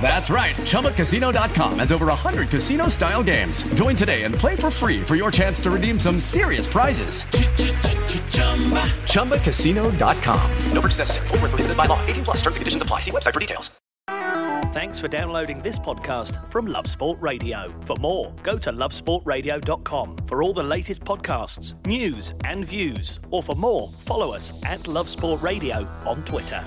That's 0.00 0.30
right. 0.30 0.54
ChumbaCasino.com 0.56 1.78
has 1.80 1.92
over 1.92 2.06
100 2.06 2.48
casino 2.48 2.88
style 2.88 3.22
games. 3.22 3.62
Join 3.74 3.94
today 3.94 4.22
and 4.22 4.34
play 4.34 4.56
for 4.56 4.70
free 4.70 5.02
for 5.02 5.14
your 5.16 5.30
chance 5.30 5.60
to 5.60 5.70
redeem 5.70 5.98
some 5.98 6.20
serious 6.20 6.66
prizes. 6.66 7.24
ChumbaCasino.com. 9.12 10.50
No 10.72 10.80
purchase 10.80 10.98
necessary. 11.00 11.28
Full 11.28 11.38
prohibited 11.38 11.76
by 11.76 11.86
law. 11.86 12.00
18 12.06 12.24
plus 12.24 12.36
terms 12.38 12.56
and 12.56 12.62
conditions 12.62 12.82
apply. 12.82 13.00
See 13.00 13.10
website 13.10 13.34
for 13.34 13.40
details. 13.40 13.70
Thanks 14.72 15.00
for 15.00 15.08
downloading 15.08 15.60
this 15.60 15.78
podcast 15.78 16.50
from 16.52 16.66
Love 16.66 16.86
Sport 16.86 17.18
Radio. 17.20 17.72
For 17.86 17.96
more, 18.00 18.32
go 18.42 18.58
to 18.58 18.70
lovesportradio.com 18.70 20.16
for 20.26 20.42
all 20.42 20.52
the 20.52 20.62
latest 20.62 21.02
podcasts, 21.02 21.74
news, 21.86 22.32
and 22.44 22.64
views. 22.64 23.18
Or 23.30 23.42
for 23.42 23.56
more, 23.56 23.92
follow 24.04 24.32
us 24.32 24.52
at 24.64 24.86
Love 24.86 25.08
Sport 25.08 25.42
Radio 25.42 25.86
on 26.06 26.22
Twitter. 26.24 26.62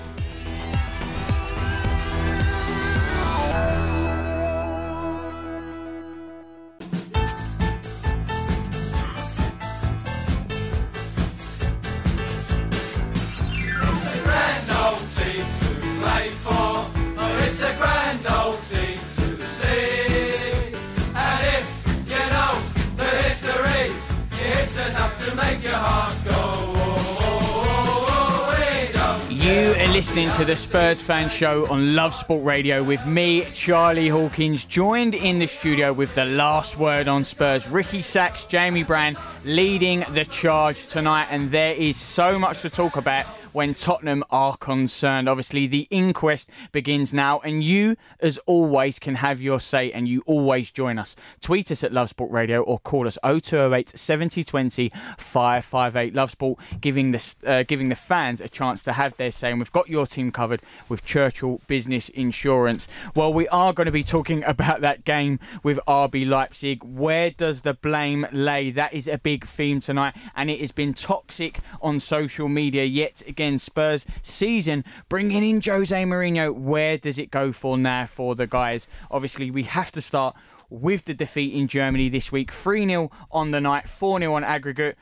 You 29.42 29.74
are 29.74 29.88
listening 29.88 30.30
to 30.32 30.44
the 30.44 30.56
Spurs 30.56 31.02
Fan 31.02 31.28
Show 31.28 31.66
on 31.68 31.96
Love 31.96 32.14
Sport 32.14 32.44
Radio 32.44 32.82
with 32.82 33.04
me, 33.04 33.44
Charlie 33.52 34.08
Hawkins, 34.08 34.62
joined 34.62 35.14
in 35.14 35.40
the 35.40 35.48
studio 35.48 35.92
with 35.92 36.14
the 36.14 36.24
last 36.24 36.78
word 36.78 37.08
on 37.08 37.24
Spurs, 37.24 37.68
Ricky 37.68 38.02
Sacks, 38.02 38.44
Jamie 38.44 38.84
Brown, 38.84 39.16
leading 39.44 40.04
the 40.12 40.24
charge 40.24 40.86
tonight. 40.86 41.26
And 41.30 41.50
there 41.50 41.74
is 41.74 41.96
so 41.96 42.38
much 42.38 42.62
to 42.62 42.70
talk 42.70 42.96
about 42.96 43.26
when 43.52 43.74
Tottenham 43.74 44.24
are 44.30 44.56
concerned. 44.56 45.28
Obviously, 45.28 45.66
the 45.66 45.86
inquest 45.90 46.48
begins 46.72 47.12
now, 47.12 47.40
and 47.40 47.62
you, 47.62 47.96
as 48.20 48.38
always, 48.46 48.98
can 48.98 49.16
have 49.16 49.40
your 49.40 49.60
say 49.60 49.92
and 49.92 50.08
you 50.08 50.22
always 50.26 50.70
join 50.70 50.98
us. 50.98 51.14
Tweet 51.40 51.70
us 51.70 51.84
at 51.84 51.92
Love 51.92 52.10
Sport 52.10 52.30
Radio 52.30 52.62
or 52.62 52.78
call 52.78 53.06
us 53.06 53.18
0208 53.22 53.90
7020 53.90 54.90
558. 55.18 56.14
Love 56.14 56.30
Sport 56.30 56.58
giving 56.80 57.12
the, 57.12 57.34
uh, 57.46 57.62
giving 57.64 57.88
the 57.88 57.94
fans 57.94 58.40
a 58.40 58.48
chance 58.48 58.82
to 58.82 58.92
have 58.92 59.16
their 59.16 59.30
say, 59.30 59.50
and 59.50 59.60
we've 59.60 59.72
got 59.72 59.88
your 59.88 60.06
team 60.06 60.32
covered 60.32 60.62
with 60.88 61.04
Churchill 61.04 61.60
Business 61.66 62.08
Insurance. 62.08 62.88
Well, 63.14 63.32
we 63.32 63.48
are 63.48 63.72
going 63.72 63.86
to 63.86 63.92
be 63.92 64.04
talking 64.04 64.42
about 64.52 64.80
that 64.80 65.04
game 65.04 65.38
with 65.62 65.78
RB 65.86 66.26
Leipzig. 66.26 66.82
Where 66.82 67.30
does 67.30 67.60
the 67.62 67.74
blame 67.74 68.26
lay? 68.32 68.70
That 68.70 68.92
is 68.92 69.08
a 69.08 69.18
big 69.18 69.46
theme 69.46 69.80
tonight, 69.80 70.14
and 70.34 70.50
it 70.50 70.60
has 70.60 70.72
been 70.72 70.94
toxic 70.94 71.60
on 71.80 72.00
social 72.00 72.48
media 72.48 72.84
yet 72.84 73.22
again. 73.26 73.41
Spurs 73.58 74.06
season, 74.22 74.84
bringing 75.08 75.44
in 75.44 75.60
Jose 75.60 76.04
Mourinho. 76.04 76.54
Where 76.54 76.98
does 76.98 77.18
it 77.18 77.30
go 77.30 77.52
for 77.52 77.76
now 77.76 78.06
for 78.06 78.34
the 78.34 78.46
guys? 78.46 78.86
Obviously, 79.10 79.50
we 79.50 79.64
have 79.64 79.92
to 79.92 80.00
start 80.00 80.36
with 80.70 81.04
the 81.04 81.14
defeat 81.14 81.54
in 81.54 81.68
Germany 81.68 82.08
this 82.08 82.32
week 82.32 82.50
3 82.50 82.86
0 82.86 83.10
on 83.30 83.50
the 83.50 83.60
night, 83.60 83.88
4 83.88 84.20
0 84.20 84.34
on 84.34 84.44
aggregate. 84.44 84.96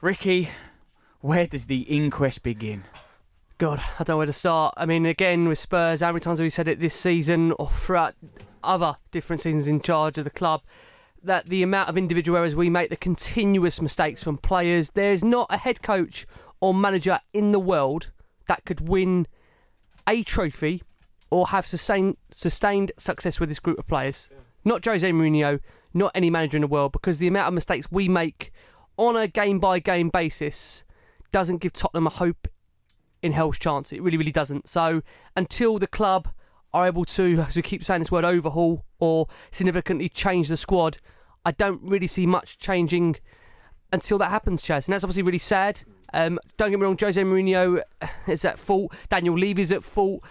Ricky, 0.00 0.50
where 1.20 1.46
does 1.46 1.66
the 1.66 1.82
inquest 1.82 2.42
begin? 2.42 2.84
God, 3.56 3.78
I 3.98 4.04
don't 4.04 4.14
know 4.14 4.16
where 4.18 4.26
to 4.26 4.32
start. 4.32 4.74
I 4.76 4.84
mean, 4.84 5.06
again, 5.06 5.48
with 5.48 5.58
Spurs, 5.58 6.00
how 6.00 6.08
many 6.08 6.20
times 6.20 6.38
have 6.38 6.44
we 6.44 6.50
said 6.50 6.68
it 6.68 6.80
this 6.80 6.94
season 6.94 7.52
or 7.52 7.70
throughout 7.70 8.14
other 8.62 8.96
different 9.10 9.40
seasons 9.40 9.66
in 9.66 9.80
charge 9.80 10.18
of 10.18 10.24
the 10.24 10.30
club? 10.30 10.60
That 11.24 11.46
the 11.46 11.62
amount 11.62 11.88
of 11.88 11.96
individual 11.96 12.36
errors 12.36 12.54
we 12.54 12.68
make, 12.70 12.90
the 12.90 12.96
continuous 12.96 13.80
mistakes 13.80 14.22
from 14.22 14.38
players, 14.38 14.90
there's 14.90 15.24
not 15.24 15.46
a 15.50 15.56
head 15.56 15.82
coach 15.82 16.26
or 16.60 16.74
manager 16.74 17.18
in 17.32 17.52
the 17.52 17.58
world 17.58 18.12
that 18.46 18.64
could 18.64 18.88
win 18.88 19.26
a 20.06 20.22
trophy 20.22 20.82
or 21.30 21.48
have 21.48 21.66
sustained, 21.66 22.16
sustained 22.30 22.92
success 22.98 23.40
with 23.40 23.48
this 23.48 23.58
group 23.58 23.78
of 23.78 23.86
players. 23.86 24.28
Yeah. 24.30 24.38
Not 24.66 24.84
Jose 24.84 25.10
Mourinho, 25.10 25.60
not 25.94 26.12
any 26.14 26.28
manager 26.28 26.58
in 26.58 26.60
the 26.60 26.68
world, 26.68 26.92
because 26.92 27.18
the 27.18 27.26
amount 27.26 27.48
of 27.48 27.54
mistakes 27.54 27.86
we 27.90 28.08
make 28.08 28.52
on 28.96 29.16
a 29.16 29.26
game 29.26 29.58
by 29.58 29.78
game 29.78 30.10
basis 30.10 30.84
doesn't 31.32 31.58
give 31.58 31.72
Tottenham 31.72 32.06
a 32.06 32.10
hope 32.10 32.48
in 33.22 33.32
hell's 33.32 33.58
chance. 33.58 33.92
It 33.92 34.02
really, 34.02 34.18
really 34.18 34.30
doesn't. 34.30 34.68
So 34.68 35.02
until 35.36 35.78
the 35.78 35.86
club 35.86 36.28
are 36.72 36.86
able 36.86 37.04
to, 37.06 37.44
as 37.46 37.56
we 37.56 37.62
keep 37.62 37.82
saying 37.82 38.00
this 38.00 38.12
word, 38.12 38.24
overhaul 38.24 38.84
or 38.98 39.26
significantly 39.50 40.08
change 40.08 40.48
the 40.48 40.56
squad, 40.56 40.98
I 41.44 41.52
don't 41.52 41.80
really 41.82 42.06
see 42.06 42.26
much 42.26 42.58
changing 42.58 43.16
until 43.92 44.18
that 44.18 44.30
happens, 44.30 44.62
Chaz. 44.62 44.86
And 44.86 44.92
that's 44.92 45.04
obviously 45.04 45.22
really 45.22 45.38
sad. 45.38 45.82
Um, 46.12 46.38
don't 46.56 46.70
get 46.70 46.78
me 46.78 46.84
wrong, 46.84 46.96
Jose 46.98 47.20
Mourinho 47.22 47.82
is 48.26 48.44
at 48.44 48.58
fault. 48.58 48.94
Daniel 49.08 49.36
Levy 49.36 49.62
is 49.62 49.72
at 49.72 49.84
fault. 49.84 50.22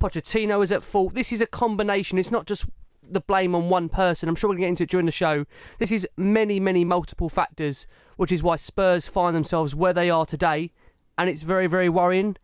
Pochettino 0.00 0.62
is 0.62 0.72
at 0.72 0.82
fault. 0.82 1.14
This 1.14 1.32
is 1.32 1.40
a 1.40 1.46
combination. 1.46 2.18
It's 2.18 2.30
not 2.30 2.46
just 2.46 2.66
the 3.02 3.20
blame 3.20 3.54
on 3.54 3.68
one 3.68 3.88
person. 3.88 4.28
I'm 4.28 4.34
sure 4.34 4.48
we're 4.48 4.54
going 4.56 4.62
to 4.62 4.66
get 4.66 4.70
into 4.70 4.82
it 4.84 4.90
during 4.90 5.06
the 5.06 5.12
show. 5.12 5.44
This 5.78 5.92
is 5.92 6.08
many, 6.16 6.58
many 6.58 6.84
multiple 6.84 7.28
factors, 7.28 7.86
which 8.16 8.32
is 8.32 8.42
why 8.42 8.56
Spurs 8.56 9.08
find 9.08 9.34
themselves 9.34 9.74
where 9.74 9.92
they 9.92 10.10
are 10.10 10.26
today. 10.26 10.72
And 11.18 11.28
it's 11.28 11.42
very, 11.42 11.66
very 11.66 11.88
worrying. 11.88 12.36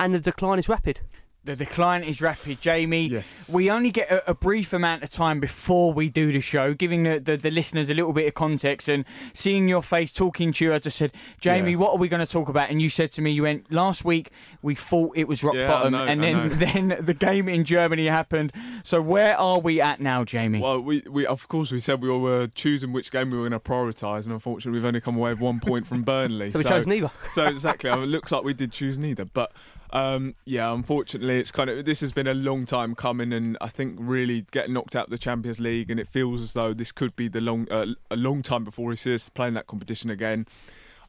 And 0.00 0.14
the 0.14 0.18
decline 0.18 0.58
is 0.58 0.68
rapid. 0.68 1.00
The 1.44 1.56
decline 1.56 2.02
is 2.02 2.20
rapid, 2.20 2.60
Jamie. 2.60 3.06
Yes. 3.06 3.48
We 3.48 3.70
only 3.70 3.90
get 3.90 4.10
a, 4.10 4.30
a, 4.30 4.34
brief 4.34 4.72
amount 4.72 5.02
of 5.02 5.10
time 5.10 5.40
before 5.40 5.94
we 5.94 6.10
do 6.10 6.30
the 6.30 6.40
show, 6.40 6.74
giving 6.74 7.04
the, 7.04 7.20
the, 7.20 7.36
the, 7.38 7.50
listeners 7.50 7.88
a 7.88 7.94
little 7.94 8.12
bit 8.12 8.26
of 8.26 8.34
context 8.34 8.88
and 8.88 9.04
seeing 9.32 9.66
your 9.66 9.82
face 9.82 10.12
talking 10.12 10.52
to 10.52 10.64
you. 10.64 10.74
I 10.74 10.78
just 10.78 10.98
said, 10.98 11.12
Jamie, 11.40 11.70
yeah. 11.70 11.78
what 11.78 11.92
are 11.92 11.96
we 11.96 12.08
going 12.08 12.24
to 12.24 12.30
talk 12.30 12.48
about? 12.48 12.68
And 12.70 12.82
you 12.82 12.90
said 12.90 13.12
to 13.12 13.22
me, 13.22 13.30
you 13.30 13.44
went, 13.44 13.72
last 13.72 14.04
week 14.04 14.30
we 14.60 14.74
thought 14.74 15.16
it 15.16 15.26
was 15.26 15.42
rock 15.42 15.54
yeah, 15.54 15.68
bottom. 15.68 15.92
Know, 15.92 16.04
and 16.04 16.22
then, 16.22 16.48
then 16.58 16.96
the 17.00 17.14
game 17.14 17.48
in 17.48 17.64
Germany 17.64 18.06
happened. 18.06 18.52
So 18.82 19.00
where 19.00 19.38
are 19.38 19.60
we 19.60 19.80
at 19.80 20.00
now, 20.00 20.24
Jamie? 20.24 20.60
Well, 20.60 20.80
we, 20.80 21.02
we 21.08 21.24
of 21.24 21.48
course, 21.48 21.70
we 21.70 21.80
said 21.80 22.02
we 22.02 22.10
were 22.10 22.48
choosing 22.48 22.92
which 22.92 23.10
game 23.10 23.30
we 23.30 23.38
were 23.38 23.48
going 23.48 23.58
to 23.58 23.60
prioritise. 23.60 24.24
And 24.24 24.32
unfortunately, 24.32 24.78
we've 24.78 24.86
only 24.86 25.00
come 25.00 25.16
away 25.16 25.30
with 25.30 25.40
one 25.40 25.60
point 25.60 25.86
from 25.86 26.02
Burnley. 26.02 26.50
so 26.50 26.58
we 26.58 26.64
so, 26.64 26.68
chose 26.68 26.86
neither. 26.86 27.10
so 27.32 27.46
exactly. 27.46 27.90
it 27.90 27.96
looks 27.96 28.32
like 28.32 28.44
we 28.44 28.52
did 28.52 28.72
choose 28.72 28.98
neither. 28.98 29.24
But 29.24 29.52
um, 29.90 30.34
yeah, 30.44 30.72
unfortunately, 30.72 31.38
it's 31.38 31.50
kind 31.50 31.70
of 31.70 31.84
this 31.84 32.00
has 32.00 32.12
been 32.12 32.26
a 32.26 32.34
long 32.34 32.66
time 32.66 32.94
coming, 32.94 33.32
and 33.32 33.56
I 33.60 33.68
think 33.68 33.96
really 33.98 34.46
getting 34.50 34.74
knocked 34.74 34.94
out 34.94 35.04
of 35.04 35.10
the 35.10 35.18
Champions 35.18 35.58
League, 35.58 35.90
and 35.90 35.98
it 35.98 36.08
feels 36.08 36.42
as 36.42 36.52
though 36.52 36.74
this 36.74 36.92
could 36.92 37.16
be 37.16 37.28
the 37.28 37.40
long 37.40 37.66
uh, 37.70 37.86
a 38.10 38.16
long 38.16 38.42
time 38.42 38.64
before 38.64 38.90
he 38.90 38.96
sees 38.96 39.28
playing 39.28 39.54
that 39.54 39.66
competition 39.66 40.10
again. 40.10 40.46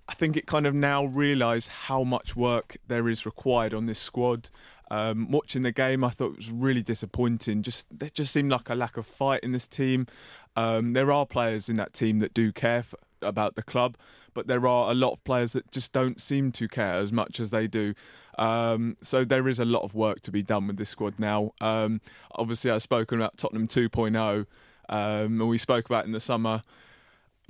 I 0.08 0.14
think 0.14 0.36
it 0.36 0.48
kind 0.48 0.66
of 0.66 0.74
now 0.74 1.06
realise 1.06 1.68
how 1.68 2.04
much 2.04 2.36
work 2.36 2.78
there 2.88 3.10
is 3.10 3.26
required 3.26 3.74
on 3.74 3.86
this 3.86 4.00
squad. 4.00 4.50
Um, 4.90 5.30
watching 5.30 5.62
the 5.62 5.72
game, 5.72 6.04
I 6.04 6.10
thought 6.10 6.32
it 6.32 6.38
was 6.38 6.50
really 6.50 6.82
disappointing. 6.82 7.62
Just 7.62 7.86
there 7.92 8.10
just 8.10 8.34
seemed 8.34 8.50
like 8.50 8.70
a 8.70 8.76
lack 8.76 8.98
of 8.98 9.06
fight 9.06 9.44
in 9.44 9.52
this 9.52 9.68
team. 9.68 10.08
Um, 10.56 10.94
there 10.94 11.12
are 11.12 11.26
players 11.28 11.70
in 11.70 11.76
that 11.76 11.94
team 11.94 12.20
that 12.20 12.34
do 12.34 12.52
care 12.52 12.84
for, 12.84 12.98
about 13.22 13.56
the 13.56 13.62
club, 13.62 13.98
but 14.34 14.48
there 14.48 14.66
are 14.66 14.92
a 14.92 14.96
lot 14.96 15.12
of 15.12 15.24
players 15.24 15.54
that 15.54 15.70
just 15.72 15.92
don't 15.92 16.22
seem 16.22 16.52
to 16.54 16.68
care 16.68 16.96
as 16.96 17.12
much 17.12 17.40
as 17.40 17.52
they 17.52 17.68
do. 17.68 17.94
Um, 18.40 18.96
so 19.04 19.26
there 19.26 19.50
is 19.50 19.60
a 19.60 19.66
lot 19.66 19.84
of 19.84 19.94
work 19.94 20.22
to 20.22 20.32
be 20.32 20.42
done 20.42 20.66
with 20.68 20.78
this 20.78 20.90
squad 20.90 21.20
now. 21.20 21.52
Um, 21.60 22.00
obviously, 22.32 22.72
I've 22.72 22.82
spoken 22.82 23.20
about 23.20 23.38
Tottenham 23.38 23.68
2.0, 23.68 24.16
um, 24.18 24.48
and 24.90 25.50
we 25.50 25.58
spoke 25.58 25.86
about 25.86 26.06
in 26.06 26.14
the 26.14 26.22
summer, 26.22 26.62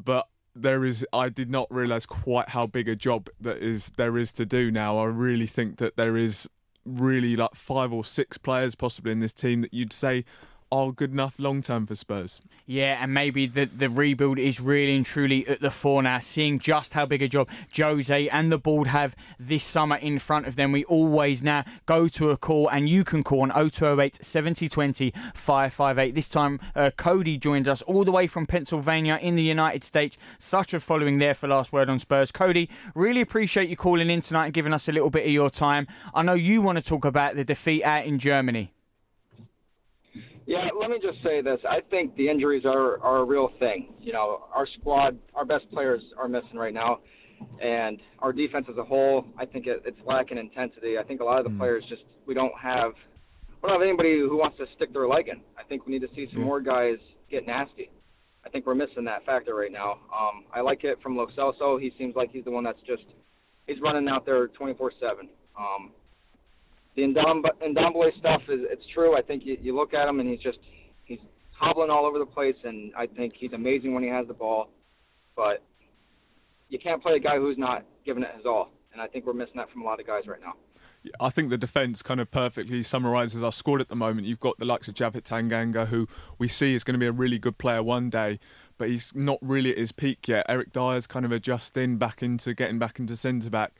but 0.03 0.27
there 0.55 0.83
is 0.83 1.05
I 1.13 1.29
did 1.29 1.49
not 1.49 1.71
realise 1.71 2.07
quite 2.07 2.49
how 2.49 2.65
big 2.65 2.89
a 2.89 2.95
job 2.95 3.29
that 3.39 3.57
is 3.57 3.91
there 3.97 4.17
is 4.17 4.31
to 4.33 4.47
do 4.47 4.71
now. 4.71 4.97
I 4.97 5.05
really 5.05 5.45
think 5.45 5.77
that 5.77 5.95
there 5.95 6.17
is 6.17 6.49
really 6.85 7.35
like 7.35 7.53
five 7.53 7.93
or 7.93 8.03
six 8.03 8.39
players 8.39 8.73
possibly 8.73 9.11
in 9.11 9.19
this 9.19 9.31
team 9.31 9.61
that 9.61 9.73
you'd 9.73 9.93
say 9.93 10.25
are 10.71 10.91
good 10.91 11.11
enough 11.11 11.35
long 11.37 11.61
term 11.61 11.85
for 11.85 11.95
Spurs. 11.95 12.41
Yeah, 12.65 12.99
and 13.01 13.13
maybe 13.13 13.47
the, 13.47 13.65
the 13.65 13.89
rebuild 13.89 14.37
is 14.37 14.59
really 14.59 14.95
and 14.95 15.05
truly 15.05 15.47
at 15.47 15.59
the 15.59 15.71
fore 15.71 16.03
now, 16.03 16.19
seeing 16.19 16.59
just 16.59 16.93
how 16.93 17.05
big 17.05 17.23
a 17.23 17.27
job 17.27 17.49
Jose 17.75 18.29
and 18.29 18.51
the 18.51 18.59
board 18.59 18.87
have 18.87 19.15
this 19.39 19.63
summer 19.63 19.95
in 19.95 20.19
front 20.19 20.45
of 20.45 20.55
them. 20.55 20.71
We 20.71 20.85
always 20.85 21.41
now 21.41 21.65
go 21.87 22.07
to 22.09 22.29
a 22.29 22.37
call, 22.37 22.67
and 22.69 22.87
you 22.87 23.03
can 23.03 23.23
call 23.23 23.41
on 23.41 23.49
0208 23.49 24.23
7020 24.23 25.11
558. 25.33 26.13
This 26.13 26.29
time, 26.29 26.59
uh, 26.75 26.91
Cody 26.95 27.37
joins 27.37 27.67
us 27.67 27.81
all 27.83 28.03
the 28.03 28.11
way 28.11 28.27
from 28.27 28.45
Pennsylvania 28.45 29.17
in 29.19 29.35
the 29.35 29.43
United 29.43 29.83
States. 29.83 30.17
Such 30.37 30.73
a 30.73 30.79
following 30.79 31.17
there 31.17 31.33
for 31.33 31.47
Last 31.47 31.73
Word 31.73 31.89
on 31.89 31.97
Spurs. 31.97 32.31
Cody, 32.31 32.69
really 32.93 33.21
appreciate 33.21 33.69
you 33.69 33.75
calling 33.75 34.11
in 34.11 34.21
tonight 34.21 34.45
and 34.45 34.53
giving 34.53 34.73
us 34.73 34.87
a 34.87 34.91
little 34.91 35.09
bit 35.09 35.25
of 35.25 35.31
your 35.31 35.49
time. 35.49 35.87
I 36.13 36.21
know 36.21 36.33
you 36.33 36.61
want 36.61 36.77
to 36.77 36.83
talk 36.83 37.03
about 37.05 37.35
the 37.35 37.43
defeat 37.43 37.83
out 37.83 38.05
in 38.05 38.19
Germany. 38.19 38.73
Yeah, 40.49 40.65
let 40.81 40.89
me 40.89 40.97
just 40.99 41.21
say 41.23 41.43
this. 41.43 41.59
I 41.69 41.77
think 41.91 42.15
the 42.15 42.27
injuries 42.27 42.65
are, 42.65 42.99
are 43.03 43.17
a 43.17 43.23
real 43.23 43.51
thing. 43.59 43.93
You 44.01 44.13
know, 44.13 44.47
our 44.51 44.65
squad, 44.79 45.15
our 45.35 45.45
best 45.45 45.69
players 45.71 46.01
are 46.17 46.27
missing 46.27 46.55
right 46.55 46.73
now, 46.73 47.01
and 47.61 47.99
our 48.17 48.33
defense 48.33 48.65
as 48.67 48.75
a 48.77 48.83
whole, 48.83 49.25
I 49.37 49.45
think 49.45 49.67
it, 49.67 49.83
it's 49.85 49.99
lacking 50.07 50.39
intensity. 50.39 50.97
I 50.97 51.03
think 51.03 51.21
a 51.21 51.23
lot 51.23 51.37
of 51.37 51.43
the 51.43 51.51
mm. 51.51 51.59
players 51.59 51.83
just 51.87 52.01
we 52.25 52.33
don't 52.33 52.51
have 52.59 52.93
we 53.61 53.69
don't 53.69 53.79
have 53.79 53.87
anybody 53.87 54.17
who 54.17 54.37
wants 54.37 54.57
to 54.57 54.65
stick 54.75 54.91
their 54.91 55.07
leg 55.07 55.27
in. 55.27 55.39
I 55.55 55.61
think 55.69 55.85
we 55.85 55.93
need 55.93 56.01
to 56.01 56.15
see 56.15 56.27
some 56.33 56.41
more 56.41 56.61
guys 56.61 56.97
get 57.29 57.45
nasty. 57.45 57.91
I 58.43 58.49
think 58.49 58.65
we're 58.65 58.73
missing 58.73 59.03
that 59.05 59.23
factor 59.27 59.53
right 59.53 59.71
now. 59.71 59.99
Um, 60.09 60.45
I 60.51 60.61
like 60.61 60.83
it 60.83 60.97
from 61.03 61.15
Lo 61.15 61.27
Celso. 61.37 61.79
He 61.79 61.91
seems 61.95 62.15
like 62.15 62.31
he's 62.31 62.45
the 62.45 62.51
one 62.51 62.63
that's 62.63 62.81
just 62.87 63.03
he's 63.67 63.77
running 63.83 64.09
out 64.09 64.25
there 64.25 64.47
24/7. 64.47 65.29
Um, 65.55 65.91
the 66.99 67.65
Ndombele 67.65 68.19
stuff 68.19 68.41
is 68.49 68.61
it's 68.69 68.83
true. 68.93 69.17
I 69.17 69.21
think 69.21 69.43
you, 69.45 69.57
you 69.61 69.75
look 69.75 69.93
at 69.93 70.07
him 70.07 70.19
and 70.19 70.29
he's 70.29 70.39
just 70.39 70.59
he's 71.05 71.19
hobbling 71.51 71.89
all 71.89 72.05
over 72.05 72.19
the 72.19 72.25
place, 72.25 72.55
and 72.63 72.91
I 72.95 73.05
think 73.07 73.33
he's 73.37 73.53
amazing 73.53 73.93
when 73.93 74.03
he 74.03 74.09
has 74.09 74.27
the 74.27 74.33
ball, 74.33 74.69
but 75.35 75.63
you 76.69 76.79
can't 76.79 77.01
play 77.01 77.13
a 77.13 77.19
guy 77.19 77.37
who's 77.37 77.57
not 77.57 77.85
giving 78.05 78.23
it 78.23 78.29
his 78.35 78.45
all, 78.45 78.71
and 78.93 79.01
I 79.01 79.07
think 79.07 79.25
we're 79.25 79.33
missing 79.33 79.55
that 79.57 79.69
from 79.71 79.81
a 79.81 79.85
lot 79.85 79.99
of 79.99 80.07
guys 80.07 80.23
right 80.27 80.41
now. 80.41 80.53
I 81.19 81.29
think 81.29 81.49
the 81.49 81.57
defence 81.57 82.01
kind 82.01 82.19
of 82.19 82.29
perfectly 82.29 82.83
summarises 82.83 83.41
our 83.41 83.53
squad 83.53 83.79
at 83.79 83.87
the 83.87 83.95
moment. 83.95 84.27
You've 84.27 84.39
got 84.39 84.57
the 84.59 84.65
likes 84.65 84.89
of 84.89 84.95
Japhet 84.95 85.23
Tanganga, 85.23 85.87
who 85.87 86.07
we 86.37 86.49
see 86.49 86.75
is 86.75 86.83
going 86.83 86.93
to 86.93 86.99
be 86.99 87.05
a 87.05 87.11
really 87.11 87.39
good 87.39 87.57
player 87.57 87.81
one 87.81 88.09
day, 88.09 88.37
but 88.77 88.89
he's 88.89 89.15
not 89.15 89.37
really 89.41 89.71
at 89.71 89.77
his 89.77 89.93
peak 89.93 90.27
yet. 90.27 90.45
Eric 90.49 90.73
Dier's 90.73 91.07
kind 91.07 91.25
of 91.25 91.31
adjusting 91.31 91.97
back 91.97 92.21
into 92.21 92.53
getting 92.53 92.79
back 92.79 92.99
into 92.99 93.15
centre 93.15 93.49
back. 93.49 93.73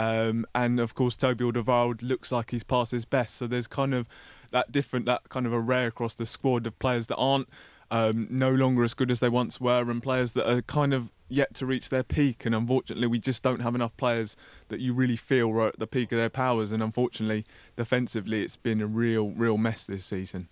Um, 0.00 0.46
and 0.54 0.80
of 0.80 0.94
course, 0.94 1.14
Toby 1.14 1.44
Alderweireld 1.44 2.00
looks 2.00 2.32
like 2.32 2.52
he's 2.52 2.64
past 2.64 2.92
his 2.92 3.04
best. 3.04 3.34
So 3.34 3.46
there's 3.46 3.66
kind 3.66 3.94
of 3.94 4.08
that 4.50 4.72
different, 4.72 5.04
that 5.04 5.28
kind 5.28 5.44
of 5.44 5.52
array 5.52 5.84
across 5.84 6.14
the 6.14 6.24
squad 6.24 6.66
of 6.66 6.78
players 6.78 7.08
that 7.08 7.16
aren't 7.16 7.48
um, 7.90 8.26
no 8.30 8.50
longer 8.50 8.82
as 8.82 8.94
good 8.94 9.10
as 9.10 9.20
they 9.20 9.28
once 9.28 9.60
were, 9.60 9.90
and 9.90 10.02
players 10.02 10.32
that 10.32 10.50
are 10.50 10.62
kind 10.62 10.94
of 10.94 11.10
yet 11.28 11.52
to 11.56 11.66
reach 11.66 11.90
their 11.90 12.02
peak. 12.02 12.46
And 12.46 12.54
unfortunately, 12.54 13.08
we 13.08 13.18
just 13.18 13.42
don't 13.42 13.60
have 13.60 13.74
enough 13.74 13.94
players 13.98 14.36
that 14.68 14.80
you 14.80 14.94
really 14.94 15.16
feel 15.16 15.50
are 15.50 15.68
at 15.68 15.78
the 15.78 15.86
peak 15.86 16.12
of 16.12 16.18
their 16.18 16.30
powers. 16.30 16.72
And 16.72 16.82
unfortunately, 16.82 17.44
defensively, 17.76 18.42
it's 18.42 18.56
been 18.56 18.80
a 18.80 18.86
real, 18.86 19.28
real 19.28 19.58
mess 19.58 19.84
this 19.84 20.06
season. 20.06 20.48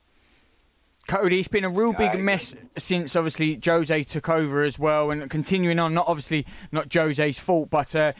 Cody, 1.09 1.39
it's 1.39 1.49
been 1.49 1.65
a 1.65 1.71
real 1.71 1.95
big 1.95 2.21
mess 2.21 2.55
since 2.77 3.17
obviously 3.17 3.59
Jose 3.65 4.05
took 4.05 4.29
over 4.29 4.63
as 4.63 4.79
well, 4.79 5.11
and 5.11 5.29
continuing 5.31 5.79
on. 5.79 5.95
Not 5.95 6.07
obviously 6.07 6.47
not 6.71 6.93
Jose's 6.93 7.39
fault, 7.39 7.71
but 7.71 7.95
uh, 7.97 8.13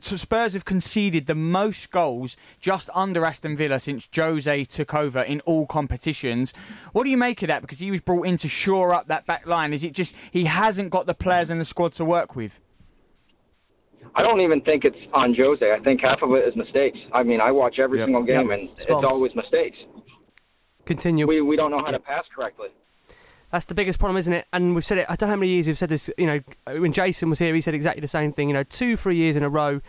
Spurs 0.00 0.52
have 0.52 0.66
conceded 0.66 1.26
the 1.26 1.34
most 1.34 1.90
goals 1.90 2.36
just 2.60 2.90
under 2.94 3.24
Aston 3.24 3.56
Villa 3.56 3.80
since 3.80 4.06
Jose 4.14 4.64
took 4.66 4.94
over 4.94 5.22
in 5.22 5.40
all 5.40 5.66
competitions. 5.66 6.52
What 6.92 7.04
do 7.04 7.10
you 7.10 7.16
make 7.16 7.40
of 7.40 7.48
that? 7.48 7.62
Because 7.62 7.78
he 7.78 7.90
was 7.90 8.02
brought 8.02 8.26
in 8.26 8.36
to 8.36 8.48
shore 8.48 8.92
up 8.92 9.08
that 9.08 9.24
back 9.24 9.46
line. 9.46 9.72
Is 9.72 9.82
it 9.82 9.94
just 9.94 10.14
he 10.30 10.44
hasn't 10.44 10.90
got 10.90 11.06
the 11.06 11.14
players 11.14 11.48
in 11.48 11.58
the 11.58 11.64
squad 11.64 11.94
to 11.94 12.04
work 12.04 12.36
with? 12.36 12.60
I 14.14 14.22
don't 14.22 14.42
even 14.42 14.60
think 14.60 14.84
it's 14.84 14.96
on 15.14 15.34
Jose. 15.34 15.72
I 15.72 15.80
think 15.80 16.02
half 16.02 16.22
of 16.22 16.32
it 16.32 16.46
is 16.46 16.54
mistakes. 16.54 16.98
I 17.12 17.22
mean, 17.22 17.40
I 17.40 17.50
watch 17.50 17.78
every 17.78 17.98
yep. 17.98 18.06
single 18.06 18.22
game, 18.22 18.50
yep. 18.50 18.60
and 18.60 18.68
it's 18.68 18.90
always 18.90 19.34
mistakes. 19.34 19.78
Continue. 20.84 21.26
We, 21.26 21.40
we 21.40 21.56
don't 21.56 21.70
know 21.70 21.82
how 21.84 21.90
to 21.90 21.98
pass 21.98 22.24
correctly. 22.34 22.68
That's 23.50 23.66
the 23.66 23.74
biggest 23.74 24.00
problem, 24.00 24.16
isn't 24.16 24.32
it? 24.32 24.46
And 24.52 24.74
we've 24.74 24.84
said 24.84 24.98
it. 24.98 25.06
I 25.08 25.14
don't 25.14 25.28
know 25.28 25.34
how 25.34 25.40
many 25.40 25.52
years 25.52 25.68
we've 25.68 25.78
said 25.78 25.88
this. 25.88 26.10
You 26.18 26.26
know, 26.26 26.40
when 26.80 26.92
Jason 26.92 27.30
was 27.30 27.38
here, 27.38 27.54
he 27.54 27.60
said 27.60 27.74
exactly 27.74 28.00
the 28.00 28.08
same 28.08 28.32
thing. 28.32 28.48
You 28.48 28.54
know, 28.54 28.64
two, 28.64 28.96
three 28.96 29.14
years 29.14 29.36
in 29.36 29.44
a 29.44 29.48
row. 29.48 29.80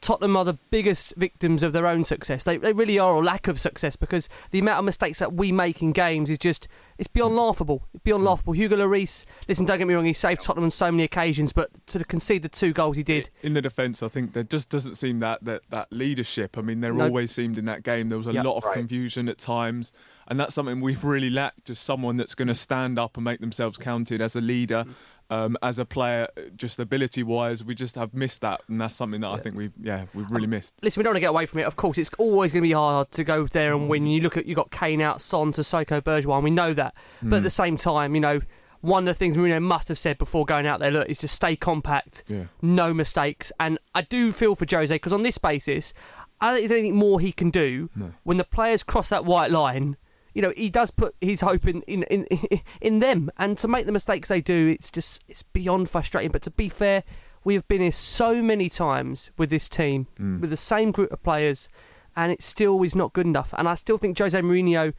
Tottenham 0.00 0.36
are 0.36 0.44
the 0.44 0.58
biggest 0.70 1.14
victims 1.16 1.62
of 1.62 1.72
their 1.72 1.86
own 1.86 2.04
success. 2.04 2.44
They, 2.44 2.58
they 2.58 2.72
really 2.72 2.98
are, 2.98 3.14
or 3.14 3.24
lack 3.24 3.48
of 3.48 3.58
success, 3.58 3.96
because 3.96 4.28
the 4.50 4.58
amount 4.58 4.78
of 4.78 4.84
mistakes 4.84 5.18
that 5.18 5.32
we 5.32 5.50
make 5.50 5.80
in 5.82 5.92
games 5.92 6.28
is 6.28 6.36
just 6.36 6.68
it's 6.98 7.08
beyond 7.08 7.34
laughable. 7.34 7.86
It's 7.94 8.02
beyond 8.02 8.22
mm. 8.22 8.26
laughable. 8.26 8.52
Hugo 8.52 8.76
Lloris, 8.76 9.24
listen, 9.48 9.64
don't 9.64 9.78
get 9.78 9.86
me 9.86 9.94
wrong, 9.94 10.04
he 10.04 10.12
saved 10.12 10.42
Tottenham 10.42 10.64
on 10.64 10.70
so 10.70 10.92
many 10.92 11.04
occasions, 11.04 11.52
but 11.54 11.70
to 11.86 12.04
concede 12.04 12.42
the 12.42 12.48
two 12.50 12.72
goals 12.74 12.98
he 12.98 13.02
did 13.02 13.30
in 13.42 13.54
the 13.54 13.62
defence, 13.62 14.02
I 14.02 14.08
think 14.08 14.34
there 14.34 14.42
just 14.42 14.68
doesn't 14.68 14.96
seem 14.96 15.20
that 15.20 15.42
that, 15.44 15.62
that 15.70 15.90
leadership. 15.90 16.58
I 16.58 16.60
mean, 16.60 16.80
there 16.80 16.92
no. 16.92 17.04
always 17.04 17.32
seemed 17.32 17.56
in 17.56 17.64
that 17.64 17.82
game 17.82 18.10
there 18.10 18.18
was 18.18 18.26
a 18.26 18.34
yep. 18.34 18.44
lot 18.44 18.58
of 18.58 18.64
right. 18.64 18.74
confusion 18.74 19.28
at 19.28 19.38
times 19.38 19.92
and 20.28 20.38
that's 20.38 20.54
something 20.54 20.80
we've 20.80 21.04
really 21.04 21.30
lacked. 21.30 21.66
Just 21.66 21.84
someone 21.84 22.16
that's 22.16 22.34
going 22.34 22.48
to 22.48 22.54
stand 22.54 22.98
up 22.98 23.16
and 23.16 23.24
make 23.24 23.40
themselves 23.40 23.78
counted 23.78 24.20
as 24.20 24.36
a 24.36 24.40
leader, 24.40 24.84
um, 25.30 25.56
as 25.62 25.78
a 25.78 25.84
player, 25.84 26.28
just 26.56 26.78
ability 26.78 27.22
wise. 27.22 27.64
We 27.64 27.74
just 27.74 27.94
have 27.94 28.14
missed 28.14 28.40
that, 28.42 28.62
and 28.68 28.80
that's 28.80 28.96
something 28.96 29.20
that 29.20 29.28
yeah. 29.28 29.34
I 29.34 29.40
think 29.40 29.56
we've 29.56 29.72
yeah 29.80 30.06
we've 30.14 30.30
really 30.30 30.46
missed. 30.46 30.74
Listen, 30.82 31.00
we 31.00 31.04
don't 31.04 31.10
want 31.10 31.16
to 31.16 31.20
get 31.20 31.30
away 31.30 31.46
from 31.46 31.60
it. 31.60 31.66
Of 31.66 31.76
course, 31.76 31.98
it's 31.98 32.10
always 32.18 32.52
going 32.52 32.62
to 32.62 32.68
be 32.68 32.72
hard 32.72 33.10
to 33.12 33.24
go 33.24 33.46
there 33.46 33.74
and 33.74 33.88
win. 33.88 34.06
You 34.06 34.20
look 34.20 34.36
at 34.36 34.46
you 34.46 34.54
got 34.54 34.70
Kane 34.70 35.00
out, 35.00 35.20
Son 35.20 35.52
to 35.52 35.62
Sissoko 35.62 36.00
Bergwijn. 36.00 36.42
We 36.42 36.50
know 36.50 36.74
that, 36.74 36.94
but 37.22 37.36
mm. 37.36 37.36
at 37.38 37.42
the 37.42 37.50
same 37.50 37.76
time, 37.76 38.14
you 38.14 38.20
know 38.20 38.40
one 38.84 39.08
of 39.08 39.14
the 39.14 39.18
things 39.18 39.34
Mourinho 39.34 39.62
must 39.62 39.88
have 39.88 39.96
said 39.96 40.18
before 40.18 40.44
going 40.44 40.66
out 40.66 40.78
there, 40.78 40.90
look, 40.90 41.08
is 41.08 41.16
just 41.16 41.34
stay 41.34 41.56
compact, 41.56 42.22
yeah. 42.28 42.44
no 42.60 42.92
mistakes. 42.92 43.50
And 43.58 43.78
I 43.94 44.02
do 44.02 44.30
feel 44.30 44.54
for 44.54 44.66
Jose 44.70 44.94
because 44.94 45.14
on 45.14 45.22
this 45.22 45.38
basis, 45.38 45.94
I 46.38 46.48
don't 46.48 46.58
think 46.58 46.68
there's 46.68 46.78
anything 46.78 46.96
more 46.96 47.18
he 47.18 47.32
can 47.32 47.48
do 47.48 47.88
no. 47.96 48.12
when 48.24 48.36
the 48.36 48.44
players 48.44 48.82
cross 48.82 49.08
that 49.08 49.24
white 49.24 49.50
line 49.50 49.96
you 50.34 50.42
know, 50.42 50.52
he 50.56 50.68
does 50.68 50.90
put 50.90 51.14
his 51.20 51.40
hope 51.40 51.66
in, 51.66 51.82
in, 51.82 52.02
in, 52.04 52.26
in 52.80 52.98
them. 52.98 53.30
And 53.38 53.56
to 53.58 53.68
make 53.68 53.86
the 53.86 53.92
mistakes 53.92 54.28
they 54.28 54.40
do, 54.40 54.68
it's 54.68 54.90
just 54.90 55.22
it's 55.28 55.42
beyond 55.42 55.88
frustrating. 55.88 56.30
But 56.30 56.42
to 56.42 56.50
be 56.50 56.68
fair, 56.68 57.04
we 57.44 57.54
have 57.54 57.66
been 57.68 57.80
here 57.80 57.92
so 57.92 58.42
many 58.42 58.68
times 58.68 59.30
with 59.38 59.50
this 59.50 59.68
team, 59.68 60.08
mm. 60.18 60.40
with 60.40 60.50
the 60.50 60.56
same 60.56 60.90
group 60.90 61.12
of 61.12 61.22
players, 61.22 61.68
and 62.16 62.32
it 62.32 62.42
still 62.42 62.82
is 62.82 62.94
not 62.94 63.12
good 63.12 63.26
enough. 63.26 63.54
And 63.56 63.68
I 63.68 63.74
still 63.74 63.98
think 63.98 64.18
Jose 64.18 64.38
Mourinho 64.40 64.92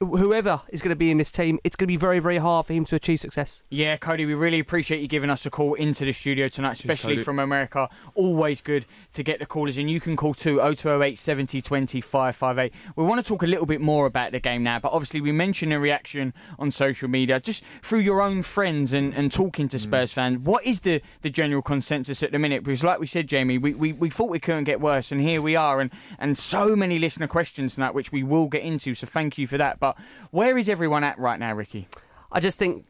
whoever 0.00 0.62
is 0.68 0.80
going 0.80 0.90
to 0.90 0.96
be 0.96 1.10
in 1.10 1.18
this 1.18 1.30
team, 1.30 1.58
it's 1.64 1.74
going 1.74 1.86
to 1.86 1.92
be 1.92 1.96
very, 1.96 2.20
very 2.20 2.38
hard 2.38 2.66
for 2.66 2.72
him 2.72 2.84
to 2.86 2.96
achieve 2.96 3.20
success. 3.20 3.62
Yeah, 3.70 3.96
Cody, 3.96 4.26
we 4.26 4.34
really 4.34 4.60
appreciate 4.60 5.00
you 5.00 5.08
giving 5.08 5.30
us 5.30 5.44
a 5.44 5.50
call 5.50 5.74
into 5.74 6.04
the 6.04 6.12
studio 6.12 6.48
tonight, 6.48 6.72
especially 6.72 7.22
from 7.22 7.38
America. 7.38 7.88
Always 8.14 8.60
good 8.60 8.86
to 9.12 9.22
get 9.22 9.40
the 9.40 9.46
callers 9.46 9.76
in. 9.76 9.88
You 9.88 10.00
can 10.00 10.16
call 10.16 10.34
too, 10.34 10.58
0208 10.58 11.18
70 11.18 11.60
20 11.60 12.00
558. 12.00 12.72
We 12.96 13.04
want 13.04 13.20
to 13.20 13.26
talk 13.26 13.42
a 13.42 13.46
little 13.46 13.66
bit 13.66 13.80
more 13.80 14.06
about 14.06 14.32
the 14.32 14.40
game 14.40 14.62
now, 14.62 14.78
but 14.78 14.92
obviously 14.92 15.20
we 15.20 15.32
mentioned 15.32 15.72
a 15.72 15.80
reaction 15.80 16.32
on 16.58 16.70
social 16.70 17.08
media, 17.08 17.40
just 17.40 17.64
through 17.82 18.00
your 18.00 18.22
own 18.22 18.42
friends 18.42 18.92
and, 18.92 19.12
and 19.14 19.32
talking 19.32 19.66
to 19.68 19.76
mm. 19.76 19.80
Spurs 19.80 20.12
mm. 20.12 20.14
fans. 20.14 20.38
What 20.38 20.64
is 20.64 20.80
the, 20.80 21.02
the 21.22 21.30
general 21.30 21.62
consensus 21.62 22.22
at 22.22 22.30
the 22.30 22.38
minute? 22.38 22.62
Because 22.62 22.84
like 22.84 23.00
we 23.00 23.06
said, 23.06 23.26
Jamie, 23.26 23.58
we, 23.58 23.74
we, 23.74 23.92
we 23.92 24.10
thought 24.10 24.30
we 24.30 24.38
couldn't 24.38 24.64
get 24.64 24.80
worse, 24.80 25.10
and 25.10 25.20
here 25.20 25.42
we 25.42 25.56
are, 25.56 25.80
and, 25.80 25.90
and 26.18 26.38
so 26.38 26.76
many 26.76 26.98
listener 26.98 27.26
questions 27.26 27.74
tonight, 27.74 27.94
which 27.94 28.12
we 28.12 28.22
will 28.22 28.46
get 28.46 28.62
into, 28.62 28.94
so 28.94 29.06
thank 29.06 29.38
you 29.38 29.46
for 29.46 29.58
that. 29.58 29.80
But 29.80 29.87
but 29.96 30.04
where 30.30 30.58
is 30.58 30.68
everyone 30.68 31.04
at 31.04 31.18
right 31.18 31.38
now, 31.38 31.54
Ricky? 31.54 31.88
I 32.30 32.40
just 32.40 32.58
think 32.58 32.86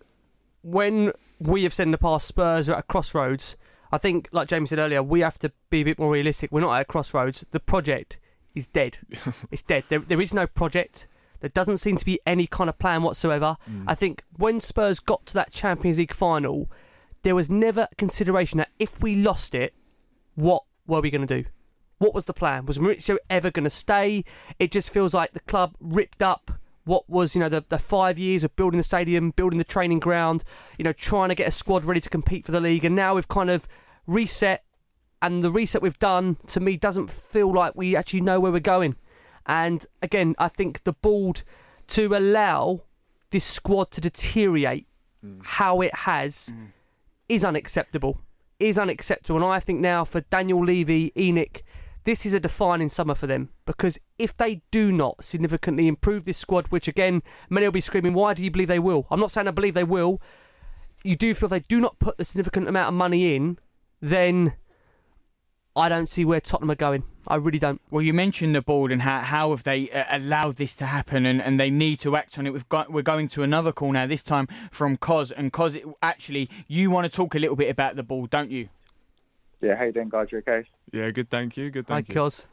when 0.62 1.12
we 1.38 1.62
have 1.62 1.74
said 1.74 1.84
in 1.84 1.92
the 1.92 1.98
past 1.98 2.26
Spurs 2.26 2.68
are 2.68 2.74
at 2.74 2.80
a 2.80 2.82
crossroads, 2.82 3.56
I 3.92 3.98
think, 3.98 4.28
like 4.32 4.48
Jamie 4.48 4.66
said 4.66 4.78
earlier, 4.78 5.02
we 5.02 5.20
have 5.20 5.38
to 5.40 5.52
be 5.70 5.80
a 5.80 5.84
bit 5.84 5.98
more 5.98 6.12
realistic. 6.12 6.52
We're 6.52 6.60
not 6.60 6.74
at 6.74 6.82
a 6.82 6.84
crossroads. 6.84 7.46
The 7.50 7.60
project 7.60 8.18
is 8.54 8.66
dead. 8.66 8.98
it's 9.50 9.62
dead. 9.62 9.84
There, 9.88 10.00
there 10.00 10.20
is 10.20 10.34
no 10.34 10.46
project. 10.46 11.06
There 11.40 11.50
doesn't 11.50 11.78
seem 11.78 11.96
to 11.96 12.04
be 12.04 12.18
any 12.26 12.46
kind 12.46 12.68
of 12.68 12.78
plan 12.78 13.02
whatsoever. 13.02 13.56
Mm. 13.70 13.84
I 13.86 13.94
think 13.94 14.24
when 14.36 14.60
Spurs 14.60 15.00
got 15.00 15.24
to 15.26 15.34
that 15.34 15.52
Champions 15.52 15.98
League 15.98 16.12
final, 16.12 16.68
there 17.22 17.34
was 17.34 17.48
never 17.48 17.88
consideration 17.96 18.58
that 18.58 18.70
if 18.78 19.00
we 19.00 19.14
lost 19.14 19.54
it, 19.54 19.74
what 20.34 20.64
were 20.86 21.00
we 21.00 21.10
going 21.10 21.26
to 21.26 21.42
do? 21.42 21.48
What 21.98 22.14
was 22.14 22.26
the 22.26 22.34
plan? 22.34 22.66
Was 22.66 22.78
Mauricio 22.78 23.16
ever 23.30 23.50
going 23.50 23.64
to 23.64 23.70
stay? 23.70 24.24
It 24.58 24.70
just 24.70 24.90
feels 24.90 25.14
like 25.14 25.32
the 25.32 25.40
club 25.40 25.74
ripped 25.80 26.22
up 26.22 26.52
what 26.88 27.09
was, 27.09 27.37
you 27.37 27.40
know, 27.40 27.49
the, 27.49 27.62
the 27.68 27.78
five 27.78 28.18
years 28.18 28.42
of 28.45 28.57
building 28.57 28.78
the 28.78 28.85
stadium, 28.85 29.30
building 29.30 29.59
the 29.59 29.64
training 29.64 30.00
ground, 30.00 30.42
you 30.78 30.85
know, 30.85 30.92
trying 30.92 31.28
to 31.28 31.35
get 31.35 31.47
a 31.47 31.50
squad 31.50 31.85
ready 31.85 32.00
to 32.00 32.09
compete 32.09 32.45
for 32.47 32.52
the 32.52 32.61
league. 32.61 32.85
And 32.85 32.97
now 32.97 33.14
we've 33.14 33.28
kind 33.28 33.50
of 33.50 33.68
reset, 34.07 34.64
and 35.21 35.45
the 35.45 35.50
reset 35.50 35.83
we've 35.83 35.99
done, 35.99 36.38
to 36.47 36.61
me, 36.61 36.76
doesn't 36.76 37.11
feel 37.11 37.52
like 37.52 37.76
we 37.76 37.95
actually 37.95 38.23
know 38.23 38.40
where 38.40 38.50
we're 38.50 38.61
going. 38.61 38.97
And 39.47 39.87
again, 40.02 40.35
I 40.38 40.49
think 40.49 40.85
the 40.85 40.95
board 40.95 41.42
to 41.88 42.16
allow 42.16 42.83
this 43.30 43.45
squad 43.45 43.90
to 43.92 44.00
deteriorate 44.00 44.87
mm. 45.25 45.40
how 45.42 45.83
it 45.83 45.95
has 45.95 46.52
mm. 46.54 46.68
is 47.28 47.45
unacceptable. 47.45 48.21
Is 48.59 48.78
unacceptable. 48.78 49.37
And 49.42 49.52
I 49.52 49.61
think 49.61 49.80
now 49.80 50.04
for 50.04 50.23
Daniel 50.23 50.64
Levy, 50.64 51.12
Enic, 51.16 51.62
this 52.08 52.24
is 52.24 52.32
a 52.32 52.40
defining 52.40 52.88
summer 52.88 53.14
for 53.14 53.26
them 53.26 53.50
because 53.66 53.98
if 54.18 54.34
they 54.34 54.62
do 54.70 54.90
not 54.90 55.22
significantly 55.22 55.86
improve 55.86 56.24
this 56.24 56.38
squad, 56.38 56.66
which 56.68 56.88
again, 56.88 57.22
many 57.50 57.66
will 57.66 57.72
be 57.72 57.82
screaming, 57.82 58.14
why 58.14 58.32
do 58.32 58.42
you 58.42 58.50
believe 58.50 58.68
they 58.68 58.78
will? 58.78 59.06
I'm 59.10 59.20
not 59.20 59.30
saying 59.30 59.46
I 59.46 59.50
believe 59.50 59.74
they 59.74 59.84
will. 59.84 60.18
You 61.04 61.16
do 61.16 61.34
feel 61.34 61.50
they 61.50 61.60
do 61.60 61.78
not 61.78 61.98
put 61.98 62.16
the 62.16 62.24
significant 62.24 62.66
amount 62.66 62.88
of 62.88 62.94
money 62.94 63.36
in, 63.36 63.58
then 64.00 64.54
I 65.76 65.90
don't 65.90 66.08
see 66.08 66.24
where 66.24 66.40
Tottenham 66.40 66.70
are 66.70 66.76
going. 66.76 67.04
I 67.26 67.34
really 67.34 67.58
don't. 67.58 67.82
Well, 67.90 68.00
you 68.00 68.14
mentioned 68.14 68.54
the 68.54 68.62
board 68.62 68.90
and 68.90 69.02
how, 69.02 69.20
how 69.20 69.50
have 69.50 69.64
they 69.64 69.90
uh, 69.90 70.04
allowed 70.08 70.56
this 70.56 70.74
to 70.76 70.86
happen, 70.86 71.26
and, 71.26 71.42
and 71.42 71.60
they 71.60 71.68
need 71.68 71.96
to 72.00 72.16
act 72.16 72.38
on 72.38 72.46
it. 72.46 72.54
We've 72.54 72.68
got 72.70 72.90
we're 72.90 73.02
going 73.02 73.28
to 73.28 73.42
another 73.42 73.70
call 73.70 73.92
now. 73.92 74.06
This 74.06 74.22
time 74.22 74.48
from 74.72 74.96
Cos, 74.96 75.30
and 75.30 75.52
Cos, 75.52 75.76
actually, 76.02 76.48
you 76.68 76.90
want 76.90 77.04
to 77.04 77.14
talk 77.14 77.34
a 77.34 77.38
little 77.38 77.54
bit 77.54 77.68
about 77.68 77.96
the 77.96 78.02
board, 78.02 78.30
don't 78.30 78.50
you? 78.50 78.70
Yeah, 79.60 79.76
how 79.76 79.84
you 79.84 79.92
doing, 79.92 80.08
guys? 80.08 80.28
You 80.30 80.38
okay? 80.38 80.64
Yeah, 80.92 81.10
good. 81.10 81.28
Thank 81.28 81.56
you. 81.56 81.70
Good. 81.70 81.86
Thank 81.86 82.08
Hi, 82.08 82.12
you. 82.12 82.20
Cos. 82.20 82.46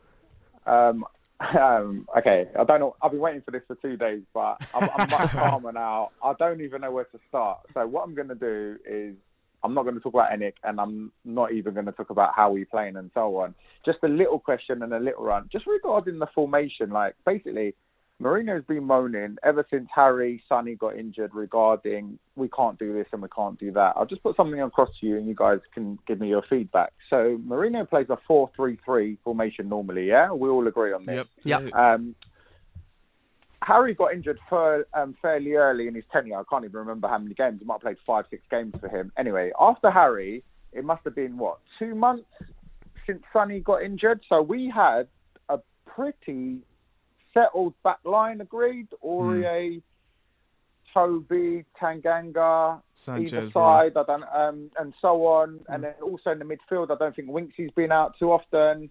Um, 0.66 1.06
um, 1.60 2.08
okay, 2.18 2.48
I 2.58 2.64
don't 2.64 2.80
know. 2.80 2.96
I've 3.02 3.12
been 3.12 3.20
waiting 3.20 3.42
for 3.42 3.52
this 3.52 3.62
for 3.68 3.76
two 3.76 3.98
days, 3.98 4.22
but 4.34 4.58
I'm, 4.74 4.90
I'm 4.96 5.10
much 5.10 5.30
calmer 5.32 5.72
now. 5.72 6.12
I 6.24 6.34
don't 6.40 6.62
even 6.62 6.82
know 6.82 6.92
where 6.92 7.04
to 7.06 7.20
start. 7.30 7.60
So 7.74 7.86
what 7.86 8.04
I'm 8.04 8.16
going 8.16 8.30
to 8.30 8.36
do 8.36 8.78
is 8.90 9.16
I'm 9.64 9.74
not 9.74 9.84
going 9.84 9.96
to 9.96 10.02
talk 10.02 10.14
about 10.14 10.32
Enic, 10.32 10.54
and 10.64 10.80
I'm 10.80 11.12
not 11.26 11.52
even 11.52 11.74
going 11.74 11.86
to 11.86 11.92
talk 11.92 12.10
about 12.10 12.34
how 12.36 12.52
we 12.52 12.66
playing 12.66 12.96
and 12.96 13.12
so 13.14 13.38
on. 13.38 13.54
Just 13.86 14.00
a 14.04 14.08
little 14.08 14.40
question 14.40 14.82
and 14.82 14.94
a 14.94 15.00
little 15.00 15.24
run. 15.24 15.50
Just 15.52 15.68
regarding 15.68 16.20
the 16.20 16.28
formation, 16.34 16.90
like 16.90 17.16
basically, 17.26 17.76
Mourinho's 18.22 18.64
been 18.66 18.86
moaning 18.86 19.38
ever 19.44 19.66
since 19.70 19.90
Harry 19.94 20.42
Sonny 20.48 20.76
got 20.76 20.96
injured 20.96 21.36
regarding 21.36 22.18
we 22.38 22.48
can't 22.48 22.80
do 22.80 22.94
this 22.94 23.08
and 23.12 23.22
we 23.22 23.28
can't 23.28 23.60
do 23.60 23.72
that. 23.74 23.94
I'll 23.98 24.06
just 24.06 24.24
put 24.24 24.38
something 24.38 24.62
across 24.62 24.90
to 25.02 25.06
you, 25.06 25.18
and 25.18 25.28
you 25.28 25.36
guys 25.36 25.60
can 25.74 26.00
give 26.08 26.22
me 26.22 26.30
your 26.30 26.42
feedback. 26.42 26.94
So 27.10 27.38
Mourinho 27.46 27.90
plays 27.90 28.10
a 28.10 28.18
four-three-three 28.26 29.18
formation 29.24 29.68
normally. 29.68 30.08
Yeah, 30.08 30.32
we 30.32 30.48
all 30.48 30.66
agree 30.66 30.94
on 30.94 31.06
this. 31.06 31.28
Yep. 31.44 31.64
Yep. 31.64 31.74
Um, 31.74 32.16
Harry 33.62 33.96
got 33.96 34.14
injured 34.14 34.40
for, 34.48 34.88
um, 34.94 35.16
fairly 35.22 35.54
early 35.56 35.88
in 35.88 35.96
his 35.96 36.06
tenure. 36.14 36.40
I 36.40 36.44
can't 36.50 36.64
even 36.64 36.80
remember 36.80 37.08
how 37.08 37.18
many 37.18 37.34
games. 37.34 37.60
He 37.60 37.66
might 37.66 37.76
have 37.76 37.82
played 37.82 37.98
five, 38.06 38.26
six 38.30 38.44
games 38.50 38.74
for 38.80 38.88
him. 38.88 39.12
Anyway, 39.18 39.52
after 39.60 39.90
Harry, 39.92 40.44
it 40.72 40.86
must 40.86 41.04
have 41.04 41.16
been 41.16 41.38
what 41.38 41.58
two 41.80 41.96
months 41.96 42.30
since 43.06 43.24
Sonny 43.34 43.60
got 43.60 43.82
injured. 43.82 44.22
So 44.30 44.42
we 44.42 44.70
had 44.70 45.08
a 45.50 45.60
pretty 45.86 46.60
settled 47.36 47.74
back 47.84 48.00
line. 48.04 48.42
Agreed. 48.42 48.88
Aurier, 49.04 49.76
hmm. 49.76 49.80
Toby, 50.94 51.66
Tanganga, 51.80 52.82
Sanchez, 52.96 53.34
either 53.34 53.52
side. 53.52 53.98
I 53.98 54.04
don't, 54.04 54.24
um, 54.34 54.72
and 54.80 54.94
so 55.02 55.26
on. 55.28 55.60
And 55.68 55.78
hmm. 55.78 55.82
then 55.84 55.94
also 56.02 56.32
in 56.32 56.40
the 56.40 56.46
midfield, 56.46 56.90
I 56.90 56.96
don't 56.96 57.16
think 57.16 57.30
Winksy's 57.30 57.72
been 57.72 57.92
out 57.92 58.18
too 58.18 58.32
often. 58.32 58.90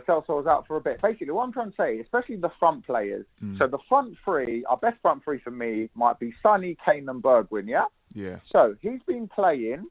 Celso 0.00 0.30
was 0.30 0.46
out 0.46 0.66
for 0.66 0.76
a 0.76 0.80
bit. 0.80 1.00
Basically, 1.00 1.30
what 1.30 1.44
I'm 1.44 1.52
trying 1.52 1.70
to 1.70 1.76
say, 1.76 2.00
especially 2.00 2.36
the 2.36 2.50
front 2.58 2.86
players. 2.86 3.26
Hmm. 3.40 3.56
So 3.58 3.66
the 3.66 3.78
front 3.88 4.16
three, 4.24 4.64
our 4.64 4.76
best 4.76 4.96
front 5.02 5.24
three 5.24 5.38
for 5.38 5.50
me 5.50 5.88
might 5.94 6.18
be 6.18 6.32
Sonny, 6.42 6.76
Kane, 6.84 7.08
and 7.08 7.22
Bergwijn. 7.22 7.68
Yeah. 7.68 7.84
Yeah. 8.14 8.36
So 8.50 8.76
he's 8.80 9.00
been 9.06 9.28
playing 9.28 9.86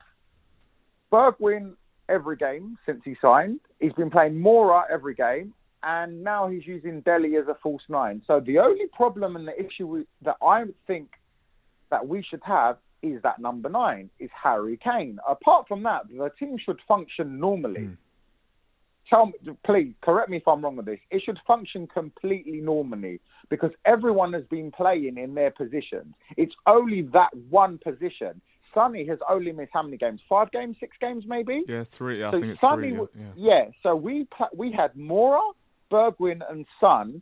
Bergwijn 1.12 1.74
every 2.10 2.38
game 2.38 2.78
since 2.86 3.02
he 3.06 3.16
signed. 3.22 3.60
He's 3.80 3.94
been 3.94 4.10
playing 4.10 4.34
Moura 4.34 4.84
every 4.92 5.16
game, 5.16 5.54
and 5.84 6.24
now 6.24 6.48
he's 6.48 6.66
using 6.66 7.02
Dele 7.02 7.36
as 7.36 7.48
a 7.48 7.56
false 7.62 7.84
nine. 7.90 8.22
So 8.26 8.40
the 8.40 8.60
only 8.60 8.88
problem 8.88 9.36
and 9.36 9.48
the 9.48 9.60
issue 9.60 10.06
that 10.24 10.38
I 10.42 10.64
think 10.88 11.12
that 11.92 12.08
we 12.08 12.24
should 12.24 12.42
have 12.44 12.78
is 13.02 13.22
that 13.22 13.40
number 13.40 13.70
nine 13.70 14.10
is 14.20 14.30
Harry 14.42 14.80
Kane. 14.82 15.20
Apart 15.28 15.68
from 15.68 15.84
that, 15.84 16.08
the 16.08 16.32
team 16.40 16.58
should 16.58 16.80
function 16.88 17.40
normally. 17.40 17.86
Hmm. 17.86 17.94
Tell 19.10 19.26
me, 19.28 19.34
please 19.66 19.94
correct 20.02 20.30
me 20.30 20.38
if 20.38 20.48
I'm 20.48 20.64
wrong 20.64 20.78
with 20.78 20.86
this. 20.86 21.00
It 21.12 21.22
should 21.26 21.38
function 21.46 21.88
completely 21.88 22.62
normally 22.62 23.20
because 23.50 23.72
everyone 23.86 24.32
has 24.32 24.46
been 24.46 24.72
playing 24.72 25.18
in 25.18 25.36
their 25.36 25.52
positions. 25.52 26.16
It's 26.38 26.56
only 26.66 27.02
that 27.14 27.30
one 27.50 27.78
position. 27.78 28.42
Sonny 28.74 29.06
has 29.08 29.20
only 29.30 29.52
missed 29.52 29.72
how 29.74 29.84
many 29.84 29.98
games? 29.98 30.22
Five 30.28 30.52
games, 30.52 30.78
six 30.80 30.96
games, 31.00 31.26
maybe. 31.28 31.64
Yeah, 31.68 31.84
three. 31.84 32.24
I 32.24 32.32
So 32.32 32.40
think 32.40 32.52
it's 32.54 32.62
Sonny 32.62 32.92
three. 32.92 33.08
Yeah. 33.16 33.24
yeah. 33.36 33.64
yeah, 33.66 33.66
so 33.84 33.96
we 33.96 34.26
we 34.56 34.72
had 34.72 34.94
Moura, 34.96 35.42
Bergwijn, 35.94 36.42
and 36.50 36.66
Son 36.80 37.22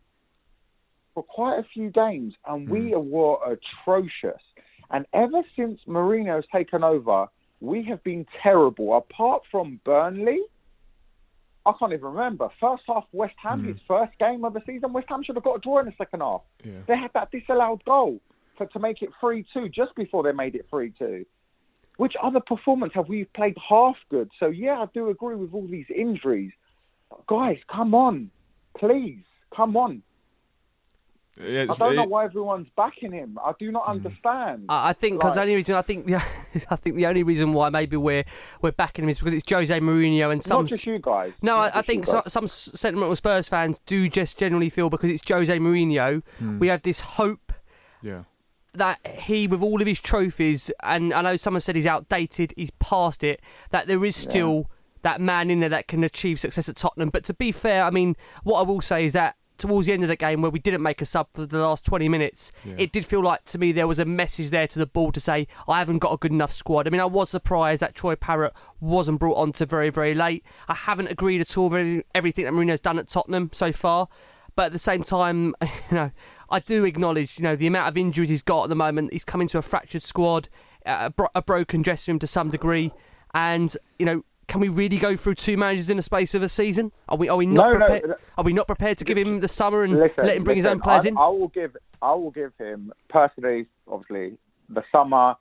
for 1.13 1.23
quite 1.23 1.59
a 1.59 1.63
few 1.73 1.89
games, 1.89 2.33
and 2.45 2.69
we 2.69 2.91
Hmm. 2.91 3.09
were 3.09 3.37
atrocious. 3.45 4.41
And 4.91 5.05
ever 5.13 5.43
since 5.55 5.83
Mourinho's 5.85 6.47
taken 6.47 6.83
over, 6.83 7.27
we 7.59 7.83
have 7.83 8.01
been 8.03 8.25
terrible. 8.41 8.95
Apart 8.95 9.43
from 9.51 9.79
Burnley, 9.83 10.41
I 11.65 11.73
can't 11.73 11.93
even 11.93 12.05
remember. 12.05 12.49
First 12.59 12.83
half, 12.87 13.05
West 13.11 13.35
Ham, 13.37 13.63
his 13.63 13.79
first 13.87 14.17
game 14.19 14.43
of 14.45 14.53
the 14.53 14.61
season, 14.65 14.93
West 14.93 15.09
Ham 15.09 15.21
should 15.23 15.35
have 15.35 15.43
got 15.43 15.57
a 15.57 15.59
draw 15.59 15.79
in 15.79 15.85
the 15.85 15.93
second 15.97 16.21
half. 16.21 16.41
Yeah. 16.63 16.81
They 16.87 16.97
had 16.97 17.11
that 17.13 17.29
disallowed 17.31 17.83
goal 17.85 18.19
for 18.57 18.65
to 18.67 18.79
make 18.79 19.01
it 19.01 19.09
three 19.19 19.43
two 19.53 19.69
just 19.69 19.93
before 19.95 20.23
they 20.23 20.31
made 20.31 20.55
it 20.55 20.65
three 20.69 20.91
two. 20.97 21.25
Which 21.97 22.15
other 22.21 22.39
performance 22.39 22.93
have 22.95 23.09
we 23.09 23.25
played 23.25 23.57
half 23.69 23.97
good? 24.09 24.31
So 24.39 24.47
yeah, 24.47 24.81
I 24.81 24.85
do 24.93 25.09
agree 25.09 25.35
with 25.35 25.53
all 25.53 25.67
these 25.67 25.89
injuries. 25.93 26.51
But 27.09 27.27
guys, 27.27 27.59
come 27.67 27.93
on, 27.93 28.31
please, 28.77 29.23
come 29.55 29.75
on. 29.77 30.03
Yeah, 31.39 31.65
I 31.69 31.75
don't 31.75 31.95
know 31.95 32.03
why 32.03 32.25
everyone's 32.25 32.67
backing 32.75 33.13
him. 33.13 33.39
I 33.43 33.53
do 33.57 33.71
not 33.71 33.85
hmm. 33.85 33.91
understand. 33.91 34.65
I 34.69 34.89
I 34.89 34.93
think 34.93 35.19
because 35.19 35.29
Like- 35.29 35.35
the 35.35 35.41
only 35.41 35.55
reason 35.55 35.75
I 35.75 35.81
think 35.81 36.09
yeah, 36.09 36.23
I 36.69 36.75
think 36.75 36.97
the 36.97 37.05
only 37.05 37.23
reason 37.23 37.53
why 37.53 37.69
maybe 37.69 37.97
we're 37.97 38.25
we're 38.61 38.73
backing 38.73 39.05
him 39.05 39.09
is 39.09 39.19
because 39.19 39.33
it's 39.33 39.49
Jose 39.49 39.79
Mourinho 39.79 40.31
and 40.31 40.43
some 40.43 40.63
Not 40.63 40.69
just 40.69 40.85
you 40.85 40.99
guys. 40.99 41.31
No, 41.41 41.55
I, 41.55 41.79
I 41.79 41.81
think 41.81 42.05
so, 42.05 42.21
some 42.27 42.47
sentimental 42.47 43.15
Spurs 43.15 43.47
fans 43.47 43.79
do 43.85 44.09
just 44.09 44.37
generally 44.37 44.69
feel 44.69 44.89
because 44.89 45.09
it's 45.09 45.27
Jose 45.27 45.57
Mourinho, 45.57 46.21
hmm. 46.37 46.59
we 46.59 46.67
have 46.67 46.81
this 46.81 46.99
hope 46.99 47.53
Yeah. 48.01 48.23
that 48.73 48.99
he, 49.07 49.47
with 49.47 49.61
all 49.61 49.81
of 49.81 49.87
his 49.87 50.01
trophies, 50.01 50.69
and 50.83 51.13
I 51.13 51.21
know 51.21 51.37
someone 51.37 51.61
said 51.61 51.75
he's 51.75 51.85
outdated, 51.85 52.53
he's 52.57 52.71
past 52.71 53.23
it, 53.23 53.41
that 53.69 53.87
there 53.87 54.03
is 54.03 54.15
still 54.17 54.69
that 55.03 55.19
man 55.21 55.49
in 55.49 55.59
there 55.59 55.69
that 55.69 55.87
can 55.87 56.03
achieve 56.03 56.39
success 56.39 56.69
at 56.69 56.75
Tottenham. 56.75 57.09
But 57.09 57.23
to 57.25 57.33
be 57.33 57.51
fair, 57.51 57.83
I 57.83 57.89
mean, 57.89 58.15
what 58.43 58.59
I 58.59 58.63
will 58.63 58.81
say 58.81 59.05
is 59.05 59.13
that 59.13 59.35
towards 59.57 59.85
the 59.85 59.93
end 59.93 60.01
of 60.01 60.09
the 60.09 60.15
game, 60.15 60.41
where 60.41 60.49
we 60.49 60.57
didn't 60.57 60.81
make 60.81 61.01
a 61.03 61.05
sub 61.05 61.27
for 61.33 61.45
the 61.45 61.59
last 61.59 61.85
20 61.85 62.09
minutes, 62.09 62.51
Yeah. 62.65 62.73
it 62.79 62.91
did 62.91 63.05
feel 63.05 63.21
like 63.21 63.45
to 63.45 63.59
me 63.59 63.71
there 63.71 63.85
was 63.87 63.99
a 63.99 64.05
message 64.05 64.49
there 64.49 64.67
to 64.67 64.79
the 64.79 64.87
ball 64.87 65.11
to 65.11 65.19
say, 65.19 65.45
I 65.67 65.77
haven't 65.77 65.99
got 65.99 66.11
a 66.13 66.17
good 66.17 66.31
enough 66.31 66.51
squad. 66.51 66.87
I 66.87 66.89
mean, 66.89 66.99
I 67.01 67.05
was 67.05 67.29
surprised 67.29 67.81
that 67.83 67.93
Troy 67.93 68.15
Parrott 68.15 68.53
wasn't 68.79 69.19
brought 69.19 69.35
on 69.37 69.51
to 69.53 69.67
very, 69.67 69.89
very 69.91 70.15
late. 70.15 70.43
I 70.67 70.73
haven't 70.73 71.11
agreed 71.11 71.41
at 71.41 71.57
all 71.57 71.69
with 71.69 72.03
everything 72.15 72.45
that 72.45 72.53
Mourinho's 72.53 72.79
done 72.79 72.97
at 72.97 73.07
Tottenham 73.07 73.49
so 73.53 73.71
far. 73.71 74.07
But 74.55 74.67
at 74.67 74.71
the 74.73 74.79
same 74.79 75.03
time, 75.03 75.53
you 75.61 75.69
know, 75.91 76.11
I 76.49 76.59
do 76.59 76.83
acknowledge, 76.83 77.37
you 77.37 77.43
know, 77.43 77.55
the 77.55 77.67
amount 77.67 77.87
of 77.87 77.97
injuries 77.97 78.29
he's 78.29 78.41
got 78.41 78.63
at 78.63 78.69
the 78.69 78.75
moment. 78.75 79.13
He's 79.13 79.23
coming 79.23 79.47
to 79.49 79.59
a 79.59 79.61
fractured 79.61 80.01
squad, 80.03 80.49
uh, 80.87 80.97
a, 81.03 81.09
bro- 81.11 81.29
a 81.35 81.41
broken 81.41 81.83
dressing 81.83 82.13
room 82.13 82.19
to 82.19 82.27
some 82.27 82.49
degree, 82.49 82.91
and 83.35 83.77
you 83.99 84.05
know, 84.07 84.23
can 84.51 84.59
we 84.59 84.67
really 84.67 84.97
go 84.97 85.15
through 85.15 85.35
two 85.35 85.55
managers 85.55 85.89
in 85.89 85.95
the 85.95 86.03
space 86.03 86.35
of 86.35 86.43
a 86.43 86.49
season? 86.49 86.91
Are 87.07 87.15
we? 87.15 87.29
Are 87.29 87.37
we 87.37 87.45
not 87.45 87.71
No, 87.71 87.77
prepared? 87.77 88.09
no. 88.09 88.15
Are 88.37 88.43
we 88.43 88.51
not 88.51 88.67
prepared 88.67 88.97
to 88.97 89.05
give 89.05 89.17
him 89.17 89.39
the 89.39 89.47
summer 89.47 89.83
and 89.83 89.97
Listen, 89.97 90.25
let 90.25 90.35
him 90.35 90.43
bring 90.43 90.57
his 90.57 90.65
own 90.65 90.81
players 90.81 91.05
I, 91.05 91.09
in? 91.09 91.17
I 91.17 91.27
will 91.27 91.47
give 91.47 91.77
I 92.01 92.13
will 92.15 92.31
give 92.31 92.51
him 92.59 92.91
personally, 93.07 93.67
obviously, 93.87 94.37
the 94.67 94.83
summer. 94.91 95.35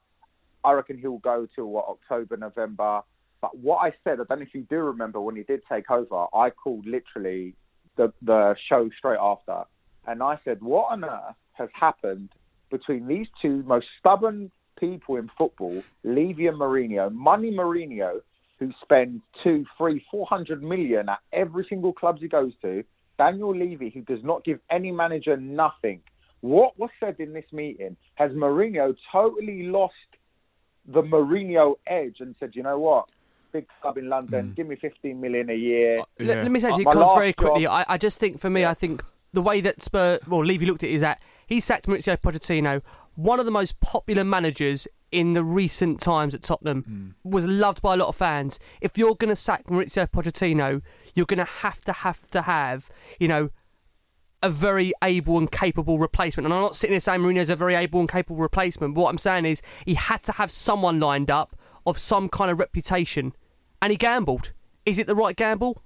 I 0.62 0.73
reckon 0.73 0.97
he'll 0.97 1.19
go 1.19 1.49
till 1.57 1.67
what 1.67 1.87
October, 1.88 2.37
November. 2.37 3.02
But 3.40 3.59
what 3.59 3.79
I 3.79 3.93
said, 4.05 4.21
I 4.21 4.25
don't 4.29 4.38
know 4.38 4.47
if 4.47 4.55
you 4.55 4.64
do 4.71 4.76
remember 4.76 5.21
when 5.21 5.35
he 5.35 5.43
did 5.43 5.62
take 5.69 5.90
over. 5.90 6.26
I 6.33 6.50
called 6.50 6.87
literally 6.87 7.57
the 7.97 8.12
the 8.23 8.55
show 8.69 8.90
straight 8.97 9.19
after, 9.21 9.64
and 10.07 10.23
I 10.23 10.38
said, 10.45 10.62
"What 10.62 10.93
on 10.93 11.05
earth 11.05 11.35
has 11.55 11.69
happened 11.73 12.29
between 12.71 13.09
these 13.09 13.26
two 13.43 13.64
most 13.64 13.88
stubborn 13.99 14.52
people 14.79 15.17
in 15.17 15.29
football, 15.37 15.83
Levy 16.05 16.47
and 16.47 16.61
Mourinho? 16.61 17.12
Money 17.12 17.50
Mourinho, 17.50 18.21
who 18.61 18.71
spends 18.83 19.21
two, 19.43 19.64
three, 19.76 20.05
four 20.11 20.26
hundred 20.26 20.62
million 20.62 21.09
at 21.09 21.19
every 21.33 21.67
single 21.69 21.93
club 21.93 22.19
he 22.21 22.29
goes 22.29 22.52
to. 22.62 22.85
Daniel 23.19 23.55
Levy, 23.57 23.90
who 23.90 24.02
does 24.02 24.23
not 24.23 24.45
give 24.45 24.61
any 24.71 24.93
manager 24.93 25.37
nothing. 25.37 26.00
What 26.43 26.79
was 26.79 26.90
said 27.00 27.17
in 27.19 27.33
this 27.33 27.45
meeting 27.52 27.97
has 28.14 28.31
Mourinho 28.33 28.95
totally 29.12 29.64
lost 29.64 29.95
the 30.87 31.02
Mourinho 31.02 31.75
edge 31.87 32.17
and 32.21 32.35
said, 32.40 32.52
you 32.55 32.62
know 32.62 32.79
what, 32.79 33.07
big 33.52 33.67
club 33.83 33.99
in 33.99 34.09
London, 34.09 34.55
give 34.57 34.67
me 34.67 34.76
15 34.76 35.21
million 35.21 35.50
a 35.50 35.55
year. 35.55 36.02
Let, 36.19 36.38
let 36.45 36.50
me 36.50 36.61
say 36.61 36.71
Uh, 36.71 36.75
to 36.75 36.79
you, 36.79 36.85
my 36.87 36.93
Cos, 36.93 37.14
very 37.14 37.33
quickly. 37.35 37.64
job- 37.64 37.85
I, 37.88 37.95
I 37.95 37.99
just 37.99 38.19
think, 38.19 38.40
for 38.40 38.49
me, 38.49 38.64
I 38.64 38.73
think 38.73 39.02
the 39.35 39.43
way 39.43 39.61
that 39.61 39.83
Spur, 39.83 40.19
well, 40.26 40.43
Levy 40.45 40.64
looked 40.67 40.83
at 40.83 40.88
it 40.90 40.95
is 40.95 41.02
that 41.02 41.21
he 41.47 41.61
sacked 41.61 41.87
Mauricio 41.87 42.17
Pochettino, 42.17 42.81
one 43.17 43.38
of 43.38 43.45
the 43.45 43.52
most 43.52 43.79
popular 43.81 44.25
managers 44.25 44.88
in 45.12 45.33
the 45.33 45.43
recent 45.43 46.00
times 46.00 46.35
at 46.35 46.43
Tottenham, 46.43 46.85
mm. 47.25 47.31
was 47.31 47.45
loved 47.45 47.83
by 47.83 47.95
a 47.95 47.97
lot 47.97 48.09
of 48.09 48.17
fans. 48.17 48.59
If 48.81 48.97
you're 48.97 49.14
going 49.14 49.31
to 49.31 49.37
sack 49.37 49.64
Mauricio 49.64 50.09
Pochettino, 50.09 50.83
you're 51.14 51.26
going 51.26 51.38
to 51.38 51.45
have 51.45 51.85
to 51.85 51.93
have 51.93 52.26
to 52.29 52.43
have, 52.43 52.88
you 53.19 53.29
know, 53.29 53.50
a 54.43 54.50
very 54.50 54.93
able 55.05 55.37
and 55.37 55.50
capable 55.50 55.99
replacement. 55.99 56.47
And 56.47 56.55
I'm 56.55 56.62
not 56.62 56.76
sitting 56.76 56.95
here 56.95 57.00
saying 57.00 57.21
Mourinho's 57.21 57.50
a 57.50 57.57
very 57.57 57.75
able 57.75 58.00
and 58.00 58.09
capable 58.09 58.40
replacement. 58.40 58.95
But 58.95 59.02
what 59.02 59.11
I'm 59.11 59.19
saying 59.19 59.45
is 59.45 59.62
he 59.85 59.95
had 59.95 60.23
to 60.25 60.33
have 60.33 60.50
someone 60.50 60.99
lined 60.99 61.31
up 61.31 61.57
of 61.87 61.99
some 61.99 62.29
kind 62.29 62.50
of 62.50 62.59
reputation, 62.59 63.33
and 63.83 63.90
he 63.90 63.97
gambled. 63.97 64.52
Is 64.87 64.99
it 64.99 65.07
the 65.07 65.14
right 65.14 65.37
gamble? 65.37 65.83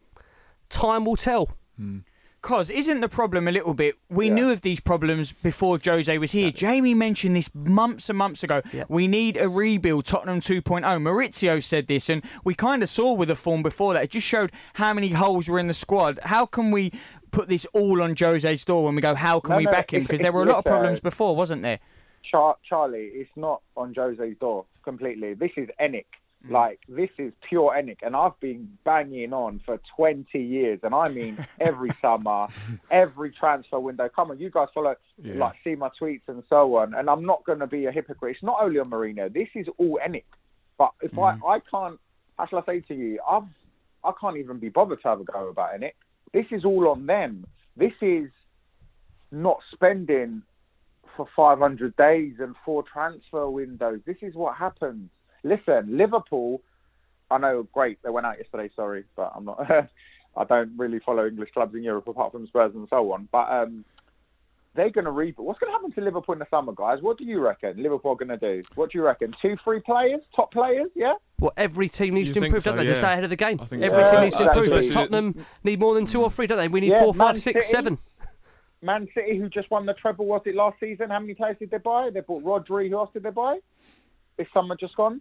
Time 0.69 1.05
will 1.05 1.17
tell. 1.17 1.57
Mm. 1.81 2.05
Cos, 2.45 2.69
isn't 2.69 3.01
the 3.01 3.09
problem 3.09 3.49
a 3.49 3.51
little 3.51 3.73
bit? 3.73 3.97
We 4.11 4.29
knew 4.29 4.51
of 4.51 4.61
these 4.61 4.79
problems 4.79 5.33
before 5.33 5.79
Jose 5.83 6.19
was 6.19 6.33
here. 6.33 6.51
Jamie 6.51 6.93
mentioned 6.93 7.35
this 7.35 7.49
months 7.55 8.11
and 8.11 8.19
months 8.19 8.43
ago. 8.43 8.61
We 8.87 9.09
need 9.09 9.39
a 9.39 9.49
rebuild, 9.49 10.05
Tottenham 10.05 10.43
2.0. 10.43 10.83
Mauricio 10.83 11.65
said 11.65 11.87
this, 11.87 12.11
and 12.11 12.23
we 12.45 12.55
kind 12.55 12.83
of 12.83 12.91
saw 12.91 13.15
with 13.15 13.29
the 13.29 13.35
form 13.35 13.63
before 13.63 13.95
that. 13.95 14.05
It 14.05 14.11
just 14.11 14.27
showed 14.27 14.53
how 14.75 14.93
many 14.93 15.09
holes 15.09 15.49
were 15.49 15.59
in 15.59 15.69
the 15.69 15.75
squad. 15.75 16.19
How 16.23 16.45
can 16.45 16.71
we 16.71 16.93
put 17.31 17.49
this 17.49 17.65
all 17.73 18.03
on 18.03 18.15
Jose's 18.15 18.63
door 18.63 18.85
when 18.85 18.95
we 18.95 19.01
go, 19.01 19.15
how 19.15 19.41
can 19.41 19.53
No, 19.53 19.57
we 19.57 19.65
no, 19.65 19.71
back 19.71 19.95
him? 19.95 20.03
Because 20.03 20.21
there 20.21 20.31
were 20.31 20.43
a 20.43 20.47
lot 20.47 20.59
of 20.59 20.65
problems 20.67 21.01
before, 21.01 21.35
wasn't 21.35 21.63
there? 21.63 21.81
Char- 22.31 22.59
Charlie, 22.69 23.11
it's 23.15 23.31
not 23.37 23.63
on 23.75 23.95
Jose's 23.95 24.37
door 24.39 24.67
completely. 24.83 25.33
This 25.33 25.53
is 25.57 25.71
Enic. 26.47 26.51
Like 26.51 26.81
this 26.89 27.11
is 27.19 27.33
pure 27.49 27.73
Enic, 27.77 27.99
and 28.03 28.15
I've 28.15 28.39
been 28.41 28.77
banging 28.85 29.33
on 29.33 29.61
for 29.65 29.81
20 29.97 30.39
years, 30.39 30.81
and 30.83 30.95
I 30.95 31.09
mean 31.09 31.45
every 31.61 31.91
summer, 32.01 32.49
every 32.91 33.31
transfer 33.33 33.79
window. 33.81 34.09
Come 34.15 34.31
on, 34.31 34.39
you 34.39 34.51
guys 34.51 34.69
follow, 34.75 34.95
Yeah. 35.23 35.35
like 35.37 35.55
see 35.65 35.75
my 35.75 35.91
tweets 36.01 36.23
and 36.29 36.43
so 36.49 36.77
on. 36.77 36.95
And 36.95 37.09
I'm 37.09 37.25
not 37.25 37.45
going 37.45 37.61
to 37.61 37.67
be 37.67 37.87
a 37.87 37.93
hypocrite. 37.93 38.37
It's 38.37 38.43
not 38.43 38.59
only 38.63 38.79
on 38.79 38.91
Mourinho. 38.91 39.33
This 39.33 39.49
is 39.55 39.67
all 39.79 39.99
Enic. 40.07 40.25
But 40.77 40.93
if 41.03 41.17
I, 41.19 41.35
mm. 41.37 41.41
I 41.49 41.61
can't, 41.71 42.01
how 42.39 42.47
shall 42.47 42.59
I 42.59 42.67
say 42.67 42.81
to 42.81 42.95
you? 42.95 43.21
I've, 43.29 43.45
I 44.03 44.13
can't 44.21 44.37
even 44.37 44.59
be 44.59 44.69
bothered 44.69 45.01
to 45.03 45.09
have 45.09 45.21
a 45.21 45.25
go 45.25 45.49
about 45.49 45.79
Enic. 45.79 45.93
This 46.33 46.47
is 46.51 46.65
all 46.65 46.89
on 46.89 47.07
them. 47.07 47.47
This 47.77 47.93
is 48.01 48.29
not 49.31 49.61
spending 49.73 50.43
for 51.17 51.29
500 51.37 51.97
days 51.97 52.35
and 52.41 52.55
four 52.65 52.83
transfer 52.83 53.49
windows. 53.49 54.01
This 54.05 54.17
is 54.21 54.35
what 54.35 54.57
happens. 54.57 55.11
Listen, 55.45 55.97
Liverpool, 55.97 56.61
I 57.31 57.39
know, 57.39 57.69
great, 57.73 57.99
they 58.03 58.11
went 58.11 58.27
out 58.27 58.39
yesterday, 58.39 58.71
sorry, 58.75 59.05
but 59.15 59.33
I'm 59.37 59.45
not, 59.45 59.61
I 60.37 60.45
don't 60.45 60.73
really 60.77 60.99
follow 61.01 61.27
English 61.27 61.51
clubs 61.53 61.75
in 61.75 61.85
Europe 61.85 62.09
apart 62.09 62.33
from 62.33 62.47
Spurs 62.47 62.73
and 62.75 62.89
so 62.89 63.13
on. 63.13 63.29
But 63.31 63.51
um, 63.51 63.85
they're 64.75 64.91
going 64.91 65.05
to 65.05 65.11
rebuild. 65.13 65.47
What's 65.47 65.61
going 65.61 65.71
to 65.71 65.77
happen 65.77 65.93
to 65.93 66.01
Liverpool 66.01 66.33
in 66.33 66.39
the 66.41 66.47
summer, 66.51 66.73
guys? 66.75 67.01
What 67.03 67.19
do 67.19 67.25
you 67.25 67.41
reckon 67.41 67.81
Liverpool 67.81 68.13
are 68.13 68.17
going 68.17 68.37
to 68.37 68.63
do? 68.63 68.63
What 68.75 68.91
do 68.91 68.99
you 68.99 69.05
reckon? 69.05 69.33
Two, 69.41 69.57
three 69.63 69.81
players, 69.81 70.21
top 70.35 70.51
players, 70.51 70.91
yeah? 70.97 71.15
Well, 71.39 71.53
every 71.57 71.89
team 71.89 72.15
needs 72.15 72.31
You 72.31 72.35
to 72.37 72.45
improve, 72.45 72.63
so, 72.63 72.71
don't 72.71 72.79
they, 72.79 72.85
to 72.85 72.89
yeah. 72.91 72.95
stay 72.97 73.13
ahead 73.13 73.25
of 73.25 73.31
the 73.31 73.37
game? 73.37 73.61
I 73.61 73.67
think 73.67 73.83
Every 73.85 74.05
so. 74.07 74.11
team 74.13 74.19
Yeah, 74.21 74.25
needs 74.25 74.37
to 74.37 74.45
improve. 74.47 74.71
But 74.71 74.91
Tottenham 74.91 75.47
need 75.63 75.79
more 75.79 75.95
than 75.95 76.07
two 76.07 76.23
or 76.23 76.31
three, 76.31 76.47
don't 76.47 76.59
they? 76.59 76.69
We 76.69 76.81
need 76.81 76.91
Yeah, 76.91 77.01
four, 77.01 77.15
five, 77.15 77.35
Man 77.35 77.41
six, 77.41 77.67
City. 77.67 77.71
seven. 77.71 77.99
Man 78.83 79.09
City, 79.15 79.39
who 79.39 79.49
just 79.49 79.71
won 79.71 79.87
the 79.87 79.95
treble, 79.95 80.27
was 80.27 80.43
it 80.47 80.55
last 80.55 80.79
season? 80.81 81.11
How 81.11 81.19
many 81.21 81.35
players 81.35 81.57
did 81.59 81.71
they 81.71 81.79
buy? 81.79 82.11
They 82.11 82.21
bought 82.21 82.43
Rodri. 82.45 82.89
Who 82.91 82.97
else 82.99 83.11
did 83.13 83.23
they 83.23 83.31
buy? 83.31 83.59
This 84.37 84.47
summer 84.53 84.77
just 84.77 84.97
gone. 84.97 85.21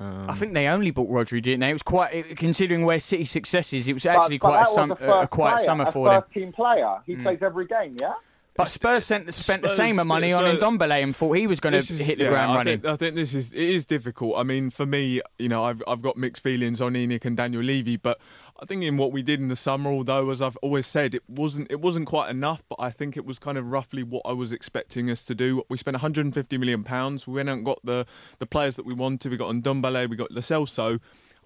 I 0.00 0.34
think 0.34 0.54
they 0.54 0.66
only 0.66 0.90
bought 0.90 1.10
Rodri, 1.10 1.42
didn't 1.42 1.60
they? 1.60 1.70
It 1.70 1.74
was 1.74 1.82
quite, 1.82 2.36
considering 2.36 2.84
where 2.84 2.98
City 3.00 3.24
success 3.26 3.72
is, 3.74 3.86
it 3.86 3.92
was 3.92 4.06
actually 4.06 4.38
but 4.38 4.48
quite 4.48 4.56
a, 4.56 4.60
was 4.60 4.74
sum, 4.74 4.90
a 4.90 4.94
a, 4.94 4.96
first 4.96 5.24
a 5.24 5.28
quiet 5.28 5.54
player, 5.56 5.64
summer 5.66 5.84
a 5.84 5.92
for 5.92 6.08
them. 6.10 6.22
first 6.22 6.32
team 6.32 6.52
player. 6.52 6.96
He 7.06 7.16
Mm. 7.16 7.22
plays 7.22 7.38
every 7.42 7.66
game, 7.66 7.96
yeah. 8.00 8.12
But 8.56 8.64
Spurs 8.68 9.04
sent, 9.06 9.32
spent 9.32 9.62
the 9.62 9.68
Spurs- 9.68 9.76
same 9.96 10.06
money 10.06 10.32
on 10.32 10.42
Spurs- 10.56 10.62
Ndombele 10.78 11.02
and 11.02 11.14
thought 11.16 11.32
he 11.32 11.46
was 11.46 11.60
going 11.60 11.80
to 11.80 11.92
hit 11.94 12.18
the 12.18 12.24
yeah, 12.24 12.30
ground 12.30 12.52
I 12.52 12.56
running. 12.56 12.80
Think, 12.80 12.92
I 12.92 12.96
think 12.96 13.14
this 13.14 13.32
is 13.34 13.52
it 13.52 13.58
is 13.62 13.86
difficult. 13.86 14.36
I 14.36 14.42
mean, 14.42 14.70
for 14.70 14.84
me, 14.86 15.20
you 15.38 15.48
know, 15.48 15.64
I've 15.64 15.82
I've 15.86 16.02
got 16.02 16.16
mixed 16.18 16.42
feelings 16.42 16.80
on 16.80 16.92
Enic 16.94 17.24
and 17.24 17.36
Daniel 17.36 17.62
Levy, 17.62 17.96
but 17.96 18.18
I 18.60 18.66
think 18.66 18.82
in 18.82 18.98
what 18.98 19.10
we 19.10 19.22
did 19.22 19.40
in 19.40 19.48
the 19.48 19.56
summer, 19.56 19.90
although 19.90 20.28
as 20.30 20.42
I've 20.42 20.56
always 20.58 20.86
said, 20.86 21.14
it 21.14 21.22
wasn't 21.28 21.68
it 21.70 21.80
wasn't 21.80 22.06
quite 22.06 22.30
enough, 22.30 22.62
but 22.68 22.76
I 22.78 22.90
think 22.90 23.16
it 23.16 23.24
was 23.24 23.38
kind 23.38 23.56
of 23.56 23.70
roughly 23.70 24.02
what 24.02 24.22
I 24.26 24.32
was 24.32 24.52
expecting 24.52 25.10
us 25.10 25.24
to 25.26 25.34
do. 25.34 25.62
We 25.70 25.78
spent 25.78 25.94
150 25.94 26.58
million 26.58 26.84
pounds. 26.84 27.26
We 27.26 27.34
went 27.34 27.48
and 27.48 27.64
got 27.64 27.80
the 27.84 28.06
the 28.38 28.46
players 28.46 28.76
that 28.76 28.84
we 28.84 28.92
wanted. 28.92 29.30
We 29.30 29.38
got 29.38 29.54
Ndombele, 29.54 30.10
we 30.10 30.16
got 30.16 30.30
Lo. 30.30 30.98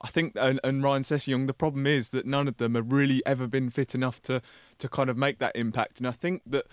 I 0.02 0.08
think 0.08 0.32
and, 0.34 0.58
and 0.64 0.82
Ryan 0.82 1.02
Sessegnon. 1.02 1.46
The 1.46 1.54
problem 1.54 1.86
is 1.86 2.08
that 2.08 2.26
none 2.26 2.48
of 2.48 2.56
them 2.56 2.74
have 2.74 2.92
really 2.92 3.22
ever 3.24 3.46
been 3.46 3.70
fit 3.70 3.94
enough 3.94 4.20
to 4.22 4.42
to 4.78 4.88
kind 4.88 5.08
of 5.08 5.16
make 5.16 5.38
that 5.38 5.54
impact. 5.54 5.98
And 5.98 6.08
I 6.08 6.12
think 6.12 6.42
that 6.46 6.66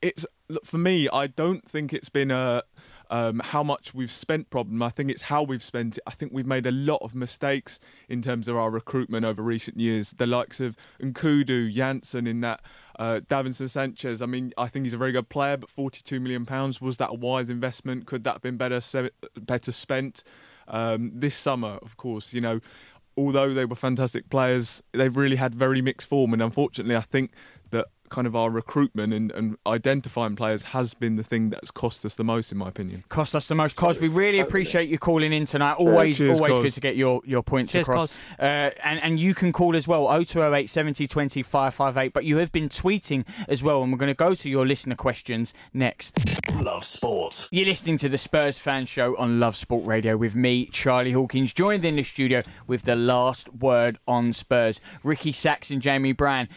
it's 0.00 0.24
look, 0.48 0.64
for 0.64 0.78
me. 0.78 1.08
I 1.12 1.26
don't 1.26 1.68
think 1.68 1.92
it's 1.92 2.08
been 2.08 2.30
a 2.30 2.62
um, 3.10 3.40
how 3.40 3.62
much 3.62 3.92
we've 3.92 4.10
spent 4.10 4.50
problem. 4.50 4.82
I 4.82 4.88
think 4.88 5.10
it's 5.10 5.22
how 5.22 5.42
we've 5.42 5.62
spent 5.62 5.98
it. 5.98 6.02
I 6.06 6.12
think 6.12 6.32
we've 6.32 6.46
made 6.46 6.64
a 6.64 6.70
lot 6.70 6.98
of 7.02 7.14
mistakes 7.14 7.80
in 8.08 8.22
terms 8.22 8.46
of 8.46 8.56
our 8.56 8.70
recruitment 8.70 9.24
over 9.24 9.42
recent 9.42 9.78
years. 9.78 10.12
The 10.12 10.26
likes 10.26 10.60
of 10.60 10.76
Nkoudou, 11.02 11.72
Janssen 11.72 12.28
in 12.28 12.40
that, 12.42 12.62
uh, 12.98 13.20
Davinson 13.28 13.68
Sanchez. 13.68 14.22
I 14.22 14.26
mean, 14.26 14.52
I 14.56 14.68
think 14.68 14.84
he's 14.84 14.94
a 14.94 14.98
very 14.98 15.12
good 15.12 15.28
player, 15.28 15.56
but 15.56 15.70
42 15.70 16.20
million 16.20 16.46
pounds 16.46 16.80
was 16.80 16.98
that 16.98 17.10
a 17.10 17.14
wise 17.14 17.50
investment? 17.50 18.06
Could 18.06 18.22
that 18.24 18.34
have 18.34 18.42
been 18.42 18.56
better 18.56 18.80
better 19.36 19.72
spent 19.72 20.22
um, 20.68 21.10
this 21.12 21.34
summer? 21.34 21.78
Of 21.82 21.96
course, 21.96 22.32
you 22.32 22.40
know. 22.40 22.60
Although 23.16 23.52
they 23.52 23.66
were 23.66 23.76
fantastic 23.76 24.30
players, 24.30 24.82
they've 24.92 25.14
really 25.14 25.36
had 25.36 25.54
very 25.54 25.82
mixed 25.82 26.06
form, 26.06 26.32
and 26.32 26.40
unfortunately, 26.40 26.96
I 26.96 27.00
think 27.00 27.32
kind 28.10 28.26
of 28.26 28.36
our 28.36 28.50
recruitment 28.50 29.14
and, 29.14 29.30
and 29.32 29.56
identifying 29.66 30.36
players 30.36 30.64
has 30.64 30.94
been 30.94 31.16
the 31.16 31.22
thing 31.22 31.50
that's 31.50 31.70
cost 31.70 32.04
us 32.04 32.14
the 32.14 32.24
most, 32.24 32.52
in 32.52 32.58
my 32.58 32.68
opinion. 32.68 33.04
Cost 33.08 33.34
us 33.34 33.48
the 33.48 33.54
most. 33.54 33.76
Cos, 33.76 34.00
we 34.00 34.08
really 34.08 34.40
appreciate 34.40 34.88
you 34.88 34.98
calling 34.98 35.32
in 35.32 35.46
tonight. 35.46 35.74
Always, 35.74 36.18
Cheers, 36.18 36.40
always 36.40 36.52
Cos. 36.52 36.62
good 36.62 36.72
to 36.74 36.80
get 36.80 36.96
your, 36.96 37.22
your 37.24 37.42
points 37.42 37.72
Cheers, 37.72 37.88
across. 37.88 38.16
Uh, 38.38 38.70
and, 38.84 39.02
and 39.02 39.20
you 39.20 39.34
can 39.34 39.52
call 39.52 39.76
as 39.76 39.88
well, 39.88 40.06
0208 40.06 40.68
70 40.68 41.06
20 41.06 41.42
558. 41.42 42.12
But 42.12 42.24
you 42.24 42.36
have 42.38 42.52
been 42.52 42.68
tweeting 42.68 43.24
as 43.48 43.62
well, 43.62 43.82
and 43.82 43.92
we're 43.92 43.98
going 43.98 44.08
to 44.08 44.14
go 44.14 44.34
to 44.34 44.50
your 44.50 44.66
listener 44.66 44.96
questions 44.96 45.54
next. 45.72 46.18
Love 46.60 46.84
sport. 46.84 47.48
You're 47.50 47.66
listening 47.66 47.96
to 47.98 48.08
the 48.08 48.18
Spurs 48.18 48.58
Fan 48.58 48.86
Show 48.86 49.16
on 49.16 49.40
Love 49.40 49.56
Sport 49.56 49.86
Radio 49.86 50.16
with 50.16 50.34
me, 50.34 50.66
Charlie 50.66 51.12
Hawkins, 51.12 51.52
joined 51.52 51.84
in 51.84 51.96
the 51.96 52.02
studio 52.02 52.42
with 52.66 52.82
the 52.82 52.96
last 52.96 53.52
word 53.54 53.98
on 54.06 54.32
Spurs. 54.32 54.80
Ricky 55.02 55.32
Sacks 55.32 55.70
and 55.70 55.80
Jamie 55.80 56.12
Brown. 56.12 56.48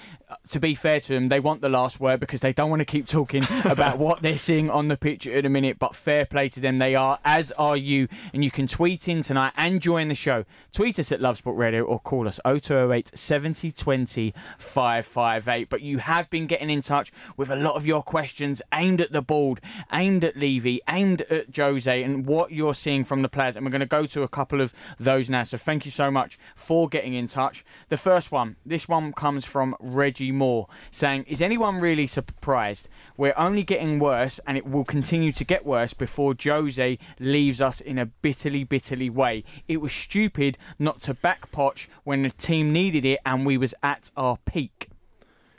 To 0.49 0.59
be 0.59 0.75
fair 0.75 0.99
to 0.99 1.13
them, 1.13 1.29
they 1.29 1.39
want 1.39 1.61
the 1.61 1.69
last 1.69 1.99
word 1.99 2.19
because 2.19 2.41
they 2.41 2.53
don't 2.53 2.69
want 2.69 2.79
to 2.79 2.85
keep 2.85 3.07
talking 3.07 3.43
about 3.65 3.97
what 3.97 4.21
they're 4.21 4.37
seeing 4.37 4.69
on 4.69 4.87
the 4.87 4.97
pitch 4.97 5.27
in 5.27 5.45
a 5.45 5.49
minute. 5.49 5.79
But 5.79 5.95
fair 5.95 6.25
play 6.25 6.49
to 6.49 6.59
them, 6.59 6.77
they 6.77 6.95
are, 6.95 7.19
as 7.23 7.51
are 7.53 7.77
you. 7.77 8.07
And 8.33 8.43
you 8.43 8.51
can 8.51 8.67
tweet 8.67 9.07
in 9.07 9.21
tonight 9.21 9.53
and 9.55 9.81
join 9.81 10.07
the 10.07 10.15
show. 10.15 10.45
Tweet 10.71 10.99
us 10.99 11.11
at 11.11 11.21
Love 11.21 11.37
Sport 11.37 11.57
Radio 11.57 11.83
or 11.83 11.99
call 11.99 12.27
us 12.27 12.39
0208 12.45 13.17
70 13.17 13.71
20 13.71 14.33
558. 14.57 15.69
But 15.69 15.81
you 15.81 15.99
have 15.99 16.29
been 16.29 16.47
getting 16.47 16.69
in 16.69 16.81
touch 16.81 17.11
with 17.37 17.49
a 17.49 17.55
lot 17.55 17.75
of 17.75 17.85
your 17.85 18.01
questions 18.01 18.61
aimed 18.73 19.01
at 19.01 19.11
the 19.11 19.21
board, 19.21 19.61
aimed 19.91 20.23
at 20.23 20.37
Levy, 20.37 20.81
aimed 20.89 21.21
at 21.23 21.55
Jose, 21.55 22.03
and 22.03 22.25
what 22.25 22.51
you're 22.51 22.75
seeing 22.75 23.03
from 23.03 23.21
the 23.21 23.29
players. 23.29 23.55
And 23.55 23.65
we're 23.65 23.71
going 23.71 23.81
to 23.81 23.85
go 23.85 24.05
to 24.05 24.23
a 24.23 24.27
couple 24.27 24.61
of 24.61 24.73
those 24.99 25.29
now. 25.29 25.43
So 25.43 25.57
thank 25.57 25.85
you 25.85 25.91
so 25.91 26.09
much 26.09 26.37
for 26.55 26.87
getting 26.89 27.13
in 27.13 27.27
touch. 27.27 27.65
The 27.89 27.97
first 27.97 28.31
one, 28.31 28.55
this 28.65 28.87
one 28.87 29.13
comes 29.13 29.45
from 29.45 29.75
Reggie 30.13 30.31
Moore 30.31 30.67
saying, 30.91 31.25
Is 31.27 31.41
anyone 31.41 31.79
really 31.79 32.05
surprised? 32.05 32.87
We're 33.17 33.33
only 33.35 33.63
getting 33.63 33.97
worse 33.97 34.39
and 34.45 34.55
it 34.57 34.67
will 34.67 34.85
continue 34.85 35.31
to 35.31 35.43
get 35.43 35.65
worse 35.65 35.95
before 35.95 36.35
Jose 36.39 36.99
leaves 37.19 37.59
us 37.59 37.81
in 37.81 37.97
a 37.97 38.05
bitterly, 38.05 38.63
bitterly 38.63 39.09
way. 39.09 39.43
It 39.67 39.81
was 39.81 39.91
stupid 39.91 40.59
not 40.77 41.01
to 41.01 41.15
back 41.15 41.51
Poch 41.51 41.87
when 42.03 42.21
the 42.21 42.29
team 42.29 42.71
needed 42.71 43.05
it 43.05 43.21
and 43.25 43.43
we 43.43 43.57
was 43.57 43.73
at 43.81 44.11
our 44.15 44.37
peak. 44.45 44.89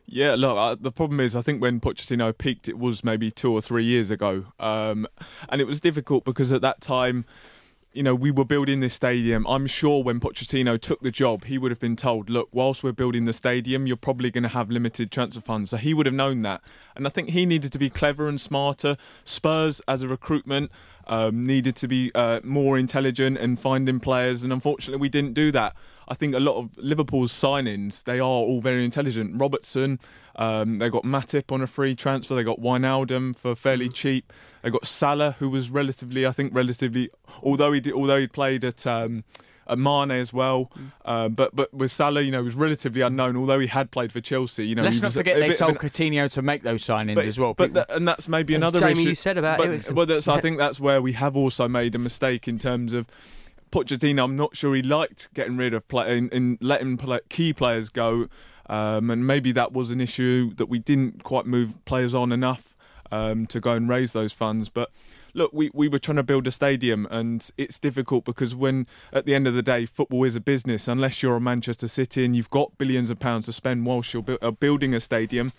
Yeah, 0.07 0.37
look, 0.37 0.81
the 0.83 0.93
problem 0.93 1.19
is, 1.19 1.35
I 1.35 1.43
think 1.43 1.61
when 1.61 1.81
Pochettino 1.81 2.37
peaked, 2.37 2.69
it 2.69 2.79
was 2.79 3.03
maybe 3.03 3.33
two 3.33 3.53
or 3.53 3.61
three 3.61 3.85
years 3.85 4.12
ago, 4.12 4.45
um, 4.61 5.09
and 5.49 5.62
it 5.62 5.67
was 5.67 5.81
difficult 5.81 6.25
because 6.25 6.53
at 6.53 6.61
that 6.61 6.83
time, 6.83 7.25
you 7.95 8.03
know, 8.03 8.15
we 8.15 8.33
were 8.33 8.45
building 8.45 8.81
this 8.81 8.93
stadium. 8.93 9.47
I'm 9.47 9.69
sure 9.69 10.03
when 10.03 10.19
Pochettino 10.19 10.81
took 10.81 11.01
the 11.01 11.13
job, 11.13 11.45
he 11.45 11.59
would 11.59 11.71
have 11.71 11.79
been 11.79 11.95
told, 11.95 12.29
"Look, 12.29 12.49
whilst 12.51 12.83
we're 12.83 12.93
building 12.93 13.25
the 13.25 13.33
stadium, 13.33 13.87
you're 13.87 13.97
probably 13.97 14.33
going 14.33 14.43
to 14.43 14.49
have 14.49 14.69
limited 14.69 15.13
transfer 15.13 15.41
funds." 15.41 15.71
So 15.71 15.77
he 15.77 15.95
would 15.95 16.05
have 16.07 16.15
known 16.15 16.43
that, 16.43 16.61
and 16.97 17.07
I 17.07 17.11
think 17.11 17.31
he 17.31 17.47
needed 17.47 17.71
to 17.73 17.79
be 17.79 17.89
clever 17.89 18.29
and 18.29 18.41
smarter. 18.41 18.97
Spurs, 19.23 19.81
as 19.87 20.03
a 20.03 20.09
recruitment, 20.09 20.73
um, 21.07 21.47
needed 21.47 21.77
to 21.77 21.89
be 21.89 22.11
uh, 22.17 22.41
more 22.43 22.77
intelligent 22.77 23.39
and 23.39 23.61
finding 23.61 24.01
players, 24.01 24.43
and 24.43 24.53
unfortunately, 24.53 25.01
we 25.01 25.09
didn't 25.09 25.35
do 25.35 25.53
that. 25.53 25.77
I 26.09 26.14
think 26.14 26.35
a 26.35 26.40
lot 26.40 26.57
of 26.57 26.71
Liverpool's 26.77 27.33
signings 27.33 28.05
they 28.05 28.19
are 28.19 28.23
all 28.23 28.61
very 28.61 28.85
intelligent. 28.85 29.40
Robertson, 29.40 29.99
um, 30.37 30.79
they 30.79 30.90
got 30.90 31.05
Matip 31.05 31.53
on 31.53 31.62
a 31.62 31.67
free 31.67 31.95
transfer. 31.95 32.35
They 32.35 32.45
got 32.45 32.61
Wijnaldum 32.61 33.37
for 33.37 33.55
fairly 33.55 33.88
cheap. 33.88 34.33
They 34.62 34.71
got 34.71 34.87
Salah, 34.87 35.37
who 35.38 35.51
was 35.51 35.71
relatively, 35.71 36.27
I 36.27 36.33
think, 36.33 36.55
relatively, 36.55 37.11
although 37.43 37.73
he 37.73 37.81
did, 37.81 37.95
although 37.95 38.19
he 38.19 38.27
played 38.27 38.64
at. 38.64 38.87
Um, 38.87 39.25
at 39.67 39.79
Mane 39.79 40.11
as 40.11 40.33
well, 40.33 40.71
uh, 41.05 41.29
but 41.29 41.57
but 41.57 41.73
with 41.73 41.90
Salah, 41.90 42.21
you 42.21 42.31
know, 42.31 42.40
he 42.40 42.45
was 42.45 42.55
relatively 42.55 43.01
unknown. 43.01 43.37
Although 43.37 43.61
he 43.61 43.67
had 43.67 43.90
played 43.90 44.12
for 44.12 44.21
Chelsea, 44.21 44.67
you 44.67 44.75
know, 44.75 44.83
Let's 44.83 45.01
not 45.01 45.12
forget 45.12 45.38
they 45.38 45.53
sold 45.53 45.71
an- 45.71 45.77
Coutinho 45.79 46.31
to 46.33 46.43
make 46.43 46.62
those 46.62 46.85
signings 46.85 47.14
but, 47.14 47.25
as 47.25 47.38
well. 47.38 47.55
But 47.55 47.73
that, 47.75 47.90
and 47.90 48.07
that's 48.07 48.29
maybe 48.29 48.55
As 48.55 48.59
another 48.59 48.81
Jamie, 48.81 49.01
issue. 49.01 49.09
you 49.09 49.14
said 49.14 49.38
about 49.38 49.59
but, 49.59 49.69
Eriksen. 49.69 49.95
Well, 49.95 50.07
that's, 50.07 50.29
I 50.29 50.40
think 50.43 50.59
that's 50.59 50.79
where 50.79 51.01
we 51.01 51.12
have 51.14 51.37
also 51.37 51.67
made 51.69 51.95
a 51.95 51.99
mistake 51.99 52.47
in 52.47 52.59
terms 52.59 52.93
of 52.93 53.07
Pochettino. 53.75 54.23
I'm 54.23 54.37
not 54.37 54.57
sure 54.57 54.73
he 54.77 54.83
liked 54.83 55.35
getting 55.35 55.57
rid 55.57 55.75
of 55.75 55.89
play 55.89 56.29
and, 56.31 56.59
letting 56.61 56.97
play, 56.97 57.19
key 57.29 57.53
players 57.53 57.89
go, 57.89 58.29
um, 58.67 59.11
and 59.11 59.27
maybe 59.27 59.51
that 59.51 59.73
was 59.73 59.91
an 59.91 60.01
issue 60.01 60.55
that 60.55 60.67
we 60.67 60.79
didn't 60.79 61.25
quite 61.25 61.45
move 61.45 61.85
players 61.85 62.15
on 62.15 62.31
enough 62.31 62.77
um, 63.11 63.47
to 63.47 63.59
go 63.59 63.73
and 63.73 63.89
raise 63.89 64.13
those 64.13 64.33
funds, 64.33 64.69
but. 64.69 64.91
Look, 65.37 65.53
we, 65.53 65.69
we 65.75 65.89
were 65.89 65.99
trying 65.99 66.15
to 66.15 66.23
build 66.23 66.47
a 66.47 66.53
stadium, 66.53 67.09
and 67.11 67.51
it's 67.59 67.81
difficult 67.81 68.25
because 68.25 68.55
when, 68.55 68.87
at 69.13 69.27
the 69.27 69.35
end 69.35 69.49
of 69.49 69.55
the 69.55 69.63
day, 69.63 69.85
football 69.85 70.23
is 70.23 70.37
a 70.37 70.41
business. 70.41 70.87
Unless 70.87 71.25
you're 71.25 71.35
a 71.35 71.41
Manchester 71.41 71.89
City 71.89 72.25
and 72.25 72.37
you've 72.37 72.51
got 72.51 72.79
billions 72.79 73.11
of 73.11 73.19
pounds 73.19 73.47
to 73.47 73.53
spend 73.53 73.85
whilst 73.85 74.15
you're 74.15 74.23
bu- 74.23 74.39
uh, 74.41 74.53
building 74.53 74.95
a 74.95 75.01
stadium, 75.01 75.53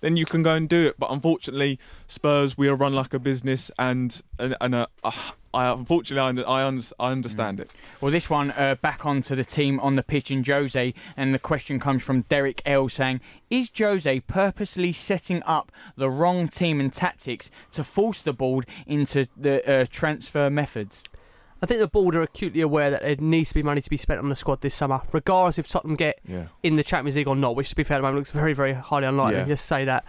then 0.00 0.16
you 0.16 0.24
can 0.24 0.42
go 0.42 0.54
and 0.54 0.68
do 0.68 0.84
it. 0.88 0.98
But 0.98 1.12
unfortunately, 1.12 1.78
Spurs 2.08 2.58
we 2.58 2.66
are 2.66 2.74
run 2.74 2.92
like 2.92 3.14
a 3.14 3.20
business, 3.20 3.70
and 3.78 4.20
and, 4.40 4.56
and 4.60 4.74
uh, 4.74 4.86
uh, 5.04 5.12
I 5.52 5.66
unfortunately 5.72 6.20
I, 6.20 6.28
under- 6.28 6.48
I, 6.48 6.62
under- 6.64 6.84
I 7.00 7.10
understand 7.10 7.58
it. 7.60 7.70
Well, 8.00 8.12
this 8.12 8.30
one 8.30 8.52
uh, 8.52 8.76
back 8.76 9.04
onto 9.04 9.34
the 9.34 9.44
team 9.44 9.80
on 9.80 9.96
the 9.96 10.02
pitch 10.02 10.30
and 10.30 10.46
Jose, 10.46 10.94
and 11.16 11.34
the 11.34 11.38
question 11.38 11.80
comes 11.80 12.02
from 12.02 12.22
Derek 12.22 12.62
L 12.64 12.88
saying, 12.88 13.20
"Is 13.50 13.70
Jose 13.76 14.20
purposely 14.20 14.92
setting 14.92 15.42
up 15.44 15.72
the 15.96 16.08
wrong 16.08 16.46
team 16.48 16.78
and 16.80 16.92
tactics 16.92 17.50
to 17.72 17.82
force 17.82 18.22
the 18.22 18.32
board 18.32 18.66
into 18.86 19.26
the 19.36 19.68
uh, 19.68 19.86
transfer 19.90 20.48
methods?" 20.50 21.02
I 21.62 21.66
think 21.66 21.80
the 21.80 21.88
board 21.88 22.14
are 22.16 22.22
acutely 22.22 22.62
aware 22.62 22.90
that 22.90 23.02
there 23.02 23.16
needs 23.16 23.50
to 23.50 23.54
be 23.54 23.62
money 23.62 23.82
to 23.82 23.90
be 23.90 23.98
spent 23.98 24.18
on 24.18 24.30
the 24.30 24.36
squad 24.36 24.62
this 24.62 24.74
summer, 24.74 25.02
regardless 25.12 25.58
if 25.58 25.68
Tottenham 25.68 25.94
get 25.96 26.18
Yeah. 26.26 26.44
in 26.62 26.76
the 26.76 26.82
Champions 26.82 27.16
League 27.16 27.28
or 27.28 27.36
not, 27.36 27.54
which 27.54 27.68
to 27.68 27.76
be 27.76 27.82
fair 27.84 27.96
at 27.96 27.98
the 27.98 28.02
moment 28.04 28.16
looks 28.20 28.30
very, 28.30 28.54
very 28.54 28.72
highly 28.72 29.06
unlikely. 29.06 29.40
Yeah. 29.40 29.44
Just 29.44 29.66
say 29.66 29.84
that. 29.84 30.04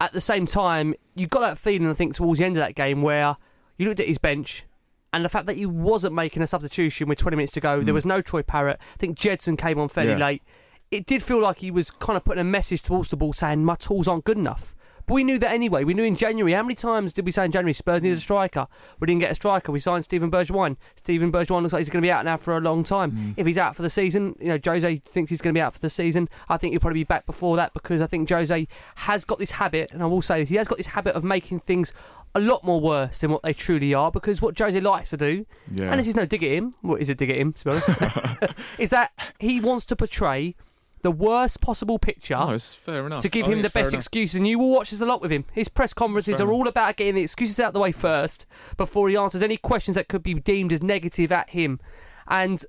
At 0.00 0.12
the 0.12 0.20
same 0.20 0.46
time, 0.46 0.94
you 1.16 1.26
got 1.26 1.40
that 1.40 1.58
feeling, 1.58 1.88
I 1.90 1.94
think, 1.94 2.14
towards 2.14 2.38
the 2.38 2.44
end 2.46 2.56
of 2.56 2.60
that 2.60 2.76
game 2.76 3.02
where 3.02 3.36
you 3.78 3.86
looked 3.88 4.00
at 4.00 4.06
his 4.06 4.18
bench 4.18 4.64
and 5.12 5.24
the 5.24 5.28
fact 5.28 5.46
that 5.46 5.56
he 5.56 5.66
wasn't 5.66 6.14
making 6.14 6.42
a 6.42 6.46
substitution 6.46 7.08
with 7.08 7.18
20 7.18 7.36
minutes 7.36 7.52
to 7.54 7.60
go, 7.60 7.80
there 7.80 7.94
was 7.94 8.04
no 8.04 8.20
Troy 8.20 8.42
Parrott. 8.42 8.78
I 8.80 8.96
think 8.98 9.18
Gedson 9.18 9.56
came 9.58 9.78
on 9.78 9.88
fairly 9.88 10.12
Mm. 10.12 10.18
Yeah. 10.18 10.26
late. 10.26 10.42
It 10.90 11.06
did 11.06 11.22
feel 11.22 11.40
like 11.40 11.58
he 11.58 11.70
was 11.70 11.90
kind 11.90 12.16
of 12.16 12.24
putting 12.24 12.40
a 12.40 12.44
message 12.44 12.82
towards 12.82 13.08
the 13.08 13.16
ball 13.16 13.32
saying, 13.32 13.64
my 13.64 13.74
tools 13.76 14.06
aren't 14.08 14.24
good 14.24 14.38
enough. 14.38 14.74
But 15.06 15.14
we 15.14 15.22
knew 15.24 15.38
that 15.38 15.52
anyway. 15.52 15.84
We 15.84 15.94
knew 15.94 16.02
in 16.02 16.16
January. 16.16 16.52
How 16.52 16.62
many 16.64 16.74
times 16.74 17.12
did 17.12 17.24
we 17.24 17.30
say 17.30 17.44
in 17.44 17.52
January 17.52 17.72
Spurs 17.72 18.02
needed 18.02 18.18
a 18.18 18.20
striker? 18.20 18.66
We 18.98 19.06
didn't 19.06 19.20
get 19.20 19.30
a 19.30 19.36
striker. 19.36 19.70
We 19.70 19.78
signed 19.78 20.02
Steven 20.02 20.32
Bergwijn. 20.32 20.76
Steven 20.96 21.30
Bergwijn 21.30 21.62
looks 21.62 21.72
like 21.72 21.78
he's 21.80 21.90
going 21.90 22.02
to 22.02 22.06
be 22.06 22.10
out 22.10 22.24
now 22.24 22.36
for 22.36 22.56
a 22.56 22.60
long 22.60 22.82
time. 22.82 23.12
Mm. 23.12 23.34
If 23.36 23.46
he's 23.46 23.56
out 23.56 23.76
for 23.76 23.82
the 23.82 23.90
season, 23.90 24.34
you 24.40 24.48
know, 24.48 24.58
Jose 24.64 24.96
thinks 24.96 25.30
he's 25.30 25.40
going 25.40 25.54
to 25.54 25.58
be 25.58 25.62
out 25.62 25.74
for 25.74 25.78
the 25.78 25.90
season. 25.90 26.28
I 26.48 26.56
think 26.56 26.72
he'll 26.72 26.80
probably 26.80 27.00
be 27.00 27.04
back 27.04 27.24
before 27.24 27.54
that 27.56 27.72
because 27.72 28.02
I 28.02 28.08
think 28.08 28.28
Jose 28.28 28.66
has 28.96 29.24
got 29.24 29.38
this 29.38 29.52
habit, 29.52 29.92
and 29.92 30.02
I 30.02 30.06
will 30.06 30.22
say 30.22 30.40
this, 30.40 30.48
he 30.48 30.56
has 30.56 30.66
got 30.66 30.76
this 30.78 30.88
habit 30.88 31.14
of 31.14 31.22
making 31.22 31.60
things 31.60 31.92
a 32.36 32.40
lot 32.40 32.62
more 32.64 32.80
worse 32.80 33.18
than 33.20 33.30
what 33.30 33.42
they 33.42 33.52
truly 33.52 33.94
are 33.94 34.10
because 34.12 34.42
what 34.42 34.58
Jose 34.58 34.78
likes 34.80 35.10
to 35.10 35.16
do, 35.16 35.46
Yeah. 35.72 35.90
and 35.90 35.98
this 36.00 36.06
is 36.08 36.14
no 36.14 36.26
dig 36.26 36.44
at 36.44 36.50
him, 36.50 36.74
what 36.82 37.00
is 37.00 37.08
it 37.10 37.18
dig 37.18 37.30
at 37.30 37.36
him, 37.36 37.52
to 37.54 37.64
be 37.64 37.70
honest, 37.70 38.54
is 38.78 38.90
that 38.90 39.12
he 39.38 39.60
wants 39.60 39.84
to 39.86 39.96
portray 39.96 40.54
the 41.02 41.10
worst 41.10 41.60
possible 41.60 41.98
picture 41.98 42.34
No, 42.36 42.50
it's 42.50 42.74
fair 42.74 43.06
enough. 43.06 43.22
to 43.22 43.28
give 43.28 43.46
I 43.46 43.50
him 43.52 43.62
the 43.62 43.70
best 43.70 43.92
enough. 43.92 44.00
excuse. 44.00 44.34
And 44.34 44.46
you 44.46 44.58
will 44.58 44.70
watch 44.70 44.90
this 44.90 45.00
a 45.00 45.06
lot 45.06 45.20
with 45.22 45.30
him. 45.30 45.44
His 45.52 45.68
press 45.68 45.92
conferences 45.92 46.40
are 46.40 46.50
all 46.50 46.66
about 46.66 46.96
getting 46.96 47.14
the 47.14 47.22
excuses 47.22 47.60
out 47.60 47.68
of 47.68 47.74
the 47.74 47.80
way 47.80 47.92
first 47.92 48.44
before 48.76 49.08
he 49.08 49.16
answers 49.16 49.42
any 49.42 49.56
questions 49.56 49.94
that 49.94 50.08
could 50.08 50.22
be 50.22 50.34
deemed 50.34 50.72
as 50.72 50.82
negative 50.82 51.30
at 51.30 51.50
him. 51.50 51.78
And 52.26 52.64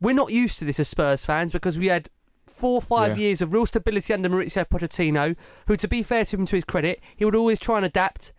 we're 0.00 0.14
not 0.14 0.30
used 0.32 0.58
to 0.60 0.64
this 0.64 0.78
as 0.78 0.88
Spurs 0.88 1.24
fans 1.24 1.52
because 1.52 1.78
we 1.78 1.88
had 1.88 2.10
four 2.46 2.74
or 2.76 2.82
five 2.82 3.18
Yeah. 3.18 3.24
years 3.26 3.42
of 3.42 3.52
real 3.52 3.66
stability 3.66 4.14
under 4.14 4.28
Mauricio 4.28 4.64
Pochettino, 4.68 5.34
who, 5.66 5.76
to 5.76 5.88
be 5.88 6.02
fair 6.04 6.24
to 6.26 6.36
him, 6.36 6.46
to 6.46 6.56
his 6.56 6.64
credit, 6.64 7.00
he 7.16 7.24
would 7.24 7.34
always 7.34 7.58
try 7.58 7.76
and 7.78 7.84
adapt 7.86 8.32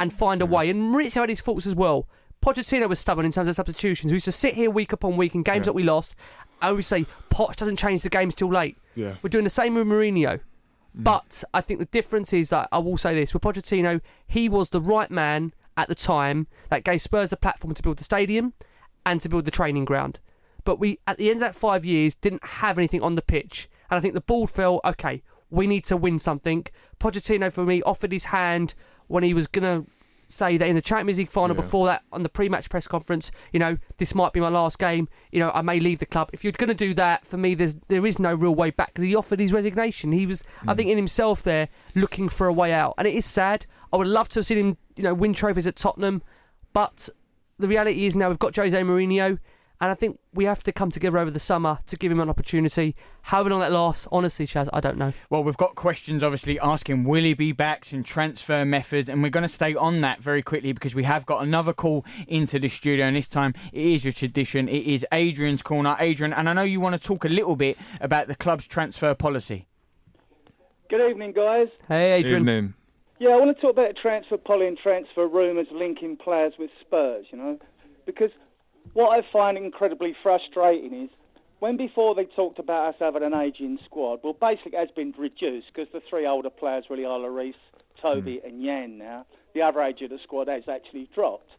and 0.00 0.12
find 0.12 0.42
a 0.42 0.46
way. 0.46 0.68
And 0.70 0.92
Mauricio 0.92 1.20
had 1.20 1.28
his 1.28 1.40
faults 1.40 1.66
as 1.66 1.74
well. 1.76 2.08
Pochettino 2.44 2.88
was 2.88 2.98
stubborn 2.98 3.26
in 3.26 3.32
terms 3.32 3.48
of 3.50 3.54
substitutions. 3.54 4.10
We 4.10 4.16
used 4.16 4.24
to 4.24 4.32
sit 4.32 4.54
here 4.54 4.70
week 4.70 4.92
upon 4.92 5.16
week 5.18 5.34
in 5.34 5.42
games 5.42 5.58
Yeah. 5.58 5.64
that 5.66 5.72
we 5.74 5.82
lost. 5.82 6.16
I 6.62 6.68
always 6.70 6.86
say, 6.86 7.04
Poch 7.30 7.54
doesn't 7.54 7.76
change 7.76 8.02
the 8.02 8.08
games 8.08 8.34
till 8.34 8.48
late. 8.48 8.78
Yeah. 8.94 9.16
We're 9.22 9.28
doing 9.28 9.44
the 9.44 9.50
same 9.50 9.74
with 9.74 9.86
Mourinho. 9.86 10.40
Mm. 10.40 10.40
But 10.94 11.44
I 11.52 11.60
think 11.60 11.80
the 11.80 11.86
difference 11.86 12.32
is 12.32 12.48
that 12.48 12.68
I 12.72 12.78
will 12.78 12.96
say 12.96 13.14
this 13.14 13.34
with 13.34 13.42
Pochettino, 13.42 14.00
he 14.26 14.48
was 14.48 14.70
the 14.70 14.80
right 14.80 15.10
man 15.10 15.52
at 15.76 15.88
the 15.88 15.94
time 15.94 16.46
that 16.70 16.82
gave 16.82 17.02
Spurs 17.02 17.30
the 17.30 17.36
platform 17.36 17.74
to 17.74 17.82
build 17.82 17.98
the 17.98 18.04
stadium 18.04 18.54
and 19.04 19.20
to 19.20 19.28
build 19.28 19.44
the 19.44 19.50
training 19.50 19.84
ground. 19.84 20.18
But 20.64 20.78
we, 20.80 20.98
at 21.06 21.18
the 21.18 21.30
end 21.30 21.36
of 21.36 21.40
that 21.40 21.54
five 21.54 21.84
years, 21.84 22.14
didn't 22.14 22.44
have 22.44 22.78
anything 22.78 23.02
on 23.02 23.14
the 23.14 23.22
pitch. 23.22 23.68
And 23.90 23.96
I 23.98 24.00
think 24.00 24.14
the 24.14 24.20
board 24.20 24.50
felt, 24.50 24.80
okay, 24.84 25.22
we 25.50 25.66
need 25.66 25.84
to 25.86 25.96
win 25.96 26.18
something. 26.18 26.66
Pochettino, 26.98 27.52
for 27.52 27.64
me, 27.64 27.82
offered 27.82 28.12
his 28.12 28.26
hand 28.26 28.74
when 29.10 29.24
he 29.24 29.34
was 29.34 29.46
going 29.46 29.64
to 29.64 29.90
say 30.28 30.56
that 30.56 30.68
in 30.68 30.76
the 30.76 30.80
Champions 30.80 31.18
League 31.18 31.30
final 31.30 31.56
Yeah. 31.56 31.62
before 31.62 31.86
that 31.86 32.04
on 32.12 32.22
the 32.22 32.28
pre-match 32.28 32.70
press 32.70 32.86
conference, 32.86 33.32
you 33.52 33.58
know, 33.58 33.76
this 33.98 34.14
might 34.14 34.32
be 34.32 34.38
my 34.38 34.48
last 34.48 34.78
game. 34.78 35.08
You 35.32 35.40
know, 35.40 35.50
I 35.52 35.62
may 35.62 35.80
leave 35.80 35.98
the 35.98 36.06
club. 36.06 36.30
If 36.32 36.44
you're 36.44 36.52
going 36.52 36.68
to 36.68 36.74
do 36.74 36.94
that, 36.94 37.26
for 37.26 37.36
me, 37.36 37.54
there's 37.54 37.74
there 37.88 38.06
is 38.06 38.18
no 38.20 38.32
real 38.34 38.54
way 38.54 38.70
back 38.70 38.94
because 38.94 39.04
he 39.04 39.16
offered 39.16 39.40
his 39.40 39.52
resignation. 39.52 40.12
He 40.12 40.26
was, 40.26 40.44
I 40.66 40.72
mm. 40.72 40.76
think, 40.76 40.90
in 40.90 40.96
himself 40.96 41.42
there 41.42 41.68
looking 41.96 42.28
for 42.28 42.46
a 42.46 42.52
way 42.52 42.72
out, 42.72 42.94
and 42.96 43.08
it 43.08 43.14
is 43.14 43.26
sad. 43.26 43.66
I 43.92 43.96
would 43.96 44.06
love 44.06 44.28
to 44.30 44.38
have 44.38 44.46
seen 44.46 44.58
him, 44.58 44.76
you 44.94 45.02
know, 45.02 45.14
win 45.14 45.34
trophies 45.34 45.66
at 45.66 45.74
Tottenham, 45.74 46.22
but 46.72 47.08
the 47.58 47.66
reality 47.66 48.06
is 48.06 48.14
now 48.14 48.28
we've 48.28 48.38
got 48.38 48.54
Jose 48.54 48.80
Mourinho. 48.80 49.38
And 49.80 49.90
I 49.90 49.94
think 49.94 50.18
we 50.34 50.44
have 50.44 50.62
to 50.64 50.72
come 50.72 50.90
together 50.90 51.16
over 51.18 51.30
the 51.30 51.40
summer 51.40 51.78
to 51.86 51.96
give 51.96 52.12
him 52.12 52.20
an 52.20 52.28
opportunity. 52.28 52.94
However 53.22 53.50
long 53.50 53.60
that 53.60 53.72
lasts, 53.72 54.06
honestly, 54.12 54.46
Chaz, 54.46 54.68
I 54.74 54.80
don't 54.80 54.98
know. 54.98 55.14
Well, 55.30 55.42
we've 55.42 55.56
got 55.56 55.74
questions 55.74 56.22
obviously 56.22 56.60
asking 56.60 57.04
will 57.04 57.24
he 57.24 57.32
be 57.32 57.52
back 57.52 57.90
and 57.92 58.04
transfer 58.04 58.66
methods, 58.66 59.08
and 59.08 59.22
we're 59.22 59.30
going 59.30 59.42
to 59.42 59.48
stay 59.48 59.74
on 59.74 60.02
that 60.02 60.20
very 60.20 60.42
quickly 60.42 60.72
because 60.72 60.94
we 60.94 61.04
have 61.04 61.24
got 61.24 61.42
another 61.42 61.72
call 61.72 62.04
into 62.28 62.58
the 62.58 62.68
studio, 62.68 63.06
and 63.06 63.16
this 63.16 63.28
time 63.28 63.54
it 63.72 63.82
is 63.82 64.04
a 64.04 64.12
tradition. 64.12 64.68
It 64.68 64.86
is 64.86 65.06
Adrian's 65.12 65.62
corner. 65.62 65.96
Adrian, 65.98 66.34
and 66.34 66.48
I 66.48 66.52
know 66.52 66.62
you 66.62 66.80
want 66.80 67.00
to 67.00 67.00
talk 67.00 67.24
a 67.24 67.28
little 67.28 67.56
bit 67.56 67.78
about 68.02 68.28
the 68.28 68.34
club's 68.34 68.66
transfer 68.66 69.14
policy. 69.14 69.66
Good 70.90 71.08
evening, 71.08 71.32
guys. 71.32 71.68
Hey, 71.88 72.12
Adrian. 72.12 72.42
Evening. 72.42 72.74
Yeah, 73.18 73.30
I 73.30 73.36
want 73.36 73.56
to 73.56 73.60
talk 73.62 73.72
about 73.72 73.96
transfer 74.00 74.36
poly 74.36 74.66
and 74.66 74.76
transfer 74.76 75.26
rumours 75.26 75.68
linking 75.72 76.16
players 76.16 76.54
with 76.58 76.70
Spurs, 76.80 77.26
you 77.30 77.38
know, 77.38 77.58
because 78.04 78.30
what 78.94 79.18
I 79.18 79.26
find 79.32 79.56
incredibly 79.56 80.14
frustrating 80.22 81.04
is 81.04 81.10
when 81.60 81.76
before 81.76 82.14
they 82.14 82.24
talked 82.24 82.58
about 82.58 82.88
us 82.88 82.94
having 82.98 83.22
an 83.22 83.34
ageing 83.34 83.78
squad, 83.84 84.20
well, 84.24 84.36
basically 84.40 84.72
it 84.74 84.80
has 84.80 84.88
been 84.96 85.14
reduced 85.18 85.68
because 85.72 85.92
the 85.92 86.00
three 86.08 86.26
older 86.26 86.50
players 86.50 86.84
really 86.90 87.04
are 87.04 87.18
Lloris, 87.18 87.54
Toby, 88.00 88.40
mm. 88.42 88.48
and 88.48 88.64
Jan 88.64 88.98
now. 88.98 89.26
The 89.54 89.62
other 89.62 89.82
age 89.82 90.00
of 90.02 90.10
the 90.10 90.18
squad 90.22 90.48
has 90.48 90.64
actually 90.68 91.08
dropped. 91.14 91.50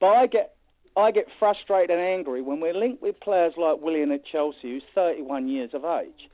But 0.00 0.08
I 0.08 0.26
get 0.26 0.54
I 0.96 1.12
get 1.12 1.26
frustrated 1.38 1.90
and 1.90 2.00
angry 2.00 2.42
when 2.42 2.58
we're 2.58 2.74
linked 2.74 3.02
with 3.02 3.20
players 3.20 3.52
like 3.56 3.80
Willian 3.80 4.10
at 4.10 4.26
Chelsea, 4.26 4.62
who's 4.62 4.82
31 4.96 5.46
years 5.46 5.70
of 5.72 5.84
age. 5.84 6.28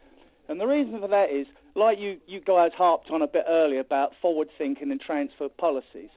And 0.48 0.58
the 0.58 0.66
reason 0.66 1.00
for 1.00 1.08
that 1.08 1.30
is, 1.30 1.46
like 1.74 1.98
you, 1.98 2.18
you 2.26 2.40
guys 2.40 2.70
harped 2.76 3.10
on 3.10 3.20
a 3.20 3.26
bit 3.26 3.44
earlier 3.46 3.80
about 3.80 4.12
forward 4.22 4.48
thinking 4.56 4.90
and 4.90 5.00
transfer 5.00 5.48
policies. 5.50 6.08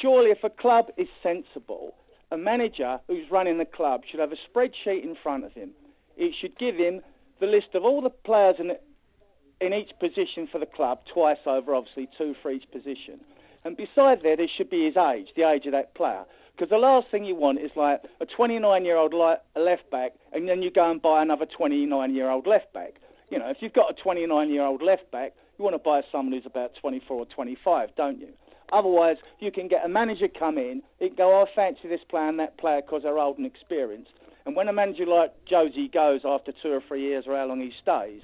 Surely, 0.00 0.30
if 0.30 0.44
a 0.44 0.50
club 0.50 0.86
is 0.96 1.08
sensible, 1.20 1.94
a 2.34 2.38
manager 2.38 2.98
who's 3.06 3.30
running 3.30 3.58
the 3.58 3.64
club 3.64 4.02
should 4.10 4.20
have 4.20 4.32
a 4.32 4.36
spreadsheet 4.50 5.04
in 5.04 5.16
front 5.22 5.44
of 5.44 5.52
him. 5.52 5.70
It 6.16 6.34
should 6.40 6.58
give 6.58 6.74
him 6.76 7.00
the 7.40 7.46
list 7.46 7.68
of 7.74 7.84
all 7.84 8.02
the 8.02 8.10
players 8.10 8.56
in, 8.58 8.72
in 9.60 9.72
each 9.72 9.90
position 10.00 10.48
for 10.50 10.58
the 10.58 10.66
club, 10.66 10.98
twice 11.12 11.38
over, 11.46 11.74
obviously, 11.74 12.08
two 12.18 12.34
for 12.42 12.50
each 12.50 12.64
position. 12.72 13.20
And 13.64 13.76
beside 13.76 14.22
there, 14.22 14.36
there 14.36 14.50
should 14.56 14.68
be 14.68 14.84
his 14.84 14.96
age, 14.96 15.28
the 15.36 15.48
age 15.48 15.64
of 15.66 15.72
that 15.72 15.94
player. 15.94 16.24
Because 16.54 16.70
the 16.70 16.76
last 16.76 17.06
thing 17.10 17.24
you 17.24 17.34
want 17.34 17.60
is 17.60 17.70
like 17.76 18.02
a 18.20 18.26
29 18.26 18.84
year 18.84 18.96
old 18.96 19.14
left 19.14 19.90
back, 19.90 20.12
and 20.32 20.48
then 20.48 20.62
you 20.62 20.70
go 20.70 20.90
and 20.90 21.00
buy 21.00 21.22
another 21.22 21.46
29 21.46 22.14
year 22.14 22.30
old 22.30 22.46
left 22.46 22.72
back. 22.72 22.94
You 23.30 23.38
know, 23.38 23.48
if 23.48 23.58
you've 23.60 23.72
got 23.72 23.90
a 23.90 24.02
29 24.02 24.50
year 24.50 24.64
old 24.64 24.82
left 24.82 25.10
back, 25.10 25.32
you 25.58 25.64
want 25.64 25.74
to 25.74 25.82
buy 25.82 26.02
someone 26.12 26.32
who's 26.32 26.46
about 26.46 26.72
24 26.80 27.16
or 27.16 27.26
25, 27.26 27.90
don't 27.96 28.20
you? 28.20 28.28
Otherwise, 28.74 29.16
you 29.38 29.52
can 29.52 29.68
get 29.68 29.84
a 29.84 29.88
manager 29.88 30.26
come 30.26 30.58
in, 30.58 30.82
it 30.98 31.08
can 31.08 31.16
go, 31.16 31.40
oh, 31.40 31.46
I 31.50 31.54
fancy 31.54 31.88
this 31.88 32.00
player 32.08 32.28
and 32.28 32.38
that 32.40 32.58
player 32.58 32.82
because 32.82 33.02
they're 33.04 33.18
old 33.18 33.38
and 33.38 33.46
experienced. 33.46 34.10
And 34.44 34.56
when 34.56 34.68
a 34.68 34.72
manager 34.72 35.06
like 35.06 35.32
Josie 35.48 35.88
goes 35.88 36.22
after 36.24 36.52
two 36.62 36.72
or 36.72 36.82
three 36.86 37.02
years 37.02 37.24
or 37.26 37.36
how 37.36 37.46
long 37.46 37.60
he 37.60 37.72
stays, 37.80 38.20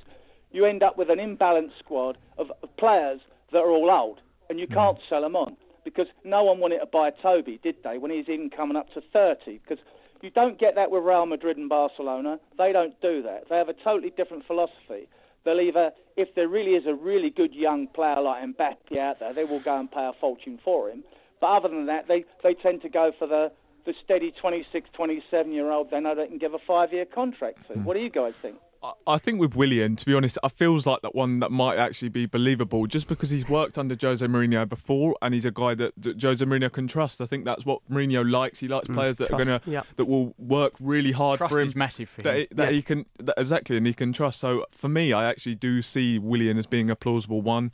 you 0.50 0.64
end 0.66 0.82
up 0.82 0.98
with 0.98 1.08
an 1.08 1.18
imbalanced 1.18 1.78
squad 1.78 2.18
of, 2.36 2.48
players 2.76 3.20
that 3.52 3.58
are 3.58 3.70
all 3.70 3.90
old, 3.90 4.20
and 4.48 4.58
you 4.58 4.66
can't 4.66 4.96
hmm. 4.98 5.04
sell 5.08 5.22
them 5.22 5.36
on 5.36 5.56
because 5.84 6.06
no 6.24 6.42
one 6.44 6.58
wanted 6.58 6.80
to 6.80 6.86
buy 6.86 7.10
Toby, 7.22 7.58
did 7.62 7.76
they? 7.84 7.96
When 7.98 8.10
he's 8.10 8.26
in 8.28 8.50
coming 8.54 8.76
up 8.76 8.92
to 8.94 9.00
30, 9.12 9.60
because 9.62 9.82
You 10.22 10.30
don't 10.30 10.58
get 10.58 10.74
that 10.74 10.90
with 10.90 11.02
Real 11.04 11.24
Madrid 11.24 11.56
and 11.56 11.68
Barcelona. 11.68 12.38
They 12.58 12.72
don't 12.72 13.00
do 13.00 13.22
that. 13.22 13.48
They 13.48 13.56
have 13.56 13.70
a 13.70 13.74
totally 13.84 14.12
different 14.14 14.46
philosophy. 14.46 15.08
They'll 15.44 15.60
either, 15.60 15.92
if 16.20 16.34
there 16.34 16.48
really 16.48 16.72
is 16.72 16.86
a 16.86 16.94
really 16.94 17.30
good 17.30 17.54
young 17.54 17.86
player 17.88 18.20
like 18.20 18.44
Mbappe 18.44 18.98
out 18.98 19.20
there, 19.20 19.32
they 19.32 19.44
will 19.44 19.60
go 19.60 19.78
and 19.78 19.90
pay 19.90 20.06
a 20.06 20.12
fortune 20.20 20.58
for 20.64 20.90
him. 20.90 21.02
But 21.40 21.46
other 21.48 21.68
than 21.68 21.86
that, 21.86 22.08
they, 22.08 22.24
they 22.42 22.54
tend 22.54 22.82
to 22.82 22.88
go 22.88 23.12
for 23.18 23.26
the, 23.26 23.50
the 23.86 23.94
steady 24.04 24.32
26, 24.40 24.88
27 24.92 25.52
year 25.52 25.70
old 25.70 25.90
they 25.90 26.00
know 26.00 26.14
they 26.14 26.26
can 26.26 26.38
give 26.38 26.54
a 26.54 26.58
five 26.66 26.92
year 26.92 27.04
contract 27.06 27.66
to. 27.68 27.74
Hmm. 27.74 27.84
What 27.84 27.94
do 27.94 28.00
you 28.00 28.10
guys 28.10 28.34
think? 28.42 28.56
I- 28.82 28.92
I 29.06 29.18
think 29.18 29.38
with 29.38 29.54
Willian, 29.54 29.96
to 29.96 30.06
be 30.06 30.14
honest, 30.14 30.38
I 30.42 30.48
feels 30.48 30.86
like 30.86 31.02
that 31.02 31.14
one 31.14 31.40
that 31.40 31.50
might 31.50 31.76
actually 31.78 32.08
be 32.08 32.24
believable 32.24 32.86
just 32.86 33.08
because 33.08 33.28
he's 33.28 33.46
worked 33.48 33.76
under 33.76 33.94
Jose 34.00 34.24
Mourinho 34.26 34.66
before 34.66 35.16
and 35.20 35.34
he's 35.34 35.44
a 35.44 35.50
guy 35.50 35.74
that, 35.74 35.92
that 35.98 36.22
Jose 36.22 36.42
Mourinho 36.44 36.72
can 36.72 36.88
trust. 36.88 37.20
I 37.20 37.26
think 37.26 37.44
that's 37.44 37.66
what 37.66 37.80
Mourinho 37.90 38.28
likes. 38.28 38.60
He 38.60 38.68
likes 38.68 38.88
Mm, 38.88 38.94
players 38.94 39.18
that 39.18 39.28
trust, 39.28 39.42
are 39.42 39.44
gonna 39.44 39.60
yeah. 39.66 39.82
that 39.96 40.06
will 40.06 40.34
work 40.38 40.74
really 40.80 41.12
hard 41.12 41.36
Trust 41.38 41.52
for 41.52 41.60
him. 41.60 41.66
is 41.66 41.76
massive 41.76 42.08
for 42.08 42.22
that 42.22 42.34
him. 42.34 42.40
He, 42.40 42.54
that 42.54 42.64
Yeah. 42.68 42.70
he 42.72 42.82
can 42.82 43.06
that, 43.18 43.34
exactly, 43.36 43.76
and 43.76 43.86
he 43.86 43.92
can 43.92 44.14
trust. 44.14 44.40
So 44.40 44.64
for 44.70 44.88
me, 44.88 45.12
I 45.12 45.28
actually 45.28 45.56
do 45.56 45.82
see 45.82 46.18
Willian 46.18 46.56
as 46.56 46.66
being 46.66 46.88
a 46.88 46.96
plausible 46.96 47.42
one. 47.42 47.72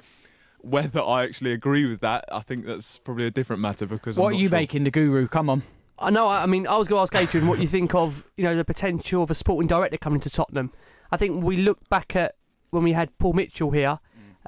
Whether 0.61 1.01
I 1.01 1.23
actually 1.23 1.53
agree 1.53 1.89
with 1.89 2.01
that, 2.01 2.25
I 2.33 2.41
think 2.41 2.67
that's 2.67 2.99
probably 2.99 3.27
a 3.27 3.31
different 3.31 3.63
matter 3.63 3.87
because 3.87 4.17
What 4.17 4.29
I'm 4.29 4.33
are 4.33 4.37
you 4.41 4.49
sure. 4.49 4.59
making, 4.59 4.83
the 4.83 4.91
guru? 4.91 5.29
Come 5.29 5.49
on. 5.49 5.63
I 5.99 6.11
know. 6.11 6.27
I 6.29 6.45
mean, 6.47 6.67
I 6.67 6.77
was 6.77 6.89
going 6.89 6.99
to 6.99 7.03
ask 7.03 7.15
Adrian 7.15 7.47
what 7.47 7.61
you 7.61 7.67
think 7.69 7.95
of, 7.95 8.25
you 8.37 8.43
know, 8.45 8.57
the 8.57 8.65
potential 8.65 9.23
of 9.23 9.31
a 9.31 9.35
sporting 9.35 9.69
director 9.69 9.97
coming 9.97 10.19
to 10.21 10.29
Tottenham. 10.31 10.73
I 11.13 11.17
think 11.17 11.43
we 11.45 11.57
look 11.57 11.89
back 11.89 12.17
at 12.17 12.35
when 12.71 12.83
we 12.83 12.93
had 12.93 13.17
Paul 13.19 13.33
Mitchell 13.35 13.71
here. 13.71 13.99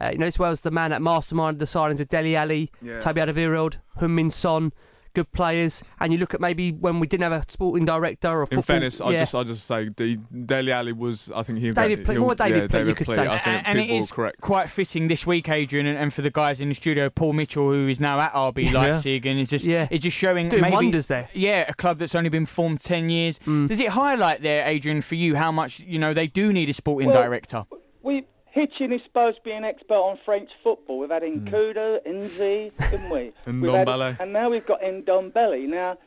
Uh, 0.00 0.10
you 0.12 0.18
know, 0.18 0.26
this 0.26 0.38
was 0.38 0.60
the 0.60 0.70
man 0.70 0.90
that 0.90 1.00
masterminded 1.00 1.58
the 1.58 1.64
signings 1.64 1.98
of 2.00 2.08
Dele 2.08 2.36
Alli, 2.36 2.70
Yeah. 2.80 3.00
Toby 3.00 3.20
Alderweireld, 3.20 3.78
Min 4.14 4.30
Son, 4.30 4.72
good 5.18 5.30
players. 5.32 5.82
And 6.00 6.12
you 6.12 6.18
look 6.18 6.34
at 6.34 6.40
maybe 6.40 6.72
when 6.72 7.00
we 7.00 7.06
didn't 7.06 7.24
have 7.30 7.32
a 7.32 7.44
sporting 7.48 7.84
director 7.84 8.28
or 8.28 8.40
a 8.40 8.42
In 8.42 8.46
football. 8.46 8.62
fairness, 8.62 9.00
I 9.00 9.10
yeah. 9.10 9.18
just 9.20 9.34
I 9.34 9.42
just 9.44 9.66
say 9.66 9.88
the 9.96 10.16
Dele 10.16 10.72
Alli 10.72 10.92
was 10.92 11.30
I 11.34 11.42
think 11.42 11.58
he 11.58 11.70
David 11.72 12.04
Ple- 12.04 12.16
more 12.18 12.34
David 12.34 12.62
yeah, 12.62 12.66
Ple- 12.68 12.78
you 12.80 12.84
David 12.86 12.96
could 12.96 13.06
Ple- 13.06 13.14
say. 13.14 13.26
I 13.26 13.38
think 13.38 13.68
and 13.68 13.78
it 13.78 13.90
is 13.90 14.12
correct. 14.12 14.40
quite 14.40 14.68
fitting 14.70 15.08
this 15.08 15.26
week, 15.26 15.48
Adrian, 15.48 15.86
and, 15.86 15.98
and 15.98 16.12
for 16.14 16.22
the 16.22 16.30
guys 16.30 16.60
in 16.60 16.68
the 16.68 16.74
studio, 16.74 17.10
Paul 17.10 17.32
Mitchell, 17.32 17.70
who 17.72 17.88
is 17.88 18.00
now 18.00 18.20
at 18.20 18.32
RB 18.32 18.64
Yeah. 18.64 18.72
Leipzig, 18.80 19.26
and 19.26 19.40
is 19.40 19.48
just 19.50 19.64
Yeah. 19.64 19.88
is 19.90 20.00
just 20.00 20.16
showing 20.16 20.48
Doing 20.48 20.62
maybe, 20.62 20.74
wonders 20.74 21.08
there. 21.08 21.28
Yeah, 21.34 21.64
a 21.68 21.74
club 21.74 21.98
that's 21.98 22.14
only 22.14 22.30
been 22.30 22.46
formed 22.46 22.80
ten 22.80 23.10
years. 23.10 23.38
Mm. 23.40 23.68
Does 23.68 23.80
it 23.80 23.88
highlight 23.88 24.42
there, 24.42 24.66
Adrian, 24.66 25.02
for 25.02 25.14
you 25.16 25.34
how 25.36 25.50
much 25.52 25.80
you 25.80 25.98
know 25.98 26.14
they 26.14 26.26
do 26.26 26.52
need 26.52 26.68
a 26.68 26.72
sporting 26.74 27.10
Well, 27.10 27.22
director? 27.22 27.64
We 28.02 28.24
Hitchen 28.56 28.92
is 28.94 29.00
supposed 29.04 29.36
to 29.38 29.42
be 29.42 29.52
an 29.52 29.64
expert 29.64 29.94
on 29.94 30.18
French 30.24 30.50
football. 30.62 30.98
We've 30.98 31.10
had 31.10 31.22
Hmm. 31.22 31.46
Nkoudou, 31.48 32.06
N'Jie, 32.06 32.72
didn't 32.90 33.10
we? 33.10 33.32
And 33.46 33.64
had- 33.66 33.86
Ndombele. 33.86 34.20
and 34.20 34.32
now 34.32 34.48
we've 34.50 34.66
got 34.66 34.80
Ndombele. 34.80 35.68
Now, 35.68 35.98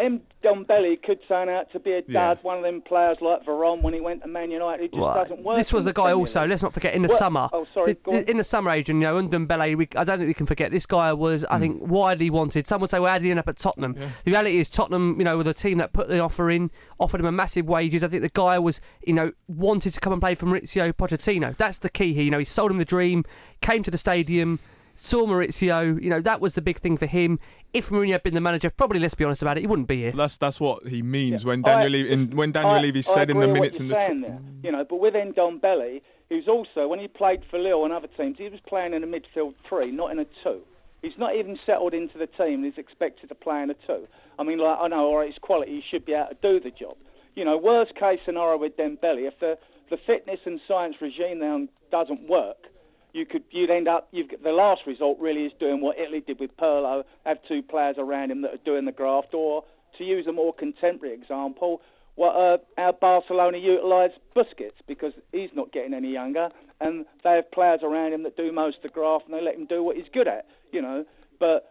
Ndombele 0.00 1.02
could 1.02 1.18
turn 1.28 1.48
out 1.48 1.70
to 1.72 1.78
be 1.78 1.92
a 1.92 2.02
dad, 2.02 2.38
one 2.42 2.56
of 2.58 2.62
them 2.62 2.80
players 2.80 3.18
like 3.20 3.44
Veron 3.44 3.82
when 3.82 3.92
he 3.92 4.00
went 4.00 4.22
to 4.22 4.28
Man 4.28 4.50
United. 4.50 4.84
It 4.84 4.92
just 4.92 5.02
Well, 5.02 5.14
doesn't 5.14 5.44
work. 5.44 5.56
This 5.56 5.72
was 5.72 5.86
in 5.86 5.90
a 5.90 5.92
guy 5.92 6.12
also. 6.12 6.46
Let's 6.46 6.62
not 6.62 6.72
forget 6.72 6.94
in 6.94 7.02
the 7.02 7.08
Well- 7.08 7.18
summer. 7.18 7.48
Oh, 7.52 7.66
sorry. 7.74 7.94
th- 7.94 8.02
Go 8.02 8.12
on. 8.12 8.24
in 8.24 8.38
the 8.38 8.44
summer, 8.44 8.70
Adrian, 8.70 9.00
you 9.00 9.06
know, 9.06 9.20
Ndombele, 9.20 9.76
we, 9.76 9.88
I 9.96 10.04
don't 10.04 10.18
think 10.18 10.28
we 10.28 10.34
can 10.34 10.46
forget. 10.46 10.70
This 10.70 10.86
guy 10.86 11.12
was, 11.12 11.44
I 11.44 11.56
hmm. 11.56 11.60
think, 11.60 11.82
widely 11.82 12.30
wanted. 12.30 12.66
Some 12.66 12.80
would 12.80 12.90
say, 12.90 12.98
well, 12.98 13.10
how 13.12 13.18
did 13.18 13.24
he 13.24 13.30
end 13.30 13.40
up 13.40 13.48
at 13.48 13.56
Tottenham? 13.56 13.94
The 14.24 14.30
reality 14.30 14.58
is, 14.58 14.68
Tottenham, 14.68 15.16
you 15.18 15.24
know, 15.24 15.36
were 15.36 15.44
the 15.44 15.54
team 15.54 15.78
that 15.78 15.92
put 15.92 16.08
the 16.08 16.20
offer 16.20 16.50
in, 16.50 16.70
offered 16.98 17.20
him 17.20 17.26
a 17.26 17.32
massive 17.32 17.66
wages. 17.66 18.02
I 18.02 18.08
think 18.08 18.22
the 18.22 18.30
guy 18.30 18.58
was, 18.58 18.80
you 19.06 19.12
know, 19.12 19.32
wanted 19.48 19.94
to 19.94 20.00
come 20.00 20.12
and 20.12 20.22
play 20.22 20.34
for 20.34 20.46
Mauricio 20.46 20.92
Pochettino. 20.92 21.56
That's 21.56 21.78
the 21.78 21.90
key 21.90 22.14
here. 22.14 22.24
You 22.24 22.30
know, 22.30 22.38
he 22.38 22.44
sold 22.44 22.70
him 22.70 22.78
the 22.78 22.84
dream, 22.84 23.24
came 23.60 23.82
to 23.82 23.90
the 23.90 23.98
stadium. 23.98 24.58
Saw 25.02 25.24
Mauricio, 25.26 25.98
you 26.02 26.10
know 26.10 26.20
that 26.20 26.42
was 26.42 26.52
the 26.52 26.60
big 26.60 26.78
thing 26.78 26.98
for 26.98 27.06
him. 27.06 27.38
If 27.72 27.88
Mourinho 27.88 28.12
had 28.12 28.22
been 28.22 28.34
the 28.34 28.40
manager, 28.42 28.68
probably 28.68 29.00
let's 29.00 29.14
be 29.14 29.24
honest 29.24 29.40
about 29.40 29.56
it, 29.56 29.62
he 29.62 29.66
wouldn't 29.66 29.88
be 29.88 30.02
here. 30.02 30.12
That's 30.12 30.36
that's 30.36 30.60
what 30.60 30.86
he 30.88 31.00
means 31.00 31.42
when 31.42 31.62
Daniel 31.62 31.86
I- 31.86 31.88
Levy 31.88 32.10
in, 32.12 32.36
when 32.36 32.52
Daniel 32.52 32.74
I- 32.74 32.80
Levy 32.80 33.00
said 33.00 33.30
in 33.30 33.40
the 33.40 33.48
minutes 33.48 33.78
what 33.78 33.80
in 33.80 33.86
you're 33.86 33.98
the. 33.98 34.06
saying 34.06 34.20
there, 34.20 34.38
you 34.62 34.70
know, 34.70 34.84
but 34.84 34.96
with 35.00 35.14
Ndombele, 35.14 36.02
who's 36.28 36.46
also 36.48 36.86
when 36.86 36.98
he 36.98 37.08
played 37.08 37.40
for 37.50 37.58
Lille 37.58 37.84
and 37.84 37.94
other 37.94 38.08
teams, 38.14 38.36
he 38.36 38.50
was 38.50 38.60
playing 38.68 38.92
in 38.92 39.02
a 39.02 39.06
midfield 39.06 39.54
three, 39.66 39.90
not 39.90 40.10
in 40.12 40.18
a 40.18 40.26
two. 40.44 40.60
He's 41.00 41.16
not 41.16 41.34
even 41.34 41.58
settled 41.64 41.94
into 41.94 42.18
the 42.18 42.26
team. 42.26 42.56
And 42.62 42.64
he's 42.66 42.76
expected 42.76 43.30
to 43.30 43.34
play 43.34 43.62
in 43.62 43.70
a 43.70 43.74
two. 43.86 44.06
I 44.38 44.42
mean, 44.42 44.58
like 44.58 44.76
I 44.82 44.88
know, 44.88 45.06
all 45.06 45.16
right, 45.16 45.28
his 45.28 45.38
quality, 45.40 45.76
he 45.76 45.82
should 45.90 46.04
be 46.04 46.12
able 46.12 46.28
to 46.28 46.36
do 46.42 46.60
the 46.60 46.70
job. 46.70 46.98
You 47.34 47.46
know, 47.46 47.56
worst 47.56 47.94
case 47.94 48.20
scenario 48.26 48.58
with 48.58 48.76
Dembele, 48.76 49.26
if 49.26 49.40
the 49.40 49.56
the 49.88 49.96
fitness 50.06 50.40
and 50.44 50.60
science 50.68 50.96
regime 51.00 51.38
now 51.40 51.66
doesn't 51.90 52.28
work, 52.28 52.66
you 53.12 53.26
could 53.26 53.44
you'd 53.50 53.70
end 53.70 53.88
up 53.88 54.10
the 54.12 54.50
last 54.50 54.82
result 54.86 55.18
really 55.18 55.44
is 55.44 55.52
doing 55.58 55.80
what 55.80 55.98
Italy 55.98 56.22
did 56.26 56.38
with 56.40 56.56
Pirlo, 56.56 57.04
have 57.24 57.38
two 57.48 57.62
players 57.62 57.96
around 57.98 58.30
him 58.30 58.42
that 58.42 58.54
are 58.54 58.64
doing 58.64 58.84
the 58.84 58.92
graft, 58.92 59.34
or 59.34 59.64
to 59.98 60.04
use 60.04 60.26
a 60.26 60.32
more 60.32 60.54
contemporary 60.54 61.14
example, 61.14 61.82
what 62.14 62.34
uh, 62.36 62.58
how 62.76 62.92
Barcelona 62.92 63.58
utilised 63.58 64.18
Busquets 64.36 64.78
because 64.86 65.12
he's 65.32 65.50
not 65.54 65.72
getting 65.72 65.94
any 65.94 66.12
younger, 66.12 66.48
and 66.80 67.04
they 67.24 67.36
have 67.36 67.50
players 67.50 67.80
around 67.82 68.12
him 68.12 68.22
that 68.22 68.36
do 68.36 68.52
most 68.52 68.78
of 68.78 68.82
the 68.82 68.88
graft, 68.88 69.26
and 69.26 69.34
they 69.34 69.42
let 69.42 69.54
him 69.54 69.66
do 69.66 69.82
what 69.82 69.96
he's 69.96 70.06
good 70.12 70.28
at, 70.28 70.46
you 70.72 70.82
know. 70.82 71.04
But 71.38 71.70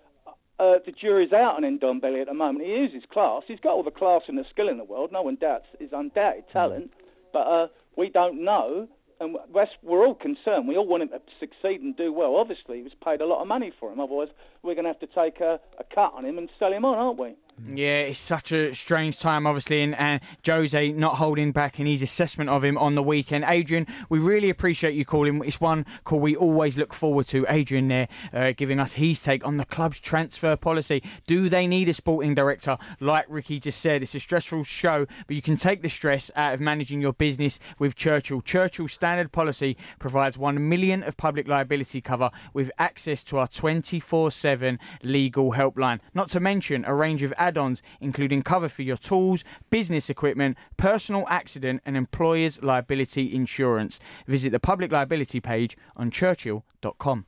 uh, 0.59 0.79
the 0.85 0.91
jury's 0.91 1.31
out 1.31 1.55
on 1.55 1.63
Ndombele 1.63 2.21
at 2.21 2.27
the 2.27 2.33
moment. 2.33 2.65
He 2.65 2.71
uses 2.71 3.03
class. 3.11 3.43
He's 3.47 3.59
got 3.59 3.73
all 3.73 3.83
the 3.83 3.91
class 3.91 4.23
and 4.27 4.37
the 4.37 4.43
skill 4.49 4.67
in 4.67 4.77
the 4.77 4.83
world. 4.83 5.11
No 5.11 5.21
one 5.21 5.37
doubts 5.39 5.65
his 5.79 5.89
undoubted 5.93 6.43
talent. 6.51 6.91
But 7.31 7.39
uh, 7.47 7.67
we 7.95 8.09
don't 8.09 8.43
know, 8.43 8.87
and 9.19 9.35
we're 9.83 10.05
all 10.05 10.15
concerned. 10.15 10.67
We 10.67 10.77
all 10.77 10.87
want 10.87 11.03
him 11.03 11.09
to 11.09 11.19
succeed 11.39 11.81
and 11.81 11.95
do 11.95 12.13
well. 12.13 12.35
Obviously, 12.35 12.77
he 12.77 12.83
was 12.83 12.93
paid 13.03 13.21
a 13.21 13.25
lot 13.25 13.41
of 13.41 13.47
money 13.47 13.71
for 13.79 13.91
him. 13.91 13.99
Otherwise, 13.99 14.29
we're 14.63 14.75
going 14.75 14.85
to 14.85 14.91
have 14.91 14.99
to 14.99 15.07
take 15.07 15.41
a, 15.41 15.59
a 15.77 15.83
cut 15.93 16.13
on 16.15 16.25
him 16.25 16.37
and 16.37 16.49
sell 16.57 16.71
him 16.71 16.85
on, 16.85 16.97
aren't 16.97 17.19
we? 17.19 17.35
Yeah, 17.67 18.01
it's 18.01 18.19
such 18.19 18.51
a 18.51 18.73
strange 18.73 19.19
time, 19.19 19.45
obviously, 19.45 19.81
and, 19.81 19.95
and 19.95 20.21
Jose 20.45 20.91
not 20.91 21.15
holding 21.15 21.51
back 21.51 21.79
in 21.79 21.87
his 21.87 22.01
assessment 22.01 22.49
of 22.49 22.63
him 22.63 22.77
on 22.77 22.95
the 22.95 23.03
weekend. 23.03 23.45
Adrian, 23.47 23.85
we 24.09 24.19
really 24.19 24.49
appreciate 24.49 24.93
you 24.93 25.05
calling. 25.05 25.43
It's 25.43 25.59
one 25.59 25.85
call 26.03 26.19
we 26.19 26.35
always 26.35 26.77
look 26.77 26.93
forward 26.93 27.27
to. 27.27 27.45
Adrian 27.49 27.87
there 27.87 28.07
uh, 28.33 28.53
giving 28.55 28.79
us 28.79 28.93
his 28.93 29.21
take 29.21 29.45
on 29.45 29.57
the 29.57 29.65
club's 29.65 29.99
transfer 29.99 30.55
policy. 30.55 31.03
Do 31.27 31.49
they 31.49 31.67
need 31.67 31.89
a 31.89 31.93
sporting 31.93 32.35
director? 32.35 32.77
Like 32.99 33.25
Ricky 33.29 33.59
just 33.59 33.81
said, 33.81 34.01
it's 34.01 34.15
a 34.15 34.19
stressful 34.19 34.63
show, 34.63 35.05
but 35.27 35.35
you 35.35 35.41
can 35.41 35.55
take 35.55 35.81
the 35.81 35.89
stress 35.89 36.31
out 36.35 36.53
of 36.53 36.59
managing 36.59 37.01
your 37.01 37.13
business 37.13 37.59
with 37.77 37.95
Churchill. 37.95 38.41
Churchill's 38.41 38.93
standard 38.93 39.31
policy 39.31 39.77
provides 39.99 40.37
one 40.37 40.69
million 40.69 41.03
of 41.03 41.17
public 41.17 41.47
liability 41.47 42.01
cover 42.01 42.31
with 42.53 42.71
access 42.77 43.23
to 43.25 43.37
our 43.37 43.47
24/7 43.47 44.79
legal 45.03 45.53
helpline. 45.53 45.99
Not 46.13 46.29
to 46.29 46.39
mention 46.39 46.85
a 46.85 46.93
range 46.93 47.23
of 47.23 47.33
add-ons 47.49 47.81
including 47.99 48.41
cover 48.43 48.69
for 48.69 48.83
your 48.83 48.97
tools, 48.97 49.43
business 49.69 50.09
equipment, 50.09 50.57
personal 50.77 51.25
accident 51.27 51.81
and 51.85 51.97
employer's 51.97 52.61
liability 52.61 53.33
insurance. 53.33 53.99
Visit 54.27 54.51
the 54.51 54.59
public 54.59 54.91
liability 54.91 55.39
page 55.39 55.77
on 55.95 56.11
churchill.com. 56.11 57.25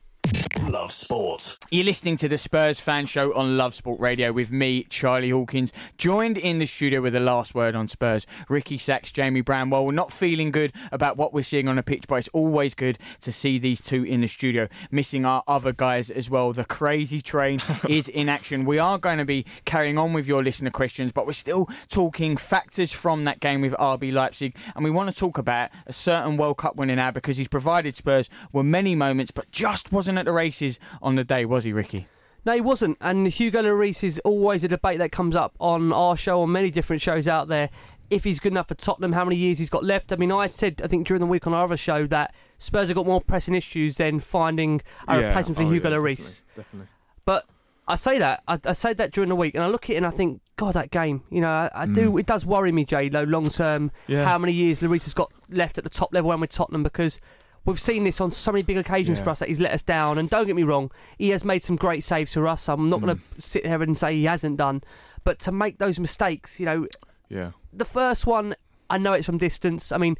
Love 0.68 0.92
sport. 0.92 1.58
You're 1.70 1.84
listening 1.84 2.16
to 2.18 2.28
the 2.28 2.38
Spurs 2.38 2.80
fan 2.80 3.06
show 3.06 3.34
on 3.34 3.56
Love 3.56 3.74
Sport 3.74 4.00
Radio 4.00 4.32
with 4.32 4.50
me, 4.50 4.84
Charlie 4.84 5.30
Hawkins, 5.30 5.72
joined 5.98 6.38
in 6.38 6.58
the 6.58 6.66
studio 6.66 7.00
with 7.00 7.12
the 7.12 7.20
last 7.20 7.54
word 7.54 7.74
on 7.74 7.88
Spurs, 7.88 8.26
Ricky 8.48 8.78
Sacks, 8.78 9.12
Jamie 9.12 9.40
Brown. 9.40 9.70
Well, 9.70 9.84
we're 9.84 9.92
not 9.92 10.12
feeling 10.12 10.50
good 10.50 10.72
about 10.90 11.16
what 11.16 11.34
we're 11.34 11.42
seeing 11.42 11.68
on 11.68 11.76
the 11.76 11.82
pitch, 11.82 12.04
but 12.08 12.16
it's 12.16 12.28
always 12.32 12.74
good 12.74 12.98
to 13.20 13.32
see 13.32 13.58
these 13.58 13.80
two 13.80 14.04
in 14.04 14.20
the 14.20 14.28
studio. 14.28 14.68
Missing 14.90 15.24
our 15.24 15.42
other 15.46 15.72
guys 15.72 16.10
as 16.10 16.30
well. 16.30 16.52
The 16.52 16.64
crazy 16.64 17.20
train 17.20 17.60
is 17.88 18.08
in 18.08 18.28
action. 18.28 18.64
We 18.64 18.78
are 18.78 18.98
going 18.98 19.18
to 19.18 19.24
be 19.24 19.44
carrying 19.64 19.98
on 19.98 20.12
with 20.12 20.26
your 20.26 20.42
listener 20.42 20.70
questions, 20.70 21.12
but 21.12 21.26
we're 21.26 21.32
still 21.32 21.68
talking 21.88 22.36
factors 22.36 22.92
from 22.92 23.24
that 23.24 23.40
game 23.40 23.60
with 23.60 23.72
RB 23.74 24.12
Leipzig, 24.12 24.56
and 24.74 24.84
we 24.84 24.90
want 24.90 25.10
to 25.10 25.14
talk 25.14 25.36
about 25.36 25.70
a 25.86 25.92
certain 25.92 26.36
World 26.36 26.58
Cup 26.58 26.76
winner 26.76 26.96
now 26.96 27.10
because 27.10 27.36
he's 27.36 27.48
provided 27.48 27.94
Spurs 27.94 28.30
with 28.52 28.66
many 28.66 28.94
moments, 28.94 29.30
but 29.30 29.50
just 29.50 29.92
wasn't 29.92 30.21
at 30.22 30.26
the 30.26 30.32
races 30.32 30.78
on 31.02 31.14
the 31.16 31.24
day, 31.24 31.44
was 31.44 31.64
he, 31.64 31.72
Ricky? 31.72 32.06
No, 32.44 32.54
he 32.54 32.60
wasn't. 32.60 32.98
And 33.00 33.28
Hugo 33.28 33.62
Lloris 33.62 34.02
is 34.02 34.18
always 34.24 34.64
a 34.64 34.68
debate 34.68 34.98
that 34.98 35.12
comes 35.12 35.36
up 35.36 35.54
on 35.60 35.92
our 35.92 36.16
show, 36.16 36.42
on 36.42 36.50
many 36.50 36.70
different 36.70 37.00
shows 37.00 37.28
out 37.28 37.46
there. 37.48 37.70
If 38.10 38.24
he's 38.24 38.40
good 38.40 38.52
enough 38.52 38.68
for 38.68 38.74
Tottenham, 38.74 39.12
how 39.12 39.24
many 39.24 39.36
years 39.36 39.58
he's 39.58 39.70
got 39.70 39.84
left. 39.84 40.12
I 40.12 40.16
mean, 40.16 40.32
I 40.32 40.48
said, 40.48 40.82
I 40.84 40.88
think 40.88 41.06
during 41.06 41.20
the 41.20 41.26
week 41.26 41.46
on 41.46 41.54
our 41.54 41.64
other 41.64 41.76
show, 41.76 42.06
that 42.08 42.34
Spurs 42.58 42.88
have 42.88 42.96
got 42.96 43.06
more 43.06 43.20
pressing 43.20 43.54
issues 43.54 43.96
than 43.96 44.18
finding 44.20 44.82
a 45.08 45.18
Yeah. 45.20 45.26
replacement 45.28 45.56
for 45.56 45.62
Oh, 45.62 45.70
Hugo 45.70 45.88
yeah, 45.90 45.96
Lloris. 45.96 46.16
Definitely. 46.18 46.54
definitely. 46.56 46.88
But 47.24 47.44
I 47.88 47.94
say 47.96 48.18
that 48.18 48.42
I, 48.48 48.58
I 48.64 48.72
say 48.74 48.92
that 48.92 49.12
during 49.12 49.28
the 49.28 49.36
week, 49.36 49.54
and 49.54 49.62
I 49.64 49.68
look 49.68 49.84
at 49.84 49.90
it 49.90 49.96
and 49.96 50.06
I 50.06 50.10
think, 50.10 50.40
God, 50.56 50.74
that 50.74 50.90
game. 50.90 51.22
You 51.30 51.40
know, 51.42 51.48
I, 51.48 51.70
I 51.74 51.86
do. 51.86 52.10
Mm. 52.10 52.20
It 52.20 52.26
does 52.26 52.44
worry 52.44 52.70
me, 52.72 52.84
Jay. 52.84 53.08
Lo, 53.08 53.22
long 53.22 53.48
term, 53.50 53.90
Yeah. 54.08 54.24
how 54.24 54.36
many 54.38 54.52
years 54.52 54.80
Lloris 54.80 55.04
has 55.04 55.14
got 55.14 55.32
left 55.48 55.78
at 55.78 55.84
the 55.84 55.90
top 55.90 56.12
level 56.12 56.28
when 56.30 56.40
with 56.40 56.50
Tottenham 56.50 56.82
because. 56.82 57.20
We've 57.64 57.78
seen 57.80 58.04
this 58.04 58.20
on 58.20 58.32
so 58.32 58.52
many 58.52 58.62
big 58.62 58.76
occasions 58.76 59.18
Yeah. 59.18 59.24
for 59.24 59.30
us 59.30 59.38
that 59.38 59.48
he's 59.48 59.60
let 59.60 59.72
us 59.72 59.82
down. 59.82 60.18
And 60.18 60.28
don't 60.28 60.46
get 60.46 60.56
me 60.56 60.64
wrong, 60.64 60.90
he 61.18 61.30
has 61.30 61.44
made 61.44 61.62
some 61.62 61.76
great 61.76 62.02
saves 62.04 62.34
for 62.34 62.48
us. 62.48 62.68
I'm 62.68 62.90
not 62.90 63.00
going 63.00 63.16
to 63.16 63.22
mm. 63.22 63.42
sit 63.42 63.64
here 63.66 63.82
and 63.82 63.96
say 63.96 64.14
he 64.14 64.24
hasn't 64.24 64.56
done. 64.56 64.82
But 65.24 65.38
to 65.40 65.52
make 65.52 65.78
those 65.78 66.00
mistakes, 66.00 66.58
you 66.58 66.66
know, 66.66 66.86
Yeah. 67.28 67.52
the 67.72 67.84
first 67.84 68.26
one, 68.26 68.56
I 68.90 68.98
know 68.98 69.12
it's 69.12 69.26
from 69.26 69.38
distance. 69.38 69.92
I 69.92 69.98
mean, 69.98 70.16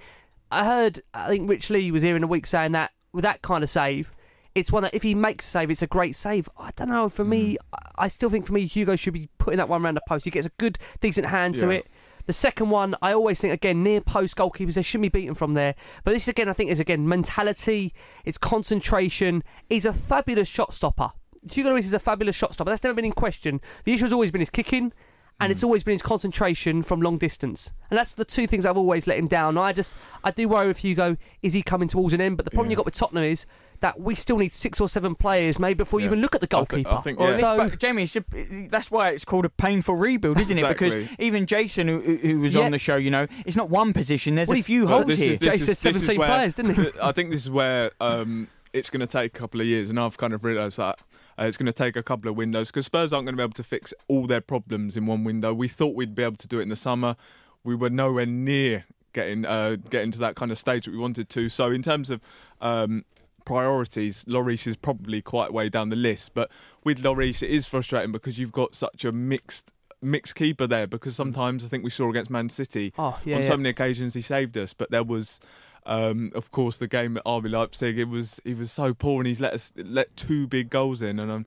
I 0.50 0.64
heard, 0.64 1.02
I 1.12 1.28
think 1.28 1.50
Rich 1.50 1.70
Lee 1.70 1.90
was 1.90 2.02
here 2.02 2.16
in 2.16 2.22
a 2.22 2.26
week 2.28 2.46
saying 2.46 2.72
that 2.72 2.92
with 3.12 3.24
that 3.24 3.42
kind 3.42 3.64
of 3.64 3.70
save, 3.70 4.12
it's 4.54 4.70
one 4.70 4.82
that 4.82 4.94
if 4.94 5.02
he 5.02 5.14
makes 5.14 5.46
a 5.46 5.50
save, 5.50 5.70
it's 5.70 5.82
a 5.82 5.86
great 5.86 6.14
save. 6.14 6.48
I 6.58 6.70
don't 6.76 6.90
know. 6.90 7.08
For 7.08 7.24
me, 7.24 7.56
I 7.72 7.78
I 8.04 8.08
still 8.08 8.30
think 8.30 8.46
for 8.46 8.52
me, 8.52 8.66
Hugo 8.66 8.96
should 8.96 9.12
be 9.12 9.28
putting 9.38 9.58
that 9.58 9.68
one 9.68 9.84
around 9.84 9.94
the 9.94 10.02
post. 10.08 10.24
He 10.24 10.30
gets 10.30 10.46
a 10.46 10.50
good, 10.58 10.78
decent 11.00 11.28
hand 11.28 11.56
to 11.56 11.70
it. 11.70 11.86
The 12.26 12.32
second 12.32 12.70
one, 12.70 12.94
I 13.02 13.12
always 13.12 13.40
think 13.40 13.52
again 13.52 13.82
near 13.82 14.00
post 14.00 14.36
goalkeepers 14.36 14.74
they 14.74 14.82
shouldn't 14.82 15.12
be 15.12 15.20
beaten 15.20 15.34
from 15.34 15.54
there. 15.54 15.74
But 16.04 16.12
this 16.12 16.28
again, 16.28 16.48
I 16.48 16.52
think 16.52 16.70
is 16.70 16.80
again 16.80 17.08
mentality, 17.08 17.92
it's 18.24 18.38
concentration. 18.38 19.42
He's 19.68 19.86
a 19.86 19.92
fabulous 19.92 20.48
shot 20.48 20.72
stopper. 20.72 21.10
Hugo 21.50 21.70
Lloris 21.70 21.80
is 21.80 21.92
a 21.92 21.98
fabulous 21.98 22.36
shot 22.36 22.54
stopper. 22.54 22.70
That's 22.70 22.84
never 22.84 22.94
been 22.94 23.04
in 23.04 23.12
question. 23.12 23.60
The 23.84 23.92
issue 23.92 24.04
has 24.04 24.12
always 24.12 24.30
been 24.30 24.40
his 24.40 24.50
kicking. 24.50 24.92
And 25.40 25.50
it's 25.50 25.62
hmm. 25.62 25.66
always 25.66 25.82
been 25.82 25.92
his 25.92 26.02
concentration 26.02 26.82
from 26.82 27.00
long 27.00 27.16
distance, 27.16 27.72
and 27.90 27.98
that's 27.98 28.14
the 28.14 28.24
two 28.24 28.46
things 28.46 28.64
I've 28.64 28.76
always 28.76 29.06
let 29.06 29.18
him 29.18 29.26
down. 29.26 29.58
I 29.58 29.72
just, 29.72 29.94
I 30.22 30.30
do 30.30 30.46
worry 30.46 30.68
with 30.68 30.78
Hugo. 30.78 31.16
Is 31.42 31.54
he 31.54 31.62
coming 31.62 31.88
towards 31.88 32.14
an 32.14 32.20
end? 32.20 32.36
But 32.36 32.44
the 32.44 32.50
problem 32.50 32.70
you 32.70 32.76
got 32.76 32.84
with 32.84 32.94
Tottenham 32.94 33.24
is 33.24 33.46
that 33.82 34.00
we 34.00 34.14
still 34.14 34.38
need 34.38 34.52
six 34.52 34.80
or 34.80 34.88
seven 34.88 35.14
players, 35.14 35.58
maybe 35.58 35.74
before 35.78 36.00
you 36.00 36.06
even 36.06 36.20
look 36.20 36.34
at 36.34 36.40
the 36.40 36.46
goalkeeper. 36.46 36.88
Well, 37.18 37.30
so, 37.32 37.56
this- 37.58 37.70
but 37.70 37.78
Jamie, 37.78 38.04
it's 38.04 38.16
a, 38.16 38.24
that's 38.70 38.90
why 38.90 39.10
it's 39.10 39.24
called 39.24 39.44
a 39.44 39.50
painful 39.50 39.96
rebuild, 39.96 40.40
isn't 40.40 40.56
it? 40.56 40.66
Because 40.66 40.94
even 41.18 41.46
Jason, 41.46 41.88
who, 41.88 41.98
who 42.00 42.16
who 42.16 42.40
was 42.40 42.54
Yeah. 42.54 42.62
on 42.62 42.70
the 42.72 42.78
show, 42.78 42.96
you 42.96 43.10
know, 43.10 43.26
it's 43.44 43.56
not 43.56 43.68
one 43.70 43.92
position. 43.92 44.36
There's 44.36 44.48
Well, 44.48 44.58
a 44.58 44.62
few 44.62 44.86
holes 44.86 45.06
this 45.06 45.18
here. 45.18 45.32
is- 45.34 45.38
this 45.40 45.48
Jay 45.48 45.54
is- 45.54 45.66
this 45.66 45.76
is 45.76 45.78
17 45.78 46.18
where- 46.18 46.28
players, 46.28 46.54
didn't 46.54 46.74
he? 46.76 46.88
I 47.02 47.12
think 47.12 47.30
this 47.30 47.42
is 47.42 47.50
where 47.50 47.90
um, 48.00 48.48
it's 48.72 48.88
going 48.88 49.00
to 49.00 49.06
take 49.06 49.36
a 49.36 49.38
couple 49.38 49.60
of 49.60 49.66
years, 49.66 49.90
and 49.90 50.00
I've 50.00 50.16
kind 50.16 50.32
of 50.32 50.42
realised 50.44 50.78
that. 50.78 50.98
Uh, 51.38 51.44
it's 51.44 51.56
going 51.56 51.66
to 51.66 51.72
take 51.72 51.96
a 51.96 52.02
couple 52.02 52.30
of 52.30 52.36
windows 52.36 52.70
because 52.70 52.84
Spurs 52.86 53.10
aren't 53.12 53.24
going 53.26 53.34
to 53.34 53.40
be 53.40 53.42
able 53.42 53.54
to 53.54 53.64
fix 53.64 53.92
all 54.06 54.26
their 54.26 54.42
problems 54.42 54.96
in 54.98 55.06
one 55.06 55.24
window. 55.24 55.52
We 55.54 55.66
thought 55.66 55.94
we'd 55.96 56.14
be 56.14 56.22
able 56.22 56.36
to 56.36 56.46
do 56.46 56.58
it 56.60 56.62
in 56.62 56.68
the 56.68 56.76
summer. 56.76 57.16
We 57.64 57.74
were 57.74 57.88
nowhere 57.90 58.26
near 58.26 58.84
getting 59.14 59.44
uh, 59.46 59.76
getting 59.90 60.10
to 60.12 60.18
that 60.20 60.36
kind 60.36 60.52
of 60.52 60.58
stage 60.58 60.84
that 60.84 60.90
we 60.92 60.98
wanted 60.98 61.28
to. 61.30 61.48
So 61.48 61.70
in 61.70 61.82
terms 61.82 62.10
of 62.10 62.20
um, 62.60 63.04
priorities, 63.44 64.24
Lloris 64.24 64.66
is 64.66 64.76
probably 64.76 65.20
quite 65.22 65.52
way 65.52 65.68
down 65.68 65.88
the 65.88 65.96
list. 65.96 66.32
But 66.34 66.50
with 66.84 67.02
Lloris, 67.02 67.42
it 67.42 67.50
is 67.50 67.66
frustrating 67.66 68.12
because 68.12 68.38
you've 68.38 68.52
got 68.52 68.74
such 68.74 69.04
a 69.04 69.12
mixed 69.12 69.70
mixed 70.00 70.34
keeper 70.34 70.66
there. 70.66 70.86
Because 70.86 71.14
sometimes 71.16 71.64
I 71.64 71.68
think 71.68 71.84
we 71.84 71.90
saw 71.90 72.10
against 72.10 72.30
Man 72.30 72.48
City 72.48 72.92
Oh, 72.98 73.18
yeah, 73.24 73.36
on 73.36 73.42
yeah. 73.42 73.48
so 73.48 73.56
many 73.56 73.68
occasions 73.68 74.14
he 74.14 74.22
saved 74.22 74.56
us, 74.56 74.74
but 74.74 74.90
there 74.90 75.04
was. 75.04 75.40
Um, 75.84 76.30
of 76.36 76.52
course, 76.52 76.76
the 76.78 76.86
game 76.86 77.16
at 77.16 77.24
RB 77.24 77.50
Leipzig, 77.50 77.98
it 77.98 78.04
was 78.04 78.40
he 78.44 78.54
was 78.54 78.70
so 78.70 78.94
poor, 78.94 79.18
and 79.18 79.26
he's 79.26 79.40
let 79.40 79.52
us 79.52 79.72
let 79.76 80.16
two 80.16 80.46
big 80.46 80.70
goals 80.70 81.02
in, 81.02 81.18
and 81.18 81.28
um, 81.28 81.46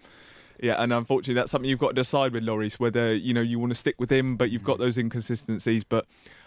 yeah, 0.61 0.75
and 0.77 0.91
unfortunately, 0.91 1.35
that's 1.35 1.51
something 1.51 1.69
you've 1.69 1.79
got 1.79 1.89
to 1.89 1.93
decide 1.93 2.33
with 2.33 2.43
Lloris 2.43 2.73
whether 2.77 3.15
you 3.15 3.33
know 3.33 3.39
you 3.39 3.59
want 3.59 3.71
to 3.71 3.75
stick 3.77 3.95
with 3.97 4.11
him, 4.11 4.35
but 4.35 4.51
you've 4.51 4.61
got 4.65 4.77
those 4.77 4.97
inconsistencies. 4.97 5.85
But 5.85 6.05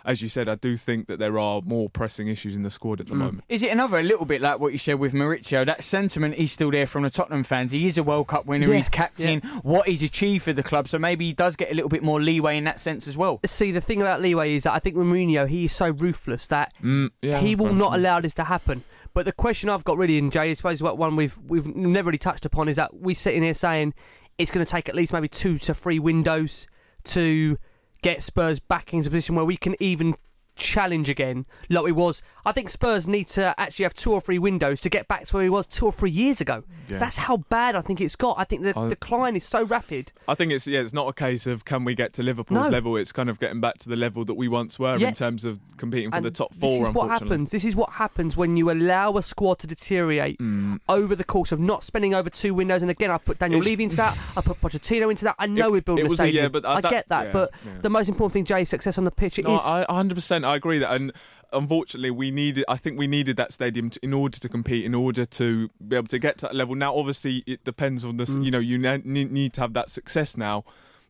as 0.09 0.23
you 0.23 0.29
said, 0.29 0.49
I 0.49 0.55
do 0.55 0.77
think 0.77 1.07
that 1.07 1.19
there 1.19 1.39
are 1.39 1.61
more 1.65 1.89
pressing 1.91 2.29
issues 2.29 2.57
in 2.57 2.63
the 2.63 2.71
squad 2.71 2.99
at 3.01 3.07
the 3.09 3.15
moment. 3.15 3.45
Is 3.49 3.63
it 3.63 3.71
another 3.71 3.99
a 3.99 4.03
little 4.03 4.25
bit 4.25 4.41
like 4.41 4.59
what 4.59 4.73
you 4.73 4.79
said 4.79 4.99
with 4.99 5.13
Mauricio? 5.13 5.65
That 5.67 5.85
sentiment 5.85 6.35
is 6.37 6.51
still 6.51 6.71
there 6.71 6.87
from 6.87 7.03
the 7.03 7.11
Tottenham 7.11 7.45
fans. 7.45 7.73
He 7.73 7.87
is 7.87 7.99
a 7.99 8.03
World 8.03 8.27
Cup 8.27 8.47
winner. 8.47 8.67
Yeah, 8.67 8.77
he's 8.77 8.89
captain. 8.89 9.43
yeah. 9.45 9.51
What 9.63 9.87
he's 9.87 10.03
achieved 10.03 10.45
for 10.45 10.53
the 10.55 10.63
club, 10.63 10.89
so 10.89 10.99
maybe 10.99 11.27
he 11.27 11.33
does 11.35 11.55
get 11.57 11.71
a 11.71 11.75
little 11.75 11.91
bit 11.91 12.03
more 12.03 12.21
leeway 12.21 12.57
in 12.57 12.65
that 12.65 12.81
sense 12.81 13.07
as 13.07 13.17
well. 13.17 13.39
See, 13.45 13.71
the 13.71 13.81
thing 13.83 14.01
about 14.01 14.23
Leeway 14.23 14.55
is 14.55 14.63
that 14.65 14.73
I 14.73 14.79
think 14.79 14.97
with 14.97 15.07
Mourinho, 15.07 15.47
he 15.47 15.67
is 15.67 15.73
so 15.73 15.91
ruthless 15.91 16.47
that 16.49 16.73
Mm, 16.83 17.11
yeah, 17.23 17.39
he 17.41 17.55
will 17.55 17.75
not 17.75 17.95
allow 17.95 18.21
this 18.21 18.33
to 18.35 18.45
happen. 18.45 18.85
But 19.15 19.25
the 19.27 19.33
question 19.33 19.69
I've 19.69 19.85
got 19.85 19.99
really, 19.99 20.17
and 20.19 20.33
Jay, 20.33 20.51
I 20.51 20.55
suppose 20.55 20.83
what 20.83 20.97
one 20.97 21.17
we've 21.17 21.39
we've 21.47 21.67
never 21.77 22.09
really 22.09 22.19
touched 22.19 22.47
upon 22.47 22.69
is 22.69 22.77
that 22.77 22.95
we're 22.95 23.15
sitting 23.15 23.43
here 23.43 23.55
saying 23.55 23.95
it's 24.39 24.51
going 24.51 24.65
to 24.65 24.71
take 24.71 24.89
at 24.89 24.95
least 24.95 25.13
maybe 25.13 25.29
two 25.29 25.59
to 25.59 25.75
three 25.75 25.99
windows 25.99 26.67
to 27.05 27.59
get 28.03 28.23
Spurs 28.23 28.59
back 28.61 28.93
into 28.93 29.09
a 29.09 29.11
position 29.11 29.35
where 29.35 29.45
we 29.45 29.57
can 29.57 29.75
even 29.81 30.15
challenge 30.59 31.09
again 31.09 31.47
like 31.71 31.85
we 31.85 31.93
was. 31.93 32.23
I 32.45 32.53
think 32.53 32.69
Spurs 32.71 33.07
need 33.09 33.27
to 33.29 33.55
actually 33.59 33.85
have 33.85 33.95
two 33.95 34.13
or 34.13 34.21
three 34.21 34.39
windows 34.39 34.81
to 34.83 34.89
get 34.91 35.09
back 35.09 35.27
to 35.27 35.37
where 35.37 35.45
he 35.45 35.51
was 35.51 35.67
two 35.67 35.87
or 35.87 35.93
three 35.93 36.11
years 36.11 36.41
ago. 36.41 36.65
Yeah. 36.89 36.99
That's 36.99 37.17
how 37.19 37.39
bad 37.49 37.77
I 37.77 37.81
think 37.83 38.01
it's 38.01 38.17
got. 38.17 38.39
I 38.39 38.45
think 38.45 38.63
the 38.63 38.79
I- 38.79 38.89
decline 38.89 39.37
is 39.37 39.45
so 39.45 39.65
rapid. 39.65 40.13
I 40.27 40.35
think 40.35 40.53
it's 40.53 40.67
yeah, 40.67 40.81
it's 40.81 40.93
not 40.93 41.09
a 41.09 41.13
case 41.13 41.47
of 41.47 41.65
can 41.65 41.85
we 41.85 41.95
get 41.95 42.13
to 42.15 42.23
Liverpool's 42.23 42.65
No. 42.67 42.69
level. 42.71 42.97
It's 42.97 43.13
kind 43.13 43.31
of 43.31 43.39
getting 43.39 43.61
back 43.61 43.79
to 43.79 43.89
the 43.89 43.97
level 43.97 44.25
that 44.25 44.35
we 44.35 44.49
once 44.49 44.79
were 44.79 44.97
Yeah. 44.97 45.09
in 45.09 45.15
terms 45.15 45.45
of 45.45 45.61
competing 45.77 46.11
for 46.11 46.17
And 46.17 46.27
the 46.27 46.31
top 46.31 46.55
four. 46.55 46.69
This 46.79 46.89
is 46.89 46.95
what 46.95 47.09
happens. 47.09 47.51
This 47.51 47.65
is 47.65 47.77
what 47.77 47.91
happens 47.93 48.37
when 48.37 48.57
you 48.57 48.71
allow 48.71 49.17
a 49.17 49.23
squad 49.23 49.59
to 49.61 49.67
deteriorate 49.67 50.39
Mm. 50.39 50.81
over 50.89 51.15
the 51.15 51.25
course 51.25 51.53
of 51.53 51.61
not 51.61 51.85
spending 51.85 52.15
over 52.15 52.29
two 52.31 52.53
windows. 52.55 52.83
And 52.83 52.91
again, 52.91 53.11
I 53.11 53.19
put 53.19 53.39
Daniel 53.39 53.61
It's- 53.61 53.71
Levy 53.71 53.85
into 53.85 53.97
that. 53.97 54.17
I 54.37 54.41
put 54.41 54.61
Pochettino 54.61 55.11
into 55.11 55.25
that. 55.25 55.37
I 55.39 55.47
know 55.47 55.69
It- 55.69 55.73
we're 55.73 55.81
building 55.83 56.05
it 56.05 56.09
a 56.09 56.11
was 56.11 56.21
a- 56.21 56.25
stadium. 56.25 56.45
yeah, 56.45 56.49
but, 56.49 56.65
uh, 56.65 56.69
I 56.69 56.81
get 56.81 57.09
that. 57.09 57.33
but 57.33 57.53
the 57.83 57.91
most 57.91 58.09
important 58.09 58.33
thing, 58.33 58.45
Jay, 58.45 58.65
success 58.65 58.99
on 58.99 59.05
the 59.05 59.11
pitch. 59.11 59.39
It 59.39 59.45
No, 59.45 59.57
is. 59.57 59.63
I 59.65 59.85
100% 59.89 60.45
I 60.49 60.57
agree 60.57 60.79
that, 60.79 60.93
and 60.93 61.13
unfortunately, 61.53 62.11
we 62.11 62.31
needed. 62.31 62.65
I 62.69 62.77
think 62.77 62.99
we 62.99 63.07
needed 63.07 63.37
that 63.37 63.53
stadium 63.53 63.91
to, 63.91 64.01
in 64.03 64.13
order 64.13 64.39
to 64.39 64.49
compete, 64.49 64.85
in 64.85 64.95
order 64.95 65.25
to 65.27 65.69
be 65.87 65.97
able 65.97 66.09
to 66.09 66.19
get 66.19 66.39
to 66.39 66.47
that 66.47 66.55
level. 66.55 66.75
Now, 66.75 66.97
obviously, 66.97 67.45
it 67.47 67.65
depends 67.65 68.05
on 68.05 68.17
this. 68.17 68.31
Mm. 68.31 68.45
You 68.45 68.51
know, 68.51 68.59
you 68.59 68.79
ne- 68.79 69.03
need, 69.05 69.33
need 69.33 69.53
to 69.55 69.61
have 69.61 69.75
that 69.75 69.91
success 69.91 70.37
now, 70.37 70.65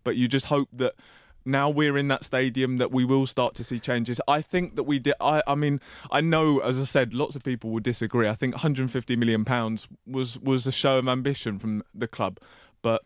but 0.04 0.16
you 0.16 0.28
just 0.28 0.46
hope 0.46 0.68
that. 0.72 0.94
Now 1.44 1.70
we're 1.70 1.96
in 1.96 2.08
that 2.08 2.24
stadium 2.24 2.76
that 2.76 2.92
we 2.92 3.06
will 3.06 3.24
start 3.26 3.54
to 3.54 3.64
see 3.64 3.78
changes. 3.78 4.20
I 4.28 4.42
think 4.42 4.76
that 4.76 4.82
we 4.82 4.98
did. 4.98 5.14
I, 5.18 5.40
I 5.46 5.54
mean, 5.54 5.80
I 6.10 6.20
know, 6.20 6.58
as 6.58 6.78
I 6.78 6.84
said, 6.84 7.14
lots 7.14 7.36
of 7.36 7.42
people 7.42 7.70
would 7.70 7.84
disagree. 7.84 8.28
I 8.28 8.34
think 8.34 8.54
150 8.54 9.16
million 9.16 9.46
pounds 9.46 9.88
was 10.06 10.38
was 10.38 10.66
a 10.66 10.72
show 10.72 10.98
of 10.98 11.08
ambition 11.08 11.58
from 11.58 11.84
the 11.94 12.08
club, 12.08 12.38
but 12.82 13.02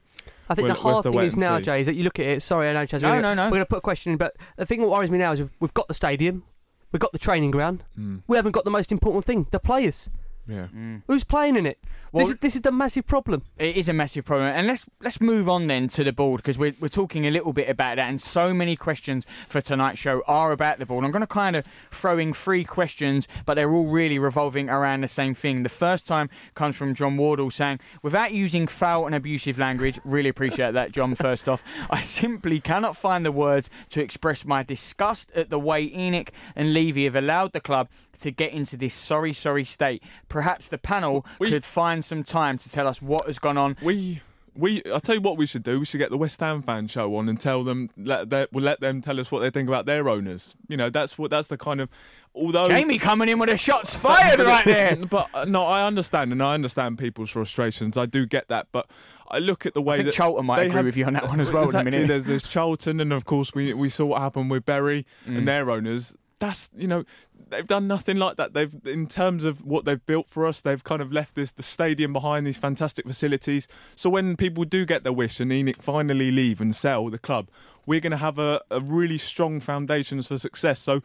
I 0.52 0.54
think 0.54 0.66
we'll- 0.68 0.74
the 0.76 0.82
we'll 0.84 0.92
hard 0.94 1.02
thing 1.04 1.18
is 1.20 1.36
now, 1.36 1.58
see. 1.58 1.64
Jay, 1.64 1.80
is 1.80 1.86
that 1.86 1.94
you 1.94 2.04
look 2.04 2.18
at 2.18 2.26
it. 2.26 2.42
Sorry, 2.42 2.68
I 2.68 2.72
know, 2.72 2.86
Chaz. 2.86 3.02
No, 3.02 3.10
we're, 3.10 3.20
no, 3.20 3.34
no. 3.34 3.44
We're 3.46 3.50
going 3.50 3.60
to 3.62 3.66
put 3.66 3.78
a 3.78 3.82
question 3.82 4.12
in, 4.12 4.18
but 4.18 4.34
the 4.56 4.66
thing 4.66 4.80
that 4.80 4.88
worries 4.88 5.10
me 5.10 5.18
now 5.18 5.32
is 5.32 5.40
we've- 5.40 5.52
we've 5.60 5.74
got 5.74 5.88
the 5.88 5.94
stadium, 5.94 6.44
we've 6.92 7.00
got 7.00 7.12
the 7.12 7.18
training 7.18 7.50
ground, 7.50 7.84
Mm. 7.98 8.22
we 8.26 8.36
haven't 8.36 8.52
got 8.52 8.64
the 8.64 8.70
most 8.70 8.92
important 8.92 9.24
thing: 9.24 9.46
the 9.50 9.58
players. 9.60 10.08
Yeah. 10.46 10.66
Mm. 10.74 11.02
Who's 11.06 11.24
playing 11.24 11.56
in 11.56 11.66
it? 11.66 11.78
Well- 12.10 12.24
this, 12.24 12.30
is, 12.30 12.38
this 12.40 12.54
is 12.56 12.60
the 12.62 12.72
massive 12.72 13.06
problem. 13.06 13.42
It 13.58 13.76
is 13.76 13.88
a 13.88 13.92
massive 13.92 14.24
problem, 14.24 14.48
and 14.48 14.66
let's 14.66 14.86
let's 15.00 15.20
move 15.20 15.48
on 15.48 15.66
then 15.66 15.88
to 15.88 16.04
the 16.04 16.12
board 16.12 16.38
because 16.38 16.58
we're 16.58 16.74
we're 16.80 16.88
talking 16.88 17.26
a 17.26 17.30
little 17.30 17.52
bit 17.52 17.68
about 17.68 17.96
that, 17.96 18.08
and 18.08 18.20
so 18.20 18.52
many 18.52 18.76
questions 18.76 19.24
for 19.48 19.60
tonight's 19.60 19.98
show 19.98 20.22
are 20.26 20.52
about 20.52 20.78
the 20.78 20.86
board. 20.86 21.04
I'm 21.04 21.10
going 21.10 21.20
to 21.20 21.26
kind 21.26 21.56
of 21.56 21.64
throw 21.90 22.18
in 22.18 22.32
three 22.32 22.64
questions, 22.64 23.28
but 23.46 23.54
they're 23.54 23.70
all 23.70 23.86
really 23.86 24.18
revolving 24.18 24.68
around 24.68 25.02
the 25.02 25.08
same 25.08 25.34
thing. 25.34 25.62
The 25.62 25.68
first 25.68 26.06
time 26.06 26.28
comes 26.54 26.76
from 26.76 26.94
John 26.94 27.16
Wardle 27.16 27.50
saying, 27.50 27.80
"Without 28.02 28.32
using 28.32 28.66
foul 28.66 29.06
and 29.06 29.14
abusive 29.14 29.58
language, 29.58 30.00
really 30.04 30.28
appreciate 30.28 30.72
that, 30.72 30.92
John. 30.92 31.14
First 31.14 31.48
off, 31.48 31.62
I 31.88 32.02
simply 32.02 32.60
cannot 32.60 32.96
find 32.96 33.24
the 33.24 33.32
words 33.32 33.70
to 33.90 34.02
express 34.02 34.44
my 34.44 34.62
disgust 34.62 35.30
at 35.32 35.50
the 35.50 35.58
way 35.58 35.88
Enic 35.88 36.30
and 36.56 36.74
Levy 36.74 37.04
have 37.04 37.16
allowed 37.16 37.52
the 37.52 37.60
club 37.60 37.88
to 38.20 38.30
get 38.30 38.52
into 38.52 38.76
this 38.76 38.92
sorry, 38.92 39.32
sorry 39.32 39.64
state. 39.64 40.02
Perhaps 40.32 40.68
the 40.68 40.78
panel 40.78 41.24
could 41.38 41.64
find 41.64 42.04
some 42.04 42.24
time 42.24 42.58
to 42.58 42.70
tell 42.70 42.88
us 42.88 43.00
what 43.02 43.26
has 43.26 43.38
gone 43.38 43.58
on." 43.58 43.76
We 43.82 44.20
we 44.54 44.82
I'll 44.92 45.00
tell 45.00 45.14
you 45.14 45.20
what 45.20 45.36
we 45.36 45.46
should 45.46 45.62
do. 45.62 45.78
We 45.80 45.86
should 45.86 45.98
get 45.98 46.10
the 46.10 46.16
West 46.18 46.40
Ham 46.40 46.62
fan 46.62 46.88
show 46.88 47.14
on 47.16 47.28
and 47.28 47.40
tell 47.40 47.64
them 47.64 47.90
let 47.96 48.30
their, 48.30 48.48
we'll 48.52 48.64
let 48.64 48.80
them 48.80 49.00
tell 49.00 49.18
us 49.20 49.30
what 49.30 49.40
they 49.40 49.50
think 49.50 49.68
about 49.68 49.86
their 49.86 50.08
owners. 50.08 50.54
You 50.68 50.76
know, 50.76 50.90
that's 50.90 51.16
what 51.18 51.30
that's 51.30 51.48
the 51.48 51.56
kind 51.56 51.80
of 51.80 51.88
although 52.34 52.66
Jamie 52.68 52.98
coming 52.98 53.28
in 53.28 53.38
with 53.38 53.50
a 53.50 53.56
shots 53.56 53.94
fired 53.94 54.40
right 54.40 54.64
there. 54.64 54.96
But 55.10 55.28
uh, 55.34 55.44
no, 55.44 55.64
I 55.64 55.86
understand 55.86 56.32
and 56.32 56.42
I 56.42 56.54
understand 56.54 56.98
people's 56.98 57.30
frustrations. 57.30 57.96
I 57.96 58.06
do 58.06 58.26
get 58.26 58.48
that, 58.48 58.68
but 58.72 58.86
I 59.30 59.38
look 59.38 59.64
at 59.64 59.72
the 59.74 59.80
way 59.80 59.96
think 59.96 60.06
that 60.06 60.14
Charlton 60.14 60.44
might 60.46 60.60
agree 60.64 60.76
have- 60.76 60.84
with 60.84 60.96
you 60.98 61.04
on 61.06 61.14
that 61.14 61.28
one 61.28 61.40
as 61.40 61.50
well 61.52 61.62
in 61.62 61.74
a 61.74 61.78
Exactly. 61.78 61.90
minute. 61.92 62.08
There's 62.08 62.24
there's 62.24 62.42
Charlton, 62.48 63.00
and 63.00 63.12
of 63.12 63.24
course 63.24 63.54
we 63.54 63.72
we 63.74 63.88
saw 63.88 64.04
what 64.06 64.20
happened 64.20 64.50
with 64.50 64.64
Bury 64.66 65.06
Mm. 65.26 65.38
and 65.38 65.48
their 65.48 65.70
owners. 65.70 66.14
That's 66.40 66.68
you 66.76 66.88
know 66.88 67.04
they've 67.52 67.66
done 67.66 67.86
nothing 67.86 68.16
like 68.16 68.36
that. 68.36 68.54
They've 68.54 68.74
in 68.84 69.06
terms 69.06 69.44
of 69.44 69.64
what 69.64 69.84
they've 69.84 70.04
built 70.04 70.28
for 70.28 70.46
us, 70.46 70.60
they've 70.60 70.82
kind 70.82 71.00
of 71.00 71.12
left 71.12 71.34
this 71.34 71.52
the 71.52 71.62
stadium 71.62 72.12
behind 72.12 72.46
these 72.46 72.56
fantastic 72.56 73.06
facilities. 73.06 73.68
So 73.94 74.10
when 74.10 74.36
people 74.36 74.64
do 74.64 74.84
get 74.84 75.04
their 75.04 75.12
wish 75.12 75.38
and 75.40 75.50
Enic 75.50 75.82
finally 75.82 76.30
leave 76.30 76.60
and 76.60 76.74
sell 76.74 77.08
the 77.08 77.18
club, 77.18 77.48
we're 77.86 78.00
going 78.00 78.12
to 78.12 78.16
have 78.16 78.38
a, 78.38 78.60
a 78.70 78.80
really 78.80 79.18
strong 79.18 79.60
foundations 79.60 80.26
for 80.26 80.38
success. 80.38 80.80
So. 80.80 81.02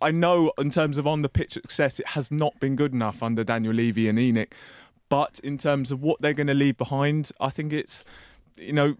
I 0.00 0.10
know 0.10 0.50
in 0.58 0.70
terms 0.70 0.98
of 0.98 1.06
on 1.06 1.22
the 1.22 1.28
pitch 1.28 1.52
success, 1.52 2.00
it 2.00 2.08
has 2.08 2.32
not 2.32 2.58
been 2.58 2.74
good 2.74 2.92
enough 2.92 3.22
under 3.22 3.44
Daniel 3.44 3.72
Levy 3.72 4.08
and 4.08 4.18
Enic. 4.18 4.48
But 5.08 5.38
in 5.44 5.58
terms 5.58 5.92
of 5.92 6.02
what 6.02 6.20
they're 6.20 6.32
going 6.32 6.48
to 6.48 6.54
leave 6.54 6.76
behind, 6.76 7.30
I 7.38 7.50
think 7.50 7.72
it's, 7.72 8.02
you 8.56 8.72
know, 8.72 8.96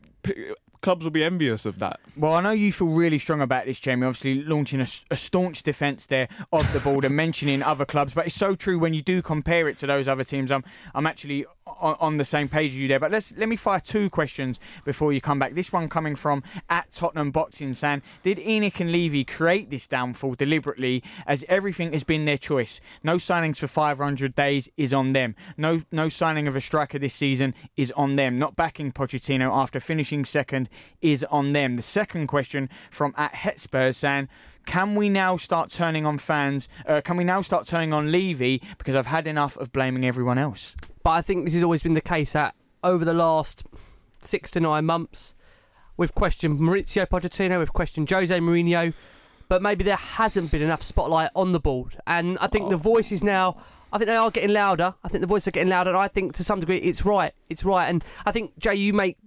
clubs 0.82 1.04
will 1.04 1.10
be 1.10 1.24
envious 1.24 1.64
of 1.64 1.78
that. 1.78 2.00
Well, 2.16 2.34
I 2.34 2.40
know 2.40 2.50
you 2.50 2.72
feel 2.72 2.88
really 2.88 3.18
strong 3.18 3.40
about 3.40 3.64
this, 3.64 3.80
Jamie. 3.80 4.06
Obviously, 4.06 4.42
launching 4.42 4.80
a, 4.80 4.86
a 5.10 5.16
staunch 5.16 5.62
defence 5.62 6.06
there 6.06 6.28
of 6.52 6.70
the 6.72 6.80
ball 6.80 7.04
and 7.04 7.16
mentioning 7.16 7.62
other 7.62 7.84
clubs, 7.84 8.12
but 8.12 8.26
it's 8.26 8.34
so 8.34 8.54
true 8.54 8.78
when 8.78 8.92
you 8.92 9.02
do 9.02 9.22
compare 9.22 9.68
it 9.68 9.78
to 9.78 9.86
those 9.86 10.08
other 10.08 10.24
teams. 10.24 10.50
I'm, 10.50 10.64
I'm 10.94 11.06
actually 11.06 11.46
on, 11.66 11.96
on 12.00 12.16
the 12.16 12.24
same 12.24 12.48
page 12.48 12.72
as 12.72 12.78
you 12.78 12.88
there. 12.88 13.00
But 13.00 13.10
let's 13.10 13.32
let 13.36 13.48
me 13.48 13.56
fire 13.56 13.80
two 13.80 14.10
questions 14.10 14.58
before 14.84 15.12
you 15.12 15.20
come 15.20 15.38
back. 15.38 15.54
This 15.54 15.72
one 15.72 15.88
coming 15.88 16.16
from 16.16 16.42
at 16.68 16.90
Tottenham 16.90 17.30
Boxing, 17.30 17.74
saying, 17.74 18.02
"Did 18.22 18.38
Enic 18.38 18.80
and 18.80 18.90
Levy 18.92 19.24
create 19.24 19.70
this 19.70 19.86
downfall 19.86 20.34
deliberately, 20.34 21.02
as 21.26 21.44
everything 21.48 21.92
has 21.92 22.04
been 22.04 22.24
their 22.24 22.38
choice? 22.38 22.80
No 23.02 23.16
signings 23.16 23.58
for 23.58 23.66
500 23.66 24.34
days 24.34 24.68
is 24.76 24.92
on 24.92 25.12
them. 25.12 25.34
No, 25.56 25.82
no 25.92 26.08
signing 26.08 26.48
of 26.48 26.56
a 26.56 26.60
striker 26.60 26.98
this 26.98 27.14
season 27.14 27.54
is 27.76 27.90
on 27.92 28.16
them. 28.16 28.38
Not 28.38 28.56
backing 28.56 28.92
Pochettino 28.92 29.50
after 29.52 29.80
finishing 29.80 30.24
second 30.24 30.68
is 31.00 31.24
on 31.24 31.52
them." 31.52 31.76
The 31.76 31.82
second 31.82 32.26
question 32.26 32.68
from 32.90 33.14
at 33.16 33.34
Hetspurs 33.34 33.96
saying. 33.96 34.28
Can 34.64 34.94
we 34.94 35.08
now 35.08 35.36
start 35.36 35.70
turning 35.70 36.06
on 36.06 36.18
fans? 36.18 36.68
Uh, 36.86 37.00
can 37.00 37.16
we 37.16 37.24
now 37.24 37.42
start 37.42 37.66
turning 37.66 37.92
on 37.92 38.12
Levy 38.12 38.62
because 38.78 38.94
I've 38.94 39.06
had 39.06 39.26
enough 39.26 39.56
of 39.56 39.72
blaming 39.72 40.04
everyone 40.04 40.38
else? 40.38 40.76
But 41.02 41.10
I 41.10 41.20
think 41.20 41.44
this 41.44 41.54
has 41.54 41.64
always 41.64 41.82
been 41.82 41.94
the 41.94 42.00
case 42.00 42.34
that 42.34 42.54
over 42.84 43.04
the 43.04 43.12
last 43.12 43.64
six 44.20 44.50
to 44.52 44.60
nine 44.60 44.84
months, 44.84 45.34
we've 45.96 46.14
questioned 46.14 46.60
Mauricio 46.60 47.06
Pochettino, 47.06 47.58
we've 47.58 47.72
questioned 47.72 48.08
Jose 48.08 48.38
Mourinho, 48.38 48.94
but 49.48 49.62
maybe 49.62 49.84
there 49.84 49.96
hasn't 49.96 50.50
been 50.50 50.62
enough 50.62 50.82
spotlight 50.82 51.30
on 51.34 51.52
the 51.52 51.60
board. 51.60 51.98
And 52.06 52.38
I 52.40 52.46
think 52.46 52.70
the 52.70 52.76
voices 52.76 53.22
now, 53.22 53.56
I 53.92 53.98
think 53.98 54.06
they 54.06 54.16
are 54.16 54.30
getting 54.30 54.52
louder. 54.52 54.94
I 55.04 55.08
think 55.08 55.20
the 55.20 55.26
voices 55.26 55.48
are 55.48 55.52
getting 55.52 55.70
louder. 55.70 55.90
And 55.90 55.98
I 55.98 56.08
think 56.08 56.34
to 56.34 56.44
some 56.44 56.60
degree 56.60 56.78
it's 56.78 57.04
right. 57.04 57.34
It's 57.48 57.64
right. 57.64 57.88
And 57.88 58.04
I 58.24 58.32
think, 58.32 58.56
Jay, 58.58 58.74
you 58.74 58.92
make 58.92 59.18